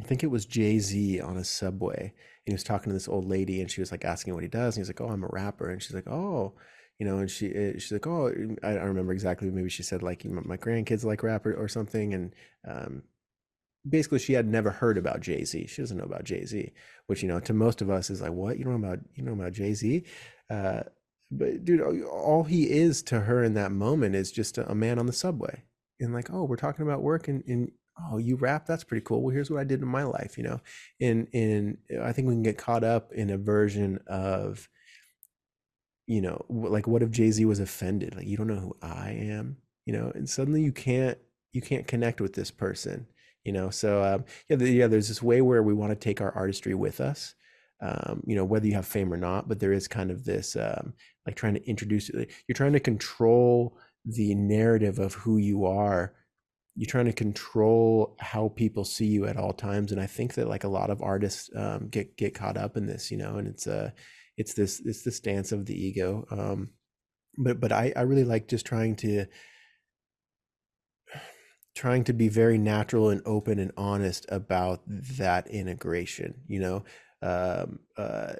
I 0.00 0.04
think 0.04 0.22
it 0.22 0.30
was 0.30 0.46
Jay 0.46 0.78
Z 0.78 1.20
on 1.20 1.36
a 1.36 1.44
subway, 1.44 2.14
and 2.46 2.52
he 2.52 2.54
was 2.54 2.64
talking 2.64 2.90
to 2.90 2.94
this 2.94 3.08
old 3.08 3.26
lady 3.26 3.60
and 3.60 3.70
she 3.70 3.80
was 3.80 3.92
like 3.92 4.04
asking 4.04 4.34
what 4.34 4.42
he 4.42 4.48
does. 4.48 4.76
And 4.76 4.82
he's 4.82 4.88
like, 4.88 5.00
Oh, 5.00 5.12
I'm 5.12 5.24
a 5.24 5.28
rapper. 5.28 5.70
And 5.70 5.82
she's 5.82 5.94
like, 5.94 6.08
Oh, 6.08 6.54
you 6.98 7.06
know, 7.06 7.18
and 7.18 7.30
she, 7.30 7.54
eh, 7.54 7.72
she's 7.74 7.92
like, 7.92 8.06
Oh, 8.06 8.28
I 8.62 8.74
don't 8.74 8.84
remember 8.84 9.12
exactly. 9.12 9.50
Maybe 9.50 9.68
she 9.68 9.82
said 9.82 10.02
like, 10.02 10.24
my 10.24 10.56
grandkids 10.56 11.04
like 11.04 11.22
rapper 11.22 11.54
or 11.54 11.68
something. 11.68 12.14
And, 12.14 12.34
um, 12.66 13.02
basically 13.88 14.18
she 14.18 14.32
had 14.32 14.48
never 14.48 14.70
heard 14.70 14.98
about 14.98 15.20
Jay-Z. 15.20 15.66
She 15.66 15.82
doesn't 15.82 15.96
know 15.96 16.04
about 16.04 16.24
Jay-Z, 16.24 16.72
which, 17.06 17.22
you 17.22 17.28
know, 17.28 17.40
to 17.40 17.52
most 17.52 17.80
of 17.82 17.90
us 17.90 18.10
is 18.10 18.20
like, 18.20 18.32
what, 18.32 18.58
you 18.58 18.64
don't 18.64 18.80
know 18.80 18.88
about, 18.88 19.00
you 19.14 19.22
know 19.22 19.32
about 19.32 19.52
Jay-Z? 19.52 20.04
Uh, 20.50 20.82
but 21.30 21.64
dude, 21.64 21.80
all 22.04 22.44
he 22.44 22.70
is 22.70 23.02
to 23.04 23.20
her 23.20 23.42
in 23.42 23.54
that 23.54 23.72
moment 23.72 24.14
is 24.14 24.30
just 24.30 24.58
a 24.58 24.74
man 24.74 24.98
on 24.98 25.06
the 25.06 25.12
subway 25.12 25.64
and 26.00 26.12
like, 26.12 26.30
oh, 26.32 26.44
we're 26.44 26.56
talking 26.56 26.84
about 26.84 27.02
work 27.02 27.28
and, 27.28 27.42
and 27.46 27.72
oh 28.00 28.18
you 28.18 28.36
rap? 28.36 28.66
That's 28.66 28.84
pretty 28.84 29.04
cool. 29.04 29.22
Well 29.22 29.34
here's 29.34 29.50
what 29.50 29.60
i 29.60 29.64
did 29.64 29.80
in 29.82 29.88
my 29.88 30.04
life 30.04 30.36
you 30.36 30.44
know? 30.44 30.60
And 31.00 31.28
and 31.32 31.78
i 32.02 32.12
think 32.12 32.28
we 32.28 32.34
can 32.34 32.42
get 32.42 32.58
caught 32.58 32.84
up 32.84 33.12
in 33.12 33.30
a 33.30 33.38
version 33.38 34.00
of 34.06 34.68
you 36.06 36.20
know 36.20 36.44
like 36.48 36.86
what 36.86 37.02
if 37.02 37.10
jay-z 37.10 37.44
was 37.44 37.60
offended? 37.60 38.16
Like 38.16 38.26
you 38.26 38.36
don't 38.36 38.48
know 38.48 38.56
who 38.56 38.76
i 38.82 39.10
am 39.10 39.58
you 39.86 39.92
know? 39.92 40.12
And 40.14 40.28
suddenly 40.28 40.62
you 40.62 40.72
can't 40.72 41.18
you 41.52 41.60
can't 41.60 41.86
connect 41.86 42.20
with 42.20 42.34
this 42.34 42.50
person 42.50 43.06
you 43.44 43.52
know? 43.52 43.70
So 43.70 44.02
um, 44.02 44.24
yeah 44.48 44.56
yeah 44.56 44.86
there's 44.86 45.08
this 45.08 45.22
way 45.22 45.40
where 45.42 45.62
we 45.62 45.74
want 45.74 45.90
to 45.90 45.96
take 45.96 46.20
our 46.20 46.32
artistry 46.32 46.74
with 46.74 47.00
us 47.00 47.34
um, 47.82 48.22
you 48.26 48.36
know 48.36 48.44
whether 48.44 48.66
you 48.66 48.74
have 48.74 48.86
fame 48.86 49.12
or 49.12 49.16
not 49.16 49.48
but 49.48 49.58
there 49.58 49.72
is 49.72 49.88
kind 49.88 50.10
of 50.10 50.24
this 50.24 50.56
um, 50.56 50.94
like 51.26 51.34
trying 51.36 51.54
to 51.54 51.68
introduce 51.68 52.08
you're 52.10 52.54
trying 52.54 52.72
to 52.72 52.80
control 52.80 53.76
the 54.04 54.34
narrative 54.34 54.98
of 54.98 55.14
who 55.14 55.36
you 55.38 55.66
are 55.66 56.14
you're 56.74 56.86
trying 56.86 57.06
to 57.06 57.12
control 57.12 58.16
how 58.18 58.48
people 58.48 58.84
see 58.84 59.06
you 59.06 59.26
at 59.26 59.36
all 59.36 59.52
times 59.52 59.92
and 59.92 60.00
i 60.00 60.06
think 60.06 60.34
that 60.34 60.48
like 60.48 60.64
a 60.64 60.68
lot 60.68 60.90
of 60.90 61.02
artists 61.02 61.50
um, 61.56 61.88
get 61.88 62.16
get 62.16 62.34
caught 62.34 62.56
up 62.56 62.76
in 62.76 62.86
this 62.86 63.10
you 63.10 63.16
know 63.16 63.36
and 63.36 63.46
it's 63.46 63.66
uh 63.66 63.90
it's 64.36 64.54
this 64.54 64.80
it's 64.84 65.02
this 65.02 65.20
dance 65.20 65.52
of 65.52 65.66
the 65.66 65.74
ego 65.74 66.26
um 66.30 66.70
but 67.38 67.60
but 67.60 67.72
i 67.72 67.92
i 67.96 68.02
really 68.02 68.24
like 68.24 68.48
just 68.48 68.64
trying 68.64 68.96
to 68.96 69.26
trying 71.74 72.04
to 72.04 72.12
be 72.12 72.28
very 72.28 72.58
natural 72.58 73.08
and 73.08 73.22
open 73.24 73.58
and 73.58 73.72
honest 73.76 74.26
about 74.28 74.82
that 74.86 75.46
integration 75.48 76.34
you 76.46 76.60
know? 76.60 76.84
Um 77.22 77.80
uh 77.96 78.34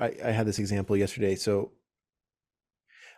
I, 0.00 0.14
I 0.24 0.30
had 0.30 0.46
this 0.46 0.58
example 0.58 0.96
yesterday 0.96 1.34
so 1.34 1.72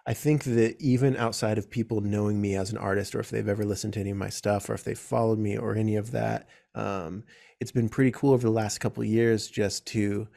I 0.07 0.15
think 0.15 0.45
that 0.45 0.77
even 0.81 1.17
outside 1.17 1.59
of 1.59 1.71
people 1.71 2.01
knowing 2.01 2.41
me 2.41 2.57
as 2.57 2.71
an 2.71 2.79
artist, 2.79 3.15
or 3.15 3.21
if 3.21 3.31
they've 3.31 3.49
ever 3.49 3.65
listened 3.65 3.95
to 3.95 4.01
any 4.01 4.11
of 4.11 4.17
my 4.17 4.31
stuff, 4.31 4.71
or 4.71 4.75
if 4.75 4.85
they've 4.85 4.99
followed 4.99 5.39
me, 5.39 5.59
or 5.59 5.75
any 5.75 5.97
of 5.97 6.13
that, 6.13 6.49
um, 6.75 7.25
it's 7.61 7.73
been 7.73 7.89
pretty 7.89 8.11
cool 8.13 8.33
over 8.33 8.47
the 8.47 8.53
last 8.53 8.79
couple 8.79 9.05
years 9.05 9.49
just 9.49 9.87
to 9.89 10.29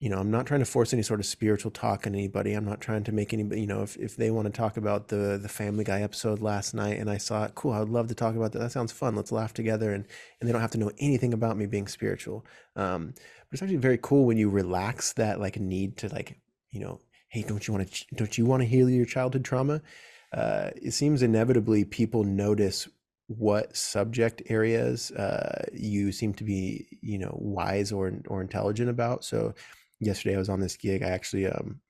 you 0.00 0.08
know, 0.08 0.18
I'm 0.18 0.30
not 0.30 0.46
trying 0.46 0.60
to 0.60 0.66
force 0.66 0.94
any 0.94 1.02
sort 1.02 1.20
of 1.20 1.26
spiritual 1.26 1.70
talk 1.70 2.06
on 2.06 2.14
anybody. 2.14 2.54
I'm 2.54 2.64
not 2.64 2.80
trying 2.80 3.04
to 3.04 3.12
make 3.12 3.34
anybody, 3.34 3.60
you 3.60 3.66
know, 3.66 3.82
if, 3.82 3.98
if 3.98 4.16
they 4.16 4.30
want 4.30 4.46
to 4.46 4.50
talk 4.50 4.78
about 4.78 5.08
the 5.08 5.38
the 5.40 5.48
Family 5.48 5.84
Guy 5.84 6.00
episode 6.00 6.40
last 6.40 6.72
night 6.72 6.98
and 6.98 7.10
I 7.10 7.18
saw 7.18 7.44
it, 7.44 7.54
cool, 7.54 7.72
I 7.72 7.80
would 7.80 7.90
love 7.90 8.08
to 8.08 8.14
talk 8.14 8.34
about 8.34 8.52
that. 8.52 8.60
That 8.60 8.72
sounds 8.72 8.92
fun. 8.92 9.14
Let's 9.14 9.30
laugh 9.30 9.52
together 9.52 9.92
and 9.92 10.06
and 10.40 10.48
they 10.48 10.52
don't 10.52 10.62
have 10.62 10.70
to 10.70 10.78
know 10.78 10.90
anything 10.98 11.34
about 11.34 11.58
me 11.58 11.66
being 11.66 11.86
spiritual. 11.86 12.46
Um, 12.76 13.12
but 13.14 13.52
it's 13.52 13.62
actually 13.62 13.76
very 13.76 13.98
cool 14.00 14.24
when 14.24 14.38
you 14.38 14.48
relax 14.48 15.12
that 15.14 15.38
like 15.38 15.60
need 15.60 15.98
to 15.98 16.08
like, 16.08 16.40
you 16.70 16.80
know, 16.80 16.98
hey, 17.30 17.42
don't 17.42 17.66
you 17.66 17.72
want 17.72 17.90
to 17.90 18.04
don't 18.14 18.36
you 18.36 18.44
want 18.44 18.62
to 18.62 18.68
heal 18.68 18.90
your 18.90 19.06
childhood 19.06 19.44
trauma? 19.44 19.80
Uh, 20.32 20.70
it 20.76 20.92
seems 20.92 21.22
inevitably 21.22 21.84
people 21.84 22.22
notice 22.22 22.88
what 23.26 23.76
subject 23.76 24.42
areas 24.46 25.12
uh, 25.12 25.64
you 25.72 26.10
seem 26.12 26.34
to 26.34 26.44
be, 26.44 26.98
you 27.00 27.18
know, 27.18 27.34
wise 27.40 27.92
or 27.92 28.12
or 28.28 28.42
intelligent 28.42 28.90
about. 28.90 29.24
So 29.24 29.54
yesterday 30.00 30.34
I 30.34 30.38
was 30.38 30.48
on 30.48 30.60
this 30.60 30.76
gig. 30.76 31.02
I 31.02 31.08
actually 31.08 31.46
um 31.46 31.80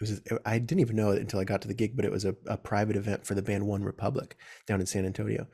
was 0.00 0.20
I 0.46 0.58
didn't 0.58 0.80
even 0.80 0.96
know 0.96 1.10
it 1.10 1.20
until 1.20 1.40
I 1.40 1.44
got 1.44 1.62
to 1.62 1.68
the 1.68 1.74
gig, 1.74 1.96
but 1.96 2.04
it 2.04 2.12
was 2.12 2.24
a, 2.24 2.34
a 2.46 2.56
private 2.56 2.96
event 2.96 3.26
for 3.26 3.34
the 3.34 3.42
band 3.42 3.64
OneRepublic 3.64 4.32
down 4.66 4.80
in 4.80 4.86
San 4.86 5.04
Antonio. 5.04 5.46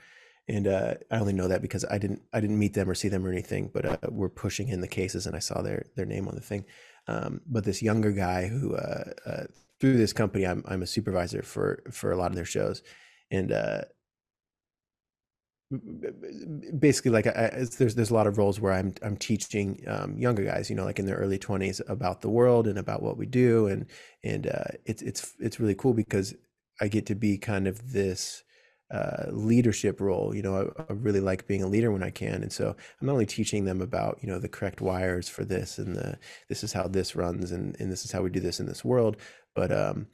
And 0.49 0.69
uh, 0.69 0.95
I 1.11 1.19
only 1.19 1.33
know 1.33 1.49
that 1.49 1.63
because 1.63 1.85
I 1.91 1.99
didn't 1.99 2.23
I 2.33 2.41
didn't 2.41 2.59
meet 2.59 2.75
them 2.75 2.89
or 2.89 2.95
see 2.95 3.09
them 3.09 3.27
or 3.27 3.33
anything, 3.33 3.71
but 3.73 3.87
uh, 3.87 3.97
we're 4.11 4.29
pushing 4.29 4.69
in 4.69 4.81
the 4.81 4.89
cases 4.89 5.27
and 5.27 5.35
I 5.35 5.41
saw 5.41 5.63
their 5.63 5.87
their 5.97 6.07
name 6.07 6.29
on 6.29 6.35
the 6.35 6.41
thing. 6.41 6.67
Um, 7.09 7.41
but 7.47 7.65
this 7.65 7.83
younger 7.83 8.13
guy 8.13 8.49
who 8.49 8.75
uh, 8.75 9.05
uh 9.25 9.45
through 9.81 9.97
this 9.97 10.13
company, 10.13 10.47
I'm 10.47 10.65
I'm 10.67 10.83
a 10.83 10.87
supervisor 10.87 11.43
for 11.43 11.83
for 11.91 12.13
a 12.13 12.17
lot 12.17 12.31
of 12.31 12.37
their 12.37 12.45
shows, 12.45 12.83
and 13.31 13.53
uh, 13.53 13.83
basically 16.79 17.11
like 17.11 17.27
I, 17.27 17.67
there's 17.79 17.95
there's 17.95 18.11
a 18.11 18.15
lot 18.15 18.27
of 18.27 18.39
roles 18.39 18.61
where 18.61 18.73
I'm 18.73 18.95
I'm 19.03 19.17
teaching 19.17 19.83
um, 19.87 20.17
younger 20.17 20.45
guys, 20.45 20.71
you 20.71 20.77
know, 20.77 20.85
like 20.85 20.99
in 20.99 21.07
their 21.07 21.17
early 21.17 21.39
20s 21.39 21.81
about 21.89 22.21
the 22.21 22.31
world 22.31 22.67
and 22.67 22.79
about 22.79 23.03
what 23.03 23.17
we 23.17 23.27
do, 23.27 23.67
and 23.67 23.87
and 24.23 24.47
uh, 24.47 24.65
it's 24.85 25.03
it's 25.03 25.35
it's 25.41 25.61
really 25.61 25.75
cool 25.75 25.95
because 25.95 26.35
I 26.81 26.89
get 26.89 27.07
to 27.07 27.15
be 27.15 27.39
kind 27.39 27.67
of 27.67 27.93
this 27.93 28.45
uh, 28.91 29.25
leadership 29.31 30.01
role. 30.01 30.35
You 30.35 30.43
know, 30.43 30.73
I, 30.79 30.83
I, 30.83 30.93
really 30.93 31.21
like 31.21 31.49
being 31.49 31.63
a 31.63 31.69
leader 31.69 31.91
when 31.91 32.05
I 32.05 32.11
can, 32.11 32.43
and 32.43 32.53
so 32.53 32.69
I'm 32.69 33.07
not 33.07 33.15
only 33.15 33.27
teaching 33.27 33.65
them 33.65 33.81
about 33.81 34.19
you 34.23 34.29
know 34.29 34.39
the 34.39 34.49
correct 34.49 34.81
wires 34.81 35.29
for 35.29 35.45
this 35.45 35.79
and 35.79 35.97
the 35.97 36.19
this 36.49 36.63
is 36.63 36.73
how 36.73 36.87
this 36.87 37.17
runs 37.17 37.51
and 37.51 37.77
and 37.81 37.91
this 37.91 38.05
is 38.05 38.13
how 38.13 38.23
we 38.23 38.31
do 38.31 38.41
this 38.41 38.61
in 38.61 38.67
this 38.67 38.85
world, 38.85 39.17
but 39.57 39.73
um, 39.73 40.07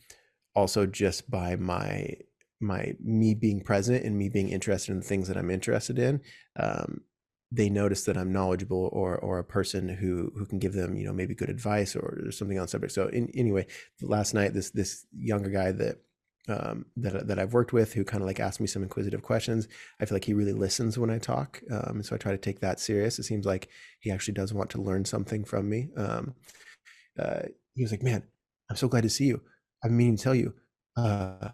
also 0.55 0.87
just 0.87 1.31
by 1.31 1.57
my 1.57 2.15
my 2.61 2.95
me 3.03 3.35
being 3.35 3.61
present 3.61 4.05
and 4.05 4.17
me 4.17 4.31
being 4.31 4.49
interested 4.49 4.93
in 4.93 5.03
things 5.03 5.29
that 5.29 5.37
I'm 5.37 5.51
interested 5.51 5.99
in, 5.99 6.21
um, 6.59 7.03
they 7.51 7.69
notice 7.69 8.05
that 8.05 8.17
I'm 8.17 8.33
knowledgeable 8.33 8.89
or 8.93 9.19
or 9.19 9.39
a 9.39 9.45
person 9.45 9.87
who 9.87 10.33
who 10.35 10.47
can 10.47 10.59
give 10.59 10.73
them 10.73 10.97
you 10.97 11.05
know 11.05 11.13
maybe 11.13 11.35
good 11.35 11.51
advice 11.51 11.95
or, 11.95 12.25
or 12.27 12.33
something 12.33 12.59
on 12.59 12.69
subject. 12.69 12.95
So 12.95 13.09
in, 13.09 13.31
anyway, 13.35 13.67
last 14.01 14.33
night 14.33 14.55
this 14.55 14.71
this 14.71 15.05
younger 15.15 15.51
guy 15.51 15.73
that 15.73 15.99
um, 16.49 16.87
that 16.97 17.27
that 17.27 17.39
I've 17.39 17.53
worked 17.53 17.73
with 17.73 17.93
who 17.93 18.05
kind 18.05 18.23
of 18.23 18.27
like 18.27 18.41
asked 18.41 18.61
me 18.61 18.67
some 18.67 18.83
inquisitive 18.83 19.23
questions. 19.23 19.69
I 20.01 20.05
feel 20.05 20.17
like 20.17 20.25
he 20.25 20.35
really 20.35 20.53
listens 20.53 20.99
when 20.99 21.11
I 21.11 21.19
talk, 21.19 21.63
um, 21.71 22.03
so 22.03 22.15
I 22.15 22.19
try 22.19 22.33
to 22.33 22.39
take 22.39 22.61
that 22.61 22.81
serious. 22.81 23.19
It 23.19 23.25
seems 23.25 23.47
like 23.47 23.69
he 24.01 24.11
actually 24.11 24.35
does 24.35 24.53
want 24.53 24.71
to 24.71 24.83
learn 24.83 25.05
something 25.05 25.45
from 25.45 25.69
me. 25.69 25.91
Um, 25.97 26.35
uh, 27.19 27.43
he 27.75 27.83
was 27.83 27.93
like, 27.93 28.03
"Man, 28.03 28.25
I'm 28.71 28.77
so 28.77 28.89
glad 28.89 29.03
to 29.05 29.11
see 29.11 29.27
you. 29.27 29.41
I've 29.83 29.91
been 29.91 29.97
meaning 29.97 30.17
to 30.17 30.23
tell 30.23 30.35
you." 30.35 30.55
Uh, 30.97 31.51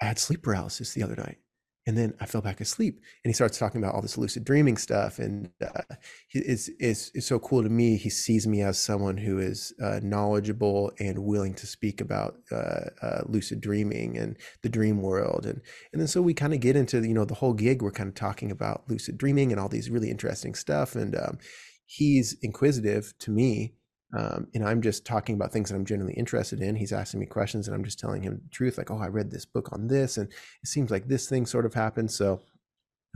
I 0.00 0.04
had 0.04 0.18
sleep 0.18 0.42
paralysis 0.42 0.94
the 0.94 1.02
other 1.02 1.16
night. 1.16 1.38
And 1.86 1.98
then 1.98 2.14
I 2.20 2.26
fell 2.26 2.40
back 2.40 2.60
asleep. 2.60 3.00
And 3.24 3.30
he 3.30 3.32
starts 3.32 3.58
talking 3.58 3.82
about 3.82 3.94
all 3.94 4.02
this 4.02 4.16
lucid 4.16 4.44
dreaming 4.44 4.76
stuff. 4.76 5.18
And 5.18 5.50
uh, 5.60 5.96
it's, 6.32 6.70
it's, 6.78 7.10
it's 7.14 7.26
so 7.26 7.38
cool 7.40 7.62
to 7.62 7.68
me. 7.68 7.96
He 7.96 8.08
sees 8.08 8.46
me 8.46 8.62
as 8.62 8.78
someone 8.78 9.16
who 9.16 9.38
is 9.38 9.74
uh, 9.82 9.98
knowledgeable 10.02 10.92
and 11.00 11.18
willing 11.18 11.54
to 11.54 11.66
speak 11.66 12.00
about 12.00 12.36
uh, 12.52 12.90
uh 13.02 13.22
lucid 13.26 13.60
dreaming 13.60 14.16
and 14.16 14.36
the 14.62 14.68
dream 14.68 15.02
world. 15.02 15.44
And, 15.44 15.60
and 15.92 16.00
then 16.00 16.06
so 16.06 16.22
we 16.22 16.34
kind 16.34 16.54
of 16.54 16.60
get 16.60 16.76
into, 16.76 17.02
you 17.02 17.14
know, 17.14 17.24
the 17.24 17.34
whole 17.34 17.54
gig. 17.54 17.82
We're 17.82 17.90
kind 17.90 18.08
of 18.08 18.14
talking 18.14 18.52
about 18.52 18.84
lucid 18.88 19.18
dreaming 19.18 19.50
and 19.50 19.60
all 19.60 19.68
these 19.68 19.90
really 19.90 20.10
interesting 20.10 20.54
stuff. 20.54 20.94
And 20.94 21.16
um, 21.16 21.38
he's 21.84 22.36
inquisitive 22.42 23.12
to 23.20 23.30
me 23.32 23.74
um, 24.14 24.48
and 24.54 24.64
I'm 24.64 24.82
just 24.82 25.06
talking 25.06 25.34
about 25.34 25.52
things 25.52 25.70
that 25.70 25.76
I'm 25.76 25.86
generally 25.86 26.12
interested 26.14 26.60
in. 26.60 26.76
He's 26.76 26.92
asking 26.92 27.20
me 27.20 27.26
questions, 27.26 27.66
and 27.66 27.74
I'm 27.74 27.84
just 27.84 27.98
telling 27.98 28.22
him 28.22 28.40
the 28.42 28.50
truth, 28.50 28.76
like, 28.76 28.90
"Oh, 28.90 28.98
I 28.98 29.08
read 29.08 29.30
this 29.30 29.46
book 29.46 29.70
on 29.72 29.88
this, 29.88 30.18
and 30.18 30.28
it 30.28 30.68
seems 30.68 30.90
like 30.90 31.08
this 31.08 31.28
thing 31.28 31.46
sort 31.46 31.64
of 31.64 31.72
happened." 31.72 32.10
So, 32.10 32.40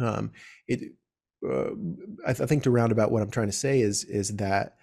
um, 0.01 0.32
it, 0.66 0.92
uh, 1.47 1.72
I, 2.26 2.32
th- 2.32 2.40
I, 2.40 2.47
think 2.47 2.62
to 2.62 2.70
round 2.70 2.92
about 2.92 3.11
what 3.11 3.22
I'm 3.22 3.30
trying 3.30 3.49
to 3.49 3.53
say 3.53 3.80
is 3.80 4.05
is 4.05 4.36
that 4.36 4.76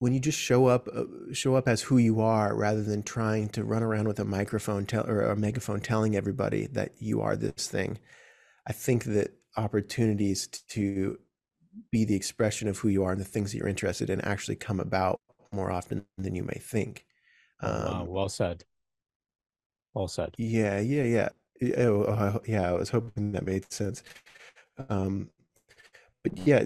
when 0.00 0.12
you 0.12 0.20
just 0.20 0.38
show 0.38 0.66
up, 0.66 0.88
uh, 0.92 1.04
show 1.32 1.54
up 1.54 1.68
as 1.68 1.82
who 1.82 1.98
you 1.98 2.20
are, 2.20 2.54
rather 2.56 2.82
than 2.82 3.04
trying 3.04 3.48
to 3.50 3.62
run 3.62 3.84
around 3.84 4.08
with 4.08 4.18
a 4.18 4.24
microphone 4.24 4.84
tell, 4.84 5.08
or 5.08 5.22
a 5.22 5.36
megaphone 5.36 5.80
telling 5.80 6.16
everybody 6.16 6.66
that 6.72 6.90
you 6.98 7.20
are 7.20 7.36
this 7.36 7.68
thing, 7.68 7.98
I 8.66 8.72
think 8.72 9.04
that 9.04 9.32
opportunities 9.56 10.48
to 10.48 11.18
be 11.90 12.04
the 12.04 12.16
expression 12.16 12.68
of 12.68 12.78
who 12.78 12.88
you 12.88 13.04
are 13.04 13.12
and 13.12 13.20
the 13.20 13.24
things 13.24 13.52
that 13.52 13.58
you're 13.58 13.68
interested 13.68 14.10
in 14.10 14.20
actually 14.20 14.56
come 14.56 14.80
about 14.80 15.20
more 15.52 15.70
often 15.70 16.04
than 16.18 16.34
you 16.34 16.42
may 16.42 16.60
think. 16.60 17.06
Um, 17.60 17.84
wow, 17.84 18.04
well 18.08 18.28
said. 18.28 18.64
Well 19.94 20.08
said. 20.08 20.34
Yeah, 20.38 20.80
yeah, 20.80 21.04
yeah. 21.04 21.28
Oh, 21.78 22.02
oh, 22.02 22.40
yeah, 22.46 22.68
I 22.68 22.72
was 22.72 22.90
hoping 22.90 23.32
that 23.32 23.46
made 23.46 23.72
sense. 23.72 24.02
Um, 24.88 25.30
but 26.24 26.38
yeah, 26.38 26.64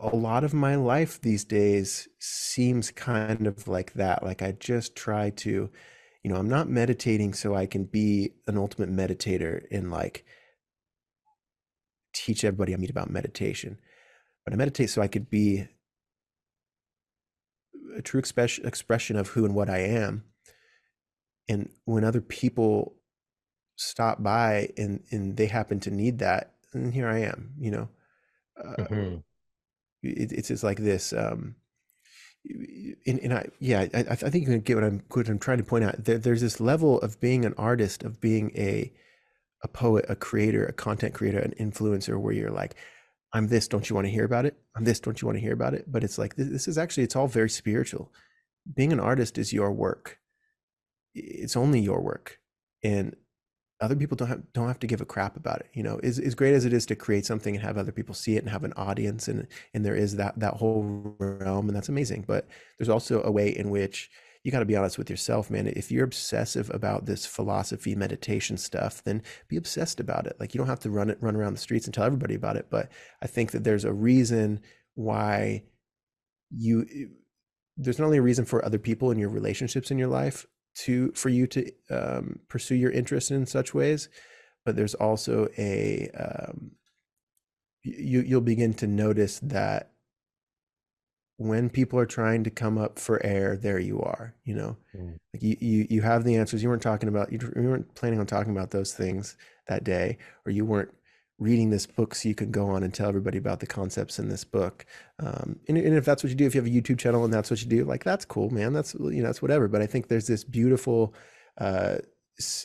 a 0.00 0.14
lot 0.14 0.44
of 0.44 0.52
my 0.52 0.74
life 0.74 1.20
these 1.20 1.44
days 1.44 2.08
seems 2.18 2.90
kind 2.90 3.46
of 3.46 3.68
like 3.68 3.92
that. 3.94 4.22
Like 4.24 4.42
I 4.42 4.52
just 4.52 4.96
try 4.96 5.30
to, 5.30 5.70
you 6.22 6.30
know, 6.30 6.36
I'm 6.36 6.48
not 6.48 6.68
meditating 6.68 7.32
so 7.32 7.54
I 7.54 7.66
can 7.66 7.84
be 7.84 8.32
an 8.46 8.58
ultimate 8.58 8.90
meditator 8.90 9.64
and 9.70 9.90
like 9.90 10.24
teach 12.12 12.44
everybody 12.44 12.74
I 12.74 12.76
meet 12.76 12.90
about 12.90 13.08
meditation. 13.10 13.78
I 14.52 14.56
meditate 14.56 14.90
so 14.90 15.02
I 15.02 15.08
could 15.08 15.30
be 15.30 15.66
a 17.96 18.02
true 18.02 18.20
express, 18.20 18.58
expression 18.58 19.16
of 19.16 19.28
who 19.28 19.44
and 19.44 19.54
what 19.54 19.68
I 19.70 19.78
am. 19.78 20.24
And 21.48 21.70
when 21.84 22.04
other 22.04 22.20
people 22.20 22.94
stop 23.76 24.22
by 24.22 24.70
and, 24.76 25.02
and 25.10 25.36
they 25.36 25.46
happen 25.46 25.80
to 25.80 25.90
need 25.90 26.18
that, 26.18 26.54
and 26.72 26.92
here 26.92 27.08
I 27.08 27.20
am, 27.20 27.54
you 27.58 27.70
know. 27.70 27.88
Uh, 28.58 28.82
mm-hmm. 28.82 29.16
it, 30.02 30.32
it's 30.32 30.48
just 30.48 30.64
like 30.64 30.78
this. 30.78 31.12
Um, 31.12 31.54
and, 33.06 33.18
and 33.20 33.34
I, 33.34 33.48
yeah, 33.58 33.86
I, 33.94 34.00
I 34.10 34.14
think 34.16 34.46
you 34.46 34.52
can 34.52 34.60
get 34.60 34.74
what 34.74 34.84
I'm, 34.84 35.02
what 35.10 35.28
I'm 35.28 35.38
trying 35.38 35.58
to 35.58 35.64
point 35.64 35.84
out. 35.84 36.04
There, 36.04 36.18
there's 36.18 36.40
this 36.40 36.60
level 36.60 37.00
of 37.00 37.20
being 37.20 37.44
an 37.44 37.54
artist, 37.56 38.02
of 38.02 38.20
being 38.20 38.52
a, 38.54 38.92
a 39.62 39.68
poet, 39.68 40.04
a 40.08 40.16
creator, 40.16 40.64
a 40.66 40.72
content 40.72 41.14
creator, 41.14 41.38
an 41.38 41.54
influencer, 41.58 42.20
where 42.20 42.32
you're 42.32 42.50
like, 42.50 42.74
I'm 43.32 43.48
this, 43.48 43.68
don't 43.68 43.88
you 43.88 43.94
want 43.94 44.06
to 44.06 44.12
hear 44.12 44.24
about 44.24 44.46
it? 44.46 44.56
I'm 44.74 44.84
this, 44.84 45.00
don't 45.00 45.20
you 45.20 45.26
want 45.26 45.36
to 45.36 45.42
hear 45.42 45.52
about 45.52 45.74
it? 45.74 45.84
But 45.90 46.04
it's 46.04 46.18
like, 46.18 46.36
this, 46.36 46.66
is 46.66 46.78
actually, 46.78 47.04
it's 47.04 47.16
all 47.16 47.28
very 47.28 47.50
spiritual. 47.50 48.10
Being 48.74 48.92
an 48.92 49.00
artist 49.00 49.38
is 49.38 49.52
your 49.52 49.72
work. 49.72 50.18
It's 51.14 51.56
only 51.56 51.80
your 51.80 52.00
work. 52.00 52.38
And 52.82 53.16
other 53.80 53.96
people 53.96 54.16
don't 54.16 54.28
have, 54.28 54.52
don't 54.52 54.68
have 54.68 54.78
to 54.80 54.86
give 54.86 55.00
a 55.00 55.06
crap 55.06 55.36
about 55.36 55.60
it. 55.60 55.68
You 55.74 55.82
know, 55.82 56.00
as, 56.02 56.18
as 56.18 56.34
great 56.34 56.54
as 56.54 56.64
it 56.64 56.72
is 56.72 56.86
to 56.86 56.96
create 56.96 57.26
something 57.26 57.54
and 57.54 57.64
have 57.64 57.76
other 57.76 57.92
people 57.92 58.14
see 58.14 58.36
it 58.36 58.42
and 58.42 58.50
have 58.50 58.64
an 58.64 58.72
audience 58.76 59.28
and, 59.28 59.46
and 59.74 59.84
there 59.84 59.94
is 59.94 60.16
that, 60.16 60.38
that 60.38 60.54
whole 60.54 61.14
realm 61.18 61.68
and 61.68 61.76
that's 61.76 61.88
amazing. 61.88 62.24
But 62.26 62.46
there's 62.78 62.88
also 62.88 63.22
a 63.22 63.30
way 63.30 63.50
in 63.50 63.70
which 63.70 64.10
you 64.48 64.52
got 64.52 64.60
to 64.60 64.64
be 64.64 64.76
honest 64.76 64.96
with 64.96 65.10
yourself, 65.10 65.50
man. 65.50 65.66
If 65.66 65.92
you're 65.92 66.06
obsessive 66.06 66.70
about 66.72 67.04
this 67.04 67.26
philosophy, 67.26 67.94
meditation 67.94 68.56
stuff, 68.56 69.04
then 69.04 69.22
be 69.46 69.58
obsessed 69.58 70.00
about 70.00 70.26
it. 70.26 70.36
Like 70.40 70.54
you 70.54 70.58
don't 70.58 70.68
have 70.68 70.80
to 70.80 70.90
run 70.90 71.10
it, 71.10 71.18
run 71.20 71.36
around 71.36 71.52
the 71.52 71.60
streets 71.60 71.84
and 71.84 71.92
tell 71.92 72.06
everybody 72.06 72.34
about 72.34 72.56
it. 72.56 72.68
But 72.70 72.90
I 73.20 73.26
think 73.26 73.50
that 73.50 73.64
there's 73.64 73.84
a 73.84 73.92
reason 73.92 74.60
why 74.94 75.64
you, 76.48 77.10
there's 77.76 77.98
not 77.98 78.06
only 78.06 78.16
a 78.16 78.22
reason 78.22 78.46
for 78.46 78.64
other 78.64 78.78
people 78.78 79.10
in 79.10 79.18
your 79.18 79.28
relationships 79.28 79.90
in 79.90 79.98
your 79.98 80.08
life 80.08 80.46
to, 80.76 81.12
for 81.12 81.28
you 81.28 81.46
to 81.48 81.70
um, 81.90 82.38
pursue 82.48 82.76
your 82.76 82.90
interest 82.90 83.30
in 83.30 83.44
such 83.44 83.74
ways, 83.74 84.08
but 84.64 84.76
there's 84.76 84.94
also 84.94 85.48
a, 85.58 86.08
um, 86.18 86.70
you, 87.82 88.22
you'll 88.22 88.40
begin 88.40 88.72
to 88.72 88.86
notice 88.86 89.40
that 89.40 89.90
when 91.38 91.70
people 91.70 91.98
are 91.98 92.06
trying 92.06 92.42
to 92.44 92.50
come 92.50 92.76
up 92.76 92.98
for 92.98 93.24
air, 93.24 93.56
there 93.56 93.78
you 93.78 94.00
are. 94.00 94.34
You 94.44 94.54
know, 94.56 94.76
mm. 94.94 95.16
like 95.32 95.42
you, 95.42 95.56
you 95.60 95.86
you 95.88 96.02
have 96.02 96.24
the 96.24 96.36
answers. 96.36 96.62
You 96.62 96.68
weren't 96.68 96.82
talking 96.82 97.08
about 97.08 97.32
you, 97.32 97.38
you 97.56 97.68
weren't 97.68 97.94
planning 97.94 98.20
on 98.20 98.26
talking 98.26 98.52
about 98.52 98.72
those 98.72 98.92
things 98.92 99.36
that 99.68 99.84
day, 99.84 100.18
or 100.44 100.52
you 100.52 100.64
weren't 100.64 100.90
reading 101.38 101.70
this 101.70 101.86
book 101.86 102.16
so 102.16 102.28
you 102.28 102.34
can 102.34 102.50
go 102.50 102.66
on 102.68 102.82
and 102.82 102.92
tell 102.92 103.08
everybody 103.08 103.38
about 103.38 103.60
the 103.60 103.66
concepts 103.66 104.18
in 104.18 104.28
this 104.28 104.42
book. 104.42 104.84
Um, 105.20 105.60
and, 105.68 105.78
and 105.78 105.96
if 105.96 106.04
that's 106.04 106.24
what 106.24 106.30
you 106.30 106.34
do, 106.34 106.46
if 106.46 106.54
you 106.56 106.60
have 106.60 106.68
a 106.68 106.74
YouTube 106.74 106.98
channel 106.98 107.24
and 107.24 107.32
that's 107.32 107.48
what 107.48 107.62
you 107.62 107.68
do, 107.68 107.84
like 107.84 108.02
that's 108.02 108.24
cool, 108.24 108.50
man. 108.50 108.72
That's 108.72 108.94
you 108.94 109.22
know 109.22 109.28
that's 109.28 109.40
whatever. 109.40 109.68
But 109.68 109.80
I 109.80 109.86
think 109.86 110.08
there's 110.08 110.26
this 110.26 110.42
beautiful 110.42 111.14
uh, 111.58 111.98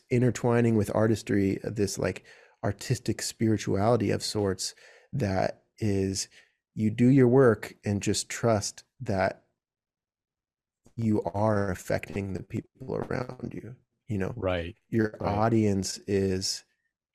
intertwining 0.09 0.75
with 0.75 0.93
artistry, 0.95 1.59
this 1.63 1.99
like 1.99 2.23
artistic 2.63 3.21
spirituality 3.21 4.09
of 4.09 4.23
sorts 4.23 4.73
that 5.11 5.61
is 5.77 6.27
you 6.75 6.89
do 6.89 7.07
your 7.07 7.27
work 7.27 7.75
and 7.85 8.01
just 8.01 8.29
trust 8.29 8.83
that 9.01 9.43
you 10.95 11.21
are 11.33 11.71
affecting 11.71 12.33
the 12.33 12.43
people 12.43 12.95
around 12.95 13.51
you. 13.53 13.75
You 14.07 14.17
know, 14.19 14.33
Right. 14.35 14.75
your 14.89 15.15
Right. 15.19 15.33
audience 15.35 15.97
is 16.07 16.63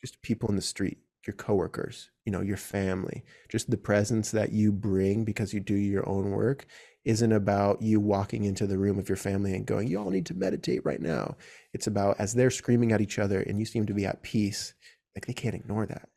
just 0.00 0.20
people 0.22 0.48
in 0.48 0.56
the 0.56 0.62
street, 0.62 0.98
your 1.26 1.34
coworkers, 1.34 2.10
you 2.24 2.32
know, 2.32 2.40
your 2.40 2.56
family. 2.56 3.24
Just 3.48 3.70
the 3.70 3.76
presence 3.76 4.30
that 4.32 4.52
you 4.52 4.72
bring 4.72 5.24
because 5.24 5.52
you 5.52 5.60
do 5.60 5.74
your 5.74 6.08
own 6.08 6.30
work 6.30 6.66
isn't 7.04 7.32
about 7.32 7.80
you 7.80 8.00
walking 8.00 8.44
into 8.44 8.66
the 8.66 8.78
room 8.78 8.98
of 8.98 9.08
your 9.08 9.16
family 9.16 9.54
and 9.54 9.66
going, 9.66 9.88
you 9.88 9.98
all 9.98 10.10
need 10.10 10.26
to 10.26 10.34
meditate 10.34 10.84
right 10.84 11.00
now. 11.00 11.36
It's 11.72 11.86
about 11.86 12.18
as 12.18 12.34
they're 12.34 12.50
screaming 12.50 12.92
at 12.92 13.00
each 13.00 13.18
other 13.18 13.40
and 13.40 13.58
you 13.58 13.64
seem 13.64 13.86
to 13.86 13.94
be 13.94 14.04
at 14.06 14.22
peace, 14.22 14.74
like 15.14 15.26
they 15.26 15.32
can't 15.32 15.54
ignore 15.54 15.86
that, 15.86 16.08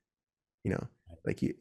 you 0.64 0.72
know, 0.72 0.88
like 1.26 1.42
you, 1.42 1.56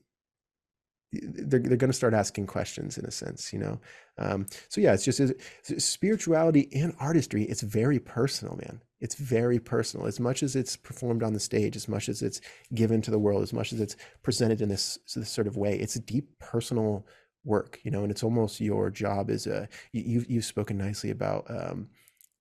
they're, 1.12 1.61
they're 1.61 1.77
going 1.77 1.91
to 1.91 1.93
start 1.93 2.15
asking 2.15 2.47
questions 2.47 2.99
in 2.99 3.05
a 3.05 3.11
sense, 3.11 3.53
you 3.53 3.59
know? 3.59 3.81
Um, 4.19 4.47
so 4.69 4.81
yeah, 4.81 4.93
it's 4.93 5.05
just 5.05 5.20
it's, 5.20 5.85
spirituality 5.85 6.69
and 6.74 6.95
artistry. 7.01 7.45
It's 7.45 7.62
very 7.62 7.99
personal, 7.99 8.57
man. 8.57 8.81
It's 9.01 9.15
very 9.15 9.59
personal. 9.59 10.07
As 10.07 10.20
much 10.20 10.43
as 10.43 10.55
it's 10.55 10.77
performed 10.77 11.23
on 11.23 11.32
the 11.32 11.41
stage, 11.41 11.74
as 11.74 11.89
much 11.89 12.09
as 12.09 12.23
it's 12.23 12.41
given 12.74 13.01
to 13.03 13.11
the 13.11 13.19
world, 13.19 13.43
as 13.43 13.53
much 13.53 13.73
as 13.73 13.81
it's 13.81 13.97
presented 14.23 14.61
in 14.61 14.69
this, 14.69 14.99
this 15.16 15.31
sort 15.31 15.47
of 15.47 15.57
way, 15.57 15.74
it's 15.78 15.97
a 15.97 16.01
deep 16.01 16.39
personal 16.39 17.07
work, 17.45 17.81
you 17.82 17.91
know, 17.91 18.03
and 18.03 18.11
it's 18.11 18.23
almost 18.23 18.61
your 18.61 18.91
job 18.91 19.31
as 19.31 19.47
a, 19.47 19.69
you, 19.93 20.24
you've 20.28 20.45
spoken 20.45 20.77
nicely 20.77 21.11
about, 21.11 21.47
um, 21.51 21.89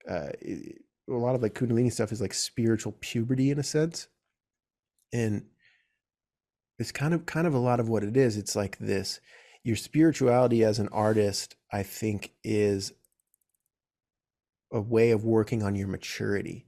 uh, 0.10 0.30
a 0.44 1.14
lot 1.14 1.34
of 1.34 1.42
like 1.42 1.56
Kundalini 1.56 1.92
stuff 1.92 2.12
is 2.12 2.22
like 2.22 2.34
spiritual 2.34 2.96
puberty 3.00 3.52
in 3.52 3.60
a 3.60 3.64
sense. 3.64 4.08
And 5.12 5.46
it's 6.80 6.92
kind 6.92 7.14
of 7.14 7.26
kind 7.26 7.46
of 7.46 7.54
a 7.54 7.60
lot 7.60 7.80
of 7.80 7.90
what 7.90 8.04
it 8.04 8.18
is. 8.18 8.38
It's 8.38 8.56
like 8.56 8.78
this 8.80 9.20
your 9.64 9.76
spirituality 9.76 10.64
as 10.64 10.80
an 10.80 10.88
artist 10.88 11.58
i 11.74 11.84
think 11.84 12.32
is 12.46 12.94
a 14.72 14.80
way 14.80 15.12
of 15.12 15.26
working 15.26 15.64
on 15.64 15.76
your 15.76 15.88
maturity. 15.88 16.66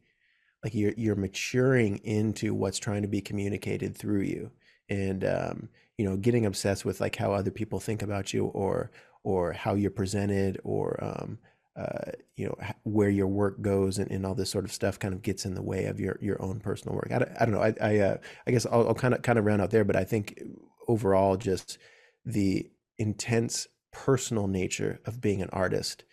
Like 0.64 0.76
you're 0.76 0.94
you're 0.98 1.16
maturing 1.16 1.98
into 1.98 2.54
what's 2.54 2.80
trying 2.80 3.02
to 3.04 3.08
be 3.08 3.22
communicated 3.22 3.96
through 3.96 4.22
you. 4.22 4.52
And 4.90 5.24
um, 5.24 5.70
you 5.98 6.10
know 6.10 6.18
getting 6.18 6.46
obsessed 6.46 6.84
with 6.84 7.00
like 7.00 7.16
how 7.16 7.32
other 7.32 7.52
people 7.52 7.80
think 7.80 8.02
about 8.02 8.34
you 8.34 8.46
or 8.48 8.92
or 9.24 9.54
how 9.54 9.76
you're 9.76 9.92
presented 9.92 10.60
or 10.64 10.98
um, 11.04 11.38
uh, 11.76 12.12
you 12.36 12.46
know 12.46 12.56
where 12.84 13.10
your 13.10 13.28
work 13.28 13.62
goes 13.62 13.98
and, 13.98 14.12
and 14.12 14.26
all 14.26 14.36
this 14.36 14.50
sort 14.50 14.66
of 14.66 14.74
stuff 14.74 15.00
kind 15.00 15.14
of 15.14 15.22
gets 15.22 15.46
in 15.46 15.56
the 15.56 15.62
way 15.62 15.86
of 15.86 16.00
your 16.00 16.18
your 16.22 16.42
own 16.42 16.60
personal 16.60 16.96
work. 16.96 17.10
I 17.14 17.20
don't, 17.20 17.32
I 17.40 17.46
don't 17.46 17.54
know. 17.54 17.62
I 17.62 17.74
I, 17.82 17.98
uh, 18.00 18.18
I 18.46 18.52
guess 18.52 18.66
I'll, 18.66 18.90
I'll 18.90 18.94
kind 18.94 19.14
of 19.14 19.22
kind 19.22 19.40
of 19.40 19.46
round 19.46 19.62
out 19.62 19.72
there, 19.72 19.86
but 19.86 19.96
I 19.96 20.04
think 20.04 20.42
overall 20.88 21.38
just 21.38 21.78
the 22.26 22.70
intense 22.98 23.68
personal 23.92 24.48
nature 24.48 25.00
of 25.06 25.22
being 25.22 25.42
an 25.42 25.50
artist 25.52 26.04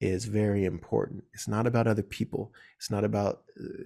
is 0.00 0.24
very 0.24 0.64
important. 0.64 1.24
It's 1.32 1.48
not 1.48 1.66
about 1.66 1.86
other 1.86 2.02
people. 2.02 2.52
It's 2.78 2.90
not 2.90 3.04
about. 3.04 3.42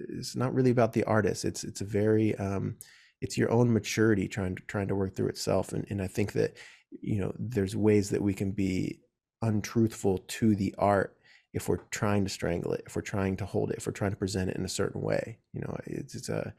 It's 0.09 0.35
not 0.35 0.53
really 0.53 0.71
about 0.71 0.93
the 0.93 1.03
artist. 1.03 1.45
It's 1.45 1.63
it's 1.63 1.81
a 1.81 1.85
very 1.85 2.35
um, 2.35 2.77
it's 3.21 3.37
your 3.37 3.51
own 3.51 3.71
maturity 3.71 4.27
trying 4.27 4.55
to 4.55 4.63
trying 4.63 4.87
to 4.87 4.95
work 4.95 5.15
through 5.15 5.29
itself. 5.29 5.73
And 5.73 5.85
and 5.89 6.01
I 6.01 6.07
think 6.07 6.33
that 6.33 6.57
you 7.01 7.19
know 7.19 7.33
there's 7.37 7.75
ways 7.75 8.09
that 8.09 8.21
we 8.21 8.33
can 8.33 8.51
be 8.51 8.99
untruthful 9.41 10.17
to 10.27 10.55
the 10.55 10.73
art 10.77 11.15
if 11.53 11.67
we're 11.67 11.77
trying 11.91 12.23
to 12.23 12.29
strangle 12.29 12.73
it, 12.73 12.83
if 12.85 12.95
we're 12.95 13.01
trying 13.01 13.35
to 13.37 13.45
hold 13.45 13.71
it, 13.71 13.77
if 13.77 13.87
we're 13.87 13.93
trying 13.93 14.11
to 14.11 14.17
present 14.17 14.49
it 14.49 14.57
in 14.57 14.65
a 14.65 14.69
certain 14.69 15.01
way. 15.01 15.39
You 15.53 15.61
know, 15.61 15.77
it's 15.85 16.15
it's 16.15 16.29
a 16.29 16.53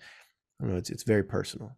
I 0.60 0.64
don't 0.64 0.72
know, 0.72 0.78
it's 0.78 0.90
it's 0.90 1.04
very 1.04 1.22
personal. 1.22 1.76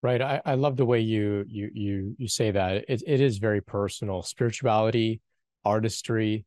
Right. 0.00 0.22
I, 0.22 0.40
I 0.44 0.54
love 0.54 0.76
the 0.76 0.86
way 0.86 1.00
you 1.00 1.44
you 1.48 1.70
you 1.74 2.16
you 2.18 2.28
say 2.28 2.52
that. 2.52 2.84
It 2.88 3.02
it 3.06 3.20
is 3.20 3.38
very 3.38 3.60
personal. 3.60 4.22
Spirituality, 4.22 5.20
artistry. 5.64 6.44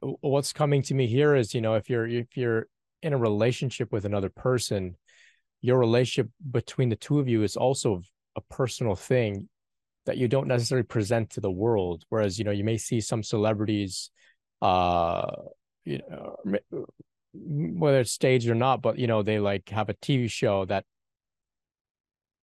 What's 0.00 0.52
coming 0.52 0.82
to 0.82 0.94
me 0.94 1.06
here 1.06 1.34
is, 1.34 1.54
you 1.54 1.60
know, 1.60 1.74
if 1.74 1.90
you're 1.90 2.06
if 2.06 2.36
you're 2.36 2.66
in 3.02 3.12
a 3.12 3.18
relationship 3.18 3.92
with 3.92 4.04
another 4.04 4.28
person, 4.28 4.96
your 5.60 5.78
relationship 5.78 6.30
between 6.50 6.88
the 6.88 6.96
two 6.96 7.18
of 7.18 7.28
you 7.28 7.42
is 7.42 7.56
also 7.56 8.02
a 8.36 8.40
personal 8.40 8.94
thing 8.94 9.48
that 10.06 10.16
you 10.16 10.28
don't 10.28 10.48
necessarily 10.48 10.84
present 10.84 11.30
to 11.30 11.40
the 11.40 11.50
world. 11.50 12.04
Whereas, 12.08 12.38
you 12.38 12.44
know, 12.44 12.50
you 12.50 12.64
may 12.64 12.76
see 12.76 13.00
some 13.00 13.22
celebrities 13.22 14.10
uh 14.62 15.30
you 15.84 16.00
know 16.08 16.36
whether 17.34 18.00
it's 18.00 18.12
staged 18.12 18.48
or 18.48 18.54
not 18.54 18.80
but 18.80 18.98
you 18.98 19.06
know 19.06 19.22
they 19.22 19.38
like 19.38 19.68
have 19.68 19.88
a 19.88 19.94
tv 19.94 20.30
show 20.30 20.64
that 20.64 20.84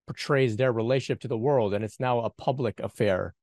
portrays 0.08 0.56
their 0.56 0.72
relationship 0.72 1.20
to 1.20 1.28
the 1.28 1.38
world 1.38 1.74
and 1.74 1.84
it's 1.84 2.00
now 2.00 2.20
a 2.20 2.30
public 2.30 2.80
affair. 2.80 3.34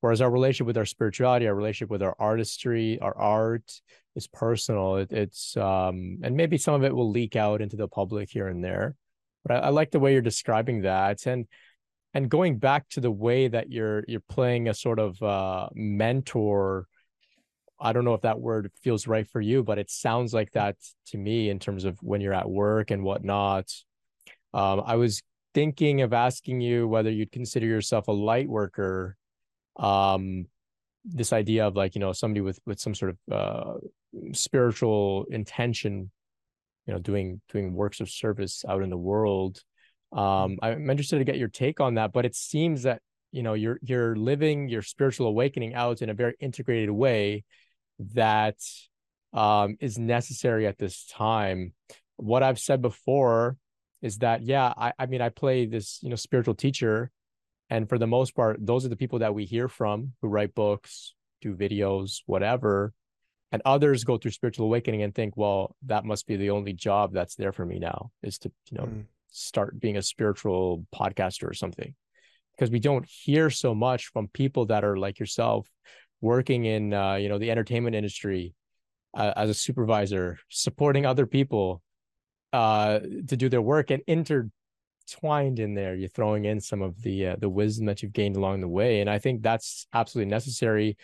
Whereas 0.00 0.20
our 0.20 0.30
relationship 0.30 0.66
with 0.66 0.78
our 0.78 0.86
spirituality 0.86 1.46
our 1.46 1.54
relationship 1.54 1.90
with 1.90 2.02
our 2.02 2.16
artistry 2.18 2.98
our 3.00 3.16
art 3.16 3.70
is 4.16 4.26
personal. 4.26 4.96
It, 4.96 5.12
it's 5.12 5.56
um 5.56 6.18
and 6.22 6.34
maybe 6.34 6.56
some 6.56 6.74
of 6.74 6.82
it 6.82 6.94
will 6.94 7.10
leak 7.10 7.36
out 7.36 7.60
into 7.60 7.76
the 7.76 7.88
public 7.88 8.30
here 8.30 8.48
and 8.48 8.64
there 8.64 8.96
but 9.44 9.56
I, 9.56 9.66
I 9.66 9.68
like 9.68 9.90
the 9.90 10.00
way 10.00 10.12
you're 10.12 10.22
describing 10.22 10.82
that. 10.82 11.26
And 11.26 11.46
and 12.14 12.30
going 12.30 12.58
back 12.58 12.88
to 12.90 13.00
the 13.00 13.10
way 13.10 13.48
that 13.48 13.70
you're 13.70 14.04
you're 14.08 14.28
playing 14.28 14.68
a 14.68 14.74
sort 14.74 14.98
of 14.98 15.22
uh 15.22 15.68
mentor 15.74 16.86
I 17.80 17.92
don't 17.92 18.04
know 18.04 18.14
if 18.14 18.22
that 18.22 18.40
word 18.40 18.70
feels 18.82 19.06
right 19.06 19.28
for 19.28 19.40
you, 19.40 19.62
but 19.62 19.78
it 19.78 19.90
sounds 19.90 20.34
like 20.34 20.52
that 20.52 20.76
to 21.08 21.18
me 21.18 21.48
in 21.50 21.58
terms 21.58 21.84
of 21.84 21.98
when 22.02 22.20
you're 22.20 22.34
at 22.34 22.50
work 22.50 22.90
and 22.90 23.02
whatnot. 23.02 23.70
Um, 24.52 24.82
I 24.84 24.96
was 24.96 25.22
thinking 25.54 26.02
of 26.02 26.12
asking 26.12 26.60
you 26.60 26.88
whether 26.88 27.10
you'd 27.10 27.32
consider 27.32 27.66
yourself 27.66 28.08
a 28.08 28.12
light 28.12 28.48
worker. 28.48 29.16
Um, 29.76 30.46
this 31.04 31.32
idea 31.32 31.66
of 31.66 31.76
like 31.76 31.94
you 31.94 32.00
know 32.00 32.12
somebody 32.12 32.40
with 32.40 32.58
with 32.66 32.80
some 32.80 32.94
sort 32.94 33.12
of 33.12 33.32
uh, 33.32 33.74
spiritual 34.32 35.26
intention, 35.30 36.10
you 36.86 36.92
know, 36.92 36.98
doing 36.98 37.40
doing 37.50 37.74
works 37.74 38.00
of 38.00 38.10
service 38.10 38.64
out 38.68 38.82
in 38.82 38.90
the 38.90 38.96
world. 38.96 39.62
Um, 40.12 40.58
I'm 40.62 40.88
interested 40.90 41.18
to 41.18 41.24
get 41.24 41.38
your 41.38 41.48
take 41.48 41.80
on 41.80 41.94
that, 41.94 42.12
but 42.12 42.24
it 42.24 42.34
seems 42.34 42.82
that 42.82 43.02
you 43.30 43.42
know 43.42 43.54
you're 43.54 43.78
you're 43.82 44.16
living 44.16 44.68
your 44.68 44.82
spiritual 44.82 45.28
awakening 45.28 45.74
out 45.74 46.02
in 46.02 46.10
a 46.10 46.14
very 46.14 46.34
integrated 46.40 46.90
way 46.90 47.44
that 48.14 48.56
um, 49.32 49.76
is 49.80 49.98
necessary 49.98 50.66
at 50.66 50.78
this 50.78 51.04
time. 51.06 51.72
What 52.16 52.42
I've 52.42 52.58
said 52.58 52.82
before 52.82 53.56
is 54.02 54.18
that, 54.18 54.42
yeah, 54.42 54.72
I, 54.76 54.92
I 54.98 55.06
mean, 55.06 55.20
I 55.20 55.28
play 55.28 55.66
this, 55.66 55.98
you 56.02 56.10
know, 56.10 56.16
spiritual 56.16 56.54
teacher. 56.54 57.10
And 57.70 57.88
for 57.88 57.98
the 57.98 58.06
most 58.06 58.34
part, 58.34 58.64
those 58.64 58.86
are 58.86 58.88
the 58.88 58.96
people 58.96 59.18
that 59.18 59.34
we 59.34 59.44
hear 59.44 59.68
from 59.68 60.12
who 60.22 60.28
write 60.28 60.54
books, 60.54 61.14
do 61.40 61.54
videos, 61.54 62.22
whatever. 62.26 62.92
And 63.50 63.62
others 63.64 64.04
go 64.04 64.18
through 64.18 64.32
spiritual 64.32 64.66
awakening 64.66 65.02
and 65.02 65.14
think, 65.14 65.36
well, 65.36 65.74
that 65.86 66.04
must 66.04 66.26
be 66.26 66.36
the 66.36 66.50
only 66.50 66.72
job 66.72 67.12
that's 67.12 67.34
there 67.34 67.52
for 67.52 67.64
me 67.64 67.78
now 67.78 68.10
is 68.22 68.38
to, 68.38 68.52
you 68.70 68.78
know, 68.78 68.84
mm. 68.84 69.04
start 69.30 69.80
being 69.80 69.96
a 69.96 70.02
spiritual 70.02 70.86
podcaster 70.94 71.48
or 71.48 71.54
something. 71.54 71.94
Because 72.56 72.70
we 72.70 72.80
don't 72.80 73.06
hear 73.08 73.50
so 73.50 73.74
much 73.74 74.06
from 74.06 74.28
people 74.28 74.66
that 74.66 74.84
are 74.84 74.96
like 74.96 75.18
yourself 75.18 75.68
working 76.20 76.64
in 76.64 76.92
uh, 76.92 77.14
you 77.14 77.28
know 77.28 77.38
the 77.38 77.50
entertainment 77.50 77.94
industry 77.96 78.54
uh, 79.14 79.32
as 79.36 79.50
a 79.50 79.54
supervisor, 79.54 80.38
supporting 80.48 81.06
other 81.06 81.26
people 81.26 81.82
uh, 82.52 83.00
to 83.00 83.36
do 83.36 83.48
their 83.48 83.62
work, 83.62 83.90
and 83.90 84.02
intertwined 84.06 85.58
in 85.58 85.74
there, 85.74 85.94
you're 85.94 86.08
throwing 86.08 86.44
in 86.44 86.60
some 86.60 86.82
of 86.82 87.00
the 87.02 87.28
uh, 87.28 87.36
the 87.38 87.48
wisdom 87.48 87.86
that 87.86 88.02
you've 88.02 88.12
gained 88.12 88.36
along 88.36 88.60
the 88.60 88.68
way, 88.68 89.00
and 89.00 89.10
I 89.10 89.18
think 89.18 89.42
that's 89.42 89.86
absolutely 89.92 90.30
necessary 90.30 90.96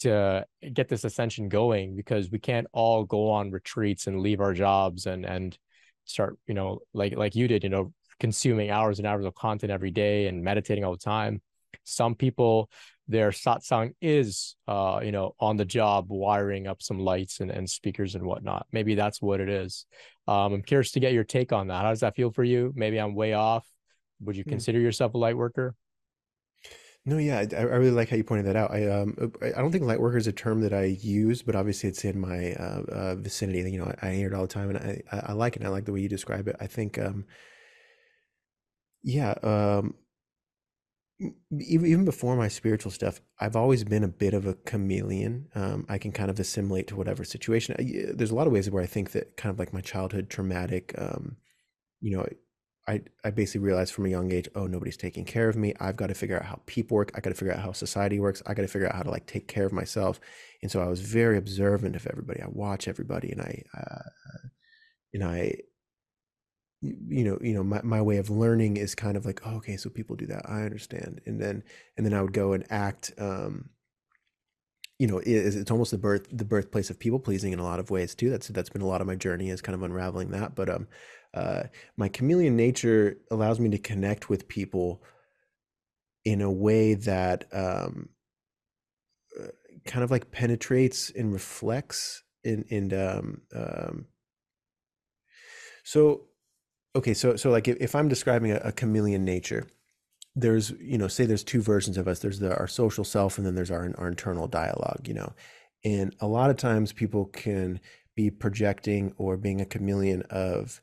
to 0.00 0.44
get 0.72 0.88
this 0.88 1.04
ascension 1.04 1.48
going 1.48 1.94
because 1.94 2.28
we 2.30 2.38
can't 2.38 2.66
all 2.72 3.04
go 3.04 3.30
on 3.30 3.52
retreats 3.52 4.08
and 4.08 4.20
leave 4.20 4.40
our 4.40 4.52
jobs 4.52 5.06
and 5.06 5.24
and 5.24 5.56
start 6.04 6.36
you 6.48 6.54
know 6.54 6.80
like 6.92 7.16
like 7.16 7.36
you 7.36 7.46
did 7.46 7.62
you 7.62 7.70
know 7.70 7.92
consuming 8.22 8.70
hours 8.70 8.98
and 8.98 9.06
hours 9.06 9.24
of 9.24 9.34
content 9.34 9.72
every 9.72 9.90
day 9.90 10.28
and 10.28 10.44
meditating 10.44 10.84
all 10.84 10.92
the 10.92 10.98
time. 10.98 11.42
Some 11.82 12.14
people 12.14 12.70
their 13.08 13.30
satsang 13.30 13.92
is 14.00 14.56
uh 14.68 15.00
you 15.02 15.12
know 15.12 15.34
on 15.40 15.56
the 15.56 15.64
job 15.64 16.06
wiring 16.08 16.66
up 16.66 16.80
some 16.80 17.00
lights 17.00 17.40
and, 17.40 17.50
and 17.50 17.68
speakers 17.68 18.14
and 18.14 18.24
whatnot 18.24 18.66
maybe 18.72 18.94
that's 18.94 19.20
what 19.20 19.40
it 19.40 19.48
is 19.48 19.86
um 20.28 20.52
i'm 20.52 20.62
curious 20.62 20.92
to 20.92 21.00
get 21.00 21.12
your 21.12 21.24
take 21.24 21.52
on 21.52 21.68
that 21.68 21.82
how 21.82 21.90
does 21.90 22.00
that 22.00 22.14
feel 22.14 22.30
for 22.30 22.44
you 22.44 22.72
maybe 22.76 22.98
i'm 22.98 23.14
way 23.14 23.32
off 23.32 23.66
would 24.20 24.36
you 24.36 24.44
hmm. 24.44 24.50
consider 24.50 24.78
yourself 24.78 25.14
a 25.14 25.18
light 25.18 25.36
worker 25.36 25.74
no, 27.04 27.18
yeah, 27.18 27.44
I, 27.52 27.56
I, 27.56 27.62
really 27.62 27.90
like 27.90 28.10
how 28.10 28.16
you 28.16 28.22
pointed 28.22 28.46
that 28.46 28.54
out. 28.54 28.70
I 28.70 28.86
um 28.86 29.16
I 29.42 29.60
don't 29.60 29.72
think 29.72 29.82
light 29.82 30.00
worker 30.00 30.18
is 30.18 30.28
a 30.28 30.32
term 30.32 30.60
that 30.60 30.72
I 30.72 30.84
use, 30.84 31.42
but 31.42 31.56
obviously 31.56 31.88
it's 31.88 32.04
in 32.04 32.20
my 32.20 32.52
uh, 32.52 32.82
uh, 32.88 33.14
vicinity. 33.16 33.68
You 33.72 33.80
know, 33.80 33.92
I, 34.00 34.10
I, 34.10 34.12
hear 34.12 34.28
it 34.28 34.34
all 34.34 34.42
the 34.42 34.46
time, 34.46 34.70
and 34.70 34.78
I, 34.78 35.02
I 35.10 35.32
like 35.32 35.56
it. 35.56 35.64
I 35.64 35.68
like 35.68 35.84
the 35.84 35.92
way 35.92 36.00
you 36.00 36.08
describe 36.08 36.46
it. 36.46 36.54
I 36.60 36.68
think 36.68 37.00
um 37.00 37.24
yeah 39.02 39.34
um 39.42 39.94
even 41.58 42.04
before 42.04 42.36
my 42.36 42.48
spiritual 42.48 42.90
stuff, 42.90 43.20
I've 43.40 43.56
always 43.56 43.84
been 43.84 44.04
a 44.04 44.08
bit 44.08 44.34
of 44.34 44.46
a 44.46 44.54
chameleon. 44.54 45.48
Um, 45.54 45.86
I 45.88 45.98
can 45.98 46.12
kind 46.12 46.30
of 46.30 46.40
assimilate 46.40 46.88
to 46.88 46.96
whatever 46.96 47.24
situation. 47.24 47.76
I, 47.78 48.12
there's 48.14 48.30
a 48.30 48.34
lot 48.34 48.46
of 48.46 48.52
ways 48.52 48.70
where 48.70 48.82
I 48.82 48.86
think 48.86 49.12
that 49.12 49.36
kind 49.36 49.52
of 49.52 49.58
like 49.58 49.72
my 49.72 49.80
childhood 49.80 50.30
traumatic, 50.30 50.94
um, 50.98 51.36
you 52.00 52.16
know, 52.16 52.26
I, 52.88 53.02
I 53.24 53.30
basically 53.30 53.64
realized 53.64 53.94
from 53.94 54.06
a 54.06 54.08
young 54.08 54.32
age, 54.32 54.48
oh, 54.56 54.66
nobody's 54.66 54.96
taking 54.96 55.24
care 55.24 55.48
of 55.48 55.56
me. 55.56 55.72
I've 55.78 55.96
got 55.96 56.08
to 56.08 56.14
figure 56.14 56.36
out 56.36 56.44
how 56.44 56.60
people 56.66 56.96
work. 56.96 57.12
I 57.14 57.20
got 57.20 57.30
to 57.30 57.36
figure 57.36 57.54
out 57.54 57.60
how 57.60 57.72
society 57.72 58.18
works. 58.18 58.42
I 58.46 58.54
got 58.54 58.62
to 58.62 58.68
figure 58.68 58.88
out 58.88 58.96
how 58.96 59.02
to 59.02 59.10
like 59.10 59.26
take 59.26 59.46
care 59.46 59.66
of 59.66 59.72
myself. 59.72 60.20
And 60.62 60.70
so 60.70 60.82
I 60.82 60.88
was 60.88 61.00
very 61.00 61.38
observant 61.38 61.94
of 61.94 62.06
everybody. 62.08 62.42
I 62.42 62.46
watch 62.48 62.88
everybody, 62.88 63.30
and 63.30 63.40
I, 63.40 63.62
uh, 63.76 64.48
and 65.14 65.24
I, 65.24 65.54
you 66.82 67.24
know, 67.24 67.38
you 67.40 67.54
know, 67.54 67.62
my, 67.62 67.80
my 67.82 68.02
way 68.02 68.16
of 68.16 68.28
learning 68.28 68.76
is 68.76 68.94
kind 68.94 69.16
of 69.16 69.24
like, 69.24 69.40
oh, 69.46 69.56
okay, 69.56 69.76
so 69.76 69.88
people 69.88 70.16
do 70.16 70.26
that. 70.26 70.48
I 70.48 70.62
understand. 70.62 71.20
And 71.26 71.40
then, 71.40 71.62
and 71.96 72.04
then 72.04 72.12
I 72.12 72.20
would 72.20 72.32
go 72.32 72.52
and 72.52 72.64
act. 72.70 73.12
Um, 73.18 73.70
you 74.98 75.06
know, 75.06 75.18
it, 75.18 75.30
it's 75.30 75.70
almost 75.70 75.92
the 75.92 75.98
birth, 75.98 76.26
the 76.30 76.44
birthplace 76.44 76.90
of 76.90 76.98
people 76.98 77.18
pleasing 77.18 77.52
in 77.52 77.58
a 77.58 77.64
lot 77.64 77.78
of 77.78 77.90
ways 77.90 78.14
too. 78.14 78.30
That's 78.30 78.48
that's 78.48 78.70
been 78.70 78.82
a 78.82 78.86
lot 78.86 79.00
of 79.00 79.06
my 79.06 79.16
journey 79.16 79.50
is 79.50 79.62
kind 79.62 79.74
of 79.74 79.82
unraveling 79.82 80.30
that. 80.30 80.54
But 80.54 80.68
um, 80.68 80.88
uh, 81.34 81.64
my 81.96 82.08
chameleon 82.08 82.56
nature 82.56 83.16
allows 83.30 83.58
me 83.58 83.70
to 83.70 83.78
connect 83.78 84.28
with 84.28 84.48
people 84.48 85.02
in 86.24 86.40
a 86.40 86.50
way 86.50 86.94
that 86.94 87.44
um, 87.52 88.10
uh, 89.40 89.48
kind 89.84 90.04
of 90.04 90.10
like 90.10 90.30
penetrates 90.30 91.10
and 91.10 91.32
reflects 91.32 92.22
in 92.44 92.64
in 92.68 92.92
um, 92.92 93.42
um, 93.54 94.06
so 95.84 96.22
okay 96.94 97.14
so 97.14 97.36
so 97.36 97.50
like 97.50 97.68
if, 97.68 97.76
if 97.80 97.94
i'm 97.94 98.08
describing 98.08 98.52
a, 98.52 98.56
a, 98.64 98.72
chameleon 98.72 99.24
nature 99.24 99.66
there's 100.34 100.70
you 100.80 100.96
know 100.96 101.08
say 101.08 101.26
there's 101.26 101.44
two 101.44 101.60
versions 101.62 101.98
of 101.98 102.08
us. 102.08 102.20
There's 102.20 102.38
the 102.38 102.56
our 102.56 102.68
social 102.68 103.04
self 103.04 103.38
and 103.38 103.46
then 103.46 103.54
there's 103.54 103.70
our 103.70 103.92
our 103.98 104.08
internal 104.08 104.48
dialogue 104.48 105.06
you 105.06 105.14
know. 105.14 105.32
And 105.84 106.14
a 106.20 106.26
lot 106.26 106.50
of 106.50 106.56
times 106.56 106.92
people 106.92 107.26
can 107.26 107.80
be 108.14 108.30
projecting 108.30 109.14
or 109.16 109.36
being 109.36 109.60
a 109.60 109.66
chameleon 109.66 110.22
of 110.30 110.80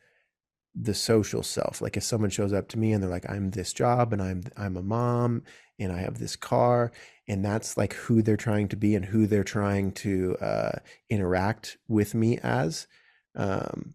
the 0.75 0.93
social 0.93 1.41
self. 1.41 1.81
Like 1.81 1.97
if 1.97 2.03
someone 2.03 2.29
shows 2.29 2.53
up 2.53 2.67
to 2.69 2.79
me 2.79 2.93
and 2.93 3.01
they're 3.01 3.09
like 3.09 3.29
i'm 3.29 3.51
this 3.51 3.73
job 3.73 4.13
and 4.13 4.21
i'm 4.21 4.43
i'm 4.55 4.77
a 4.77 4.83
mom 4.83 5.43
and 5.79 5.91
i 5.91 5.97
have 5.99 6.19
this 6.19 6.35
car 6.35 6.91
and 7.27 7.43
that's 7.43 7.77
like 7.77 7.93
who 7.93 8.21
they're 8.21 8.37
trying 8.37 8.67
to 8.67 8.75
be 8.75 8.95
and 8.95 9.05
who 9.05 9.25
they're 9.25 9.43
trying 9.43 9.91
to 9.93 10.35
uh, 10.41 10.79
interact 11.09 11.77
with 11.87 12.13
me 12.13 12.39
as 12.39 12.87
um, 13.35 13.93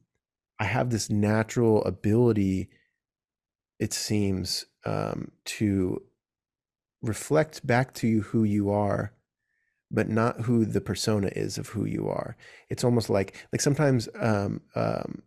i 0.58 0.64
have 0.64 0.90
this 0.90 1.10
natural 1.10 1.84
ability 1.84 2.68
it 3.78 3.92
seems 3.92 4.66
um, 4.86 5.32
to 5.44 6.00
reflect 7.02 7.66
back 7.66 7.92
to 7.94 8.06
you 8.06 8.22
who 8.22 8.44
you 8.44 8.70
are 8.70 9.12
but 9.90 10.08
not 10.08 10.42
who 10.42 10.64
the 10.64 10.80
persona 10.80 11.28
is 11.34 11.58
of 11.58 11.68
who 11.68 11.84
you 11.84 12.08
are 12.08 12.36
it's 12.70 12.84
almost 12.84 13.10
like 13.10 13.46
like 13.52 13.60
sometimes 13.60 14.08
um, 14.20 14.60
um, 14.74 15.22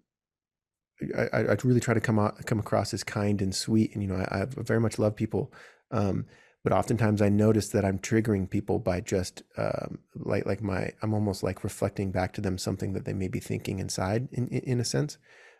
I, 1.15 1.27
I 1.31 1.57
really 1.63 1.79
try 1.79 1.93
to 1.93 2.01
come 2.01 2.17
out, 2.17 2.43
come 2.45 2.59
across 2.59 2.93
as 2.93 3.03
kind 3.03 3.41
and 3.41 3.53
sweet, 3.53 3.93
and 3.93 4.01
you 4.01 4.09
know, 4.09 4.15
I, 4.15 4.41
I 4.41 4.45
very 4.45 4.79
much 4.79 4.97
love 4.97 5.15
people. 5.15 5.53
Um, 5.91 6.25
but 6.67 6.75
oftentimes 6.75 7.21
I 7.21 7.29
notice 7.29 7.69
that 7.69 7.85
I'm 7.85 7.97
triggering 7.97 8.49
people 8.49 8.77
by 8.77 8.99
just 8.99 9.41
um, 9.55 9.99
like 10.15 10.45
like 10.45 10.61
my 10.61 10.91
I'm 11.01 11.13
almost 11.13 11.41
like 11.41 11.63
reflecting 11.63 12.11
back 12.11 12.33
to 12.33 12.41
them 12.41 12.57
something 12.57 12.91
that 12.91 13.05
they 13.05 13.13
may 13.13 13.29
be 13.29 13.39
thinking 13.39 13.79
inside 13.79 14.27
in 14.33 14.49
in, 14.49 14.59
in 14.63 14.79
a 14.81 14.83
sense, 14.83 15.17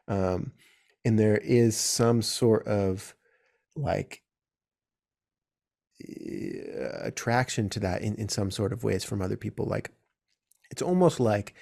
um, 0.10 0.52
and 1.06 1.18
there 1.18 1.38
is 1.38 1.78
some 1.78 2.22
sort 2.22 2.68
of 2.68 3.16
like 3.74 4.22
attraction 7.04 7.70
to 7.70 7.80
that 7.80 8.02
in, 8.02 8.16
in 8.16 8.28
some 8.28 8.52
sort 8.52 8.74
of 8.74 8.84
ways 8.84 9.06
from 9.06 9.22
other 9.22 9.38
people. 9.38 9.66
Like 9.66 9.92
it's 10.72 10.82
almost 10.82 11.22
like 11.22 11.56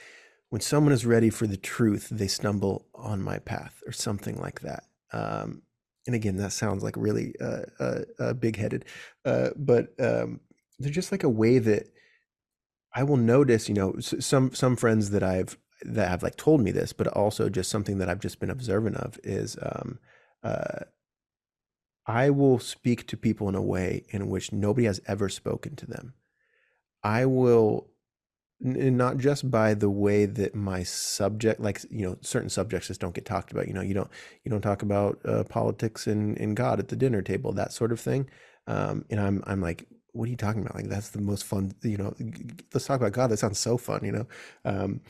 when 0.50 0.62
someone 0.62 0.92
is 0.92 1.06
ready 1.06 1.30
for 1.30 1.46
the 1.46 1.56
truth, 1.56 2.08
they 2.10 2.28
stumble 2.28 2.88
on 2.96 3.22
my 3.22 3.38
path 3.38 3.84
or 3.86 3.92
something 3.92 4.42
like 4.42 4.62
that. 4.62 4.86
Um, 5.14 5.62
and 6.06 6.16
again, 6.16 6.38
that 6.38 6.54
sounds 6.54 6.84
like 6.84 6.96
really 6.98 7.34
uh, 7.42 7.64
uh, 7.80 8.00
uh, 8.20 8.34
big 8.34 8.58
headed, 8.58 8.86
uh, 9.26 9.50
but 9.56 9.94
um, 10.00 10.40
they're 10.80 10.92
just 10.92 11.12
like 11.12 11.24
a 11.24 11.30
way 11.30 11.60
that 11.60 11.88
I 12.94 13.04
will 13.04 13.18
notice, 13.18 13.68
you 13.68 13.76
know, 13.76 14.00
some, 14.00 14.54
some 14.54 14.76
friends 14.76 15.10
that 15.10 15.24
I've, 15.24 15.58
that 15.82 16.10
have 16.10 16.24
like 16.24 16.38
told 16.38 16.62
me 16.62 16.72
this, 16.72 16.94
but 16.94 17.08
also 17.08 17.50
just 17.50 17.70
something 17.70 17.98
that 17.98 18.10
I've 18.10 18.22
just 18.22 18.40
been 18.40 18.50
observant 18.50 18.98
of 18.98 19.20
is, 19.24 19.58
um, 19.62 20.00
uh, 20.44 20.86
I 22.08 22.30
will 22.30 22.60
speak 22.60 23.08
to 23.08 23.18
people 23.18 23.50
in 23.50 23.56
a 23.56 23.62
way 23.62 24.06
in 24.10 24.30
which 24.30 24.54
nobody 24.54 24.86
has 24.86 25.02
ever 25.08 25.28
spoken 25.28 25.76
to 25.78 25.88
them. 25.88 26.14
I 27.04 27.26
will 27.26 27.90
and 28.64 28.98
not 28.98 29.18
just 29.18 29.52
by 29.52 29.74
the 29.74 29.90
way 29.90 30.26
that 30.26 30.56
my 30.56 30.82
subject 30.82 31.60
like 31.60 31.82
you 31.90 32.06
know 32.06 32.18
certain 32.22 32.50
subjects 32.50 32.88
just 32.88 33.02
don't 33.02 33.14
get 33.14 33.26
talked 33.26 33.52
about 33.52 33.68
you 33.68 33.74
know 33.74 33.82
you 33.82 33.94
don't 33.94 34.10
you 34.44 34.52
don't 34.52 34.62
talk 34.62 34.82
about 34.82 35.20
uh, 35.26 35.44
politics 35.44 36.08
and, 36.08 36.38
and 36.40 36.56
god 36.56 36.80
at 36.80 36.88
the 36.88 36.96
dinner 36.96 37.22
table 37.22 37.52
that 37.52 37.74
sort 37.74 37.92
of 37.92 38.00
thing. 38.00 38.30
Um, 38.68 39.06
and 39.10 39.20
i'm 39.20 39.44
i'm 39.46 39.62
like 39.62 39.86
what 40.14 40.28
are 40.28 40.32
you 40.32 40.38
talking 40.38 40.62
about? 40.62 40.76
Like 40.76 40.88
that's 40.88 41.10
the 41.10 41.20
most 41.20 41.44
fun 41.44 41.74
you 41.84 41.98
know 41.98 42.16
let's 42.74 42.86
talk 42.86 43.00
about 43.00 43.12
god 43.12 43.28
that 43.28 43.38
sounds 43.38 43.60
so 43.60 43.78
fun 43.78 44.04
you 44.04 44.12
know? 44.14 44.28
Um, 44.64 45.02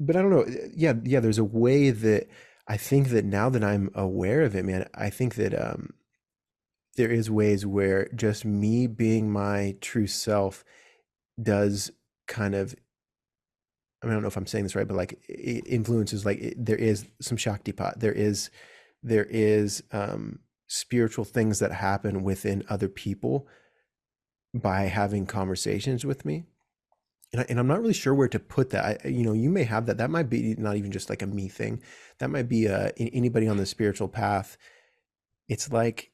but, 0.00 0.16
i 0.16 0.22
don't 0.22 0.30
know 0.30 0.46
yeah 0.74 0.94
yeah 1.04 1.20
there's 1.20 1.38
a 1.38 1.44
way 1.44 1.90
that 1.90 2.28
i 2.68 2.76
think 2.76 3.08
that 3.08 3.24
now 3.24 3.48
that 3.48 3.64
i'm 3.64 3.90
aware 3.94 4.42
of 4.42 4.54
it 4.54 4.64
man 4.64 4.88
i 4.94 5.08
think 5.08 5.36
that 5.36 5.54
um, 5.54 5.94
there 6.96 7.10
is 7.10 7.30
ways 7.30 7.64
where 7.64 8.08
just 8.14 8.44
me 8.44 8.86
being 8.86 9.30
my 9.30 9.74
true 9.80 10.06
self 10.06 10.64
does 11.40 11.90
kind 12.26 12.54
of 12.54 12.74
I, 14.02 14.06
mean, 14.06 14.12
I 14.12 14.14
don't 14.16 14.22
know 14.22 14.28
if 14.28 14.36
I'm 14.36 14.46
saying 14.46 14.64
this 14.64 14.76
right, 14.76 14.86
but 14.86 14.96
like 14.96 15.18
influences 15.28 16.26
like 16.26 16.38
it, 16.38 16.64
there 16.64 16.76
is 16.76 17.06
some 17.20 17.38
shaktipat. 17.38 18.00
There 18.00 18.12
is 18.12 18.50
there 19.02 19.24
is 19.24 19.82
um, 19.92 20.40
spiritual 20.66 21.24
things 21.24 21.58
that 21.58 21.72
happen 21.72 22.22
within 22.22 22.64
other 22.68 22.88
people 22.88 23.48
by 24.54 24.82
having 24.82 25.26
conversations 25.26 26.04
with 26.04 26.24
me. 26.24 26.44
And, 27.32 27.40
I, 27.40 27.46
and 27.48 27.58
I'm 27.58 27.66
not 27.66 27.80
really 27.80 27.94
sure 27.94 28.14
where 28.14 28.28
to 28.28 28.38
put 28.38 28.70
that. 28.70 28.84
I, 29.04 29.08
you 29.08 29.24
know, 29.24 29.32
you 29.32 29.50
may 29.50 29.64
have 29.64 29.86
that. 29.86 29.98
That 29.98 30.10
might 30.10 30.28
be 30.28 30.54
not 30.56 30.76
even 30.76 30.92
just 30.92 31.08
like 31.08 31.22
a 31.22 31.26
me 31.26 31.48
thing. 31.48 31.82
That 32.18 32.30
might 32.30 32.48
be 32.48 32.68
uh, 32.68 32.90
anybody 32.98 33.48
on 33.48 33.56
the 33.56 33.66
spiritual 33.66 34.08
path. 34.08 34.56
It's 35.48 35.72
like 35.72 36.12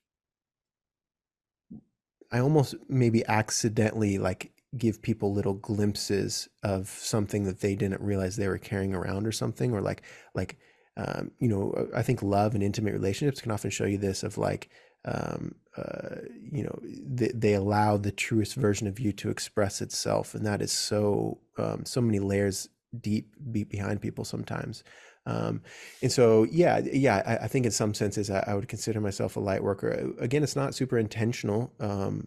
I 2.32 2.38
almost 2.38 2.74
maybe 2.88 3.26
accidentally 3.26 4.18
like 4.18 4.52
give 4.76 5.02
people 5.02 5.32
little 5.32 5.54
glimpses 5.54 6.48
of 6.62 6.88
something 6.88 7.44
that 7.44 7.60
they 7.60 7.74
didn't 7.74 8.00
realize 8.00 8.36
they 8.36 8.48
were 8.48 8.58
carrying 8.58 8.94
around 8.94 9.26
or 9.26 9.32
something 9.32 9.72
or 9.72 9.80
like 9.80 10.02
like 10.34 10.58
um, 10.96 11.30
you 11.38 11.48
know 11.48 11.72
uh, 11.72 11.96
i 11.96 12.02
think 12.02 12.22
love 12.22 12.54
and 12.54 12.62
intimate 12.62 12.92
relationships 12.92 13.40
can 13.40 13.50
often 13.50 13.70
show 13.70 13.84
you 13.84 13.98
this 13.98 14.22
of 14.22 14.38
like 14.38 14.70
um, 15.06 15.54
uh, 15.76 16.16
you 16.52 16.62
know 16.62 16.78
they, 16.82 17.32
they 17.34 17.54
allow 17.54 17.96
the 17.96 18.12
truest 18.12 18.54
version 18.54 18.86
of 18.86 19.00
you 19.00 19.12
to 19.12 19.30
express 19.30 19.80
itself 19.80 20.34
and 20.34 20.46
that 20.46 20.62
is 20.62 20.70
so 20.70 21.38
um, 21.58 21.84
so 21.84 22.00
many 22.00 22.18
layers 22.18 22.68
deep 22.98 23.34
behind 23.52 24.00
people 24.00 24.24
sometimes. 24.24 24.82
Um, 25.26 25.62
and 26.02 26.10
so 26.10 26.44
yeah 26.44 26.78
yeah 26.78 27.22
I, 27.26 27.44
I, 27.44 27.46
think 27.46 27.66
in 27.66 27.72
some 27.72 27.92
senses 27.92 28.30
I, 28.30 28.42
I, 28.46 28.54
would 28.54 28.68
consider 28.68 29.02
myself 29.02 29.36
a 29.36 29.40
light 29.40 29.62
worker. 29.62 30.12
Again 30.18 30.42
it's 30.42 30.56
not 30.56 30.74
super 30.74 30.98
intentional 30.98 31.74
um, 31.78 32.26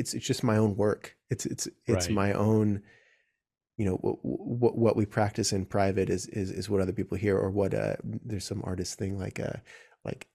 it's 0.00 0.14
it's 0.14 0.26
just 0.26 0.42
my 0.42 0.56
own 0.56 0.76
work. 0.76 1.14
It's 1.28 1.44
it's 1.44 1.68
it's 1.86 2.06
right. 2.06 2.14
my 2.14 2.32
own. 2.32 2.82
You 3.76 3.84
know 3.86 3.96
what, 3.96 4.18
what 4.22 4.78
what 4.78 4.96
we 4.96 5.04
practice 5.04 5.52
in 5.52 5.66
private 5.66 6.08
is 6.08 6.26
is 6.26 6.50
is 6.50 6.70
what 6.70 6.80
other 6.80 6.92
people 6.92 7.18
hear, 7.18 7.36
or 7.36 7.50
what 7.50 7.74
uh, 7.74 7.96
there's 8.02 8.46
some 8.46 8.62
artist 8.64 8.98
thing 8.98 9.18
like 9.18 9.38
uh 9.38 9.58
like 10.04 10.26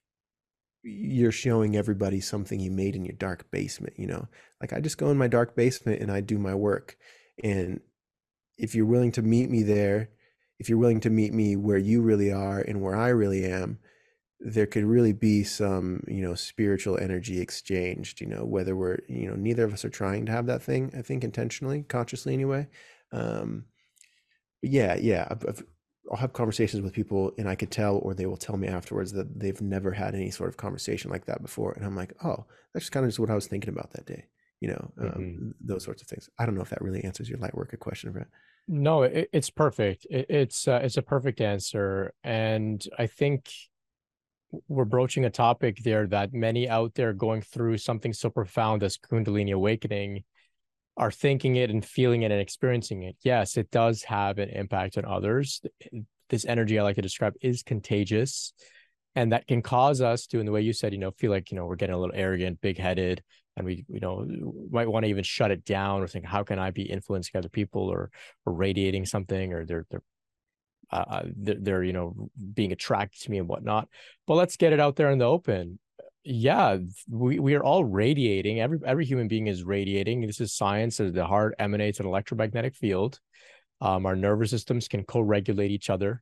you're 0.84 1.32
showing 1.32 1.76
everybody 1.76 2.22
something 2.22 2.60
you 2.60 2.70
made 2.72 2.96
in 2.96 3.06
your 3.06 3.16
dark 3.16 3.50
basement. 3.50 3.96
You 3.98 4.08
know, 4.08 4.28
like 4.62 4.72
I 4.72 4.80
just 4.80 5.00
go 5.00 5.10
in 5.10 5.18
my 5.18 5.28
dark 5.28 5.56
basement 5.56 6.00
and 6.00 6.12
I 6.12 6.22
do 6.22 6.38
my 6.38 6.54
work, 6.54 6.96
and 7.44 7.82
if 8.58 8.76
you're 8.76 8.86
willing 8.86 9.12
to 9.14 9.24
meet 9.24 9.50
me 9.50 9.64
there, 9.64 10.10
if 10.60 10.70
you're 10.70 10.78
willing 10.78 11.02
to 11.02 11.10
meet 11.10 11.34
me 11.34 11.56
where 11.56 11.78
you 11.78 12.04
really 12.04 12.32
are 12.32 12.60
and 12.60 12.82
where 12.82 12.96
I 12.96 13.10
really 13.10 13.46
am, 13.46 13.80
there 14.46 14.68
could 14.68 14.84
really 14.84 15.12
be 15.12 15.44
some 15.44 16.04
you 16.08 16.22
know 16.22 16.36
spiritual 16.36 17.00
energy 17.00 17.42
exchanged 17.42 18.22
you 18.22 18.28
know 18.28 18.46
whether 18.46 18.76
we're 18.76 19.00
you 19.08 19.28
know 19.28 19.36
neither 19.36 19.64
of 19.64 19.74
us 19.74 19.84
are 19.84 19.90
trying 19.90 20.24
to 20.24 20.32
have 20.32 20.46
that 20.46 20.62
thing 20.62 20.92
i 20.96 21.02
think 21.02 21.24
intentionally 21.24 21.84
consciously 21.84 22.34
anyway. 22.34 22.68
Um 23.12 23.66
but 24.62 24.70
yeah 24.70 24.96
yeah 24.96 25.28
I've, 25.32 25.44
I've, 25.48 25.64
i'll 26.12 26.18
have 26.18 26.34
conversations 26.34 26.84
with 26.84 26.94
people 26.94 27.34
and 27.40 27.50
i 27.50 27.56
could 27.56 27.72
tell 27.72 27.98
or 27.98 28.14
they 28.14 28.28
will 28.28 28.38
tell 28.38 28.56
me 28.56 28.68
afterwards 28.68 29.12
that 29.14 29.40
they've 29.40 29.60
never 29.62 29.92
had 29.92 30.14
any 30.14 30.30
sort 30.30 30.50
of 30.50 30.58
conversation 30.58 31.10
like 31.10 31.26
that 31.26 31.42
before. 31.42 31.74
And 31.74 31.84
i'm 31.84 31.96
like 31.96 32.14
oh 32.24 32.46
that's 32.74 32.92
kind 32.92 33.04
of 33.04 33.10
just 33.10 33.20
what 33.20 33.32
i 33.32 33.36
was 33.36 33.48
thinking 33.48 33.74
about 33.74 33.92
that 33.94 34.06
day 34.06 34.26
you 34.62 34.70
know 34.70 34.92
um, 35.00 35.08
mm-hmm. 35.08 35.50
those 35.60 35.84
sorts 35.84 36.02
of 36.02 36.08
things. 36.08 36.30
I 36.38 36.46
don't 36.46 36.56
know 36.56 36.62
if 36.62 36.70
that 36.70 36.82
really 36.82 37.04
answers 37.04 37.30
your 37.30 37.40
light 37.40 37.56
worker 37.56 37.78
question 37.78 38.12
Brent. 38.12 38.28
no 38.68 39.04
it, 39.04 39.28
it's 39.34 39.50
perfect. 39.50 40.06
It, 40.10 40.28
it's 40.30 40.68
uh, 40.68 40.82
it's 40.84 40.98
a 40.98 41.02
perfect 41.02 41.42
answer. 41.42 42.14
And 42.24 42.86
i 43.00 43.08
think 43.08 43.50
we're 44.68 44.86
broaching 44.86 45.26
a 45.26 45.30
topic 45.30 45.80
there 45.84 46.08
that 46.08 46.34
many 46.34 46.68
out 46.70 46.94
there 46.96 47.14
going 47.14 47.42
through 47.42 47.78
something 47.78 48.14
so 48.14 48.30
profound 48.30 48.84
as 48.84 48.98
Kundalini 48.98 49.54
awakening 49.54 50.24
are 50.98 51.12
thinking 51.12 51.56
it 51.56 51.70
and 51.70 51.84
feeling 51.84 52.22
it 52.22 52.32
and 52.32 52.40
experiencing 52.40 53.04
it. 53.04 53.18
Yes, 53.22 53.58
it 53.58 53.70
does 53.72 54.04
have 54.04 54.38
an 54.40 54.50
impact 54.50 54.98
on 54.98 55.06
others. 55.06 55.62
this 56.30 56.46
energy 56.46 56.80
I 56.80 56.84
like 56.84 56.96
to 56.96 57.02
describe 57.02 57.34
is 57.42 57.64
contagious 57.64 58.54
and 59.16 59.32
that 59.32 59.48
can 59.48 59.62
cause 59.62 60.02
us 60.02 60.28
to 60.28 60.40
in 60.40 60.46
the 60.46 60.52
way 60.52 60.62
you 60.62 60.74
said 60.74 60.94
you 60.94 61.00
know 61.00 61.12
feel 61.12 61.32
like 61.32 61.52
you 61.52 61.58
know 61.58 61.66
we're 61.66 61.76
getting 61.76 61.96
a 61.96 62.00
little 62.00 62.16
arrogant 62.16 62.60
big 62.62 62.78
headed 62.78 63.24
and 63.56 63.66
we 63.66 63.86
you 63.88 64.00
know 64.00 64.28
might 64.70 64.88
want 64.88 65.06
to 65.06 65.10
even 65.10 65.24
shut 65.24 65.52
it 65.52 65.66
down 65.66 66.02
or 66.02 66.08
think 66.08 66.26
how 66.26 66.44
can 66.44 66.60
i 66.60 66.70
be 66.70 66.84
influencing 66.84 67.38
other 67.38 67.50
people 67.50 67.84
or 67.84 68.12
or 68.46 68.54
radiating 68.54 69.06
something 69.06 69.54
or 69.54 69.66
they're 69.66 69.86
they're 69.90 70.04
uh, 70.92 71.06
uh 71.08 71.24
they're, 71.36 71.58
they're 71.60 71.84
you 71.84 71.94
know 71.94 72.30
being 72.54 72.72
attracted 72.72 73.22
to 73.24 73.32
me 73.32 73.38
and 73.38 73.48
whatnot. 73.48 73.88
But 74.28 74.36
let's 74.36 74.58
get 74.58 74.74
it 74.74 74.80
out 74.80 74.96
there 74.96 75.12
in 75.12 75.20
the 75.20 75.26
open. 75.26 75.80
Yeah 76.24 76.78
we, 77.08 77.40
we 77.40 77.54
are 77.56 77.64
all 77.64 77.84
radiating. 77.84 78.60
Every 78.60 78.80
every 78.86 79.06
human 79.06 79.28
being 79.28 79.48
is 79.48 79.64
radiating. 79.64 80.22
This 80.22 80.42
is 80.42 80.54
science 80.54 80.98
the 80.98 81.26
heart 81.26 81.56
emanates 81.60 82.00
an 82.00 82.06
electromagnetic 82.06 82.76
field. 82.76 83.20
Um, 83.82 84.06
our 84.06 84.16
nervous 84.16 84.52
systems 84.52 84.88
can 84.88 85.04
co-regulate 85.04 85.72
each 85.72 85.90
other. 85.90 86.22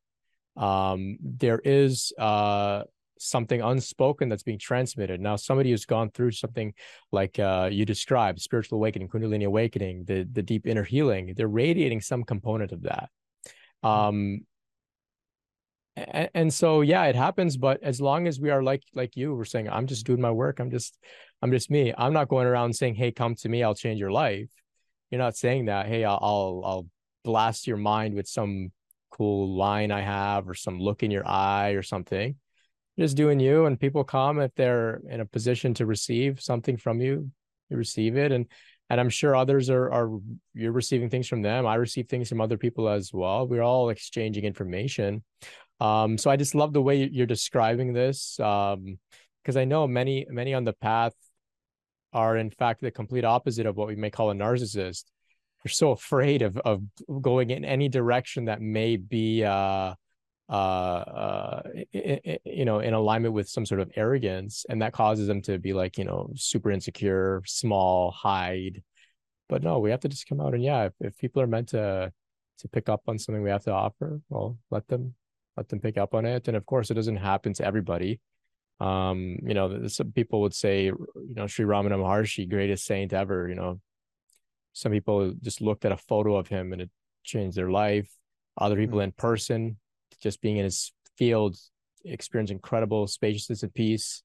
Um, 0.57 1.17
there 1.21 1.59
is 1.63 2.11
uh, 2.17 2.83
something 3.19 3.61
unspoken 3.61 4.29
that's 4.29 4.43
being 4.43 4.59
transmitted. 4.59 5.21
Now, 5.21 5.35
somebody 5.35 5.71
who's 5.71 5.85
gone 5.85 6.09
through 6.11 6.31
something 6.31 6.73
like 7.11 7.39
uh, 7.39 7.69
you 7.71 7.85
described, 7.85 8.41
spiritual 8.41 8.77
awakening, 8.77 9.07
Kundalini 9.07 9.45
awakening, 9.45 10.05
the 10.05 10.27
the 10.31 10.43
deep 10.43 10.67
inner 10.67 10.83
healing, 10.83 11.33
they're 11.35 11.47
radiating 11.47 12.01
some 12.01 12.23
component 12.23 12.71
of 12.71 12.83
that. 12.83 13.09
Hmm. 13.83 13.89
Um, 13.89 14.41
and, 15.95 16.53
so 16.53 16.81
yeah, 16.81 17.03
it 17.05 17.15
happens. 17.15 17.57
But 17.57 17.81
as 17.83 18.01
long 18.01 18.27
as 18.27 18.39
we 18.39 18.49
are 18.49 18.63
like 18.63 18.83
like 18.93 19.15
you 19.15 19.35
we're 19.35 19.45
saying, 19.45 19.69
I'm 19.69 19.87
just 19.87 20.05
doing 20.05 20.21
my 20.21 20.31
work. 20.31 20.59
I'm 20.59 20.71
just 20.71 20.97
I'm 21.41 21.51
just 21.51 21.69
me. 21.69 21.93
I'm 21.97 22.13
not 22.13 22.29
going 22.29 22.47
around 22.47 22.75
saying, 22.75 22.95
"Hey, 22.95 23.11
come 23.11 23.35
to 23.35 23.49
me. 23.49 23.63
I'll 23.63 23.75
change 23.75 23.99
your 23.99 24.11
life." 24.11 24.49
You're 25.11 25.21
not 25.21 25.37
saying 25.37 25.65
that. 25.65 25.87
Hey, 25.87 26.03
I'll 26.03 26.19
I'll, 26.21 26.61
I'll 26.65 26.87
blast 27.23 27.67
your 27.67 27.77
mind 27.77 28.15
with 28.15 28.27
some 28.27 28.71
cool 29.11 29.55
line 29.55 29.91
I 29.91 30.01
have 30.01 30.49
or 30.49 30.55
some 30.55 30.79
look 30.79 31.03
in 31.03 31.11
your 31.11 31.27
eye 31.27 31.71
or 31.71 31.83
something. 31.83 32.35
Just 32.97 33.17
doing 33.17 33.39
you, 33.39 33.65
and 33.65 33.79
people 33.79 34.03
come 34.03 34.39
if 34.39 34.53
they're 34.55 35.01
in 35.09 35.19
a 35.19 35.25
position 35.25 35.73
to 35.75 35.85
receive 35.85 36.41
something 36.41 36.77
from 36.77 37.01
you, 37.01 37.31
you 37.69 37.77
receive 37.77 38.17
it, 38.17 38.31
and 38.31 38.47
and 38.89 38.99
I'm 38.99 39.09
sure 39.09 39.35
others 39.35 39.69
are 39.69 39.91
are 39.91 40.19
you're 40.53 40.71
receiving 40.71 41.09
things 41.09 41.27
from 41.27 41.41
them. 41.41 41.65
I 41.65 41.75
receive 41.75 42.07
things 42.07 42.29
from 42.29 42.41
other 42.41 42.57
people 42.57 42.87
as 42.89 43.11
well. 43.11 43.47
We're 43.47 43.63
all 43.63 43.89
exchanging 43.89 44.45
information. 44.45 45.23
Um, 45.83 46.17
so 46.17 46.31
I 46.31 46.37
just 46.37 46.55
love 46.55 46.71
the 46.71 46.81
way 46.81 47.09
you're 47.11 47.27
describing 47.27 47.91
this, 47.91 48.39
um, 48.39 48.97
because 49.43 49.57
I 49.57 49.65
know 49.65 49.85
many 49.85 50.25
many 50.29 50.53
on 50.53 50.63
the 50.63 50.71
path 50.71 51.13
are 52.13 52.37
in 52.37 52.49
fact 52.49 52.79
the 52.81 52.89
complete 52.89 53.25
opposite 53.25 53.65
of 53.65 53.75
what 53.75 53.89
we 53.89 53.95
may 53.97 54.09
call 54.09 54.31
a 54.31 54.33
narcissist. 54.33 55.03
They're 55.63 55.71
so 55.71 55.91
afraid 55.91 56.41
of 56.41 56.57
of 56.59 56.83
going 57.21 57.49
in 57.49 57.65
any 57.65 57.89
direction 57.89 58.45
that 58.45 58.61
may 58.61 58.95
be 58.95 59.43
uh 59.43 59.95
uh, 60.49 60.53
uh 60.53 61.61
you 62.45 62.63
know 62.65 62.79
in 62.79 62.93
alignment 62.93 63.33
with 63.33 63.49
some 63.49 63.65
sort 63.65 63.81
of 63.81 63.91
arrogance 63.97 64.65
and 64.69 64.81
that 64.81 64.93
causes 64.93 65.27
them 65.27 65.41
to 65.41 65.57
be 65.59 65.73
like 65.73 65.97
you 65.97 66.05
know 66.05 66.31
super 66.35 66.71
insecure 66.71 67.41
small 67.45 68.11
hide. 68.11 68.81
But 69.49 69.63
no 69.63 69.79
we 69.79 69.91
have 69.91 70.01
to 70.01 70.09
just 70.09 70.29
come 70.29 70.39
out 70.39 70.53
and 70.53 70.63
yeah 70.63 70.85
if, 70.85 70.93
if 71.01 71.17
people 71.17 71.41
are 71.41 71.47
meant 71.47 71.69
to 71.69 72.13
to 72.59 72.67
pick 72.69 72.87
up 72.87 73.01
on 73.07 73.19
something 73.19 73.43
we 73.43 73.49
have 73.49 73.65
to 73.65 73.73
offer 73.73 74.21
well 74.29 74.57
let 74.71 74.87
them 74.87 75.15
let 75.57 75.69
them 75.69 75.79
pick 75.79 75.97
up 75.97 76.13
on 76.13 76.25
it 76.25 76.47
and 76.47 76.57
of 76.57 76.65
course 76.65 76.89
it 76.89 76.95
doesn't 76.95 77.17
happen 77.17 77.53
to 77.53 77.65
everybody 77.65 78.19
um 78.79 79.37
you 79.43 79.53
know 79.53 79.87
some 79.87 80.11
people 80.11 80.41
would 80.41 80.53
say 80.53 80.85
you 80.85 81.35
know 81.35 81.47
Sri 81.47 81.65
Ramana 81.65 81.97
Maharshi 81.97 82.49
greatest 82.49 82.85
saint 82.85 83.13
ever 83.13 83.47
you 83.47 83.55
know 83.55 83.79
some 84.73 84.91
people 84.91 85.33
just 85.41 85.61
looked 85.61 85.85
at 85.85 85.91
a 85.91 85.97
photo 85.97 86.35
of 86.35 86.47
him 86.47 86.73
and 86.73 86.81
it 86.81 86.89
changed 87.23 87.55
their 87.55 87.69
life. 87.69 88.11
Other 88.57 88.75
people 88.75 88.97
mm-hmm. 88.97 89.05
in 89.05 89.11
person, 89.13 89.77
just 90.21 90.41
being 90.41 90.57
in 90.57 90.65
his 90.65 90.91
field, 91.17 91.55
experience 92.03 92.51
incredible 92.51 93.07
spaciousness 93.07 93.63
and 93.63 93.73
peace. 93.73 94.23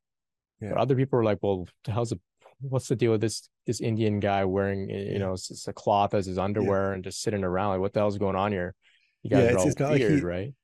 Yeah. 0.61 0.71
But 0.71 0.79
other 0.79 0.97
people 0.97 1.19
were 1.19 1.25
like, 1.25 1.39
"Well, 1.41 1.69
the 1.85 1.93
hell's 1.93 2.13
a, 2.13 2.19
what's 2.61 2.89
the 2.89 2.97
deal 2.97 3.13
with 3.13 3.21
this 3.21 3.49
this 3.67 3.81
Indian 3.81 4.19
guy 4.19 4.45
wearing 4.45 4.91
you 4.91 5.13
yeah. 5.13 5.19
know 5.19 5.35
it's 5.35 5.69
a 5.69 5.73
cloth 5.73 6.15
as 6.15 6.27
his 6.27 6.39
underwear 6.39 6.89
yeah. 6.89 6.95
and 6.95 7.05
just 7.05 7.23
sitting 7.23 7.45
around? 7.45 7.73
Like, 7.73 7.81
what 7.81 7.93
the 7.93 8.01
hell's 8.01 8.19
going 8.19 8.37
on 8.37 8.51
here? 8.51 8.75
You 9.23 9.31
guys 9.31 9.45
yeah, 9.45 9.53
it's, 9.53 9.65
it's 9.65 9.81
not 9.81 9.91
weird, 9.91 10.13
like 10.13 10.21
he, 10.21 10.27
right? 10.27 10.55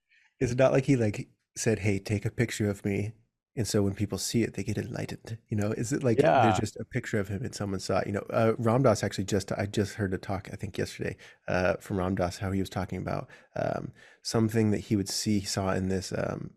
It's 0.40 0.55
not 0.55 0.73
like 0.73 0.86
he 0.86 0.97
like 0.97 1.28
said, 1.56 1.81
"Hey, 1.81 1.98
take 1.98 2.24
a 2.24 2.31
picture 2.31 2.69
of 2.69 2.85
me 2.85 3.12
and 3.56 3.69
so 3.69 3.82
when 3.82 3.94
people 3.94 4.19
see 4.19 4.43
it, 4.43 4.55
they 4.55 4.65
get 4.65 4.78
enlightened. 4.78 5.39
You 5.48 5.56
know, 5.56 5.70
is 5.70 5.93
it 5.93 6.02
like 6.02 6.19
yeah. 6.19 6.43
there's 6.43 6.59
just 6.59 6.77
a 6.77 6.85
picture 6.85 7.20
of 7.20 7.28
him 7.28 7.44
and 7.44 7.55
someone 7.55 7.78
saw 7.78 7.98
it? 7.98 8.09
You 8.09 8.15
know, 8.15 8.27
uh, 8.31 8.55
Ram 8.59 8.82
Dass 8.82 9.05
actually 9.05 9.24
just 9.24 9.52
I 9.52 9.66
just 9.66 9.94
heard 9.94 10.12
a 10.12 10.19
talk 10.19 10.48
I 10.52 10.56
think 10.56 10.77
yesterday 10.77 11.16
uh, 11.47 11.74
from 11.74 11.98
Ram 11.98 12.16
Dass 12.16 12.39
how 12.39 12.51
he 12.51 12.59
was 12.59 12.70
talking 12.70 12.98
about 12.98 13.28
um, 13.55 13.93
something 14.23 14.73
that 14.73 14.81
he 14.81 14.97
would 14.97 15.09
see 15.09 15.39
he 15.39 15.47
saw 15.47 15.73
in 15.73 15.89
this 15.89 16.12
um, 16.12 16.51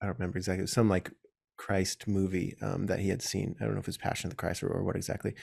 I 0.00 0.06
don't 0.06 0.18
remember 0.18 0.38
exactly 0.38 0.66
some 0.66 0.88
like 0.88 1.10
Christ 1.58 2.08
movie 2.08 2.56
um, 2.62 2.86
that 2.86 3.00
he 3.00 3.10
had 3.10 3.20
seen. 3.20 3.56
I 3.60 3.64
don't 3.64 3.74
know 3.74 3.80
if 3.80 3.84
it 3.84 3.88
was 3.88 3.98
Passion 3.98 4.28
of 4.28 4.30
the 4.30 4.36
Christ 4.36 4.62
or, 4.62 4.68
or 4.68 4.84
what 4.84 4.96
exactly, 4.96 5.34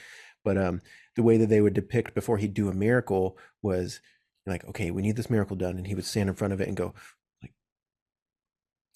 but 0.44 0.58
um, 0.58 0.80
the 1.14 1.22
way 1.22 1.36
that 1.36 1.48
they 1.48 1.60
would 1.60 1.74
depict 1.74 2.14
before 2.14 2.38
he'd 2.38 2.54
do 2.54 2.68
a 2.68 2.74
miracle 2.74 3.38
was 3.62 4.00
like, 4.46 4.64
okay, 4.64 4.90
we 4.90 5.02
need 5.02 5.16
this 5.16 5.30
miracle 5.30 5.56
done, 5.56 5.76
and 5.76 5.86
he 5.86 5.94
would 5.94 6.04
stand 6.04 6.28
in 6.28 6.34
front 6.34 6.52
of 6.52 6.60
it 6.60 6.68
and 6.68 6.76
go 6.76 6.94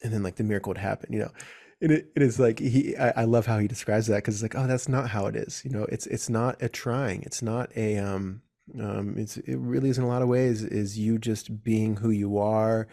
and 0.02 0.12
then 0.12 0.22
like 0.22 0.36
the 0.36 0.44
miracle 0.44 0.70
would 0.70 0.78
happen. 0.78 1.12
You 1.12 1.20
know? 1.20 1.30
And 1.80 1.92
it, 1.92 2.10
it 2.14 2.22
is 2.22 2.38
like 2.38 2.58
he 2.58 2.96
I, 2.96 3.22
I 3.22 3.24
love 3.24 3.46
how 3.46 3.58
he 3.58 3.68
describes 3.68 4.06
that 4.08 4.16
because 4.16 4.34
it's 4.34 4.42
like 4.42 4.62
oh 4.62 4.66
that's 4.66 4.88
not 4.88 5.08
how 5.10 5.26
it 5.26 5.36
is 5.36 5.62
you 5.64 5.70
know? 5.70 5.84
It's 5.84 6.06
it's 6.06 6.28
not 6.28 6.62
a 6.62 6.68
trying. 6.68 7.22
It's 7.22 7.42
not 7.42 7.70
a 7.76 7.98
um 7.98 8.42
um 8.80 9.14
it's 9.16 9.36
it 9.38 9.56
really 9.56 9.90
is 9.90 9.98
in 9.98 10.04
a 10.04 10.08
lot 10.08 10.22
of 10.22 10.28
ways 10.28 10.62
is 10.62 10.98
you 10.98 11.18
just 11.18 11.62
being 11.62 11.96
who 11.96 12.10
you 12.10 12.38
are 12.38 12.88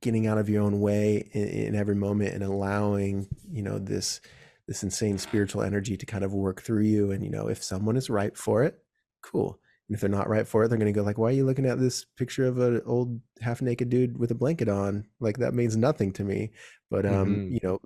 getting 0.00 0.26
out 0.26 0.38
of 0.38 0.48
your 0.48 0.62
own 0.62 0.80
way 0.80 1.28
in, 1.32 1.48
in 1.48 1.74
every 1.74 1.94
moment 1.94 2.34
and 2.34 2.42
allowing 2.42 3.28
you 3.50 3.62
know 3.62 3.78
this 3.78 4.20
this 4.66 4.82
insane 4.82 5.16
spiritual 5.16 5.62
energy 5.62 5.96
to 5.96 6.06
kind 6.06 6.24
of 6.24 6.34
work 6.34 6.60
through 6.60 6.82
you. 6.82 7.12
And 7.12 7.24
you 7.24 7.30
know 7.30 7.48
if 7.48 7.62
someone 7.62 7.96
is 7.96 8.10
ripe 8.10 8.36
for 8.36 8.64
it 8.64 8.78
cool 9.22 9.58
and 9.88 9.94
if 9.94 10.00
they're 10.00 10.10
not 10.10 10.28
right 10.28 10.48
for 10.48 10.64
it, 10.64 10.68
they're 10.68 10.78
going 10.78 10.92
to 10.92 10.98
go 10.98 11.04
like, 11.04 11.18
"Why 11.18 11.28
are 11.28 11.32
you 11.32 11.44
looking 11.44 11.66
at 11.66 11.78
this 11.78 12.04
picture 12.04 12.46
of 12.46 12.58
an 12.58 12.82
old 12.86 13.20
half 13.40 13.62
naked 13.62 13.88
dude 13.88 14.18
with 14.18 14.30
a 14.30 14.34
blanket 14.34 14.68
on? 14.68 15.06
Like 15.20 15.38
that 15.38 15.54
means 15.54 15.76
nothing 15.76 16.12
to 16.14 16.24
me." 16.24 16.50
But 16.90 17.06
um, 17.06 17.28
mm-hmm. 17.28 17.52
you 17.54 17.60
know, 17.62 17.80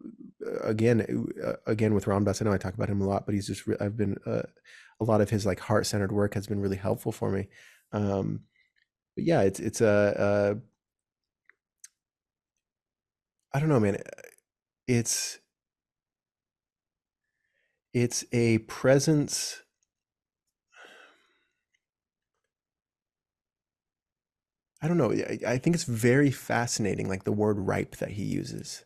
again, 0.62 1.27
uh, 1.44 1.55
again 1.66 1.94
with 1.94 2.06
Ram 2.06 2.24
Dass, 2.24 2.40
I 2.40 2.47
know 2.47 2.52
I 2.52 2.59
talk 2.59 2.74
about 2.74 2.89
him 2.89 3.01
a 3.02 3.06
lot, 3.06 3.27
but 3.27 3.35
he's 3.35 3.47
just 3.47 3.66
re- 3.66 3.77
I've 3.81 3.97
been 3.97 4.16
uh, 4.24 4.43
a 5.01 5.05
lot 5.05 5.20
of 5.20 5.31
his 5.31 5.44
like 5.44 5.60
heart 5.60 5.86
centered 5.86 6.12
work 6.12 6.35
has 6.35 6.47
been 6.47 6.60
really 6.60 6.77
helpful 6.77 7.12
for 7.12 7.31
me. 7.31 7.48
Um, 7.93 8.40
but 9.14 9.24
yeah, 9.24 9.43
it's 9.43 9.60
it's 9.60 9.81
a, 9.82 10.60
a 13.52 13.56
I 13.56 13.60
don't 13.60 13.68
know, 13.68 13.81
man. 13.81 13.98
It's 14.86 15.39
it's 17.93 18.24
a 18.32 18.59
presence 18.59 19.62
I 24.82 24.89
don't 24.89 24.97
know. 24.97 25.12
I, 25.47 25.59
think 25.59 25.77
it's 25.77 25.85
very 25.85 26.31
fascinating, 26.31 27.09
like 27.09 27.24
the 27.24 27.32
word 27.32 27.59
ripe 27.59 27.97
that 27.97 28.12
he 28.12 28.23
uses. 28.23 28.85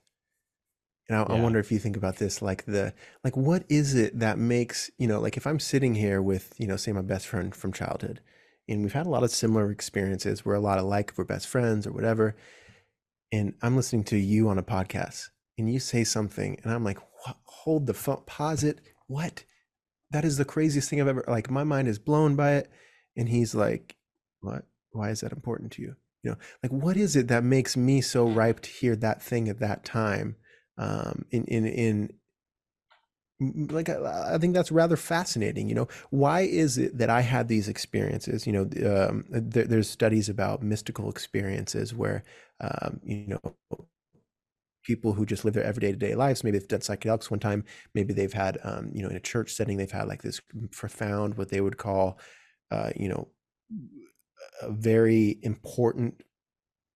And 1.08 1.16
I, 1.16 1.20
yeah. 1.20 1.36
I, 1.36 1.40
wonder 1.40 1.60
if 1.60 1.70
you 1.70 1.78
think 1.78 1.96
about 1.96 2.16
this, 2.16 2.42
like 2.42 2.64
the, 2.64 2.94
like, 3.22 3.36
what 3.36 3.64
is 3.68 3.94
it 3.94 4.18
that 4.18 4.38
makes, 4.38 4.90
you 4.98 5.06
know, 5.06 5.20
like 5.20 5.36
if 5.36 5.46
I'm 5.46 5.60
sitting 5.60 5.94
here 5.94 6.20
with, 6.20 6.52
you 6.58 6.66
know, 6.66 6.76
say 6.76 6.90
my 6.92 7.02
best 7.02 7.28
friend 7.28 7.54
from 7.54 7.72
childhood, 7.72 8.20
and 8.68 8.82
we've 8.82 8.92
had 8.92 9.06
a 9.06 9.10
lot 9.10 9.22
of 9.22 9.30
similar 9.30 9.70
experiences. 9.70 10.44
We're 10.44 10.54
a 10.54 10.60
lot 10.60 10.78
alike, 10.78 11.12
we're 11.16 11.24
best 11.24 11.46
friends 11.46 11.86
or 11.86 11.92
whatever. 11.92 12.34
And 13.30 13.54
I'm 13.62 13.76
listening 13.76 14.04
to 14.04 14.16
you 14.16 14.48
on 14.48 14.58
a 14.58 14.62
podcast 14.62 15.28
and 15.58 15.72
you 15.72 15.80
say 15.80 16.04
something 16.04 16.58
and 16.62 16.72
I'm 16.72 16.84
like, 16.84 16.98
hold 17.44 17.86
the 17.86 17.94
phone, 17.94 18.22
pause 18.26 18.64
it. 18.64 18.80
What? 19.06 19.44
That 20.10 20.24
is 20.24 20.38
the 20.38 20.44
craziest 20.44 20.88
thing 20.88 21.00
I've 21.00 21.08
ever, 21.08 21.24
like, 21.26 21.50
my 21.50 21.64
mind 21.64 21.88
is 21.88 21.98
blown 21.98 22.36
by 22.36 22.52
it. 22.52 22.70
And 23.16 23.28
he's 23.28 23.54
like, 23.54 23.96
what? 24.40 24.64
Why 24.94 25.10
is 25.10 25.20
that 25.20 25.32
important 25.32 25.72
to 25.72 25.82
you? 25.82 25.96
You 26.22 26.30
know 26.30 26.36
like 26.62 26.72
what 26.72 26.96
is 26.96 27.16
it 27.16 27.28
that 27.28 27.44
makes 27.44 27.76
me 27.76 28.00
so 28.00 28.26
ripe 28.26 28.60
to 28.60 28.70
hear 28.70 28.96
that 28.96 29.22
thing 29.22 29.48
at 29.48 29.60
that 29.60 29.84
time? 29.84 30.36
Um 30.78 31.26
in 31.30 31.44
in 31.44 31.66
in 31.66 32.10
like 33.40 33.88
I, 33.88 34.34
I, 34.34 34.38
think 34.38 34.54
that's 34.54 34.70
rather 34.70 34.96
fascinating 34.96 35.68
you 35.68 35.74
know? 35.74 35.88
Why 36.10 36.42
is 36.42 36.78
it 36.78 36.96
that 36.98 37.10
i 37.10 37.20
had 37.20 37.48
these 37.48 37.68
experiences 37.68 38.46
you 38.46 38.52
know 38.52 38.62
um, 38.62 39.24
there, 39.28 39.64
there's 39.64 39.90
studies 39.90 40.28
about 40.28 40.62
mystical 40.62 41.10
experiences 41.10 41.92
where 41.94 42.22
um, 42.60 43.00
you 43.04 43.26
know 43.26 43.86
people 44.84 45.14
who 45.14 45.26
just 45.26 45.44
live 45.44 45.54
their 45.54 45.64
everyday 45.64 45.90
to 45.90 45.98
day 45.98 46.14
lives 46.14 46.44
maybe 46.44 46.58
they've 46.58 46.68
done 46.68 46.80
psychedelics 46.80 47.30
one 47.30 47.40
time 47.40 47.64
maybe 47.94 48.14
they've 48.14 48.34
had 48.34 48.58
um, 48.62 48.90
you 48.94 49.02
know 49.02 49.08
in 49.08 49.16
a 49.16 49.20
church 49.20 49.52
setting 49.52 49.76
they've 49.76 49.90
had 49.90 50.06
like 50.06 50.22
this 50.22 50.40
profound 50.70 51.36
what 51.36 51.50
they 51.50 51.60
would 51.60 51.76
call 51.76 52.18
uh, 52.70 52.90
you 52.94 53.08
know 53.08 53.28
a 54.62 54.70
very 54.70 55.38
important 55.42 56.22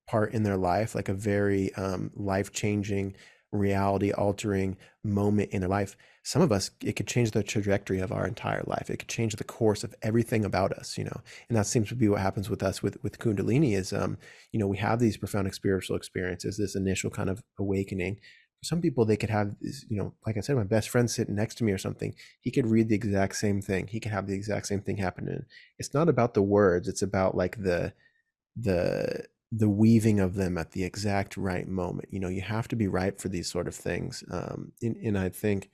part 0.09 0.33
in 0.33 0.43
their 0.43 0.57
life, 0.57 0.95
like 0.95 1.09
a 1.09 1.15
very 1.15 1.75
um, 1.75 2.11
life 2.15 2.53
changing 2.53 3.15
reality 3.53 4.13
altering 4.13 4.77
moment 5.03 5.51
in 5.53 5.61
their 5.61 5.69
life. 5.69 5.97
Some 6.23 6.43
of 6.43 6.53
us 6.53 6.71
it 6.83 6.97
could 6.97 7.07
change 7.07 7.31
the 7.31 7.43
trajectory 7.43 8.01
of 8.01 8.13
our 8.13 8.27
entire 8.27 8.63
life. 8.67 8.91
It 8.91 8.99
could 8.99 9.09
change 9.09 9.37
the 9.37 9.45
course 9.45 9.85
of 9.85 9.95
everything 10.03 10.45
about 10.45 10.73
us 10.73 10.99
you 10.99 11.05
know? 11.05 11.21
And 11.49 11.57
that 11.57 11.67
seems 11.67 11.89
to 11.89 11.95
be 11.95 12.09
what 12.09 12.21
happens 12.21 12.51
with 12.51 12.63
us 12.63 12.83
with 12.83 13.03
with 13.03 13.19
kundalini 13.19 13.75
is 13.75 13.93
um 13.93 14.19
you 14.53 14.61
know 14.61 14.67
we 14.67 14.77
have 14.79 14.99
these 14.99 15.17
profound 15.17 15.53
spiritual 15.55 15.97
experiences 15.97 16.59
this 16.59 16.77
initial 16.77 17.11
kind 17.11 17.31
of 17.31 17.43
awakening 17.59 18.19
some 18.63 18.81
people 18.81 19.05
they 19.05 19.17
could 19.17 19.31
have 19.31 19.55
you 19.89 19.97
know 19.97 20.13
like 20.27 20.37
i 20.37 20.41
said 20.41 20.57
my 20.57 20.65
best 20.65 20.89
friend 20.89 21.11
sitting 21.11 21.35
next 21.35 21.57
to 21.57 21.65
me 21.65 21.73
or 21.73 21.79
something 21.79 22.15
he 22.41 22.51
could 22.51 22.67
read 22.67 22.89
the 22.89 22.95
exact 22.95 23.37
same 23.37 23.63
thing 23.63 23.87
he 23.87 24.01
could 24.01 24.13
have 24.13 24.27
the 24.27 24.35
exact 24.35 24.67
same 24.67 24.81
thing 24.81 24.97
happen 24.97 25.47
it's 25.79 25.95
not 25.95 26.09
about 26.09 26.35
the 26.35 26.43
words 26.43 26.89
it's 26.89 27.03
about 27.03 27.37
like 27.37 27.63
the 27.63 27.93
the 28.57 29.25
the 29.51 29.69
weaving 29.69 30.21
of 30.21 30.35
them 30.35 30.59
at 30.59 30.73
the 30.73 30.85
exact 30.85 31.37
right 31.37 31.67
moment. 31.67 32.09
You 32.11 32.21
know, 32.21 32.29
you 32.29 32.43
have 32.43 32.69
to 32.69 32.77
be 32.77 32.87
ripe 32.87 33.21
for 33.21 33.29
these 33.29 33.51
sort 33.51 33.67
of 33.67 33.75
things. 33.75 34.23
Um, 34.31 34.73
and, 34.83 34.97
and 34.97 35.19
I 35.19 35.31
think, 35.31 35.71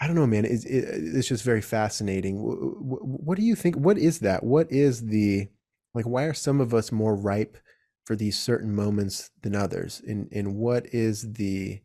I 0.00 0.06
don't 0.06 0.16
know, 0.16 0.26
man, 0.26 0.44
it's, 0.44 0.64
it's 0.64 1.28
just 1.28 1.44
very 1.44 1.62
fascinating. 1.62 2.36
What 2.36 3.38
do 3.38 3.44
you 3.44 3.54
think? 3.54 3.76
What 3.76 3.96
is 3.96 4.20
that? 4.20 4.42
What 4.42 4.70
is 4.70 5.06
the, 5.06 5.48
like, 5.94 6.04
why 6.04 6.24
are 6.24 6.34
some 6.34 6.60
of 6.60 6.74
us 6.74 6.90
more 6.90 7.16
ripe 7.16 7.56
for 8.04 8.16
these 8.16 8.38
certain 8.38 8.74
moments 8.74 9.30
than 9.42 9.54
others? 9.54 10.02
And, 10.06 10.28
and 10.32 10.56
what 10.56 10.86
is 10.92 11.32
the, 11.34 11.80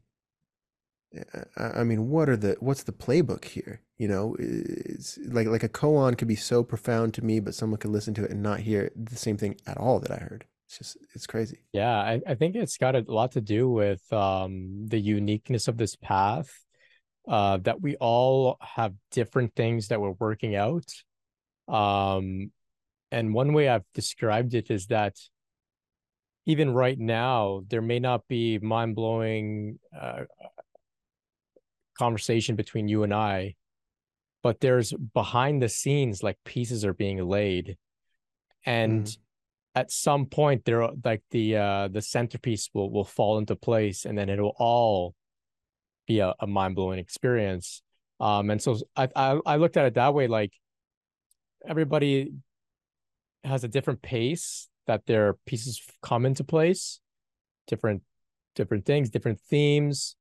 I 1.57 1.83
mean, 1.83 2.09
what 2.09 2.29
are 2.29 2.37
the, 2.37 2.55
what's 2.59 2.83
the 2.83 2.93
playbook 2.93 3.45
here? 3.45 3.81
You 3.97 4.07
know, 4.07 4.35
it's 4.39 5.17
like, 5.27 5.47
like 5.47 5.63
a 5.63 5.69
koan 5.69 6.17
could 6.17 6.27
be 6.27 6.35
so 6.35 6.63
profound 6.63 7.13
to 7.15 7.25
me, 7.25 7.39
but 7.39 7.53
someone 7.53 7.79
could 7.79 7.91
listen 7.91 8.13
to 8.15 8.23
it 8.23 8.31
and 8.31 8.41
not 8.41 8.61
hear 8.61 8.91
the 8.95 9.17
same 9.17 9.37
thing 9.37 9.57
at 9.67 9.77
all 9.77 9.99
that 9.99 10.11
I 10.11 10.17
heard. 10.17 10.45
It's 10.67 10.77
just 10.77 10.97
it's 11.13 11.27
crazy. 11.27 11.59
Yeah 11.73 11.91
I, 11.91 12.21
I 12.25 12.35
think 12.35 12.55
it's 12.55 12.77
got 12.77 12.95
a 12.95 13.03
lot 13.05 13.33
to 13.33 13.41
do 13.41 13.69
with 13.69 14.01
um 14.13 14.87
the 14.87 14.99
uniqueness 14.99 15.67
of 15.67 15.75
this 15.75 15.97
path 15.97 16.49
uh 17.27 17.57
that 17.57 17.81
we 17.81 17.97
all 17.97 18.57
have 18.61 18.93
different 19.11 19.53
things 19.53 19.89
that 19.89 19.99
we're 19.99 20.11
working 20.11 20.55
out. 20.55 20.85
Um 21.67 22.51
and 23.11 23.33
one 23.33 23.51
way 23.51 23.67
i've 23.67 23.83
described 23.93 24.53
it 24.53 24.71
is 24.71 24.87
that 24.87 25.17
even 26.45 26.73
right 26.73 26.97
now 26.97 27.63
there 27.67 27.81
may 27.81 27.99
not 27.99 28.27
be 28.27 28.57
mind-blowing 28.57 29.77
uh, 29.99 30.23
conversation 32.03 32.55
between 32.55 32.87
you 32.87 33.03
and 33.03 33.13
i 33.13 33.55
but 34.43 34.59
there's 34.59 34.93
behind 35.13 35.61
the 35.61 35.69
scenes 35.69 36.23
like 36.23 36.37
pieces 36.45 36.83
are 36.83 36.93
being 36.93 37.23
laid. 37.23 37.77
And 38.65 39.05
mm. 39.05 39.17
at 39.75 39.91
some 39.91 40.25
point 40.25 40.65
there 40.65 40.87
like 41.03 41.23
the 41.31 41.57
uh 41.57 41.87
the 41.87 42.01
centerpiece 42.01 42.69
will 42.73 42.89
will 42.91 43.05
fall 43.05 43.37
into 43.37 43.55
place 43.55 44.05
and 44.05 44.17
then 44.17 44.29
it'll 44.29 44.55
all 44.57 45.15
be 46.07 46.19
a, 46.19 46.33
a 46.39 46.47
mind-blowing 46.47 46.99
experience. 46.99 47.81
Um 48.19 48.49
and 48.49 48.61
so 48.61 48.77
I, 48.95 49.09
I 49.15 49.39
i 49.45 49.55
looked 49.57 49.77
at 49.77 49.85
it 49.85 49.95
that 49.95 50.13
way 50.13 50.27
like 50.27 50.53
everybody 51.67 52.33
has 53.43 53.63
a 53.63 53.67
different 53.67 54.01
pace 54.01 54.69
that 54.87 55.05
their 55.05 55.35
pieces 55.45 55.81
come 56.01 56.25
into 56.25 56.43
place. 56.43 56.99
Different 57.67 58.01
different 58.53 58.85
things 58.85 59.09
different 59.09 59.39
themes 59.39 60.17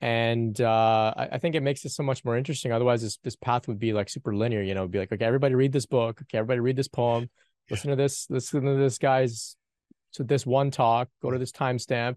and 0.00 0.60
uh 0.60 1.12
I, 1.16 1.28
I 1.32 1.38
think 1.38 1.54
it 1.54 1.62
makes 1.62 1.84
it 1.84 1.90
so 1.90 2.02
much 2.02 2.24
more 2.24 2.36
interesting. 2.36 2.72
Otherwise 2.72 3.02
this 3.02 3.16
this 3.18 3.36
path 3.36 3.68
would 3.68 3.78
be 3.78 3.92
like 3.92 4.08
super 4.08 4.34
linear 4.34 4.62
you 4.62 4.74
know? 4.74 4.82
It'd 4.82 4.92
be 4.92 4.98
like 4.98 5.12
okay 5.12 5.24
everybody 5.24 5.54
read 5.54 5.72
this 5.72 5.86
book. 5.86 6.20
Okay 6.22 6.38
everybody 6.38 6.60
read 6.60 6.76
this 6.76 6.88
poem. 6.88 7.28
Listen 7.70 7.90
to 7.90 7.96
this 7.96 8.26
listen 8.30 8.64
to 8.64 8.74
this 8.74 8.98
guy's 8.98 9.56
to 10.14 10.24
this 10.24 10.46
one 10.46 10.70
talk. 10.70 11.08
Go 11.22 11.30
to 11.30 11.38
this 11.38 11.52
timestamp. 11.52 12.16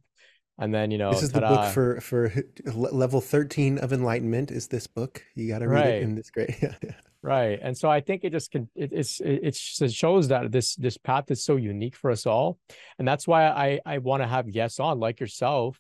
And 0.57 0.73
then 0.73 0.91
you 0.91 0.97
know 0.97 1.11
this 1.11 1.23
is 1.23 1.31
ta-da. 1.31 1.49
the 1.49 1.55
book 1.55 1.73
for 1.73 2.01
for 2.01 2.33
level 2.65 3.19
13 3.19 3.79
of 3.79 3.93
enlightenment 3.93 4.51
is 4.51 4.67
this 4.67 4.85
book. 4.85 5.23
You 5.33 5.47
got 5.47 5.59
to 5.59 5.67
read 5.67 5.81
right. 5.81 5.93
it 5.95 6.03
in 6.03 6.15
this 6.15 6.29
yeah, 6.37 6.75
right. 7.23 7.59
And 7.61 7.75
so 7.75 7.89
i 7.89 7.99
think 7.99 8.23
it 8.23 8.31
just 8.31 8.51
can 8.51 8.69
it, 8.75 8.91
it's 8.93 9.19
it, 9.21 9.55
it 9.81 9.91
shows 9.91 10.27
that 10.27 10.51
this 10.51 10.75
this 10.75 10.97
path 10.97 11.31
is 11.31 11.43
so 11.43 11.55
unique 11.55 11.95
for 11.95 12.11
us 12.11 12.27
all. 12.27 12.59
And 12.99 13.07
that's 13.07 13.27
why 13.27 13.47
i 13.47 13.79
i 13.85 13.97
want 13.97 14.21
to 14.21 14.27
have 14.27 14.51
guests 14.51 14.79
on 14.79 14.99
like 14.99 15.19
yourself 15.19 15.79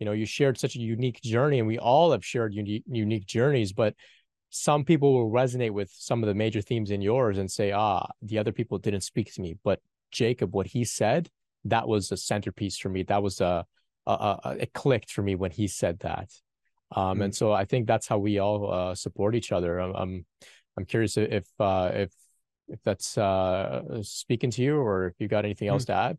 you 0.00 0.06
know 0.06 0.12
you 0.12 0.26
shared 0.26 0.58
such 0.58 0.74
a 0.74 0.80
unique 0.80 1.20
journey 1.22 1.60
and 1.60 1.68
we 1.68 1.78
all 1.78 2.10
have 2.10 2.24
shared 2.24 2.52
unique 2.52 2.82
unique 2.88 3.26
journeys 3.26 3.72
but 3.72 3.94
some 4.50 4.84
people 4.84 5.14
will 5.14 5.30
resonate 5.30 5.70
with 5.70 5.90
some 5.96 6.22
of 6.22 6.26
the 6.26 6.34
major 6.34 6.60
themes 6.60 6.90
in 6.90 7.00
yours 7.00 7.38
and 7.38 7.50
say, 7.50 7.70
ah, 7.70 8.06
the 8.20 8.38
other 8.38 8.52
people 8.52 8.78
didn't 8.78 9.02
speak 9.02 9.32
to 9.34 9.40
me. 9.40 9.56
But 9.62 9.80
Jacob, 10.10 10.52
what 10.52 10.66
he 10.66 10.84
said, 10.84 11.30
that 11.64 11.86
was 11.86 12.10
a 12.10 12.16
centerpiece 12.16 12.76
for 12.76 12.88
me. 12.88 13.04
That 13.04 13.22
was 13.22 13.40
a, 13.40 13.64
a, 14.06 14.12
a 14.44 14.56
it 14.60 14.72
clicked 14.72 15.12
for 15.12 15.22
me 15.22 15.36
when 15.36 15.52
he 15.52 15.68
said 15.68 16.00
that. 16.00 16.30
Um, 16.90 17.14
mm-hmm. 17.14 17.22
and 17.22 17.34
so 17.34 17.52
I 17.52 17.64
think 17.64 17.86
that's 17.86 18.08
how 18.08 18.18
we 18.18 18.40
all 18.40 18.72
uh, 18.72 18.94
support 18.96 19.36
each 19.36 19.52
other. 19.52 19.78
I'm, 19.78 19.94
I'm, 19.94 20.26
I'm 20.76 20.84
curious 20.84 21.16
if, 21.16 21.46
uh, 21.60 21.92
if, 21.94 22.12
if 22.66 22.80
that's 22.82 23.16
uh, 23.16 24.02
speaking 24.02 24.50
to 24.50 24.62
you 24.62 24.76
or 24.78 25.06
if 25.06 25.14
you 25.20 25.28
got 25.28 25.44
anything 25.44 25.68
else 25.68 25.84
mm-hmm. 25.84 25.92
to 25.92 26.08
add. 26.10 26.18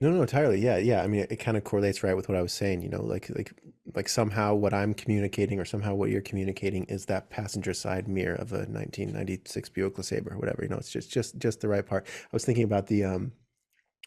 No, 0.00 0.10
no, 0.10 0.22
entirely. 0.22 0.60
Yeah, 0.60 0.78
yeah. 0.78 1.02
I 1.02 1.06
mean, 1.06 1.22
it, 1.22 1.32
it 1.32 1.36
kind 1.36 1.58
of 1.58 1.64
correlates 1.64 2.02
right 2.02 2.16
with 2.16 2.28
what 2.28 2.38
I 2.38 2.40
was 2.42 2.52
saying. 2.54 2.80
You 2.82 2.88
know, 2.88 3.02
like 3.02 3.28
like 3.30 3.52
like 3.94 4.08
somehow 4.08 4.54
what 4.54 4.72
I'm 4.72 4.94
communicating 4.94 5.60
or 5.60 5.64
somehow 5.66 5.94
what 5.94 6.08
you're 6.10 6.22
communicating 6.22 6.84
is 6.84 7.04
that 7.06 7.28
passenger 7.28 7.74
side 7.74 8.08
mirror 8.08 8.34
of 8.36 8.52
a 8.52 8.64
1996 8.66 9.68
Buick 9.68 9.96
LeSabre 9.96 10.32
or 10.32 10.38
whatever. 10.38 10.62
You 10.62 10.70
know, 10.70 10.78
it's 10.78 10.90
just 10.90 11.10
just 11.12 11.36
just 11.38 11.60
the 11.60 11.68
right 11.68 11.84
part. 11.84 12.06
I 12.08 12.28
was 12.32 12.44
thinking 12.46 12.64
about 12.64 12.86
the 12.86 13.04
um 13.04 13.32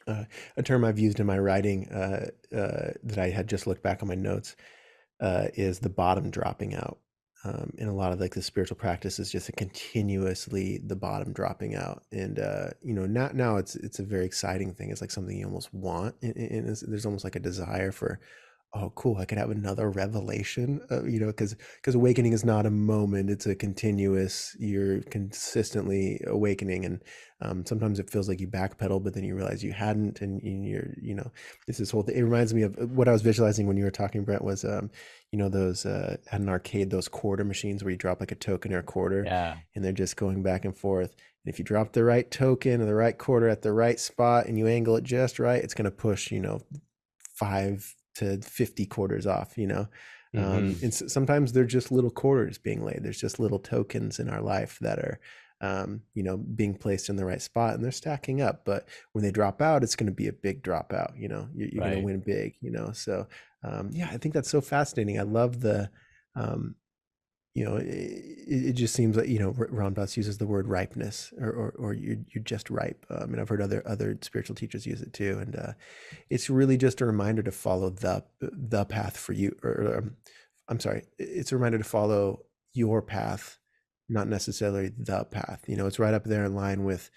uh, 0.07 0.26
a 0.57 0.64
term 0.64 0.86
I've 0.86 0.99
used 0.99 1.20
in 1.20 1.28
my 1.28 1.40
writing 1.40 1.90
uh, 1.90 2.28
uh, 2.56 2.91
that 3.03 3.20
I 3.20 3.30
had 3.30 3.48
just 3.48 3.68
looked 3.68 3.84
back 3.84 4.02
on 4.03 4.10
my 4.10 4.15
notes 4.15 4.56
uh, 5.22 5.48
is 5.56 5.80
the 5.80 5.90
bottom 5.90 6.32
dropping 6.32 6.76
out 6.76 6.99
um, 7.45 7.74
in 7.78 7.88
a 7.88 7.94
lot 7.94 8.14
of 8.14 8.20
like 8.20 8.34
the 8.34 8.41
spiritual 8.41 8.78
practice 8.78 9.20
is 9.20 9.32
just 9.32 9.49
a 9.49 9.52
continuously 9.52 10.80
the 10.86 10.95
bottom 10.95 11.34
dropping 11.34 11.76
out. 11.76 12.03
And 12.11 12.40
uh, 12.40 12.70
you 12.82 12.94
know 12.94 13.06
not 13.06 13.36
now 13.36 13.57
it's 13.57 13.76
it's 13.76 13.99
a 13.99 14.03
very 14.03 14.26
exciting 14.26 14.74
thing. 14.74 14.90
It's 14.91 15.02
like 15.02 15.11
something 15.11 15.38
you 15.38 15.45
almost 15.45 15.74
want 15.74 16.15
and, 16.22 16.36
and 16.36 16.78
there's 16.88 17.06
almost 17.06 17.24
like 17.24 17.36
a 17.36 17.40
desire 17.40 17.91
for 17.91 18.20
oh 18.76 18.91
cool 18.95 19.18
i 19.18 19.26
could 19.26 19.38
have 19.38 19.52
another 19.52 19.91
revelation 19.91 20.82
uh, 20.90 21.03
you 21.03 21.20
know 21.20 21.28
because 21.28 21.56
because 21.76 21.94
awakening 21.94 22.34
is 22.34 22.44
not 22.45 22.65
a 22.65 22.72
moment. 22.72 23.30
It's 23.30 23.45
a 23.45 23.56
continuous 23.56 24.56
you're 24.60 25.02
consistently 25.03 26.22
awakening. 26.26 26.86
And 26.86 27.02
um, 27.41 27.65
sometimes 27.65 27.99
it 27.99 28.10
feels 28.10 28.30
like 28.30 28.40
you 28.40 28.48
backpedal 28.48 29.03
but 29.03 29.14
then 29.14 29.24
you 29.26 29.36
realize 29.36 29.64
you 29.64 29.74
hadn't 29.74 30.22
and, 30.22 30.41
you're 30.41 30.94
you 31.02 31.14
know 31.14 31.30
this 31.68 31.78
this 31.78 31.91
whole 31.91 32.03
thing. 32.03 32.15
It 32.15 32.22
reminds 32.22 32.53
me 32.53 32.64
of 32.64 32.78
uh, 32.80 32.88
what 32.88 33.07
i 33.07 33.11
was 33.11 33.22
visualizing 33.22 33.68
when 33.68 33.78
you 33.78 33.84
were 33.84 33.91
talking 33.91 34.24
brent 34.24 34.44
was 34.44 34.64
um, 34.64 34.90
you 35.34 35.38
know 35.38 35.49
those 35.49 35.85
uh, 35.85 36.15
at 36.31 36.39
an 36.39 36.47
arcade 36.47 36.89
those 36.89 37.10
quarter 37.10 37.43
machines 37.43 37.84
where 37.84 37.91
you 37.91 37.97
drop 37.97 38.22
like 38.22 38.31
a 38.31 38.35
token 38.35 38.72
or 38.72 38.80
a 38.80 38.84
quarter 38.84 39.23
yeah 39.26 39.57
and 39.76 39.84
they're 39.84 39.91
just 39.91 40.15
going 40.15 40.41
back 40.41 40.64
and 40.64 40.77
forth 40.77 41.11
and 41.43 41.53
if 41.53 41.60
you 41.60 41.65
drop 41.65 41.91
the 41.91 42.03
right 42.03 42.31
token 42.31 42.81
or 42.81 42.85
the 42.85 42.95
right 42.95 43.18
quarter 43.18 43.49
at 43.49 43.61
the 43.61 43.73
right 43.73 43.99
spot 43.99 44.45
and 44.45 44.57
you 44.57 44.68
angle 44.68 44.95
it 44.95 45.03
just 45.03 45.39
right 45.39 45.61
it's 45.64 45.73
going 45.73 45.84
to 45.85 45.91
push 45.91 46.31
you 46.31 46.39
know 46.39 46.61
five 47.34 47.95
to 48.15 48.41
50 48.41 48.85
quarters 48.85 49.27
off, 49.27 49.57
you 49.57 49.68
know? 49.68 49.88
Um, 50.35 50.43
mm-hmm. 50.43 50.55
Um, 50.55 50.76
and 50.81 50.93
sometimes 50.93 51.53
they're 51.53 51.65
just 51.65 51.91
little 51.91 52.10
quarters 52.10 52.57
being 52.57 52.84
laid. 52.84 53.03
There's 53.03 53.19
just 53.19 53.39
little 53.39 53.60
tokens 53.60 54.19
in 54.19 54.30
our 54.30 54.41
life 54.41 54.77
that 54.81 54.99
are, 54.99 55.19
um, 55.64 56.02
you 56.14 56.23
know, 56.23 56.35
being 56.35 56.76
placed 56.76 57.07
in 57.07 57.15
the 57.15 57.23
right 57.23 57.41
spot 57.41 57.73
and 57.73 57.84
they're 57.84 57.91
stacking 57.91 58.41
up. 58.41 58.65
But 58.65 58.85
when 59.14 59.23
they 59.23 59.31
drop 59.31 59.61
out, 59.61 59.81
it's 59.81 59.95
going 59.95 60.07
to 60.07 60.14
be 60.14 60.27
a 60.27 60.34
big 60.34 60.61
dropout, 60.61 61.18
you 61.18 61.30
know, 61.30 61.48
you're, 61.56 61.69
you're 61.69 61.81
right. 61.81 61.91
going 61.91 62.02
to 62.02 62.06
win 62.06 62.19
big, 62.19 62.56
you 62.60 62.69
know? 62.69 62.91
So, 62.91 63.27
um, 63.64 63.90
yeah, 63.94 64.10
I 64.11 64.18
think 64.18 64.34
that's 64.34 64.49
so 64.49 64.60
fascinating. 64.60 65.18
I 65.18 65.23
love 65.23 65.61
the, 65.61 65.90
um, 66.35 66.76
you 67.56 67.64
know, 67.64 67.77
it, 67.77 67.85
it, 67.88 68.73
just 68.73 68.95
seems 68.95 69.15
like 69.15 69.27
you 69.27 69.38
know 69.38 69.53
Ram 69.56 69.94
Dass 69.94 70.18
uses 70.18 70.40
the 70.40 70.48
word 70.48 70.68
ripeness, 70.68 71.31
or 71.40 71.49
or, 71.49 71.73
or 71.77 71.94
you're 71.94 72.18
you're 72.34 72.44
just 72.44 72.72
ripe. 72.72 73.06
Um, 73.11 73.31
and 73.31 73.40
I've 73.40 73.48
heard 73.48 73.61
other 73.61 73.84
other 73.85 74.18
spiritual 74.22 74.56
teachers 74.56 74.88
use 74.88 75.03
it 75.03 75.14
too. 75.14 75.38
And 75.38 75.56
uh, 75.56 75.73
it's 76.31 76.49
really 76.49 76.77
just 76.77 76.99
a 76.99 77.06
reminder 77.06 77.44
to 77.44 77.52
follow 77.52 77.91
the 77.91 78.23
the 78.40 78.85
path 78.85 79.18
for 79.18 79.34
you. 79.34 79.56
Or, 79.61 79.69
or 79.69 79.98
um, 79.99 80.15
I'm 80.68 80.80
sorry, 80.80 81.03
it's 81.19 81.52
a 81.52 81.56
reminder 81.56 81.77
to 81.77 81.84
follow 81.84 82.40
your 82.73 83.03
path, 83.03 83.60
not 84.10 84.28
necessarily 84.28 84.92
the 84.98 85.26
path. 85.26 85.64
You 85.68 85.76
know, 85.76 85.88
it's 85.88 86.00
right 86.00 86.14
up 86.14 86.26
there 86.26 86.46
in 86.46 86.56
line 86.56 86.84
with 86.84 87.10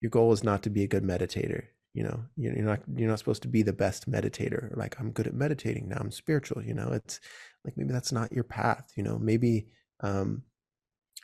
your 0.00 0.10
goal 0.10 0.32
is 0.32 0.44
not 0.44 0.62
to 0.64 0.70
be 0.70 0.84
a 0.84 0.88
good 0.88 1.04
meditator. 1.04 1.64
You 1.94 2.02
know, 2.02 2.24
you're 2.36 2.54
not 2.56 2.80
you're 2.96 3.08
not 3.08 3.20
supposed 3.20 3.42
to 3.42 3.48
be 3.48 3.62
the 3.62 3.72
best 3.72 4.10
meditator. 4.10 4.76
Like 4.76 4.98
I'm 4.98 5.12
good 5.12 5.28
at 5.28 5.34
meditating 5.34 5.88
now. 5.88 5.98
I'm 6.00 6.10
spiritual. 6.10 6.62
You 6.62 6.74
know, 6.74 6.90
it's 6.92 7.20
like 7.64 7.76
maybe 7.76 7.92
that's 7.92 8.12
not 8.12 8.32
your 8.32 8.44
path 8.44 8.92
you 8.96 9.02
know 9.02 9.18
maybe 9.18 9.66
um 10.00 10.42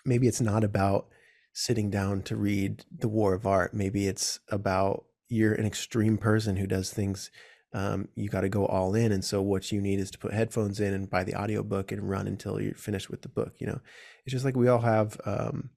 maybe 0.04 0.26
it's 0.26 0.40
not 0.40 0.64
about 0.64 1.08
sitting 1.52 1.90
down 1.90 2.22
to 2.22 2.36
read 2.36 2.84
the 2.96 3.08
war 3.08 3.34
of 3.34 3.46
art 3.46 3.74
maybe 3.74 4.06
it's 4.06 4.40
about 4.48 5.04
you're 5.28 5.54
an 5.54 5.66
extreme 5.66 6.16
person 6.16 6.56
who 6.56 6.66
does 6.66 6.90
things 6.90 7.30
um, 7.72 8.08
you 8.14 8.28
got 8.28 8.40
to 8.40 8.48
go 8.48 8.66
all 8.66 8.94
in 8.94 9.12
and 9.12 9.24
so 9.24 9.40
what 9.40 9.70
you 9.70 9.80
need 9.80 10.00
is 10.00 10.10
to 10.10 10.18
put 10.18 10.32
headphones 10.32 10.80
in 10.80 10.92
and 10.92 11.10
buy 11.10 11.22
the 11.22 11.34
audiobook 11.34 11.92
and 11.92 12.08
run 12.08 12.26
until 12.26 12.60
you're 12.60 12.74
finished 12.74 13.10
with 13.10 13.22
the 13.22 13.28
book 13.28 13.54
you 13.58 13.66
know 13.66 13.80
it's 14.24 14.32
just 14.32 14.44
like 14.44 14.56
we 14.56 14.68
all 14.68 14.80
have 14.80 15.20
um, 15.24 15.70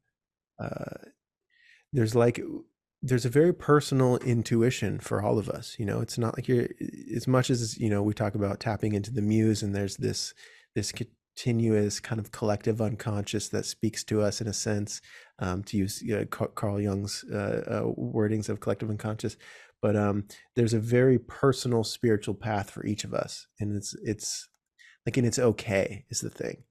uh, 0.59 1.09
there's 1.91 2.15
like 2.15 2.41
there's 3.05 3.25
a 3.25 3.29
very 3.29 3.53
personal 3.53 4.15
intuition 4.17 4.97
for 4.97 5.21
all 5.21 5.37
of 5.37 5.49
us. 5.49 5.75
You 5.77 5.85
know, 5.85 5.99
it's 5.99 6.17
not 6.17 6.37
like 6.37 6.47
you're 6.47 6.67
as 7.13 7.27
much 7.27 7.49
as 7.49 7.77
you 7.77 7.89
know 7.89 8.01
we 8.01 8.13
talk 8.13 8.33
about 8.33 8.59
tapping 8.59 8.93
into 8.93 9.11
the 9.11 9.21
muse, 9.21 9.61
and 9.61 9.75
there's 9.75 9.97
this 9.97 10.33
this 10.73 10.91
continuous 10.91 11.99
kind 11.99 12.19
of 12.19 12.31
collective 12.31 12.81
unconscious 12.81 13.49
that 13.49 13.65
speaks 13.65 14.03
to 14.05 14.21
us 14.21 14.39
in 14.39 14.47
a 14.47 14.53
sense, 14.53 15.01
um, 15.39 15.63
to 15.63 15.77
use 15.77 16.01
know, 16.01 16.25
Carl 16.25 16.79
Jung's 16.79 17.25
uh, 17.31 17.63
uh, 17.67 17.81
wordings 17.99 18.49
of 18.49 18.61
collective 18.61 18.89
unconscious. 18.89 19.35
But 19.83 19.97
um, 19.97 20.23
there's 20.55 20.73
a 20.73 20.79
very 20.79 21.19
personal 21.19 21.83
spiritual 21.83 22.35
path 22.35 22.71
for 22.71 22.85
each 22.85 23.03
of 23.03 23.13
us, 23.13 23.47
and 23.59 23.75
it's 23.75 23.93
it's 24.01 24.47
like 25.05 25.17
and 25.17 25.27
it's 25.27 25.37
okay 25.37 26.05
is 26.09 26.21
the 26.21 26.29
thing. 26.29 26.63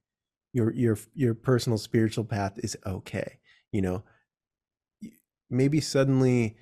Your 0.51 0.73
your 0.73 0.97
your 1.13 1.35
personal 1.35 1.77
spiritual 1.77 2.25
path 2.25 2.53
is 2.57 2.75
okay. 2.87 3.37
You 3.71 3.83
know, 3.83 4.03
maybe 5.47 5.79
suddenly 5.79 6.57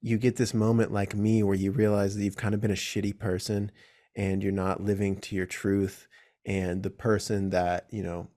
you 0.00 0.18
get 0.18 0.36
this 0.36 0.54
moment 0.54 0.92
like 0.92 1.16
me 1.16 1.42
where 1.42 1.56
you 1.56 1.72
realize 1.72 2.14
that 2.14 2.22
you've 2.22 2.36
kind 2.36 2.54
of 2.54 2.60
been 2.60 2.70
a 2.70 2.74
shitty 2.74 3.18
person 3.18 3.72
and 4.16 4.40
you're 4.40 4.52
not 4.52 4.84
living 4.84 5.16
to 5.16 5.34
your 5.34 5.46
truth 5.46 6.06
and 6.46 6.84
the 6.84 6.90
person 6.90 7.50
that 7.50 7.88
you 7.90 8.04
know 8.04 8.28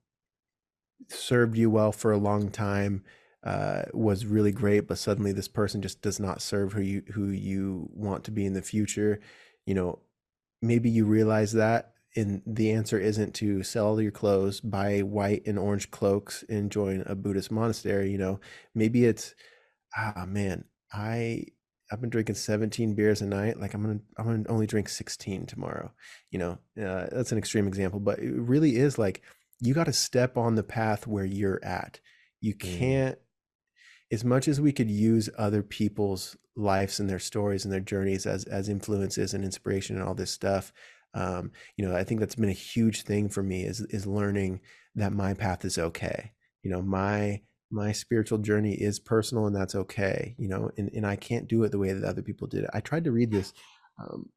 served 1.10 1.58
you 1.58 1.70
well 1.70 1.92
for 1.92 2.12
a 2.12 2.18
long 2.18 2.50
time 2.50 3.04
uh, 3.46 3.84
was 3.94 4.26
really 4.26 4.52
great 4.52 4.88
but 4.88 4.98
suddenly 4.98 5.32
this 5.32 5.48
person 5.48 5.82
just 5.82 6.02
does 6.02 6.20
not 6.20 6.42
serve 6.42 6.74
who 6.74 6.82
you 6.82 7.04
who 7.14 7.28
you 7.28 7.90
want 7.94 8.24
to 8.24 8.32
be 8.32 8.46
in 8.46 8.54
the 8.54 8.62
future 8.62 9.20
you 9.66 9.74
know 9.74 10.00
maybe 10.62 10.90
you 10.90 11.06
realize 11.06 11.54
that 11.54 11.94
and 12.16 12.42
the 12.46 12.72
answer 12.72 12.98
isn't 12.98 13.34
to 13.34 13.62
sell 13.62 13.88
all 13.88 14.02
your 14.02 14.12
clothes 14.12 14.62
buy 14.62 15.00
white 15.00 15.44
and 15.46 15.60
orange 15.60 15.92
cloaks 15.92 16.44
and 16.50 16.72
join 16.72 17.04
a 17.06 17.16
buddhist 17.16 17.52
monastery 17.52 18.12
you 18.12 18.18
know 18.18 18.40
maybe 18.74 19.06
it's 19.06 19.36
ah 19.96 20.26
man 20.28 20.64
i 20.92 21.44
I've 21.92 22.02
been 22.02 22.10
drinking 22.10 22.36
17 22.36 22.96
beers 22.96 23.22
a 23.22 23.26
night. 23.26 23.60
Like 23.60 23.74
I'm 23.74 23.82
gonna 23.82 24.00
I'm 24.18 24.26
gonna 24.26 24.44
only 24.50 24.66
drink 24.66 24.90
16 24.90 25.46
tomorrow. 25.46 25.92
You 26.32 26.40
know, 26.40 26.52
uh, 26.82 27.08
that's 27.12 27.32
an 27.32 27.38
extreme 27.38 27.68
example, 27.68 28.00
but 28.00 28.20
it 28.20 28.34
really 28.34 28.78
is 28.78 28.98
like 28.98 29.22
you 29.60 29.74
got 29.74 29.86
to 29.86 29.94
step 29.94 30.38
on 30.38 30.56
the 30.56 30.64
path 30.64 31.08
where 31.08 31.26
you're 31.26 31.64
at. 31.64 32.00
You 32.42 32.56
mm. 32.56 32.80
can't. 32.80 33.18
As 34.16 34.24
much 34.24 34.48
as 34.48 34.62
we 34.62 34.72
could 34.72 34.90
use 34.90 35.30
other 35.38 35.62
people's 35.62 36.38
lives 36.56 37.02
and 37.02 37.10
their 37.10 37.20
stories 37.20 37.66
and 37.66 37.74
their 37.74 37.82
journeys 37.82 38.26
as 38.26 38.46
as 38.46 38.70
influences 38.70 39.34
and 39.34 39.44
inspiration 39.44 39.98
and 39.98 40.06
all 40.06 40.16
this 40.16 40.32
stuff, 40.32 40.72
um, 41.14 41.52
you 41.76 41.86
know, 41.86 41.94
I 41.94 42.06
think 42.06 42.22
that's 42.22 42.36
been 42.36 42.50
a 42.50 42.54
huge 42.54 43.02
thing 43.02 43.28
for 43.28 43.44
me 43.44 43.66
is 43.66 43.82
is 43.82 44.08
learning 44.08 44.62
that 44.96 45.12
my 45.12 45.34
path 45.34 45.66
is 45.66 45.78
okay. 45.78 46.32
You 46.64 46.72
know, 46.72 46.82
my 46.82 47.42
my 47.72 47.92
spiritual 47.92 48.38
journey 48.38 48.74
is 48.74 49.00
personal 49.00 49.48
and 49.48 49.56
that's 49.56 49.76
okay 49.76 50.36
you 50.38 50.48
know 50.48 50.70
and, 50.78 50.90
and 50.94 51.06
i 51.06 51.16
can't 51.16 51.48
do 51.48 51.64
it 51.64 51.72
the 51.72 51.80
way 51.80 51.92
that 51.92 52.08
other 52.08 52.22
people 52.22 52.48
did 52.48 52.64
it 52.64 52.70
i 52.74 52.80
tried 52.80 53.04
to 53.04 53.12
read 53.12 53.32
this 53.32 53.54
um, 54.00 54.30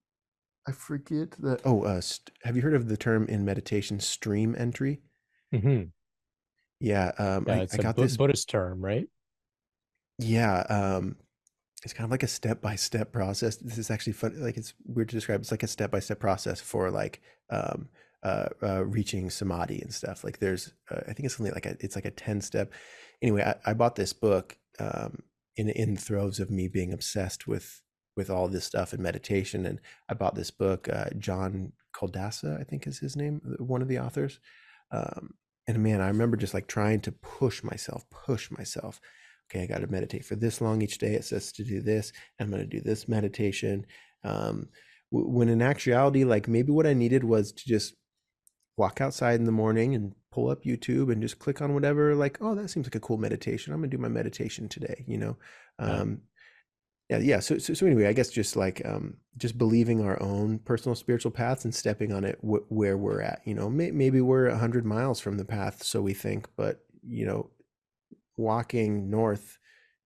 i 0.66 0.72
forget 0.72 1.32
the 1.32 1.60
oh 1.64 1.82
uh, 1.82 2.00
st- 2.00 2.34
have 2.44 2.56
you 2.56 2.62
heard 2.62 2.74
of 2.74 2.88
the 2.88 2.96
term 2.96 3.26
in 3.26 3.44
meditation 3.44 4.00
stream 4.00 4.56
entry 4.58 5.02
mm-hmm. 5.54 5.84
yeah 6.80 7.12
um 7.18 7.44
yeah, 7.46 7.54
I, 7.54 7.58
it's 7.58 7.74
I 7.74 7.82
got 7.82 7.98
a 7.98 8.00
this 8.00 8.16
buddhist 8.16 8.48
term 8.48 8.82
right 8.82 9.06
yeah 10.18 10.60
um 10.68 11.16
it's 11.84 11.92
kind 11.92 12.04
of 12.04 12.10
like 12.10 12.24
a 12.24 12.28
step-by-step 12.28 13.12
process 13.12 13.56
this 13.56 13.78
is 13.78 13.90
actually 13.90 14.12
fun 14.12 14.34
like 14.40 14.56
it's 14.56 14.74
weird 14.84 15.08
to 15.08 15.16
describe 15.16 15.40
it's 15.40 15.50
like 15.50 15.62
a 15.62 15.68
step-by-step 15.68 16.18
process 16.18 16.60
for 16.60 16.90
like 16.90 17.22
um 17.50 17.88
uh, 18.24 18.48
uh 18.64 18.84
reaching 18.84 19.30
samadhi 19.30 19.80
and 19.80 19.94
stuff 19.94 20.24
like 20.24 20.38
there's 20.40 20.72
uh, 20.90 21.00
i 21.08 21.12
think 21.12 21.20
it's 21.20 21.36
something 21.36 21.54
like 21.54 21.66
a, 21.66 21.76
it's 21.78 21.94
like 21.94 22.04
a 22.04 22.10
10 22.10 22.40
step 22.40 22.72
anyway, 23.22 23.42
I, 23.42 23.70
I 23.70 23.74
bought 23.74 23.96
this 23.96 24.12
book 24.12 24.58
um, 24.78 25.22
in 25.56 25.68
in 25.68 25.96
throes 25.96 26.40
of 26.40 26.50
me 26.50 26.68
being 26.68 26.92
obsessed 26.92 27.46
with 27.46 27.82
with 28.16 28.30
all 28.30 28.48
this 28.48 28.64
stuff 28.64 28.92
and 28.92 29.02
meditation, 29.02 29.66
and 29.66 29.80
I 30.08 30.14
bought 30.14 30.34
this 30.34 30.50
book. 30.50 30.88
Uh, 30.88 31.10
John 31.18 31.72
Culadasa, 31.94 32.60
I 32.60 32.64
think 32.64 32.86
is 32.86 32.98
his 32.98 33.16
name, 33.16 33.56
one 33.58 33.82
of 33.82 33.88
the 33.88 33.98
authors. 33.98 34.40
Um, 34.90 35.34
and 35.66 35.82
man, 35.82 36.00
I 36.00 36.08
remember 36.08 36.36
just 36.36 36.54
like 36.54 36.66
trying 36.66 37.00
to 37.02 37.12
push 37.12 37.62
myself, 37.62 38.08
push 38.10 38.50
myself. 38.50 39.00
Okay, 39.50 39.62
I 39.62 39.66
got 39.66 39.80
to 39.80 39.86
meditate 39.86 40.24
for 40.24 40.36
this 40.36 40.60
long 40.60 40.82
each 40.82 40.98
day. 40.98 41.14
It 41.14 41.24
says 41.24 41.52
to 41.52 41.64
do 41.64 41.80
this. 41.80 42.12
I'm 42.38 42.50
going 42.50 42.62
to 42.62 42.68
do 42.68 42.80
this 42.80 43.08
meditation. 43.08 43.86
Um, 44.24 44.68
when 45.10 45.48
in 45.48 45.62
actuality, 45.62 46.24
like 46.24 46.48
maybe 46.48 46.70
what 46.70 46.86
I 46.86 46.92
needed 46.92 47.24
was 47.24 47.52
to 47.52 47.64
just 47.66 47.94
walk 48.76 49.00
outside 49.00 49.40
in 49.40 49.46
the 49.46 49.52
morning 49.52 49.94
and 49.94 50.12
pull 50.30 50.50
up 50.50 50.64
YouTube 50.64 51.10
and 51.10 51.22
just 51.22 51.38
click 51.38 51.62
on 51.62 51.74
whatever, 51.74 52.14
like, 52.14 52.38
oh, 52.40 52.54
that 52.54 52.68
seems 52.68 52.86
like 52.86 52.94
a 52.94 53.00
cool 53.00 53.16
meditation. 53.16 53.72
I'm 53.72 53.80
gonna 53.80 53.90
do 53.90 53.98
my 53.98 54.08
meditation 54.08 54.68
today, 54.68 55.04
you 55.06 55.18
know? 55.18 55.36
Um, 55.78 56.22
yeah, 57.08 57.18
yeah. 57.18 57.40
So, 57.40 57.56
so, 57.58 57.72
so 57.72 57.86
anyway, 57.86 58.06
I 58.06 58.12
guess 58.12 58.28
just 58.28 58.54
like, 58.54 58.82
um, 58.84 59.16
just 59.38 59.56
believing 59.56 60.02
our 60.02 60.22
own 60.22 60.58
personal 60.58 60.94
spiritual 60.94 61.30
paths 61.30 61.64
and 61.64 61.74
stepping 61.74 62.12
on 62.12 62.24
it 62.24 62.38
w- 62.42 62.66
where 62.68 62.98
we're 62.98 63.22
at, 63.22 63.40
you 63.46 63.54
know, 63.54 63.70
may- 63.70 63.90
maybe 63.92 64.20
we're 64.20 64.46
a 64.46 64.58
hundred 64.58 64.84
miles 64.84 65.18
from 65.18 65.38
the 65.38 65.44
path. 65.44 65.82
So 65.82 66.02
we 66.02 66.12
think, 66.12 66.46
but 66.56 66.80
you 67.02 67.24
know, 67.24 67.50
walking 68.38 69.10
north 69.10 69.58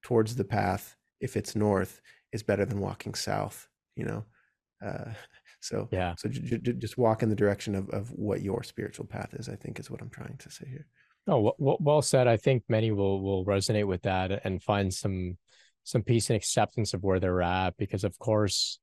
towards 0.03 0.35
the 0.35 0.45
path, 0.45 0.97
if 1.21 1.37
it's 1.37 1.55
north 1.55 2.01
is 2.33 2.43
better 2.43 2.65
than 2.65 2.81
walking 2.81 3.15
south, 3.15 3.69
you 3.97 4.05
know? 4.05 4.25
Uh, 4.85 5.13
so 5.61 5.89
yeah, 5.93 6.15
so 6.19 6.29
j- 6.29 6.59
j- 6.59 6.73
just 6.73 6.99
walk 6.99 7.23
in 7.23 7.29
the 7.29 7.37
direction 7.37 7.75
of 7.75 7.89
of 7.91 8.11
what 8.11 8.43
your 8.43 8.63
spiritual 8.63 9.07
path 9.07 9.35
is. 9.35 9.49
I 9.49 9.57
think 9.57 9.79
is 9.79 9.91
what 9.91 10.03
I'm 10.03 10.11
trying 10.11 10.37
to 10.39 10.51
say 10.51 10.67
here. 10.69 10.87
Oh, 11.29 11.55
well, 11.59 11.77
well 11.81 12.03
said. 12.03 12.27
I 12.27 12.37
think 12.37 12.65
many 12.69 12.91
will 12.91 13.23
will 13.23 13.45
resonate 13.45 13.87
with 13.87 14.03
that 14.03 14.45
and 14.45 14.63
find 14.63 14.93
some 14.93 15.39
some 15.85 16.03
peace 16.03 16.31
and 16.31 16.37
acceptance 16.37 16.95
of 16.95 17.03
where 17.03 17.21
they're 17.21 17.43
at 17.43 17.77
because, 17.77 18.05
of 18.05 18.19
course, 18.19 18.79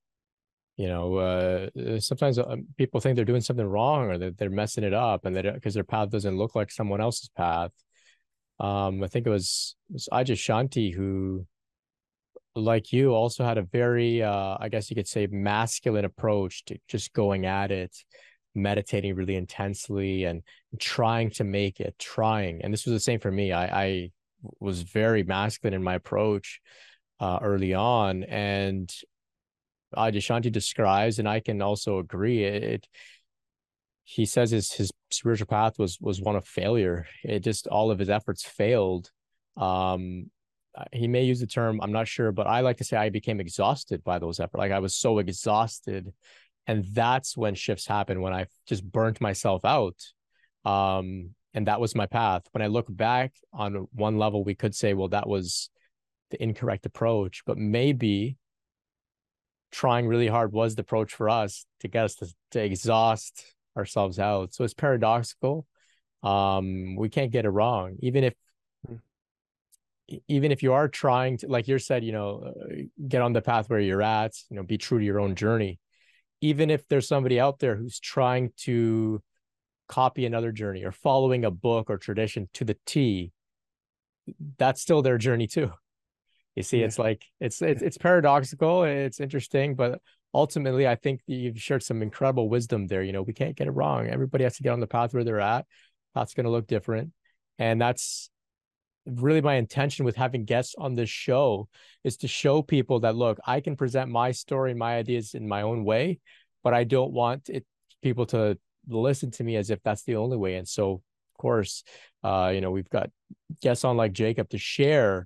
you 0.77 0.87
know, 0.87 1.15
uh, 1.15 1.69
uh 1.79 1.99
sometimes 1.99 2.39
uh, 2.39 2.55
people 2.77 2.99
think 2.99 3.15
they're 3.15 3.25
doing 3.25 3.41
something 3.41 3.65
wrong 3.65 4.09
or 4.09 4.17
that 4.17 4.37
they're 4.37 4.49
messing 4.49 4.83
it 4.85 4.93
up, 4.93 5.25
and 5.25 5.35
that 5.35 5.53
because 5.53 5.73
their 5.73 5.83
path 5.83 6.09
doesn't 6.09 6.37
look 6.37 6.55
like 6.55 6.71
someone 6.71 7.01
else's 7.01 7.29
path. 7.29 7.71
Um, 8.59 9.03
I 9.03 9.07
think 9.07 9.25
it 9.25 9.29
was, 9.29 9.75
it 9.89 9.93
was 9.93 10.09
who 10.91 11.45
like 12.55 12.91
you 12.91 13.13
also 13.13 13.45
had 13.45 13.57
a 13.59 13.61
very 13.61 14.21
uh 14.21 14.57
i 14.59 14.67
guess 14.69 14.89
you 14.89 14.95
could 14.95 15.07
say 15.07 15.27
masculine 15.27 16.03
approach 16.03 16.65
to 16.65 16.77
just 16.89 17.13
going 17.13 17.45
at 17.45 17.71
it 17.71 17.95
meditating 18.55 19.15
really 19.15 19.35
intensely 19.35 20.23
and 20.23 20.43
trying 20.79 21.29
to 21.29 21.43
make 21.43 21.79
it 21.79 21.95
trying. 21.99 22.61
And 22.61 22.73
this 22.73 22.85
was 22.85 22.93
the 22.93 22.99
same 22.99 23.19
for 23.19 23.31
me. 23.31 23.51
I 23.51 23.83
i 23.83 24.11
was 24.59 24.83
very 24.83 25.23
masculine 25.23 25.73
in 25.73 25.83
my 25.83 25.95
approach 25.95 26.59
uh 27.19 27.39
early 27.41 27.73
on. 27.73 28.23
And 28.23 28.91
Adyashanti 29.95 30.51
describes 30.51 31.17
and 31.17 31.27
i 31.27 31.39
can 31.39 31.61
also 31.63 31.97
agree 31.97 32.43
it, 32.43 32.63
it 32.63 32.87
he 34.09 34.25
says 34.25 34.49
his 34.49 34.71
his 34.71 34.89
spiritual 35.11 35.45
path 35.45 35.77
was 35.77 35.99
was 36.01 36.19
one 36.19 36.35
of 36.35 36.43
failure. 36.43 37.05
It 37.23 37.41
just 37.41 37.67
all 37.67 37.91
of 37.91 37.99
his 37.99 38.09
efforts 38.09 38.43
failed. 38.43 39.11
Um 39.55 40.31
he 40.93 41.07
may 41.07 41.23
use 41.23 41.41
the 41.41 41.47
term 41.47 41.79
i'm 41.81 41.91
not 41.91 42.07
sure 42.07 42.31
but 42.31 42.47
i 42.47 42.61
like 42.61 42.77
to 42.77 42.85
say 42.85 42.95
i 42.95 43.09
became 43.09 43.39
exhausted 43.39 44.03
by 44.03 44.17
those 44.17 44.39
efforts. 44.39 44.57
Like 44.57 44.71
i 44.71 44.79
was 44.79 44.95
so 44.95 45.19
exhausted. 45.19 46.11
And 46.65 46.85
that's 46.93 47.35
when 47.37 47.53
shifts 47.53 47.85
happen 47.85 48.21
when 48.21 48.33
i 48.33 48.47
just 48.65 48.83
burnt 48.83 49.21
myself 49.21 49.63
out. 49.63 49.99
Um 50.65 51.35
and 51.53 51.67
that 51.67 51.79
was 51.79 51.93
my 51.95 52.07
path. 52.07 52.43
When 52.51 52.63
i 52.63 52.67
look 52.67 52.87
back 52.89 53.33
on 53.53 53.87
one 53.93 54.17
level 54.17 54.43
we 54.43 54.55
could 54.55 54.73
say 54.73 54.95
well 54.95 55.09
that 55.09 55.29
was 55.29 55.69
the 56.31 56.41
incorrect 56.41 56.87
approach. 56.87 57.43
But 57.45 57.57
maybe 57.57 58.37
trying 59.71 60.07
really 60.07 60.27
hard 60.27 60.51
was 60.51 60.73
the 60.73 60.81
approach 60.81 61.13
for 61.13 61.29
us 61.29 61.65
to 61.81 61.87
get 61.87 62.05
us 62.05 62.15
to, 62.15 62.27
to 62.51 62.63
exhaust 62.63 63.55
ourselves 63.77 64.19
out. 64.19 64.53
So 64.53 64.63
it's 64.63 64.73
paradoxical. 64.73 65.65
Um 66.23 66.95
we 66.95 67.09
can't 67.09 67.31
get 67.31 67.45
it 67.45 67.49
wrong. 67.49 67.97
Even 68.01 68.23
if 68.23 68.33
even 70.27 70.51
if 70.51 70.63
you 70.63 70.73
are 70.73 70.87
trying 70.87 71.37
to 71.37 71.47
like 71.47 71.67
you 71.67 71.77
said 71.77 72.03
you 72.03 72.11
know 72.11 72.43
uh, 72.47 72.75
get 73.07 73.21
on 73.21 73.33
the 73.33 73.41
path 73.41 73.69
where 73.69 73.79
you're 73.79 74.01
at 74.01 74.33
you 74.49 74.55
know 74.55 74.63
be 74.63 74.77
true 74.77 74.99
to 74.99 75.05
your 75.05 75.19
own 75.19 75.35
journey. 75.35 75.79
Even 76.41 76.69
if 76.69 76.87
there's 76.87 77.07
somebody 77.07 77.39
out 77.39 77.59
there 77.59 77.75
who's 77.75 77.99
trying 77.99 78.51
to 78.57 79.21
copy 79.89 80.25
another 80.25 80.51
journey 80.51 80.85
or 80.85 80.91
following 80.91 81.43
a 81.43 81.51
book 81.51 81.89
or 81.89 81.97
tradition 81.97 82.47
to 82.53 82.63
the 82.63 82.77
T, 82.85 83.33
that's 84.57 84.81
still 84.81 85.01
their 85.01 85.17
journey 85.17 85.47
too. 85.47 85.71
You 86.59 86.63
see, 86.63 86.79
yeah. 86.79 86.87
it's 86.87 86.99
like 86.99 87.23
it's 87.39 87.61
it's 87.61 87.81
it's 87.81 87.97
paradoxical, 87.97 88.83
it's 88.83 89.21
interesting, 89.21 89.75
but 89.75 90.01
ultimately 90.33 90.85
I 90.85 90.95
think 90.95 91.21
you've 91.25 91.57
shared 91.57 91.83
some 91.83 92.01
incredible 92.01 92.49
wisdom 92.49 92.85
there. 92.85 93.01
You 93.01 93.13
know, 93.13 93.21
we 93.21 93.31
can't 93.31 93.55
get 93.55 93.67
it 93.67 93.71
wrong. 93.71 94.07
Everybody 94.07 94.43
has 94.43 94.57
to 94.57 94.63
get 94.63 94.73
on 94.73 94.81
the 94.81 94.85
path 94.85 95.13
where 95.13 95.23
they're 95.23 95.39
at. 95.39 95.65
That's 96.13 96.33
gonna 96.33 96.49
look 96.49 96.67
different. 96.67 97.13
And 97.59 97.79
that's 97.79 98.29
really 99.05 99.39
my 99.39 99.53
intention 99.53 100.03
with 100.03 100.17
having 100.17 100.43
guests 100.43 100.75
on 100.77 100.95
this 100.95 101.09
show 101.09 101.69
is 102.03 102.17
to 102.17 102.27
show 102.27 102.61
people 102.61 102.99
that 102.99 103.15
look 103.15 103.39
i 103.47 103.59
can 103.59 103.75
present 103.75 104.11
my 104.11 104.29
story 104.29 104.69
and 104.69 104.77
my 104.77 104.97
ideas 104.97 105.33
in 105.33 105.47
my 105.47 105.63
own 105.63 105.83
way 105.83 106.19
but 106.63 106.75
i 106.75 106.83
don't 106.83 107.11
want 107.11 107.49
it 107.49 107.65
people 108.03 108.25
to 108.25 108.55
listen 108.87 109.31
to 109.31 109.43
me 109.43 109.55
as 109.55 109.71
if 109.71 109.81
that's 109.81 110.03
the 110.03 110.17
only 110.17 110.37
way 110.37 110.55
and 110.55 110.67
so 110.67 110.91
of 110.91 111.37
course 111.39 111.83
uh 112.23 112.51
you 112.53 112.61
know 112.61 112.69
we've 112.69 112.89
got 112.89 113.09
guests 113.61 113.83
on 113.83 113.97
like 113.97 114.11
jacob 114.11 114.47
to 114.47 114.59
share 114.59 115.25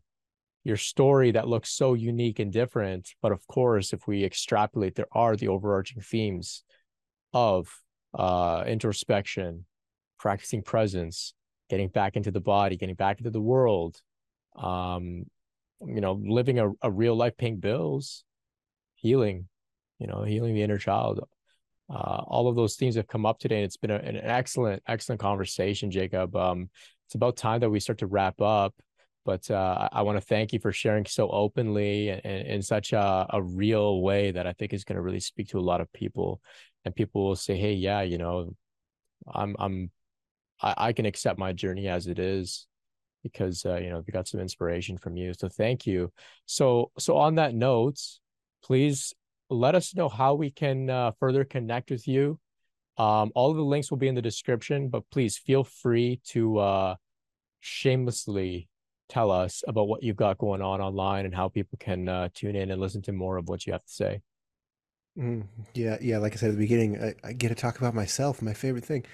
your 0.64 0.78
story 0.78 1.32
that 1.32 1.48
looks 1.48 1.72
so 1.72 1.94
unique 1.94 2.40
and 2.40 2.52
different. 2.52 3.14
But 3.22 3.32
of 3.32 3.46
course, 3.48 3.94
if 3.94 4.08
we 4.08 4.24
extrapolate, 4.24 4.96
there 4.96 5.08
are 5.12 5.36
the 5.36 5.50
overarching 5.50 6.02
themes 6.02 6.64
of 7.34 7.68
uh, 8.14 8.64
introspection, 8.68 9.66
practicing 10.20 10.62
presence, 10.62 11.34
getting 11.70 11.90
back 11.90 12.16
into 12.16 12.32
the 12.32 12.40
body, 12.40 12.78
getting 12.78 12.96
back 12.96 13.20
into 13.20 13.32
the 13.32 13.42
world, 13.42 14.02
um, 14.56 15.26
you 15.86 16.00
know, 16.00 16.14
living 16.14 16.60
a, 16.60 16.72
a 16.82 16.92
real 16.92 17.16
life, 17.16 17.36
paying 17.38 17.58
bills, 17.58 18.24
healing, 18.96 19.48
you 20.00 20.08
know, 20.08 20.24
healing 20.24 20.54
the 20.54 20.62
inner 20.62 20.78
child. 20.78 21.28
Uh, 21.90 22.22
all 22.26 22.48
of 22.48 22.56
those 22.56 22.76
themes 22.76 22.96
have 22.96 23.08
come 23.08 23.26
up 23.26 23.40
today, 23.40 23.58
and 23.58 23.66
it's 23.66 23.78
been 23.78 23.92
a, 23.92 23.96
an 23.96 24.16
excellent, 24.16 24.82
excellent 24.88 25.20
conversation, 25.20 25.92
Jacob. 25.92 26.36
Um, 26.36 26.70
it's 27.06 27.16
about 27.16 27.36
time 27.36 27.60
that 27.60 27.70
we 27.70 27.82
start 27.82 28.00
to 28.00 28.08
wrap 28.08 28.40
up. 28.40 28.74
But 29.26 29.50
uh, 29.50 29.90
I, 29.92 30.02
want 30.02 30.18
to 30.18 30.26
thank 30.26 30.52
you 30.52 30.60
for 30.60 30.74
sharing 30.74 31.06
so 31.06 31.30
openly 31.30 32.10
and, 32.10 32.26
and 32.26 32.48
in 32.48 32.62
such 32.62 32.92
a, 32.92 33.26
a 33.30 33.42
real 33.42 34.02
way 34.02 34.32
that 34.32 34.46
I 34.46 34.54
think 34.54 34.74
is 34.74 34.84
going 34.84 34.98
to 34.98 35.02
really 35.02 35.22
speak 35.22 35.50
to 35.50 35.60
a 35.60 35.62
lot 35.62 35.80
of 35.80 35.92
people. 35.94 36.42
And 36.84 36.94
people 36.94 37.24
will 37.24 37.36
say, 37.38 37.56
"Hey, 37.56 37.74
yeah, 37.74 38.02
you 38.02 38.18
know, 38.18 38.54
I'm, 39.34 39.56
I'm, 39.58 39.92
I, 40.62 40.74
I 40.78 40.94
can 40.94 41.06
accept 41.06 41.40
my 41.40 41.54
journey 41.54 41.88
as 41.88 42.08
it 42.08 42.20
is." 42.20 42.68
because 43.24 43.66
uh, 43.66 43.78
you 43.78 43.90
know 43.90 44.04
we 44.06 44.12
got 44.12 44.28
some 44.28 44.42
inspiration 44.42 44.98
from 44.98 45.16
you 45.16 45.34
so 45.34 45.48
thank 45.48 45.88
you 45.88 46.12
so 46.46 46.92
so 47.00 47.18
on 47.18 47.36
that 47.36 47.56
note 47.56 47.98
please 48.64 49.14
let 49.50 49.76
us 49.76 49.96
know 49.96 50.10
how 50.10 50.34
we 50.34 50.52
can 50.52 50.90
uh, 50.90 51.12
further 51.20 51.44
connect 51.44 51.90
with 51.90 52.08
you 52.08 52.38
um, 52.98 53.32
all 53.34 53.50
of 53.50 53.58
the 53.58 53.64
links 53.64 53.90
will 53.90 53.98
be 53.98 54.08
in 54.08 54.16
the 54.16 54.22
description 54.22 54.90
but 54.90 55.10
please 55.10 55.38
feel 55.38 55.64
free 55.64 56.20
to 56.26 56.58
uh, 56.60 56.96
shamelessly 57.62 58.68
tell 59.10 59.32
us 59.32 59.64
about 59.68 59.88
what 59.88 60.04
you've 60.04 60.16
got 60.16 60.38
going 60.38 60.62
on 60.62 60.82
online 60.82 61.26
and 61.26 61.36
how 61.36 61.50
people 61.50 61.78
can 61.80 62.08
uh, 62.08 62.30
tune 62.34 62.56
in 62.56 62.72
and 62.72 62.82
listen 62.82 63.02
to 63.04 63.12
more 63.12 63.38
of 63.38 63.48
what 63.48 63.66
you 63.66 63.74
have 63.74 63.86
to 63.86 63.92
say. 63.92 64.22
Mm, 65.18 65.46
yeah, 65.74 65.98
yeah. 66.02 66.18
Like 66.18 66.34
I 66.34 66.36
said 66.38 66.50
at 66.50 66.56
the 66.56 66.62
beginning, 66.62 67.02
I, 67.02 67.14
I 67.28 67.34
get 67.34 67.50
to 67.50 67.56
talk 67.56 67.78
about 67.78 67.94
myself, 67.94 68.42
my 68.42 68.54
favorite 68.54 68.86
thing. 68.86 69.06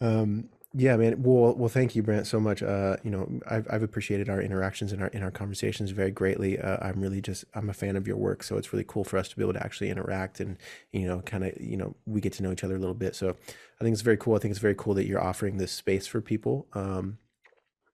Um, 0.00 0.50
yeah, 0.78 0.94
man. 0.98 1.22
Well, 1.22 1.54
well, 1.54 1.70
thank 1.70 1.96
you, 1.96 2.02
Brent, 2.02 2.26
so 2.26 2.38
much. 2.38 2.62
Uh, 2.62 2.96
you 3.02 3.10
know, 3.10 3.40
I've, 3.48 3.66
I've 3.70 3.82
appreciated 3.82 4.28
our 4.28 4.42
interactions 4.42 4.92
and 4.92 5.00
our 5.00 5.08
in 5.08 5.22
our 5.22 5.30
conversations 5.30 5.90
very 5.90 6.10
greatly. 6.10 6.58
Uh, 6.58 6.76
I'm 6.82 7.00
really 7.00 7.22
just 7.22 7.46
I'm 7.54 7.70
a 7.70 7.72
fan 7.72 7.96
of 7.96 8.06
your 8.06 8.16
work, 8.16 8.42
so 8.42 8.58
it's 8.58 8.74
really 8.74 8.84
cool 8.86 9.02
for 9.02 9.16
us 9.16 9.28
to 9.30 9.36
be 9.36 9.42
able 9.42 9.54
to 9.54 9.64
actually 9.64 9.88
interact 9.88 10.40
and 10.40 10.58
you 10.92 11.06
know, 11.06 11.20
kind 11.20 11.44
of 11.44 11.58
you 11.58 11.78
know, 11.78 11.96
we 12.04 12.20
get 12.20 12.34
to 12.34 12.42
know 12.42 12.52
each 12.52 12.62
other 12.62 12.76
a 12.76 12.78
little 12.78 12.94
bit. 12.94 13.16
So 13.16 13.30
I 13.30 13.84
think 13.84 13.94
it's 13.94 14.02
very 14.02 14.18
cool. 14.18 14.34
I 14.34 14.38
think 14.38 14.50
it's 14.50 14.60
very 14.60 14.74
cool 14.74 14.92
that 14.94 15.06
you're 15.06 15.22
offering 15.22 15.56
this 15.56 15.72
space 15.72 16.06
for 16.06 16.20
people. 16.20 16.66
Um, 16.74 17.16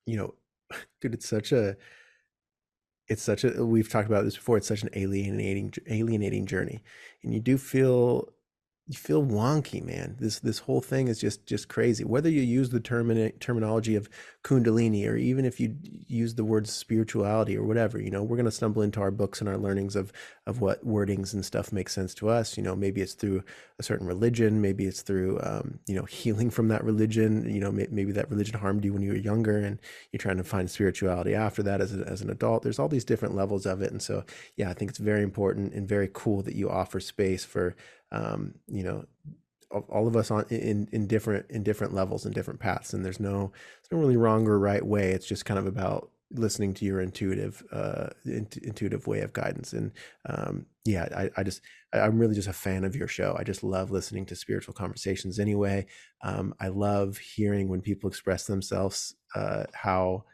you 0.04 0.16
know, 0.16 0.34
dude, 1.00 1.14
it's 1.14 1.28
such 1.28 1.52
a 1.52 1.76
it's 3.08 3.22
such 3.22 3.44
a 3.44 3.64
we've 3.64 3.88
talked 3.88 4.08
about 4.08 4.24
this 4.24 4.36
before. 4.36 4.56
It's 4.56 4.68
such 4.68 4.82
an 4.82 4.90
alienating 4.94 5.72
alienating 5.88 6.46
journey, 6.46 6.82
and 7.22 7.34
you 7.34 7.40
do 7.40 7.58
feel 7.58 8.28
you 8.86 8.96
feel 8.96 9.24
wonky, 9.24 9.82
man. 9.82 10.16
This 10.18 10.40
this 10.40 10.58
whole 10.60 10.80
thing 10.80 11.08
is 11.08 11.20
just 11.20 11.46
just 11.46 11.68
crazy. 11.68 12.04
Whether 12.04 12.28
you 12.28 12.42
use 12.42 12.70
the 12.70 12.80
term 12.80 13.30
terminology 13.38 13.96
of 13.96 14.08
kundalini 14.42 15.08
or 15.08 15.16
even 15.16 15.44
if 15.44 15.60
you 15.60 15.76
use 16.08 16.34
the 16.34 16.44
word 16.44 16.66
spirituality 16.66 17.56
or 17.56 17.62
whatever, 17.62 18.00
you 18.00 18.10
know, 18.10 18.22
we're 18.22 18.36
going 18.36 18.44
to 18.44 18.50
stumble 18.50 18.82
into 18.82 19.00
our 19.00 19.12
books 19.12 19.40
and 19.40 19.48
our 19.48 19.56
learnings 19.56 19.94
of 19.94 20.12
of 20.46 20.60
what 20.60 20.84
wordings 20.84 21.32
and 21.32 21.44
stuff 21.44 21.72
make 21.72 21.88
sense 21.88 22.12
to 22.14 22.28
us. 22.28 22.56
You 22.56 22.62
know, 22.62 22.74
maybe 22.74 23.00
it's 23.00 23.14
through 23.14 23.44
a 23.78 23.82
certain 23.82 24.06
religion, 24.06 24.60
maybe 24.60 24.86
it's 24.86 25.02
through 25.02 25.38
um, 25.42 25.78
you 25.86 25.94
know 25.94 26.04
healing 26.04 26.50
from 26.50 26.68
that 26.68 26.82
religion. 26.82 27.48
You 27.48 27.60
know, 27.60 27.70
maybe 27.70 28.12
that 28.12 28.30
religion 28.30 28.58
harmed 28.58 28.84
you 28.84 28.92
when 28.92 29.02
you 29.02 29.10
were 29.10 29.16
younger, 29.16 29.58
and 29.58 29.78
you're 30.10 30.18
trying 30.18 30.38
to 30.38 30.44
find 30.44 30.68
spirituality 30.68 31.34
after 31.34 31.62
that 31.62 31.80
as 31.80 31.94
a, 31.94 32.02
as 32.08 32.20
an 32.20 32.30
adult. 32.30 32.62
There's 32.62 32.80
all 32.80 32.88
these 32.88 33.04
different 33.04 33.36
levels 33.36 33.64
of 33.64 33.80
it, 33.80 33.92
and 33.92 34.02
so 34.02 34.24
yeah, 34.56 34.70
I 34.70 34.74
think 34.74 34.90
it's 34.90 34.98
very 34.98 35.22
important 35.22 35.72
and 35.74 35.88
very 35.88 36.10
cool 36.12 36.42
that 36.42 36.56
you 36.56 36.68
offer 36.68 36.98
space 36.98 37.44
for 37.44 37.76
um, 38.10 38.54
you 38.66 38.82
know 38.82 39.04
all 39.88 40.06
of 40.06 40.16
us 40.16 40.30
on 40.30 40.44
in 40.50 40.88
in 40.92 41.06
different 41.06 41.46
in 41.50 41.62
different 41.62 41.94
levels 41.94 42.24
and 42.24 42.34
different 42.34 42.60
paths 42.60 42.92
and 42.92 43.04
there's 43.04 43.20
no 43.20 43.52
there's 43.82 43.92
no 43.92 43.98
really 43.98 44.16
wrong 44.16 44.46
or 44.46 44.58
right 44.58 44.84
way. 44.84 45.10
It's 45.12 45.26
just 45.26 45.44
kind 45.44 45.58
of 45.58 45.66
about 45.66 46.10
listening 46.34 46.72
to 46.74 46.84
your 46.84 47.00
intuitive 47.00 47.62
uh 47.72 48.08
intuitive 48.24 49.06
way 49.06 49.20
of 49.20 49.32
guidance. 49.32 49.72
And 49.72 49.92
um 50.28 50.66
yeah 50.84 51.08
i 51.16 51.30
i 51.40 51.42
just 51.42 51.60
i'm 51.92 52.18
really 52.18 52.34
just 52.34 52.48
a 52.48 52.52
fan 52.52 52.84
of 52.84 52.96
your 52.96 53.08
show. 53.08 53.36
I 53.38 53.44
just 53.44 53.62
love 53.62 53.90
listening 53.90 54.26
to 54.26 54.36
spiritual 54.36 54.74
conversations 54.74 55.38
anyway. 55.38 55.86
Um 56.22 56.54
i 56.60 56.68
love 56.68 57.18
hearing 57.18 57.68
when 57.68 57.80
people 57.82 58.08
express 58.08 58.46
themselves 58.46 59.14
uh 59.34 59.64
how 59.74 60.24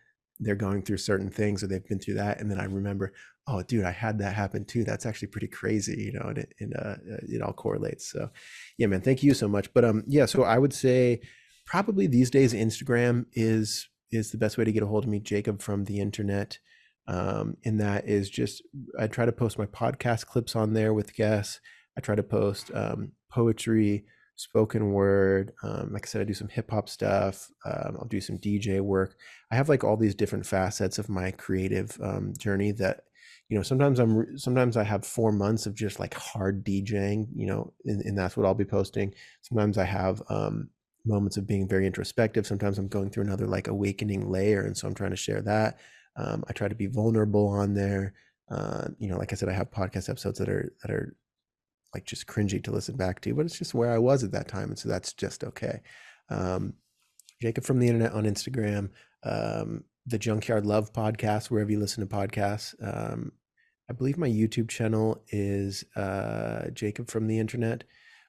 they're 0.40 0.55
going 0.55 0.82
through 0.82 0.98
certain 0.98 1.31
things 1.31 1.62
or 1.62 1.66
they've 1.66 1.86
been 1.86 1.98
through 1.98 2.15
that. 2.15 2.40
And 2.40 2.51
then 2.51 2.60
i 2.60 2.65
remember 2.65 3.12
oh 3.49 3.62
dude 3.62 3.85
i 3.85 3.91
had 3.91 4.19
that 4.19 4.35
happen 4.35 4.65
too 4.65 4.85
that's 4.85 5.07
actually 5.07 5.29
pretty 5.29 5.47
crazy 5.47 6.03
you 6.05 6.12
know 6.12 6.29
and 6.29 6.39
it, 6.39 6.55
and, 6.61 6.75
uh, 6.77 6.97
uh, 7.12 7.19
it 7.23 7.43
all 7.43 7.53
correlates 7.53 8.11
so 8.11 8.31
yeah 8.77 8.87
man 8.87 9.01
thank 9.01 9.23
you 9.23 9.35
so 9.35 9.49
much 9.49 9.73
but 9.75 9.85
um 9.85 10.05
yeah 10.07 10.27
so 10.27 10.43
i 10.45 10.59
would 10.59 10.73
say 10.73 11.20
probably 11.66 12.07
these 12.07 12.31
days 12.31 12.53
instagram 12.53 13.27
is 13.33 13.89
is 14.11 14.31
the 14.31 14.39
best 14.39 14.57
way 14.57 14.65
to 14.65 14.73
get 14.73 14.83
a 14.83 14.87
hold 14.87 15.05
of 15.05 15.11
me 15.11 15.19
jacob 15.19 15.61
from 15.61 15.85
the 15.85 15.99
internet 15.99 16.59
um 17.09 17.57
and 17.65 17.81
that 17.81 18.07
is 18.07 18.31
just 18.31 18.62
i 18.99 19.07
try 19.07 19.25
to 19.25 19.33
post 19.33 19.59
my 19.59 19.66
podcast 19.66 20.27
clips 20.27 20.55
on 20.55 20.75
there 20.75 20.95
with 20.95 21.15
guests 21.15 21.61
i 21.97 22.01
try 22.01 22.15
to 22.15 22.23
post 22.23 22.70
um 22.75 23.12
poetry 23.31 24.05
spoken 24.39 24.93
word. 24.93 25.53
Um, 25.65 25.93
like 25.93 26.07
I 26.07 26.09
said, 26.09 26.20
I 26.20 26.25
do 26.25 26.33
some 26.33 26.49
hip 26.49 26.70
hop 26.70 26.89
stuff. 26.89 27.51
Um, 27.65 27.97
I'll 27.99 28.07
do 28.09 28.20
some 28.20 28.39
DJ 28.39 28.81
work. 28.81 29.16
I 29.51 29.57
have 29.57 29.69
like 29.69 29.83
all 29.83 29.97
these 29.97 30.15
different 30.15 30.47
facets 30.47 30.99
of 30.99 31.09
my 31.09 31.33
creative 31.33 31.99
um, 32.01 32.33
journey 32.39 32.70
that 32.73 33.03
you 33.49 33.57
know 33.57 33.62
sometimes 33.62 33.99
i'm 33.99 34.37
sometimes 34.39 34.77
i 34.77 34.85
have 34.85 35.07
four 35.07 35.33
months 35.33 35.66
of 35.66 35.75
just 35.75 35.99
like 35.99 36.15
hard 36.15 36.65
djing 36.65 37.27
you 37.35 37.47
know 37.47 37.73
and, 37.87 38.03
and 38.03 38.16
that's 38.16 38.37
what 38.37 38.47
i'll 38.47 38.55
be 38.55 38.65
posting. 38.65 39.15
Sometimes 39.43 39.79
i 39.79 39.85
have 39.85 40.23
um 40.29 40.69
moments 41.07 41.39
of 41.39 41.47
being 41.47 41.66
very 41.66 41.87
introspective. 41.87 42.47
Sometimes 42.47 42.79
i'm 42.79 42.89
going 42.89 43.11
through 43.11 43.25
another 43.25 43.47
like 43.47 43.69
awakening 43.69 44.31
layer 44.31 44.62
and 44.62 44.77
so 44.77 44.87
i'm 44.87 44.95
trying 44.95 45.11
to 45.11 45.16
share 45.16 45.43
that. 45.43 45.79
Um, 46.16 46.45
i 46.49 46.53
try 46.53 46.69
to 46.69 46.75
be 46.75 46.87
vulnerable 46.87 47.49
on 47.49 47.75
there. 47.75 48.15
Uh, 48.51 48.89
you 48.99 49.09
know 49.09 49.19
like 49.19 49.33
i 49.33 49.37
said 49.37 49.49
i 49.49 49.53
have 49.53 49.70
podcast 49.70 50.09
episodes 50.09 50.39
that 50.39 50.49
are 50.49 50.73
that 50.83 50.91
are 50.91 51.15
like 51.95 52.05
just 52.05 52.27
cringy 52.27 52.62
to 52.62 52.70
listen 52.70 52.97
back 52.97 53.20
to 53.20 53.35
but 53.35 53.45
it's 53.45 53.59
just 53.59 53.75
where 53.75 53.93
i 53.93 53.99
was 53.99 54.25
at 54.25 54.33
that 54.33 54.49
time 54.49 54.69
and 54.70 54.79
so 54.79 54.89
that's 54.89 55.12
just 55.12 55.45
okay. 55.45 55.81
Um, 56.31 56.75
jacob 57.41 57.65
from 57.65 57.79
the 57.79 57.87
internet 57.87 58.12
on 58.12 58.25
instagram 58.25 58.91
um, 59.23 59.85
the 60.09 60.19
Junkyard 60.19 60.67
Love 60.67 60.93
podcast, 60.93 61.51
wherever 61.51 61.71
you 61.71 61.79
listen 61.79 62.07
to 62.07 62.15
podcasts. 62.15 62.75
Um, 62.83 63.33
I 63.91 63.93
believe 63.93 64.19
my 64.19 64.29
YouTube 64.29 64.69
channel 64.69 65.23
is 65.29 65.85
uh, 65.97 66.71
Jacob 66.73 67.09
from 67.09 67.27
the 67.27 67.39
Internet. 67.39 67.85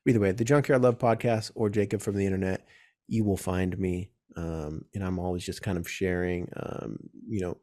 Either 0.07 0.19
way, 0.19 0.31
the 0.31 0.45
Junkyard 0.45 0.81
Love 0.81 0.97
podcast 0.97 1.51
or 1.55 1.69
Jacob 1.69 2.01
from 2.01 2.15
the 2.15 2.25
Internet, 2.25 2.65
you 3.07 3.23
will 3.23 3.37
find 3.37 3.77
me. 3.77 4.11
Um, 4.35 4.85
and 4.93 5.03
I'm 5.03 5.19
always 5.19 5.45
just 5.45 5.61
kind 5.61 5.77
of 5.77 5.89
sharing, 5.89 6.51
um, 6.55 6.97
you 7.27 7.41
know, 7.41 7.57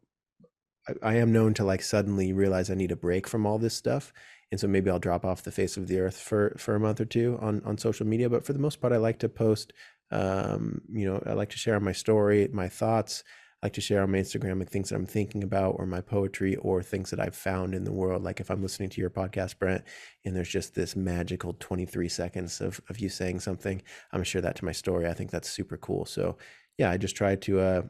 I, 0.89 1.11
I 1.11 1.15
am 1.17 1.33
known 1.33 1.55
to 1.55 1.65
like 1.65 1.83
suddenly 1.83 2.33
realize 2.33 2.71
I 2.71 2.75
need 2.75 2.93
a 2.93 2.97
break 2.97 3.27
from 3.27 3.47
all 3.47 3.59
this 3.59 3.75
stuff 3.75 4.13
and 4.51 4.61
so 4.61 4.69
maybe 4.69 4.91
I'll 4.91 4.99
drop 4.99 5.25
off 5.25 5.43
the 5.43 5.51
face 5.51 5.77
of 5.77 5.89
the 5.89 6.01
earth 6.01 6.19
for 6.19 6.55
for 6.59 6.75
a 6.75 6.81
month 6.81 7.01
or 7.01 7.05
two 7.05 7.39
on 7.41 7.63
on 7.65 7.79
social 7.79 8.07
media. 8.07 8.31
But 8.31 8.45
for 8.45 8.53
the 8.53 8.59
most 8.59 8.81
part, 8.81 8.93
I 8.93 8.99
like 8.99 9.19
to 9.21 9.29
post. 9.29 9.73
Um, 10.13 10.83
you 10.89 11.05
know, 11.05 11.21
I 11.27 11.33
like 11.33 11.51
to 11.51 11.59
share 11.59 11.81
my 11.81 11.93
story, 11.93 12.49
my 12.53 12.69
thoughts. 12.69 13.25
I 13.63 13.67
like 13.67 13.73
to 13.75 13.81
share 13.81 14.03
on 14.03 14.13
my 14.13 14.19
Instagram 14.19 14.59
like 14.59 14.71
things 14.71 14.91
that 14.91 14.97
I'm 14.97 15.07
thinking 15.07 15.43
about 15.43 15.77
or 15.79 15.87
my 15.87 16.03
poetry 16.03 16.57
or 16.57 16.83
things 16.83 17.11
that 17.11 17.21
I've 17.21 17.35
found 17.35 17.75
in 17.75 17.85
the 17.85 17.93
world. 17.93 18.23
Like 18.23 18.39
if 18.39 18.51
I'm 18.51 18.63
listening 18.63 18.91
to 18.91 19.01
your 19.01 19.09
podcast, 19.11 19.59
Brent, 19.59 19.83
and 20.25 20.37
there's 20.37 20.51
just 20.51 20.75
this 20.75 20.95
magical 20.95 21.55
23 21.59 22.09
seconds 22.09 22.61
of, 22.61 22.81
of 22.91 22.99
you 22.99 23.09
saying 23.09 23.41
something, 23.41 23.81
I'm 24.13 24.19
gonna 24.19 24.25
share 24.25 24.43
that 24.43 24.57
to 24.57 24.65
my 24.65 24.73
story. 24.73 25.07
I 25.07 25.15
think 25.15 25.31
that's 25.31 25.49
super 25.49 25.79
cool. 25.79 26.05
So 26.05 26.37
yeah, 26.77 26.91
I 26.91 26.99
just 26.99 27.17
try 27.17 27.35
to 27.37 27.61
uh 27.61 27.83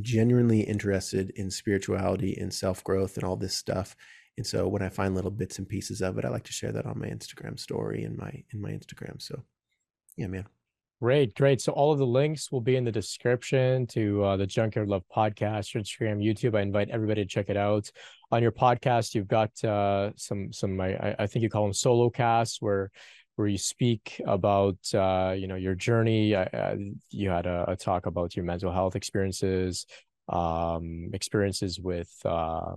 genuinely 0.00 0.60
interested 0.60 1.30
in 1.36 1.50
spirituality 1.50 2.36
and 2.40 2.54
self-growth 2.54 3.16
and 3.16 3.24
all 3.24 3.36
this 3.36 3.56
stuff. 3.56 3.96
And 4.36 4.46
so 4.46 4.66
when 4.68 4.82
I 4.82 4.88
find 4.88 5.14
little 5.14 5.30
bits 5.30 5.58
and 5.58 5.68
pieces 5.68 6.00
of 6.00 6.18
it, 6.18 6.24
I 6.24 6.28
like 6.28 6.44
to 6.44 6.52
share 6.52 6.72
that 6.72 6.86
on 6.86 6.98
my 6.98 7.06
Instagram 7.06 7.58
story 7.58 8.04
and 8.04 8.16
my 8.16 8.44
in 8.52 8.60
my 8.60 8.70
Instagram. 8.70 9.20
So 9.20 9.42
yeah, 10.16 10.28
man. 10.28 10.46
Great, 11.04 11.34
great. 11.34 11.60
So 11.60 11.70
all 11.72 11.92
of 11.92 11.98
the 11.98 12.06
links 12.06 12.50
will 12.50 12.62
be 12.62 12.76
in 12.76 12.84
the 12.84 12.90
description 12.90 13.86
to 13.88 14.24
uh, 14.24 14.36
the 14.38 14.46
Junkyard 14.46 14.88
Love 14.88 15.02
podcast, 15.14 15.76
Instagram, 15.76 16.24
YouTube. 16.24 16.56
I 16.56 16.62
invite 16.62 16.88
everybody 16.88 17.22
to 17.22 17.28
check 17.28 17.50
it 17.50 17.58
out. 17.58 17.90
On 18.32 18.40
your 18.40 18.52
podcast, 18.52 19.14
you've 19.14 19.28
got 19.28 19.62
uh, 19.62 20.12
some 20.16 20.50
some 20.50 20.80
I, 20.80 21.14
I 21.18 21.26
think 21.26 21.42
you 21.42 21.50
call 21.50 21.64
them 21.64 21.74
solo 21.74 22.08
casts 22.08 22.62
where 22.62 22.90
where 23.36 23.46
you 23.46 23.58
speak 23.58 24.18
about 24.26 24.78
uh, 24.94 25.34
you 25.36 25.46
know 25.46 25.56
your 25.56 25.74
journey. 25.74 26.34
Uh, 26.34 26.76
you 27.10 27.28
had 27.28 27.44
a, 27.44 27.66
a, 27.68 27.76
talk 27.76 28.06
about 28.06 28.34
your 28.34 28.46
mental 28.46 28.72
health 28.72 28.96
experiences, 28.96 29.84
um, 30.30 31.10
experiences 31.12 31.78
with 31.78 32.10
uh, 32.24 32.76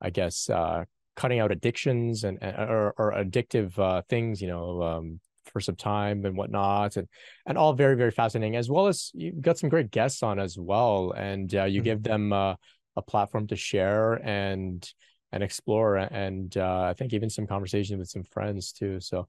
I 0.00 0.08
guess 0.08 0.48
uh, 0.48 0.86
cutting 1.16 1.40
out 1.40 1.52
addictions 1.52 2.24
and 2.24 2.38
or, 2.42 2.94
or 2.96 3.12
addictive 3.12 3.78
uh, 3.78 4.00
things. 4.08 4.40
You 4.40 4.48
know. 4.48 4.82
Um, 4.82 5.20
for 5.48 5.60
some 5.60 5.76
time 5.76 6.24
and 6.24 6.36
whatnot, 6.36 6.96
and 6.96 7.08
and 7.46 7.56
all 7.58 7.72
very 7.72 7.96
very 7.96 8.10
fascinating. 8.10 8.56
As 8.56 8.70
well 8.70 8.86
as 8.86 9.10
you've 9.14 9.40
got 9.40 9.58
some 9.58 9.70
great 9.70 9.90
guests 9.90 10.22
on 10.22 10.38
as 10.38 10.58
well, 10.58 11.12
and 11.16 11.54
uh, 11.54 11.64
you 11.64 11.80
mm-hmm. 11.80 11.84
give 11.84 12.02
them 12.02 12.32
uh, 12.32 12.54
a 12.96 13.02
platform 13.02 13.46
to 13.48 13.56
share 13.56 14.14
and 14.14 14.88
and 15.32 15.42
explore 15.42 15.96
and 15.96 16.56
uh, 16.56 16.82
I 16.82 16.94
think 16.94 17.12
even 17.12 17.28
some 17.28 17.46
conversations 17.46 17.98
with 17.98 18.08
some 18.08 18.22
friends 18.22 18.72
too. 18.72 19.00
So 19.00 19.28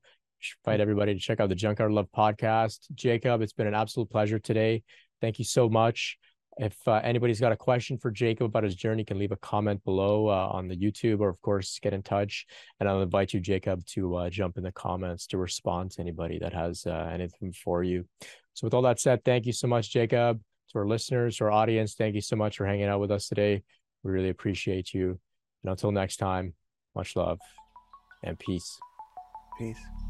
invite 0.65 0.79
everybody 0.79 1.13
to 1.13 1.19
check 1.19 1.39
out 1.39 1.49
the 1.49 1.55
Junkyard 1.55 1.91
Love 1.91 2.07
podcast. 2.15 2.79
Jacob, 2.93 3.41
it's 3.41 3.53
been 3.53 3.67
an 3.67 3.73
absolute 3.73 4.09
pleasure 4.09 4.39
today. 4.39 4.83
Thank 5.21 5.39
you 5.39 5.45
so 5.45 5.69
much. 5.69 6.17
If 6.59 6.75
uh, 6.87 7.01
anybody's 7.03 7.39
got 7.39 7.51
a 7.51 7.57
question 7.57 7.97
for 7.97 8.09
Jacob 8.09 8.45
about 8.45 8.63
his 8.63 8.75
journey, 8.75 9.03
can 9.03 9.19
leave 9.19 9.31
a 9.31 9.37
comment 9.37 9.83
below 9.83 10.27
uh, 10.27 10.49
on 10.51 10.67
the 10.67 10.75
YouTube 10.75 11.19
or, 11.19 11.29
of 11.29 11.39
course, 11.41 11.79
get 11.79 11.93
in 11.93 12.01
touch. 12.01 12.47
And 12.79 12.89
I'll 12.89 13.01
invite 13.01 13.33
you, 13.33 13.39
Jacob, 13.39 13.85
to 13.87 14.15
uh, 14.15 14.29
jump 14.29 14.57
in 14.57 14.63
the 14.63 14.71
comments 14.71 15.27
to 15.27 15.37
respond 15.37 15.91
to 15.91 16.01
anybody 16.01 16.39
that 16.39 16.53
has 16.53 16.85
uh, 16.87 17.09
anything 17.13 17.53
for 17.53 17.83
you. 17.83 18.05
So, 18.53 18.65
with 18.65 18.73
all 18.73 18.81
that 18.83 18.99
said, 18.99 19.23
thank 19.23 19.45
you 19.45 19.53
so 19.53 19.67
much, 19.67 19.91
Jacob. 19.91 20.41
To 20.71 20.79
our 20.79 20.87
listeners, 20.87 21.37
to 21.37 21.45
our 21.45 21.51
audience, 21.51 21.93
thank 21.93 22.15
you 22.15 22.21
so 22.21 22.35
much 22.35 22.57
for 22.57 22.65
hanging 22.65 22.85
out 22.85 22.99
with 22.99 23.11
us 23.11 23.27
today. 23.27 23.63
We 24.03 24.11
really 24.11 24.29
appreciate 24.29 24.93
you. 24.93 25.19
And 25.63 25.71
until 25.71 25.91
next 25.91 26.17
time, 26.17 26.53
much 26.95 27.15
love 27.15 27.39
and 28.23 28.37
peace. 28.37 28.79
Peace. 29.57 30.06